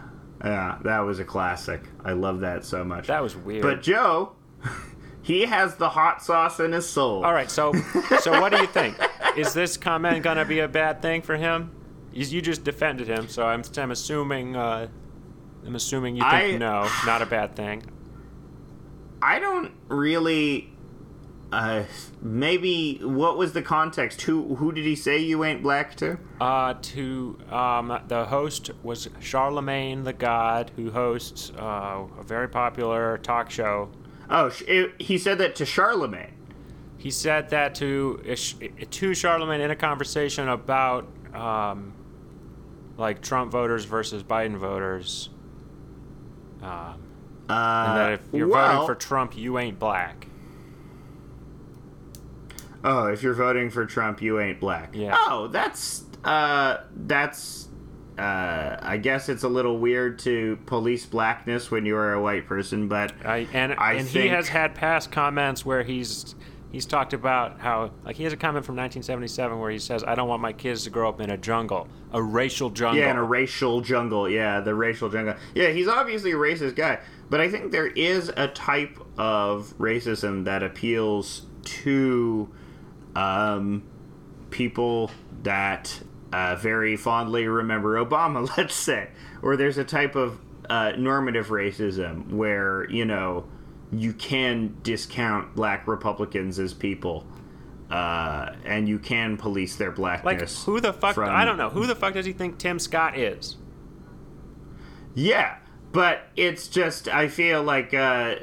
yeah, 0.46 0.78
that 0.84 1.00
was 1.00 1.20
a 1.20 1.26
classic. 1.26 1.82
I 2.06 2.14
love 2.14 2.40
that 2.42 2.64
so 2.64 2.86
much. 2.86 3.08
That 3.08 3.24
was 3.24 3.36
weird. 3.36 3.64
But 3.64 3.82
Joe, 3.82 4.34
he 5.24 5.46
has 5.46 5.76
the 5.76 5.90
hot 5.90 6.24
sauce 6.24 6.60
in 6.62 6.72
his 6.72 6.88
soul. 6.88 7.26
all 7.26 7.34
right, 7.34 7.52
so 7.52 7.74
so 8.22 8.40
what 8.40 8.54
do 8.54 8.60
you 8.60 8.68
think? 8.68 8.96
Is 9.38 9.54
this 9.54 9.78
comment 9.78 10.24
gonna 10.24 10.46
be 10.46 10.60
a 10.60 10.68
bad 10.68 11.02
thing 11.02 11.22
for 11.22 11.36
him? 11.38 11.72
You, 12.12 12.26
you 12.26 12.42
just 12.42 12.64
defended 12.64 13.08
him, 13.08 13.28
so 13.28 13.46
I'm 13.46 13.64
I'm 13.78 13.92
assuming 13.92 14.56
uh, 14.56 14.88
I'm 15.66 15.76
assuming 15.76 16.16
you 16.16 16.22
think 16.24 16.56
I- 16.56 16.58
no, 16.58 16.90
not 17.06 17.22
a 17.22 17.26
bad 17.26 17.56
thing. 17.56 17.84
I 19.22 19.40
don't 19.40 19.72
really. 19.88 20.70
Uh, 21.52 21.84
maybe 22.20 22.98
what 23.04 23.38
was 23.38 23.54
the 23.54 23.62
context? 23.62 24.24
Who 24.24 24.56
who 24.56 24.72
did 24.72 24.86
he 24.86 24.96
say 24.96 25.20
you 25.20 25.44
ain't 25.44 25.62
black 25.62 25.96
to? 25.98 26.18
Uh, 26.42 26.74
to 26.82 27.38
um, 27.52 28.00
the 28.08 28.26
host 28.26 28.72
was 28.82 29.08
Charlemagne 29.20 30.04
the 30.04 30.14
God, 30.14 30.72
who 30.76 30.90
hosts 30.90 31.52
uh, 31.58 32.06
a 32.20 32.24
very 32.24 32.50
popular 32.50 33.20
talk 33.20 33.52
show. 33.52 33.90
Oh, 34.32 34.52
it, 34.68 35.00
he 35.00 35.18
said 35.20 35.38
that 35.38 35.56
to 35.58 35.66
Charlemagne. 35.66 36.33
He 37.04 37.12
said 37.12 37.50
that 37.50 37.76
to 37.76 38.22
to 38.92 39.14
Charlemagne 39.14 39.60
in 39.60 39.70
a 39.72 39.76
conversation 39.76 40.48
about 40.48 41.06
um, 41.34 41.92
like 42.98 43.22
Trump 43.22 43.52
voters 43.52 43.84
versus 43.84 44.24
Biden 44.24 44.56
voters, 44.56 45.30
um, 46.62 46.70
Uh, 46.70 47.52
and 47.52 47.98
that 47.98 48.12
if 48.14 48.22
you're 48.32 48.48
well, 48.48 48.72
voting 48.72 48.88
for 48.88 48.96
Trump, 48.96 49.36
you 49.36 49.60
ain't 49.60 49.78
black. 49.80 50.28
oh, 52.86 53.08
if 53.08 53.22
you're 53.22 53.34
voting 53.34 53.70
for 53.70 53.86
Trump, 53.86 54.22
you 54.22 54.40
ain't 54.40 54.62
black. 54.62 54.96
Yeah. 54.96 55.18
Oh, 55.20 55.48
that's 55.48 56.06
uh, 56.24 56.78
that's. 56.96 57.68
Uh, 58.18 58.78
I 58.80 58.98
guess 58.98 59.28
it's 59.28 59.42
a 59.42 59.48
little 59.50 59.80
weird 59.80 60.20
to 60.20 60.58
police 60.68 61.04
blackness 61.06 61.70
when 61.72 61.84
you're 61.84 62.14
a 62.14 62.22
white 62.22 62.46
person, 62.46 62.88
but 62.88 63.12
I, 63.26 63.48
and 63.52 63.74
I 63.74 63.94
and 63.94 64.08
he 64.08 64.28
has 64.28 64.48
had 64.48 64.76
past 64.76 65.12
comments 65.12 65.66
where 65.66 65.82
he's 65.82 66.36
he's 66.74 66.86
talked 66.86 67.14
about 67.14 67.62
how 67.62 67.92
like 68.04 68.18
he 68.18 68.26
has 68.26 68.34
a 68.34 68.38
comment 68.38 68.66
from 68.66 68.76
1977 68.76 69.58
where 69.58 69.72
he 69.72 69.80
says, 69.80 70.04
"I 70.04 70.16
don't 70.16 70.28
want 70.28 70.42
my 70.42 70.52
kids 70.52 70.84
to 70.84 70.90
grow 70.90 71.08
up 71.08 71.22
in 71.22 71.30
a 71.30 71.38
jungle, 71.38 71.88
a 72.12 72.22
racial 72.22 72.70
jungle." 72.70 73.00
Yeah, 73.00 73.12
in 73.12 73.18
a 73.18 73.24
racial 73.24 73.80
jungle. 73.80 74.30
Yeah, 74.30 74.60
the 74.60 74.76
racial 74.76 75.08
jungle. 75.08 75.36
Yeah, 75.56 75.70
he's 75.70 75.88
obviously 75.88 76.32
a 76.32 76.36
racist 76.36 76.76
guy, 76.76 77.00
but 77.30 77.40
I 77.40 77.48
think 77.48 77.72
there 77.72 77.88
is 77.88 78.30
a 78.36 78.50
type 78.50 79.00
of 79.18 79.74
racism 79.78 80.44
that 80.44 80.64
appeals 80.64 81.46
to 81.64 82.50
um, 83.16 83.84
people 84.50 85.12
that 85.44 86.02
uh, 86.34 86.56
very 86.56 86.98
fondly 86.98 87.48
remember 87.48 88.04
Obama, 88.04 88.50
let's 88.58 88.76
say. 88.76 89.10
Or 89.42 89.56
there's 89.56 89.78
a 89.78 89.84
type 89.84 90.16
of 90.16 90.40
uh, 90.70 90.94
normative 90.98 91.48
racism 91.48 92.32
where, 92.32 92.90
you 92.90 93.06
know, 93.06 93.46
you 94.00 94.14
can 94.14 94.78
discount 94.84 95.56
black 95.56 95.88
Republicans 95.88 96.60
as 96.60 96.74
people. 96.74 97.26
Uh, 97.90 98.56
and 98.66 98.90
you 98.90 98.98
can 98.98 99.38
police 99.38 99.76
their 99.76 99.94
like 99.96 100.24
blackness. 100.24 100.64
who 100.64 100.80
the 100.80 100.92
fuck? 100.94 101.14
from- 101.14 101.30
I 101.30 101.46
don't 101.46 101.58
know 101.58 101.70
who 101.70 101.86
the 101.86 101.94
fuck 101.96 102.16
does 102.16 102.26
he 102.26 102.34
think 102.34 102.58
Tim 102.58 102.80
Scott 102.80 103.16
is? 103.18 103.58
Yeah, 105.14 105.58
but 105.92 106.24
it's 106.36 106.68
just 106.68 107.08
I 107.08 107.28
feel 107.28 107.62
like 107.62 107.94
uh, 107.94 108.36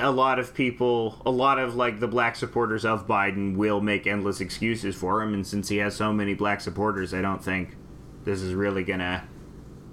a 0.00 0.10
lot 0.10 0.40
of 0.40 0.54
people, 0.54 1.22
a 1.24 1.30
lot 1.30 1.58
of 1.60 1.76
like 1.76 2.00
the 2.00 2.08
black 2.08 2.34
supporters 2.34 2.84
of 2.84 3.06
Biden 3.06 3.54
will 3.56 3.80
make 3.80 4.08
endless 4.08 4.40
excuses 4.40 4.96
for 4.96 5.22
him, 5.22 5.34
and 5.34 5.46
since 5.46 5.68
he 5.68 5.76
has 5.76 5.94
so 5.94 6.12
many 6.12 6.34
black 6.34 6.60
supporters, 6.60 7.14
I 7.14 7.22
don't 7.22 7.44
think 7.44 7.76
this 8.24 8.40
is 8.42 8.54
really 8.54 8.82
gonna 8.82 9.22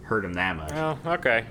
hurt 0.04 0.26
him 0.26 0.34
that 0.34 0.56
much. 0.56 0.72
Oh, 0.74 0.98
okay. 1.06 1.46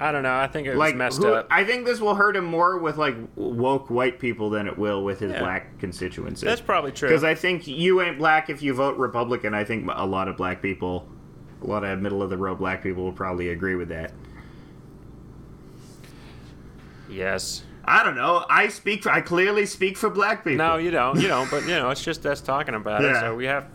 I 0.00 0.12
don't 0.12 0.22
know. 0.22 0.36
I 0.36 0.46
think 0.46 0.66
it 0.68 0.70
was 0.70 0.78
Like, 0.78 0.94
messed 0.94 1.22
who- 1.22 1.32
up. 1.32 1.48
I 1.50 1.64
think 1.64 1.84
this 1.84 2.00
will 2.00 2.14
hurt 2.14 2.36
him 2.36 2.44
more 2.44 2.78
with 2.78 2.96
like 2.98 3.16
woke 3.34 3.90
white 3.90 4.20
people 4.20 4.48
than 4.50 4.68
it 4.68 4.78
will 4.78 5.02
with 5.02 5.18
his 5.18 5.32
Yeah. 5.32 5.40
black 5.40 5.78
constituency. 5.80 6.46
That's 6.46 6.60
probably 6.60 6.92
true. 6.92 7.08
Because 7.08 7.24
I 7.24 7.34
think 7.34 7.66
you 7.66 8.00
ain't 8.00 8.16
black 8.18 8.48
if 8.48 8.62
you 8.62 8.74
vote 8.74 8.96
Republican. 8.96 9.54
I 9.54 9.64
think 9.64 9.90
a 9.92 10.06
lot 10.06 10.28
of 10.28 10.36
black 10.36 10.62
people, 10.62 11.08
a 11.62 11.66
lot 11.66 11.82
of 11.82 11.98
middle 12.00 12.22
of 12.22 12.30
the 12.30 12.36
road 12.36 12.58
black 12.58 12.80
people 12.82 13.02
will 13.02 13.12
probably 13.12 13.48
agree 13.48 13.74
with 13.74 13.88
that. 13.88 14.12
yes. 17.10 17.64
I 17.84 18.04
don't 18.04 18.16
know. 18.16 18.44
I 18.50 18.68
speak. 18.68 19.02
For, 19.04 19.10
I 19.10 19.22
clearly 19.22 19.64
speak 19.64 19.96
for 19.96 20.10
black 20.10 20.44
people. 20.44 20.58
No, 20.58 20.76
you 20.76 20.90
don't. 20.90 21.18
You 21.20 21.26
don't. 21.28 21.50
But 21.50 21.62
you 21.62 21.70
know, 21.70 21.88
it's 21.90 22.04
just 22.04 22.24
us 22.26 22.40
talking 22.42 22.74
about 22.74 23.02
it. 23.02 23.16
So 23.16 23.34
we 23.34 23.46
have. 23.46 23.66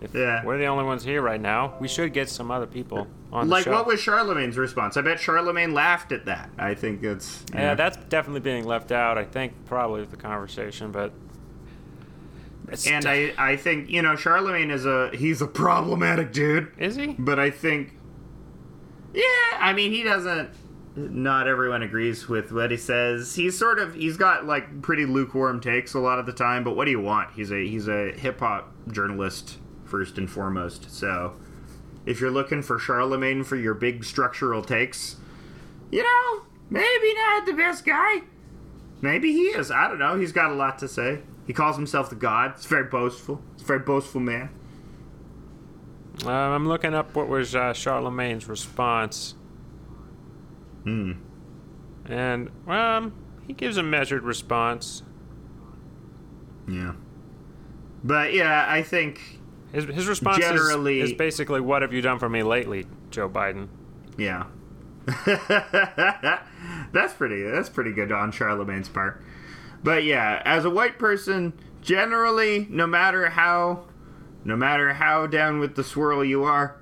If 0.00 0.14
Yeah. 0.14 0.44
we're 0.44 0.58
the 0.58 0.66
only 0.66 0.84
ones 0.84 1.02
here 1.02 1.20
right 1.20 1.40
now, 1.40 1.74
we 1.80 1.88
should 1.88 2.12
get 2.12 2.28
some 2.28 2.50
other 2.50 2.66
people 2.66 3.08
on 3.32 3.48
like 3.48 3.66
what 3.66 3.86
was 3.86 4.00
Charlemagne's 4.00 4.56
response? 4.56 4.96
I 4.96 5.02
bet 5.02 5.18
Charlemagne 5.20 5.74
laughed 5.74 6.12
at 6.12 6.26
that. 6.26 6.50
I 6.58 6.74
think 6.74 7.02
it's 7.02 7.44
Yeah, 7.52 7.68
know. 7.70 7.74
that's 7.74 7.96
definitely 8.08 8.40
being 8.40 8.64
left 8.64 8.92
out. 8.92 9.18
I 9.18 9.24
think 9.24 9.52
probably 9.66 10.00
with 10.00 10.10
the 10.10 10.16
conversation, 10.16 10.92
but. 10.92 11.12
And 12.86 13.06
I, 13.06 13.32
I 13.38 13.56
think 13.56 13.90
you 13.90 14.02
know 14.02 14.16
Charlemagne 14.16 14.70
is 14.72 14.86
a 14.86 15.10
he's 15.14 15.40
a 15.40 15.46
problematic 15.46 16.32
dude. 16.32 16.72
is 16.78 16.96
he? 16.96 17.14
But 17.16 17.38
I 17.38 17.50
think, 17.50 17.92
yeah, 19.14 19.22
I 19.58 19.72
mean, 19.72 19.92
he 19.92 20.02
doesn't. 20.02 20.50
Not 20.96 21.46
everyone 21.46 21.82
agrees 21.82 22.26
with 22.28 22.50
what 22.52 22.70
he 22.70 22.76
says. 22.76 23.34
He's 23.36 23.56
sort 23.56 23.78
of 23.78 23.94
he's 23.94 24.16
got 24.16 24.46
like 24.46 24.82
pretty 24.82 25.04
lukewarm 25.04 25.60
takes 25.60 25.94
a 25.94 26.00
lot 26.00 26.18
of 26.18 26.26
the 26.26 26.32
time. 26.32 26.64
But 26.64 26.74
what 26.74 26.86
do 26.86 26.90
you 26.90 27.00
want? 27.00 27.32
He's 27.34 27.52
a 27.52 27.64
he's 27.68 27.86
a 27.86 28.10
hip 28.12 28.40
hop 28.40 28.72
journalist 28.90 29.58
first 29.84 30.18
and 30.18 30.28
foremost. 30.28 30.90
So 30.90 31.36
if 32.06 32.20
you're 32.20 32.30
looking 32.30 32.62
for 32.62 32.78
Charlemagne 32.78 33.44
for 33.44 33.56
your 33.56 33.74
big 33.74 34.04
structural 34.04 34.62
takes, 34.62 35.16
you 35.90 36.02
know, 36.02 36.42
maybe 36.70 37.14
not 37.14 37.44
the 37.44 37.52
best 37.52 37.84
guy. 37.84 38.22
Maybe 39.02 39.32
he 39.32 39.42
is. 39.48 39.70
I 39.70 39.88
don't 39.88 39.98
know. 39.98 40.18
He's 40.18 40.32
got 40.32 40.50
a 40.50 40.54
lot 40.54 40.78
to 40.78 40.88
say. 40.88 41.20
He 41.46 41.52
calls 41.52 41.76
himself 41.76 42.08
the 42.08 42.16
god. 42.16 42.52
It's 42.52 42.66
very 42.66 42.84
boastful. 42.84 43.42
A 43.60 43.64
very 43.64 43.80
boastful 43.80 44.20
man. 44.20 44.50
Um, 46.24 46.30
I'm 46.30 46.68
looking 46.68 46.94
up 46.94 47.14
what 47.14 47.28
was 47.28 47.54
uh, 47.54 47.72
Charlemagne's 47.72 48.48
response. 48.48 49.34
Hmm. 50.84 51.12
And 52.06 52.50
um, 52.66 53.12
he 53.46 53.52
gives 53.52 53.76
a 53.76 53.82
measured 53.82 54.22
response. 54.22 55.02
Yeah. 56.68 56.94
But 58.02 58.32
yeah, 58.32 58.66
I 58.68 58.82
think 58.82 59.35
His 59.76 59.84
his 59.84 60.08
response 60.08 60.38
is- 60.38 60.44
Generally- 60.44 61.00
is, 61.00 61.12
basically, 61.12 61.60
"What 61.60 61.82
have 61.82 61.92
you 61.92 62.00
done 62.00 62.18
for 62.18 62.30
me 62.30 62.42
lately, 62.42 62.86
Joe 63.10 63.28
Biden?" 63.28 63.68
yeah. 64.16 64.44
that's 66.92 67.12
pretty 67.12 67.42
that's 67.42 67.68
pretty 67.68 67.92
good 67.92 68.10
on 68.10 68.32
Charlemagne's 68.32 68.88
part. 68.88 69.22
But 69.84 70.02
yeah, 70.02 70.42
as 70.44 70.64
a 70.64 70.70
white 70.70 70.98
person, 70.98 71.52
generally, 71.82 72.66
no 72.70 72.86
matter 72.86 73.28
how 73.28 73.84
no 74.44 74.56
matter 74.56 74.94
how 74.94 75.26
down 75.26 75.60
with 75.60 75.76
the 75.76 75.84
swirl 75.84 76.24
you 76.24 76.42
are, 76.42 76.76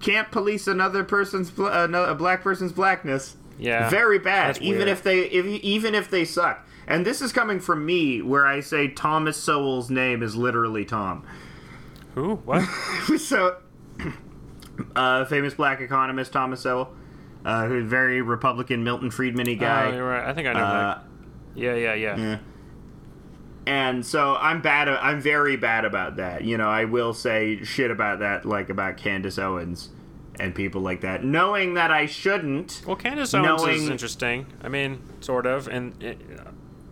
can't 0.00 0.30
police 0.30 0.68
another 0.68 1.02
person's 1.02 1.50
a 1.58 2.14
black 2.16 2.42
person's 2.42 2.72
blackness. 2.72 3.36
Yeah, 3.58 3.90
Very 3.90 4.20
bad, 4.20 4.58
even 4.62 4.86
if 4.86 5.02
they 5.02 5.22
if, 5.24 5.46
even 5.46 5.96
if 5.96 6.08
they 6.08 6.24
suck. 6.24 6.64
And 6.86 7.04
this 7.04 7.20
is 7.20 7.32
coming 7.32 7.58
from 7.58 7.84
me 7.84 8.22
where 8.22 8.46
I 8.46 8.60
say 8.60 8.86
Thomas 8.86 9.36
Sowell's 9.36 9.90
name 9.90 10.22
is 10.22 10.36
literally 10.36 10.84
Tom. 10.84 11.24
Who? 12.16 12.36
What? 12.36 12.62
so, 13.18 13.58
uh, 14.96 15.24
famous 15.26 15.54
black 15.54 15.80
economist 15.80 16.32
Thomas 16.32 16.62
Sowell, 16.62 16.92
uh, 17.44 17.66
who's 17.66 17.88
very 17.88 18.22
Republican 18.22 18.82
Milton 18.82 19.10
Friedman-y 19.10 19.54
guy. 19.54 19.90
Oh, 19.90 19.94
you're 19.94 20.08
right. 20.08 20.26
I 20.26 20.32
think 20.32 20.48
I 20.48 20.54
know. 20.54 20.60
Uh, 20.60 20.94
that. 20.94 21.04
Yeah, 21.54 21.74
yeah, 21.74 21.94
yeah. 21.94 22.16
yeah. 22.16 22.38
And 23.66 24.06
so 24.06 24.34
I'm 24.36 24.62
bad. 24.62 24.88
I'm 24.88 25.20
very 25.20 25.56
bad 25.56 25.84
about 25.84 26.16
that. 26.16 26.44
You 26.44 26.56
know, 26.56 26.68
I 26.68 26.84
will 26.84 27.12
say 27.12 27.62
shit 27.64 27.90
about 27.90 28.20
that, 28.20 28.46
like 28.46 28.70
about 28.70 28.96
Candace 28.96 29.38
Owens 29.38 29.90
and 30.40 30.54
people 30.54 30.80
like 30.80 31.02
that, 31.02 31.22
knowing 31.22 31.74
that 31.74 31.90
I 31.90 32.06
shouldn't. 32.06 32.82
Well, 32.86 32.96
Candace 32.96 33.34
Owens 33.34 33.82
is 33.82 33.88
interesting. 33.90 34.46
I 34.62 34.68
mean, 34.68 35.02
sort 35.20 35.46
of, 35.46 35.68
in 35.68 35.94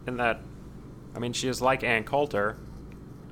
in 0.06 0.16
that, 0.18 0.40
I 1.14 1.18
mean, 1.18 1.32
she 1.32 1.48
is 1.48 1.62
like 1.62 1.82
Ann 1.82 2.04
Coulter, 2.04 2.58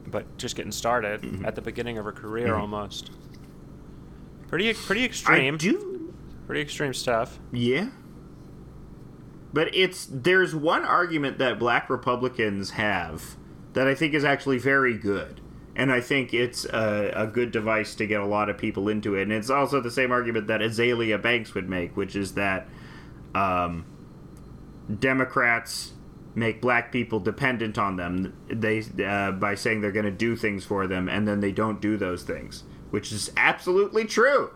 but 0.06 0.36
just 0.38 0.56
getting 0.56 0.72
started 0.72 1.22
Mm-hmm. 1.22 1.44
at 1.44 1.54
the 1.54 1.62
beginning 1.62 1.98
of 1.98 2.04
her 2.04 2.12
career 2.12 2.54
almost. 2.54 3.10
Pretty 4.48 4.72
pretty 4.74 5.04
extreme. 5.04 5.54
I 5.54 5.56
do. 5.58 6.14
Pretty 6.46 6.60
extreme 6.60 6.92
stuff. 6.94 7.38
Yeah. 7.52 7.88
But 9.52 9.74
it's 9.74 10.06
there's 10.10 10.54
one 10.54 10.84
argument 10.84 11.38
that 11.38 11.58
black 11.58 11.88
Republicans 11.90 12.70
have 12.70 13.36
that 13.74 13.86
I 13.86 13.94
think 13.94 14.12
is 14.14 14.24
actually 14.24 14.58
very 14.58 14.96
good. 14.96 15.40
And 15.74 15.90
I 15.90 16.02
think 16.02 16.34
it's 16.34 16.66
a, 16.66 17.12
a 17.16 17.26
good 17.26 17.50
device 17.50 17.94
to 17.94 18.06
get 18.06 18.20
a 18.20 18.26
lot 18.26 18.50
of 18.50 18.58
people 18.58 18.90
into 18.90 19.14
it. 19.14 19.22
And 19.22 19.32
it's 19.32 19.48
also 19.48 19.80
the 19.80 19.90
same 19.90 20.12
argument 20.12 20.46
that 20.48 20.60
Azealia 20.60 21.20
Banks 21.20 21.54
would 21.54 21.66
make, 21.66 21.96
which 21.96 22.14
is 22.14 22.34
that 22.34 22.68
um, 23.34 23.86
Democrats 24.98 25.92
make 26.34 26.60
black 26.60 26.90
people 26.92 27.20
dependent 27.20 27.76
on 27.78 27.96
them 27.96 28.32
they 28.48 28.82
uh, 29.04 29.32
by 29.32 29.54
saying 29.54 29.80
they're 29.80 29.92
going 29.92 30.04
to 30.04 30.10
do 30.10 30.34
things 30.36 30.64
for 30.64 30.86
them, 30.86 31.09
and 31.09 31.26
then 31.28 31.40
they 31.40 31.52
don't 31.52 31.80
do 31.80 31.96
those 31.96 32.22
things, 32.22 32.64
which 32.90 33.12
is 33.12 33.30
absolutely 33.36 34.04
true. 34.04 34.50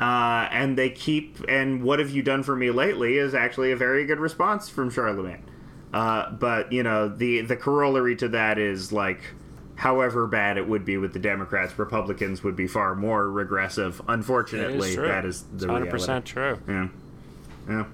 Uh, 0.00 0.48
and 0.50 0.76
they 0.76 0.90
keep 0.90 1.38
and 1.48 1.82
what 1.82 2.00
have 2.00 2.10
you 2.10 2.20
done 2.22 2.42
for 2.42 2.56
me 2.56 2.70
lately 2.70 3.16
is 3.16 3.32
actually 3.34 3.70
a 3.70 3.76
very 3.76 4.04
good 4.04 4.18
response 4.18 4.68
from 4.68 4.90
Charlemagne. 4.90 5.44
Uh, 5.92 6.30
but 6.32 6.72
you 6.72 6.82
know 6.82 7.08
the 7.08 7.40
the 7.42 7.56
corollary 7.56 8.16
to 8.16 8.28
that 8.28 8.58
is 8.58 8.90
like, 8.92 9.20
however 9.76 10.26
bad 10.26 10.58
it 10.58 10.68
would 10.68 10.84
be 10.84 10.96
with 10.96 11.12
the 11.12 11.20
Democrats, 11.20 11.78
Republicans 11.78 12.42
would 12.42 12.56
be 12.56 12.66
far 12.66 12.96
more 12.96 13.30
regressive. 13.30 14.02
Unfortunately, 14.08 14.90
is 14.90 14.96
that 14.96 15.24
is 15.24 15.44
the 15.52 15.72
It's 15.72 15.92
100% 15.92 15.92
reality. 15.92 16.26
true. 16.32 16.58
Yeah, 16.68 16.88
yeah. 17.68 17.84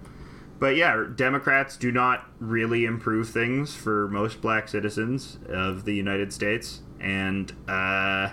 But 0.60 0.76
yeah, 0.76 1.06
Democrats 1.16 1.78
do 1.78 1.90
not 1.90 2.26
really 2.38 2.84
improve 2.84 3.30
things 3.30 3.74
for 3.74 4.08
most 4.08 4.42
black 4.42 4.68
citizens 4.68 5.38
of 5.48 5.86
the 5.86 5.94
United 5.94 6.34
States, 6.34 6.82
and 7.00 7.50
uh, 7.66 8.28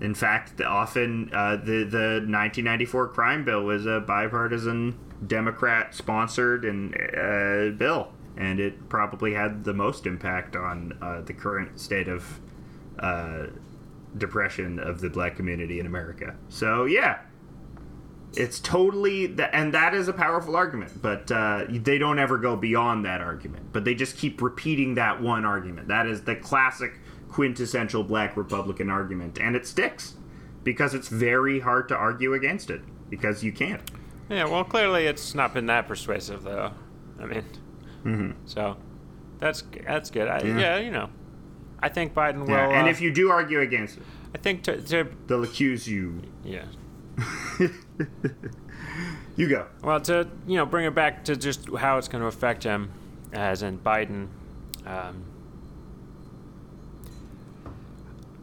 in 0.00 0.12
fact, 0.14 0.60
often 0.60 1.30
uh, 1.32 1.54
the 1.56 1.84
the 1.84 2.20
1994 2.26 3.08
crime 3.08 3.44
bill 3.44 3.62
was 3.62 3.86
a 3.86 4.00
bipartisan 4.00 4.98
Democrat-sponsored 5.24 6.64
and 6.64 6.94
uh, 6.96 7.76
bill, 7.78 8.12
and 8.36 8.58
it 8.58 8.88
probably 8.88 9.34
had 9.34 9.62
the 9.62 9.72
most 9.72 10.06
impact 10.06 10.56
on 10.56 10.98
uh, 11.00 11.20
the 11.20 11.32
current 11.32 11.78
state 11.78 12.08
of 12.08 12.40
uh, 12.98 13.46
depression 14.18 14.80
of 14.80 15.00
the 15.00 15.10
black 15.10 15.36
community 15.36 15.78
in 15.78 15.86
America. 15.86 16.34
So 16.48 16.86
yeah, 16.86 17.20
it's 18.36 18.58
totally 18.60 19.28
th- 19.28 19.48
and 19.52 19.72
that 19.74 19.94
is 19.94 20.08
a 20.08 20.12
powerful 20.12 20.56
argument 20.56 20.90
but 21.02 21.30
uh, 21.30 21.64
they 21.68 21.98
don't 21.98 22.18
ever 22.18 22.38
go 22.38 22.56
beyond 22.56 23.04
that 23.04 23.20
argument 23.20 23.64
but 23.72 23.84
they 23.84 23.94
just 23.94 24.16
keep 24.16 24.40
repeating 24.42 24.94
that 24.94 25.20
one 25.20 25.44
argument 25.44 25.88
that 25.88 26.06
is 26.06 26.22
the 26.22 26.34
classic 26.36 26.94
quintessential 27.30 28.02
black 28.04 28.36
republican 28.36 28.88
argument 28.90 29.38
and 29.40 29.54
it 29.56 29.66
sticks 29.66 30.14
because 30.62 30.94
it's 30.94 31.08
very 31.08 31.60
hard 31.60 31.88
to 31.88 31.94
argue 31.96 32.32
against 32.34 32.70
it 32.70 32.80
because 33.10 33.44
you 33.44 33.52
can't 33.52 33.82
Yeah, 34.30 34.46
well, 34.46 34.64
clearly 34.64 35.06
it's 35.06 35.34
not 35.34 35.52
been 35.52 35.66
that 35.66 35.86
persuasive, 35.86 36.42
though. 36.44 36.72
I 37.20 37.26
mean, 37.26 38.34
so 38.46 38.76
that's 39.38 39.62
that's 39.86 40.10
good. 40.10 40.26
I, 40.28 40.40
Mm-hmm. 40.40 40.58
Yeah. 40.58 40.76
yeah. 40.78 40.84
you 40.84 40.90
know, 40.90 41.10
I 41.80 41.90
think 41.90 42.14
Biden 42.14 42.40
will. 42.46 42.48
yeah. 42.50 42.70
and 42.78 42.86
uh, 42.88 42.90
if 42.90 43.00
you 43.02 43.12
do 43.12 43.30
argue 43.30 43.60
against 43.60 43.98
it 43.98 44.02
I 44.34 44.38
think 44.38 44.62
to, 44.64 44.80
to 44.80 45.08
they'll 45.26 45.44
accuse 45.44 45.86
you 45.86 46.22
yeah. 46.42 46.64
you 49.36 49.48
go 49.48 49.66
Well, 49.82 50.00
to 50.02 50.28
you 50.46 50.56
know, 50.56 50.66
bring 50.66 50.84
it 50.86 50.94
back 50.94 51.24
to 51.24 51.36
just 51.36 51.68
how 51.76 51.98
it's 51.98 52.08
going 52.08 52.22
to 52.22 52.28
affect 52.28 52.62
him, 52.64 52.90
as 53.32 53.62
in 53.62 53.78
Biden. 53.78 54.28
Um, 54.86 55.22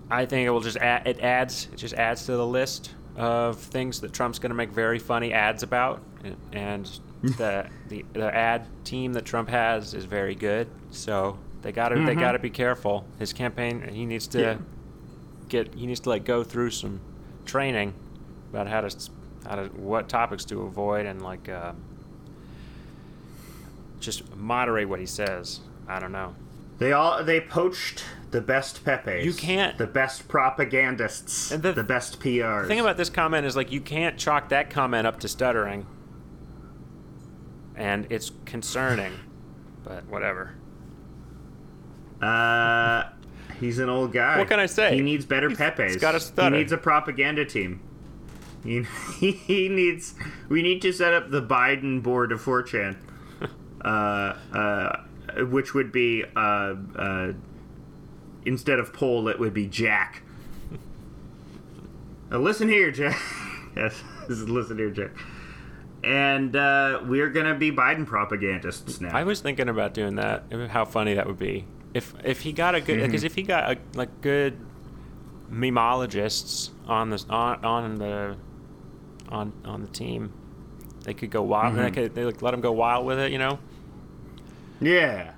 I 0.10 0.26
think 0.26 0.46
it 0.46 0.50
will 0.50 0.60
just 0.62 0.78
add, 0.78 1.08
it 1.08 1.20
adds 1.22 1.68
it 1.72 1.78
just 1.78 1.94
adds 1.94 2.26
to 2.26 2.34
the 2.34 2.46
list 2.46 2.92
of 3.16 3.58
things 3.60 4.02
that 4.02 4.14
Trump's 4.14 4.40
going 4.40 4.50
to 4.50 4.56
make 4.56 4.72
very 4.72 5.00
funny 5.00 5.34
ads 5.34 5.64
about, 5.64 6.02
and, 6.52 6.90
the, 7.38 7.68
the 7.90 8.04
the 8.14 8.36
ad 8.36 8.66
team 8.84 9.14
that 9.14 9.26
Trump 9.26 9.48
has 9.50 9.94
is 9.94 10.06
very 10.06 10.34
good. 10.34 10.68
So 10.90 11.38
they 11.62 11.72
got 11.72 11.90
to 11.90 12.04
they 12.04 12.16
got 12.16 12.32
to 12.32 12.40
be 12.40 12.50
careful. 12.50 13.06
His 13.20 13.32
campaign 13.32 13.88
he 13.94 14.06
needs 14.08 14.26
to 14.28 14.42
Yeah. 14.42 14.58
get 15.48 15.74
he 15.76 15.86
needs 15.86 16.00
to 16.02 16.10
like 16.10 16.26
go 16.26 16.44
through 16.44 16.72
some 16.72 17.00
training 17.46 17.94
about 18.50 18.68
how 18.68 18.82
to 18.82 18.90
how 19.48 19.56
to 19.56 19.64
what 19.70 20.08
topics 20.10 20.46
to 20.46 20.62
avoid 20.62 21.06
and 21.06 21.22
like 21.22 21.50
uh, 21.50 21.74
just 24.00 24.36
moderate 24.36 24.88
what 24.90 25.00
he 25.00 25.06
says. 25.06 25.60
I 25.88 26.00
don't 26.00 26.12
know. 26.12 26.36
they 26.80 26.94
all 26.94 27.24
they 27.24 27.42
poached 27.42 28.04
the 28.32 28.42
best 28.42 28.84
pepes 28.86 29.26
You 29.26 29.34
can't- 29.34 29.78
the 29.78 29.86
best 29.88 30.28
propagandists 30.30 31.52
And 31.52 31.62
the- 31.62 31.74
the, 31.74 31.84
best 31.84 32.20
prs 32.22 32.62
The 32.64 32.68
thing 32.70 32.80
about 32.80 32.96
this 32.98 33.10
comment 33.10 33.46
is 33.46 33.56
like 33.58 33.72
you 33.72 33.82
can't 33.82 34.18
chalk 34.18 34.50
that 34.50 34.70
comment 34.70 35.06
up 35.06 35.20
to 35.20 35.28
stuttering. 35.28 35.86
and 37.76 38.08
it's 38.10 38.32
concerning. 38.46 39.14
But 39.84 40.06
whatever. 40.06 40.54
Uh, 42.22 43.10
he's 43.60 43.80
an 43.80 43.90
old 43.90 44.14
guy. 44.14 44.38
What 44.38 44.48
can 44.48 44.60
I 44.60 44.68
say? 44.68 44.94
He 44.96 45.02
needs 45.02 45.26
better 45.26 45.48
He's- 45.50 45.58
Pepe's. 45.58 45.94
he's 45.94 46.02
got 46.02 46.14
a 46.14 46.20
stutter. 46.20 46.56
He 46.56 46.62
needs 46.62 46.72
a 46.72 46.78
propaganda 46.78 47.46
team. 47.46 47.82
He, 49.20 49.32
he 49.32 49.70
needs. 49.70 50.14
We 50.48 50.62
need 50.62 50.82
to 50.84 50.92
set 50.92 51.14
up 51.14 51.32
the 51.32 51.42
Biden 51.42 52.04
board 52.04 52.32
of 52.32 52.44
4chan, 52.44 52.96
uh, 53.84 53.88
uh, 53.88 55.04
which 55.46 55.74
would 55.74 55.92
be 55.92 56.24
uh, 56.36 56.76
uh, 56.96 57.34
instead 58.46 58.80
of 58.80 58.94
pol, 58.94 59.28
it 59.28 59.40
would 59.40 59.54
be 59.54 59.68
Jack. 59.68 60.22
Now 62.30 62.38
listen 62.38 62.70
here, 62.70 62.92
Jack. 62.92 63.20
yes, 63.76 64.02
this 64.28 64.38
is 64.38 64.48
listen 64.48 64.78
here, 64.78 64.92
Jack. 64.92 65.12
And 66.04 66.56
uh, 66.56 67.02
we're 67.06 67.30
gonna 67.30 67.56
be 67.56 67.72
Biden 67.72 68.06
propagandists 68.06 69.02
now. 69.02 69.16
I 69.16 69.24
was 69.24 69.42
thinking 69.42 69.70
about 69.70 69.94
doing 69.94 70.16
that. 70.16 70.44
How 70.70 70.86
funny 70.86 71.14
that 71.16 71.28
would 71.28 71.40
be 71.40 71.66
if 71.94 72.14
if 72.24 72.42
he 72.42 72.54
got 72.54 72.76
a 72.76 72.82
good 72.82 73.02
because 73.02 73.24
if 73.24 73.36
he 73.36 73.44
got 73.44 73.72
a, 73.72 73.78
like 73.96 74.22
good 74.22 74.58
memologists 75.52 76.70
on 76.88 77.10
the 77.10 77.24
on, 77.30 77.64
on 77.66 77.96
the 77.96 78.38
on 79.32 79.54
on 79.66 79.82
the 79.82 79.88
team, 79.88 80.34
they 81.04 81.14
could 81.14 81.32
go 81.32 81.42
wild. 81.42 81.76
They 81.76 81.82
mm-hmm. 81.82 81.94
could 81.94 82.16
they 82.16 82.26
like, 82.26 82.42
let 82.42 82.54
him 82.54 82.62
go 82.62 82.72
wild 82.72 83.06
with 83.06 83.20
it. 83.20 83.32
You 83.32 83.40
know. 83.40 83.60
Yeah. 84.80 85.34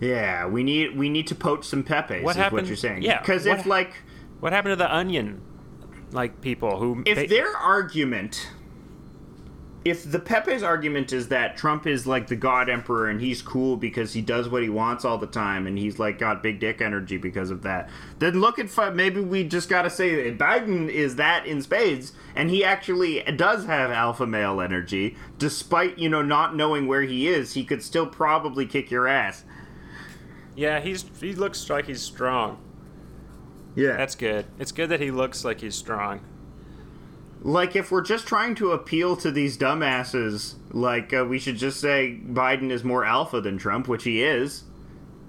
Yeah, 0.00 0.46
we 0.46 0.62
need 0.62 0.96
we 0.96 1.08
need 1.08 1.26
to 1.28 1.34
poach 1.34 1.64
some 1.64 1.82
Pepe's. 1.82 2.22
What 2.24 2.32
is 2.32 2.36
happened- 2.36 2.62
What 2.62 2.66
you're 2.66 2.76
saying? 2.76 3.02
yeah, 3.02 3.20
Because 3.20 3.46
if 3.46 3.64
like 3.64 3.94
What 4.40 4.52
happened 4.52 4.72
to 4.72 4.76
the 4.76 4.92
onion, 4.92 5.40
like 6.12 6.40
people 6.40 6.78
who 6.78 7.02
if 7.06 7.16
they- 7.16 7.26
their 7.26 7.56
argument, 7.56 8.50
if 9.84 10.10
the 10.10 10.18
Pepe's 10.18 10.62
argument 10.62 11.12
is 11.12 11.28
that 11.28 11.58
Trump 11.58 11.86
is 11.86 12.06
like 12.06 12.28
the 12.28 12.36
God 12.36 12.70
Emperor 12.70 13.10
and 13.10 13.20
he's 13.20 13.42
cool 13.42 13.76
because 13.76 14.14
he 14.14 14.22
does 14.22 14.48
what 14.48 14.62
he 14.62 14.70
wants 14.70 15.04
all 15.04 15.18
the 15.18 15.26
time 15.26 15.66
and 15.66 15.78
he's 15.78 15.98
like 15.98 16.18
got 16.18 16.42
big 16.42 16.58
dick 16.58 16.80
energy 16.80 17.18
because 17.18 17.50
of 17.50 17.62
that, 17.62 17.90
then 18.18 18.40
look 18.40 18.58
at 18.58 18.94
maybe 18.94 19.20
we 19.20 19.44
just 19.44 19.68
got 19.68 19.82
to 19.82 19.90
say 19.90 20.30
that 20.30 20.38
Biden 20.38 20.88
is 20.88 21.16
that 21.16 21.46
in 21.46 21.60
spades 21.60 22.12
and 22.34 22.48
he 22.48 22.64
actually 22.64 23.22
does 23.36 23.66
have 23.66 23.90
alpha 23.90 24.26
male 24.26 24.60
energy 24.60 25.16
despite 25.38 25.98
you 25.98 26.08
know 26.08 26.22
not 26.22 26.56
knowing 26.56 26.86
where 26.86 27.02
he 27.02 27.28
is. 27.28 27.52
He 27.52 27.64
could 27.64 27.82
still 27.82 28.06
probably 28.06 28.64
kick 28.64 28.90
your 28.90 29.06
ass. 29.06 29.44
yeah 30.56 30.80
he's 30.80 31.04
he 31.20 31.34
looks 31.34 31.68
like 31.68 31.86
he's 31.86 32.00
strong. 32.02 32.58
Yeah, 33.76 33.96
That's 33.96 34.14
good. 34.14 34.46
It's 34.58 34.70
good 34.72 34.88
that 34.90 35.00
he 35.00 35.10
looks 35.10 35.44
like 35.44 35.60
he's 35.60 35.74
strong. 35.74 36.20
Like 37.46 37.76
if 37.76 37.90
we're 37.90 38.00
just 38.02 38.26
trying 38.26 38.54
to 38.54 38.70
appeal 38.72 39.14
to 39.16 39.30
these 39.30 39.56
dumbasses 39.58 40.54
like 40.72 41.12
uh, 41.12 41.24
we 41.24 41.38
should 41.38 41.56
just 41.56 41.78
say 41.78 42.18
biden 42.26 42.70
is 42.70 42.82
more 42.82 43.04
alpha 43.04 43.40
than 43.40 43.58
trump 43.58 43.86
which 43.86 44.02
he 44.04 44.22
is 44.22 44.64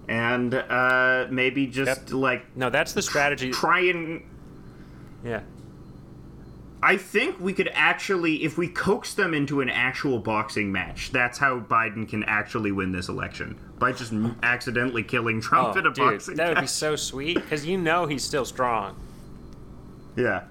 and 0.07 0.53
uh, 0.53 1.27
maybe 1.29 1.67
just 1.67 2.09
Yep. 2.09 2.13
like 2.13 2.55
No, 2.55 2.69
that's 2.69 2.93
the 2.93 3.01
strategy. 3.01 3.51
try 3.51 3.81
and 3.81 4.23
Yeah. 5.25 5.41
i 6.81 6.95
think 6.95 7.37
we 7.39 7.51
could 7.51 7.69
actually 7.73 8.43
if 8.45 8.57
we 8.57 8.67
coax 8.69 9.13
them 9.15 9.33
into 9.33 9.59
an 9.59 9.69
actual 9.69 10.19
boxing 10.19 10.71
match 10.71 11.11
that's 11.11 11.37
how 11.37 11.59
biden 11.59 12.07
can 12.07 12.23
actually 12.23 12.71
win 12.71 12.91
this 12.93 13.09
election 13.09 13.59
by 13.77 13.91
just 13.91 14.13
accidentally 14.41 15.03
killing 15.03 15.41
trump 15.41 15.75
Oh, 15.75 15.79
in 15.79 15.85
a 15.85 15.89
dude, 15.91 15.95
boxing 15.97 16.35
that 16.35 16.47
would 16.55 16.61
be 16.61 16.67
so 16.67 16.95
sweet 16.95 17.33
because 17.35 17.65
you 17.65 17.77
know 17.77 18.05
he's 18.05 18.23
still 18.23 18.45
strong. 18.45 18.95
yeah 20.15 20.43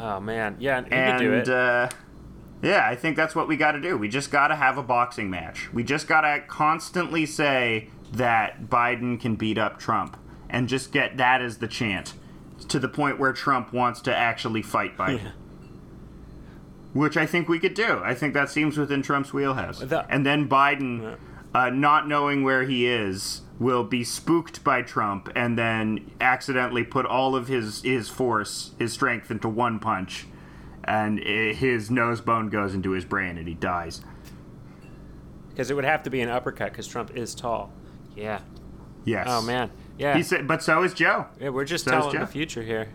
Oh 0.00 0.18
man, 0.18 0.56
yeah, 0.58 0.82
he 0.82 0.90
and 0.90 1.18
could 1.18 1.24
do 1.24 1.32
it. 1.34 1.48
Uh, 1.48 1.88
yeah, 2.62 2.86
I 2.88 2.96
think 2.96 3.16
that's 3.16 3.34
what 3.34 3.48
we 3.48 3.56
got 3.56 3.72
to 3.72 3.80
do. 3.80 3.98
We 3.98 4.08
just 4.08 4.30
got 4.30 4.48
to 4.48 4.56
have 4.56 4.78
a 4.78 4.82
boxing 4.82 5.28
match. 5.28 5.72
We 5.72 5.82
just 5.82 6.08
got 6.08 6.22
to 6.22 6.42
constantly 6.46 7.26
say 7.26 7.88
that 8.12 8.68
Biden 8.68 9.20
can 9.20 9.36
beat 9.36 9.58
up 9.58 9.78
Trump, 9.78 10.16
and 10.48 10.68
just 10.68 10.90
get 10.90 11.18
that 11.18 11.42
as 11.42 11.58
the 11.58 11.68
chant 11.68 12.14
to 12.68 12.78
the 12.78 12.88
point 12.88 13.18
where 13.18 13.32
Trump 13.32 13.72
wants 13.72 14.00
to 14.02 14.14
actually 14.16 14.62
fight 14.62 14.96
Biden. 14.96 15.22
Yeah. 15.22 15.30
Which 16.92 17.16
I 17.16 17.24
think 17.26 17.48
we 17.48 17.60
could 17.60 17.74
do. 17.74 18.00
I 18.02 18.14
think 18.14 18.34
that 18.34 18.50
seems 18.50 18.76
within 18.76 19.02
Trump's 19.02 19.32
wheelhouse. 19.32 19.80
And 19.80 20.26
then 20.26 20.48
Biden, 20.48 21.18
uh, 21.54 21.70
not 21.70 22.06
knowing 22.08 22.42
where 22.42 22.64
he 22.64 22.86
is, 22.86 23.42
will 23.58 23.84
be 23.84 24.02
spooked 24.04 24.64
by 24.64 24.82
Trump 24.82 25.30
and 25.34 25.58
then 25.58 26.10
accidentally 26.20 26.84
put 26.84 27.04
all 27.04 27.36
of 27.36 27.48
his, 27.48 27.82
his 27.82 28.08
force, 28.08 28.72
his 28.78 28.92
strength 28.92 29.30
into 29.30 29.48
one 29.48 29.78
punch. 29.78 30.26
And 30.84 31.20
i 31.20 31.52
his 31.52 31.90
nose 31.90 32.20
bone 32.20 32.48
goes 32.48 32.74
into 32.74 32.92
his 32.92 33.04
brain 33.04 33.36
and 33.36 33.46
he 33.46 33.54
dies. 33.54 34.00
Because 35.50 35.70
it 35.70 35.74
would 35.74 35.84
have 35.84 36.02
to 36.04 36.10
be 36.10 36.20
an 36.22 36.30
uppercut 36.30 36.72
because 36.72 36.86
Trump 36.86 37.16
is 37.16 37.34
tall. 37.34 37.70
Yeah. 38.16 38.40
Yes. 39.04 39.26
Oh 39.28 39.42
man. 39.42 39.70
Yeah. 39.98 40.16
He 40.16 40.22
said, 40.22 40.48
but 40.48 40.62
so 40.62 40.82
is 40.82 40.94
Joe. 40.94 41.26
yeah, 41.38 41.50
we're 41.50 41.66
just 41.66 41.84
so 41.84 41.90
telling 41.90 42.18
the 42.18 42.26
future 42.26 42.62
here. 42.62 42.88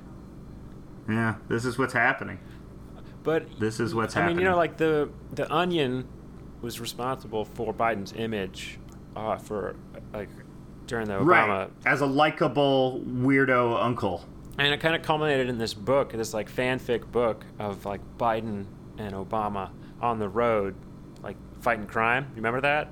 Yeah, 1.07 1.35
this 1.47 1.65
is 1.65 1.77
what's 1.77 1.93
happening. 1.93 2.39
But 3.21 3.59
This 3.59 3.79
is 3.79 3.93
what's 3.93 4.15
I 4.15 4.21
happening. 4.21 4.37
I 4.37 4.39
mean, 4.39 4.45
you 4.45 4.49
know, 4.51 4.57
like 4.57 4.77
the 4.77 5.09
the 5.33 5.51
Onion 5.53 6.07
was 6.65 6.79
responsible 6.81 7.45
for 7.45 7.73
Biden's 7.73 8.11
image 8.17 8.79
uh, 9.15 9.37
for 9.37 9.75
like 10.13 10.29
during 10.87 11.07
the 11.07 11.13
Obama, 11.13 11.27
right. 11.59 11.69
As 11.85 12.01
a 12.01 12.05
likable 12.05 13.01
weirdo 13.07 13.81
uncle. 13.81 14.25
and 14.57 14.73
it 14.73 14.79
kind 14.79 14.95
of 14.95 15.01
culminated 15.03 15.47
in 15.47 15.57
this 15.57 15.73
book, 15.73 16.11
this 16.11 16.33
like 16.33 16.51
fanfic 16.51 17.09
book 17.11 17.45
of 17.59 17.85
like 17.85 18.01
Biden 18.17 18.65
and 18.97 19.13
Obama 19.13 19.69
on 20.01 20.19
the 20.19 20.27
road, 20.27 20.75
like 21.23 21.37
fighting 21.61 21.87
crime. 21.87 22.25
You 22.31 22.35
remember 22.37 22.61
that? 22.61 22.89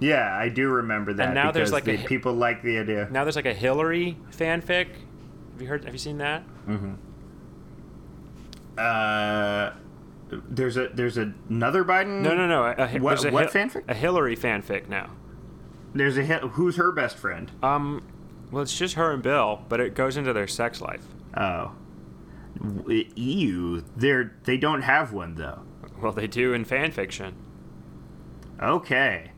Yeah, 0.00 0.34
I 0.36 0.48
do 0.48 0.68
remember 0.70 1.12
that. 1.14 1.26
And 1.26 1.34
now 1.34 1.52
there's 1.52 1.70
like 1.72 1.84
the 1.84 1.96
hi- 1.96 2.06
people 2.06 2.32
like 2.34 2.62
the 2.62 2.78
idea. 2.78 3.08
Now 3.10 3.24
there's 3.24 3.36
like 3.36 3.46
a 3.46 3.54
Hillary 3.54 4.16
fanfic. 4.32 4.88
Have 5.52 5.60
you 5.62 5.68
heard? 5.68 5.84
Have 5.84 5.94
you 5.94 5.98
seen 5.98 6.18
that? 6.18 6.42
Uh, 8.76 9.70
there's 10.48 10.76
a 10.76 10.88
there's 10.88 11.16
another 11.16 11.84
Biden. 11.84 12.20
No, 12.20 12.34
no, 12.34 12.46
no. 12.46 12.64
A, 12.64 12.74
a, 12.76 12.98
What- 12.98 13.24
a 13.24 13.30
what 13.30 13.52
Hi- 13.52 13.60
fanfic? 13.60 13.84
A 13.88 13.94
Hillary 13.94 14.36
fanfic 14.36 14.88
now. 14.88 15.10
There's 15.94 16.16
a 16.18 16.24
who's 16.24 16.76
her 16.76 16.90
best 16.92 17.16
friend? 17.16 17.50
Um, 17.62 18.02
well, 18.50 18.62
it's 18.62 18.76
just 18.76 18.94
her 18.94 19.12
and 19.12 19.22
Bill, 19.22 19.62
but 19.68 19.80
it 19.80 19.94
goes 19.94 20.16
into 20.16 20.32
their 20.32 20.46
sex 20.48 20.80
life. 20.80 21.04
Oh, 21.36 21.72
ew. 22.88 23.84
They're 23.96 24.34
they 24.44 24.56
don't 24.56 24.82
have 24.82 25.12
one 25.12 25.34
though. 25.34 25.60
Well, 26.00 26.12
they 26.12 26.26
do 26.26 26.52
in 26.52 26.64
fan 26.64 26.90
fiction. 26.90 27.36
Okay. 28.62 29.30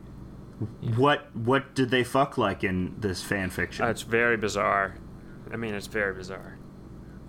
What 0.95 1.35
what 1.35 1.75
did 1.75 1.91
they 1.91 2.03
fuck 2.03 2.37
like 2.37 2.63
in 2.63 2.95
this 2.99 3.21
fan 3.23 3.49
fiction? 3.49 3.85
Uh, 3.85 3.89
it's 3.89 4.01
very 4.01 4.37
bizarre. 4.37 4.95
I 5.51 5.55
mean, 5.57 5.73
it's 5.75 5.87
very 5.87 6.13
bizarre. 6.13 6.57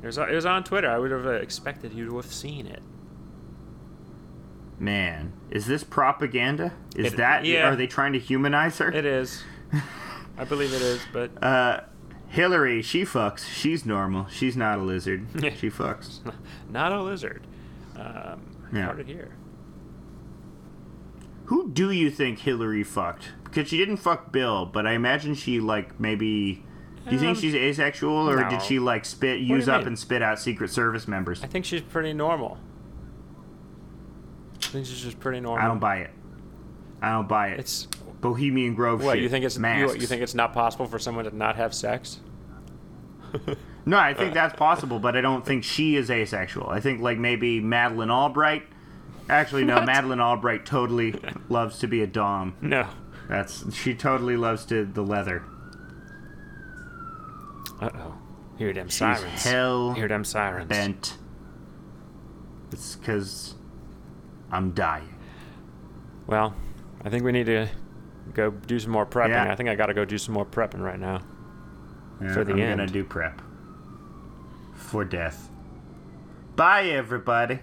It 0.02 0.06
was, 0.06 0.16
it 0.18 0.30
was 0.30 0.46
on 0.46 0.64
Twitter. 0.64 0.88
I 0.88 0.98
would 0.98 1.10
have 1.10 1.26
expected 1.26 1.92
you 1.92 2.06
to 2.06 2.16
have 2.16 2.32
seen 2.32 2.66
it. 2.66 2.82
Man, 4.78 5.32
is 5.50 5.66
this 5.66 5.82
propaganda? 5.84 6.72
Is 6.94 7.12
It- 7.12 7.16
that 7.16 7.44
yeah. 7.44 7.68
are 7.68 7.76
they 7.76 7.86
trying 7.86 8.12
to 8.12 8.18
humanize 8.18 8.78
her? 8.78 8.90
It 8.92 9.04
is. 9.04 9.42
I 10.36 10.44
believe 10.44 10.72
it 10.72 10.82
is, 10.82 11.00
but 11.12 11.30
Uh, 11.42 11.80
Hillary, 12.28 12.82
she 12.82 13.02
fucks. 13.04 13.46
She's 13.52 13.84
normal. 13.84 14.26
She's 14.28 14.56
not 14.56 14.78
a 14.78 14.82
lizard. 14.82 15.26
She 15.56 15.70
fucks. 15.70 16.20
not 16.70 16.92
a 16.92 17.02
lizard. 17.02 17.46
Um, 17.96 18.56
Yeah. 18.72 18.84
Hard 18.84 18.98
to 18.98 19.04
hear. 19.04 19.30
Who 21.46 21.70
do 21.70 21.90
you 21.90 22.10
think 22.10 22.40
Hillary 22.40 22.84
fucked? 22.84 23.30
Because 23.44 23.68
she 23.68 23.78
didn't 23.78 23.96
fuck 23.96 24.30
Bill, 24.32 24.66
but 24.66 24.86
I 24.86 24.92
imagine 24.92 25.34
she 25.34 25.60
like 25.60 25.98
maybe. 25.98 26.64
Do 27.06 27.14
you 27.14 27.18
think 27.18 27.36
Um, 27.36 27.40
she's 27.40 27.54
asexual, 27.54 28.28
or 28.28 28.42
no. 28.42 28.50
did 28.50 28.60
she 28.60 28.78
like 28.78 29.06
spit, 29.06 29.40
use 29.40 29.66
up, 29.66 29.80
mean? 29.80 29.88
and 29.88 29.98
spit 29.98 30.22
out 30.22 30.38
Secret 30.38 30.68
Service 30.70 31.08
members? 31.08 31.42
I 31.42 31.46
think 31.46 31.64
she's 31.64 31.80
pretty 31.80 32.12
normal. 32.12 32.58
I 34.68 34.70
think 34.70 34.86
she's 34.86 35.00
just 35.00 35.18
pretty 35.18 35.40
normal. 35.40 35.64
I 35.64 35.68
don't 35.68 35.78
buy 35.78 35.98
it. 35.98 36.10
I 37.00 37.12
don't 37.12 37.28
buy 37.28 37.48
it. 37.48 37.60
It's 37.60 37.86
Bohemian 38.20 38.74
Grove 38.74 39.02
what 39.02 39.14
shit. 39.14 39.22
you 39.22 39.28
think 39.30 39.44
it's 39.44 39.56
you, 39.56 39.92
you 39.94 40.06
think 40.06 40.20
it's 40.20 40.34
not 40.34 40.52
possible 40.52 40.86
for 40.86 40.98
someone 40.98 41.24
to 41.24 41.34
not 41.34 41.56
have 41.56 41.72
sex? 41.72 42.20
No, 43.86 43.96
I 43.96 44.12
think 44.12 44.34
that's 44.34 44.54
possible, 44.54 44.98
but 44.98 45.16
I 45.16 45.22
don't 45.22 45.46
think 45.46 45.64
she 45.64 45.96
is 45.96 46.10
asexual. 46.10 46.68
I 46.68 46.80
think 46.80 47.00
like 47.00 47.16
maybe 47.16 47.60
Madeleine 47.60 48.10
Albright. 48.10 48.64
Actually, 49.30 49.64
no. 49.64 49.76
What? 49.76 49.86
Madeleine 49.86 50.20
Albright 50.20 50.66
totally 50.66 51.14
loves 51.48 51.78
to 51.78 51.86
be 51.86 52.02
a 52.02 52.06
dom. 52.06 52.54
No. 52.60 52.86
That's 53.30 53.74
she 53.74 53.94
totally 53.94 54.36
loves 54.36 54.66
to 54.66 54.84
the 54.84 55.02
leather. 55.02 55.42
Uh 57.80 57.90
oh. 57.94 58.14
Hear 58.58 58.72
them 58.72 58.88
She's 58.88 58.96
sirens. 58.98 59.44
hell 59.44 59.92
Hear 59.94 60.08
them 60.08 60.24
sirens. 60.24 60.68
bent. 60.68 61.16
It's 62.72 62.96
because 62.96 63.54
I'm 64.50 64.72
dying. 64.72 65.14
Well, 66.26 66.54
I 67.04 67.08
think 67.10 67.24
we 67.24 67.32
need 67.32 67.46
to 67.46 67.68
go 68.34 68.50
do 68.50 68.78
some 68.78 68.90
more 68.92 69.06
prepping. 69.06 69.30
Yeah. 69.30 69.52
I 69.52 69.56
think 69.56 69.68
I 69.68 69.74
got 69.74 69.86
to 69.86 69.94
go 69.94 70.04
do 70.04 70.18
some 70.18 70.34
more 70.34 70.46
prepping 70.46 70.80
right 70.80 70.98
now. 70.98 71.20
Yeah, 72.20 72.32
For 72.34 72.44
the 72.44 72.52
I'm 72.52 72.60
end. 72.60 72.78
gonna 72.80 72.90
do 72.90 73.04
prep 73.04 73.40
for 74.74 75.04
death. 75.04 75.50
Bye, 76.56 76.86
everybody. 76.86 77.60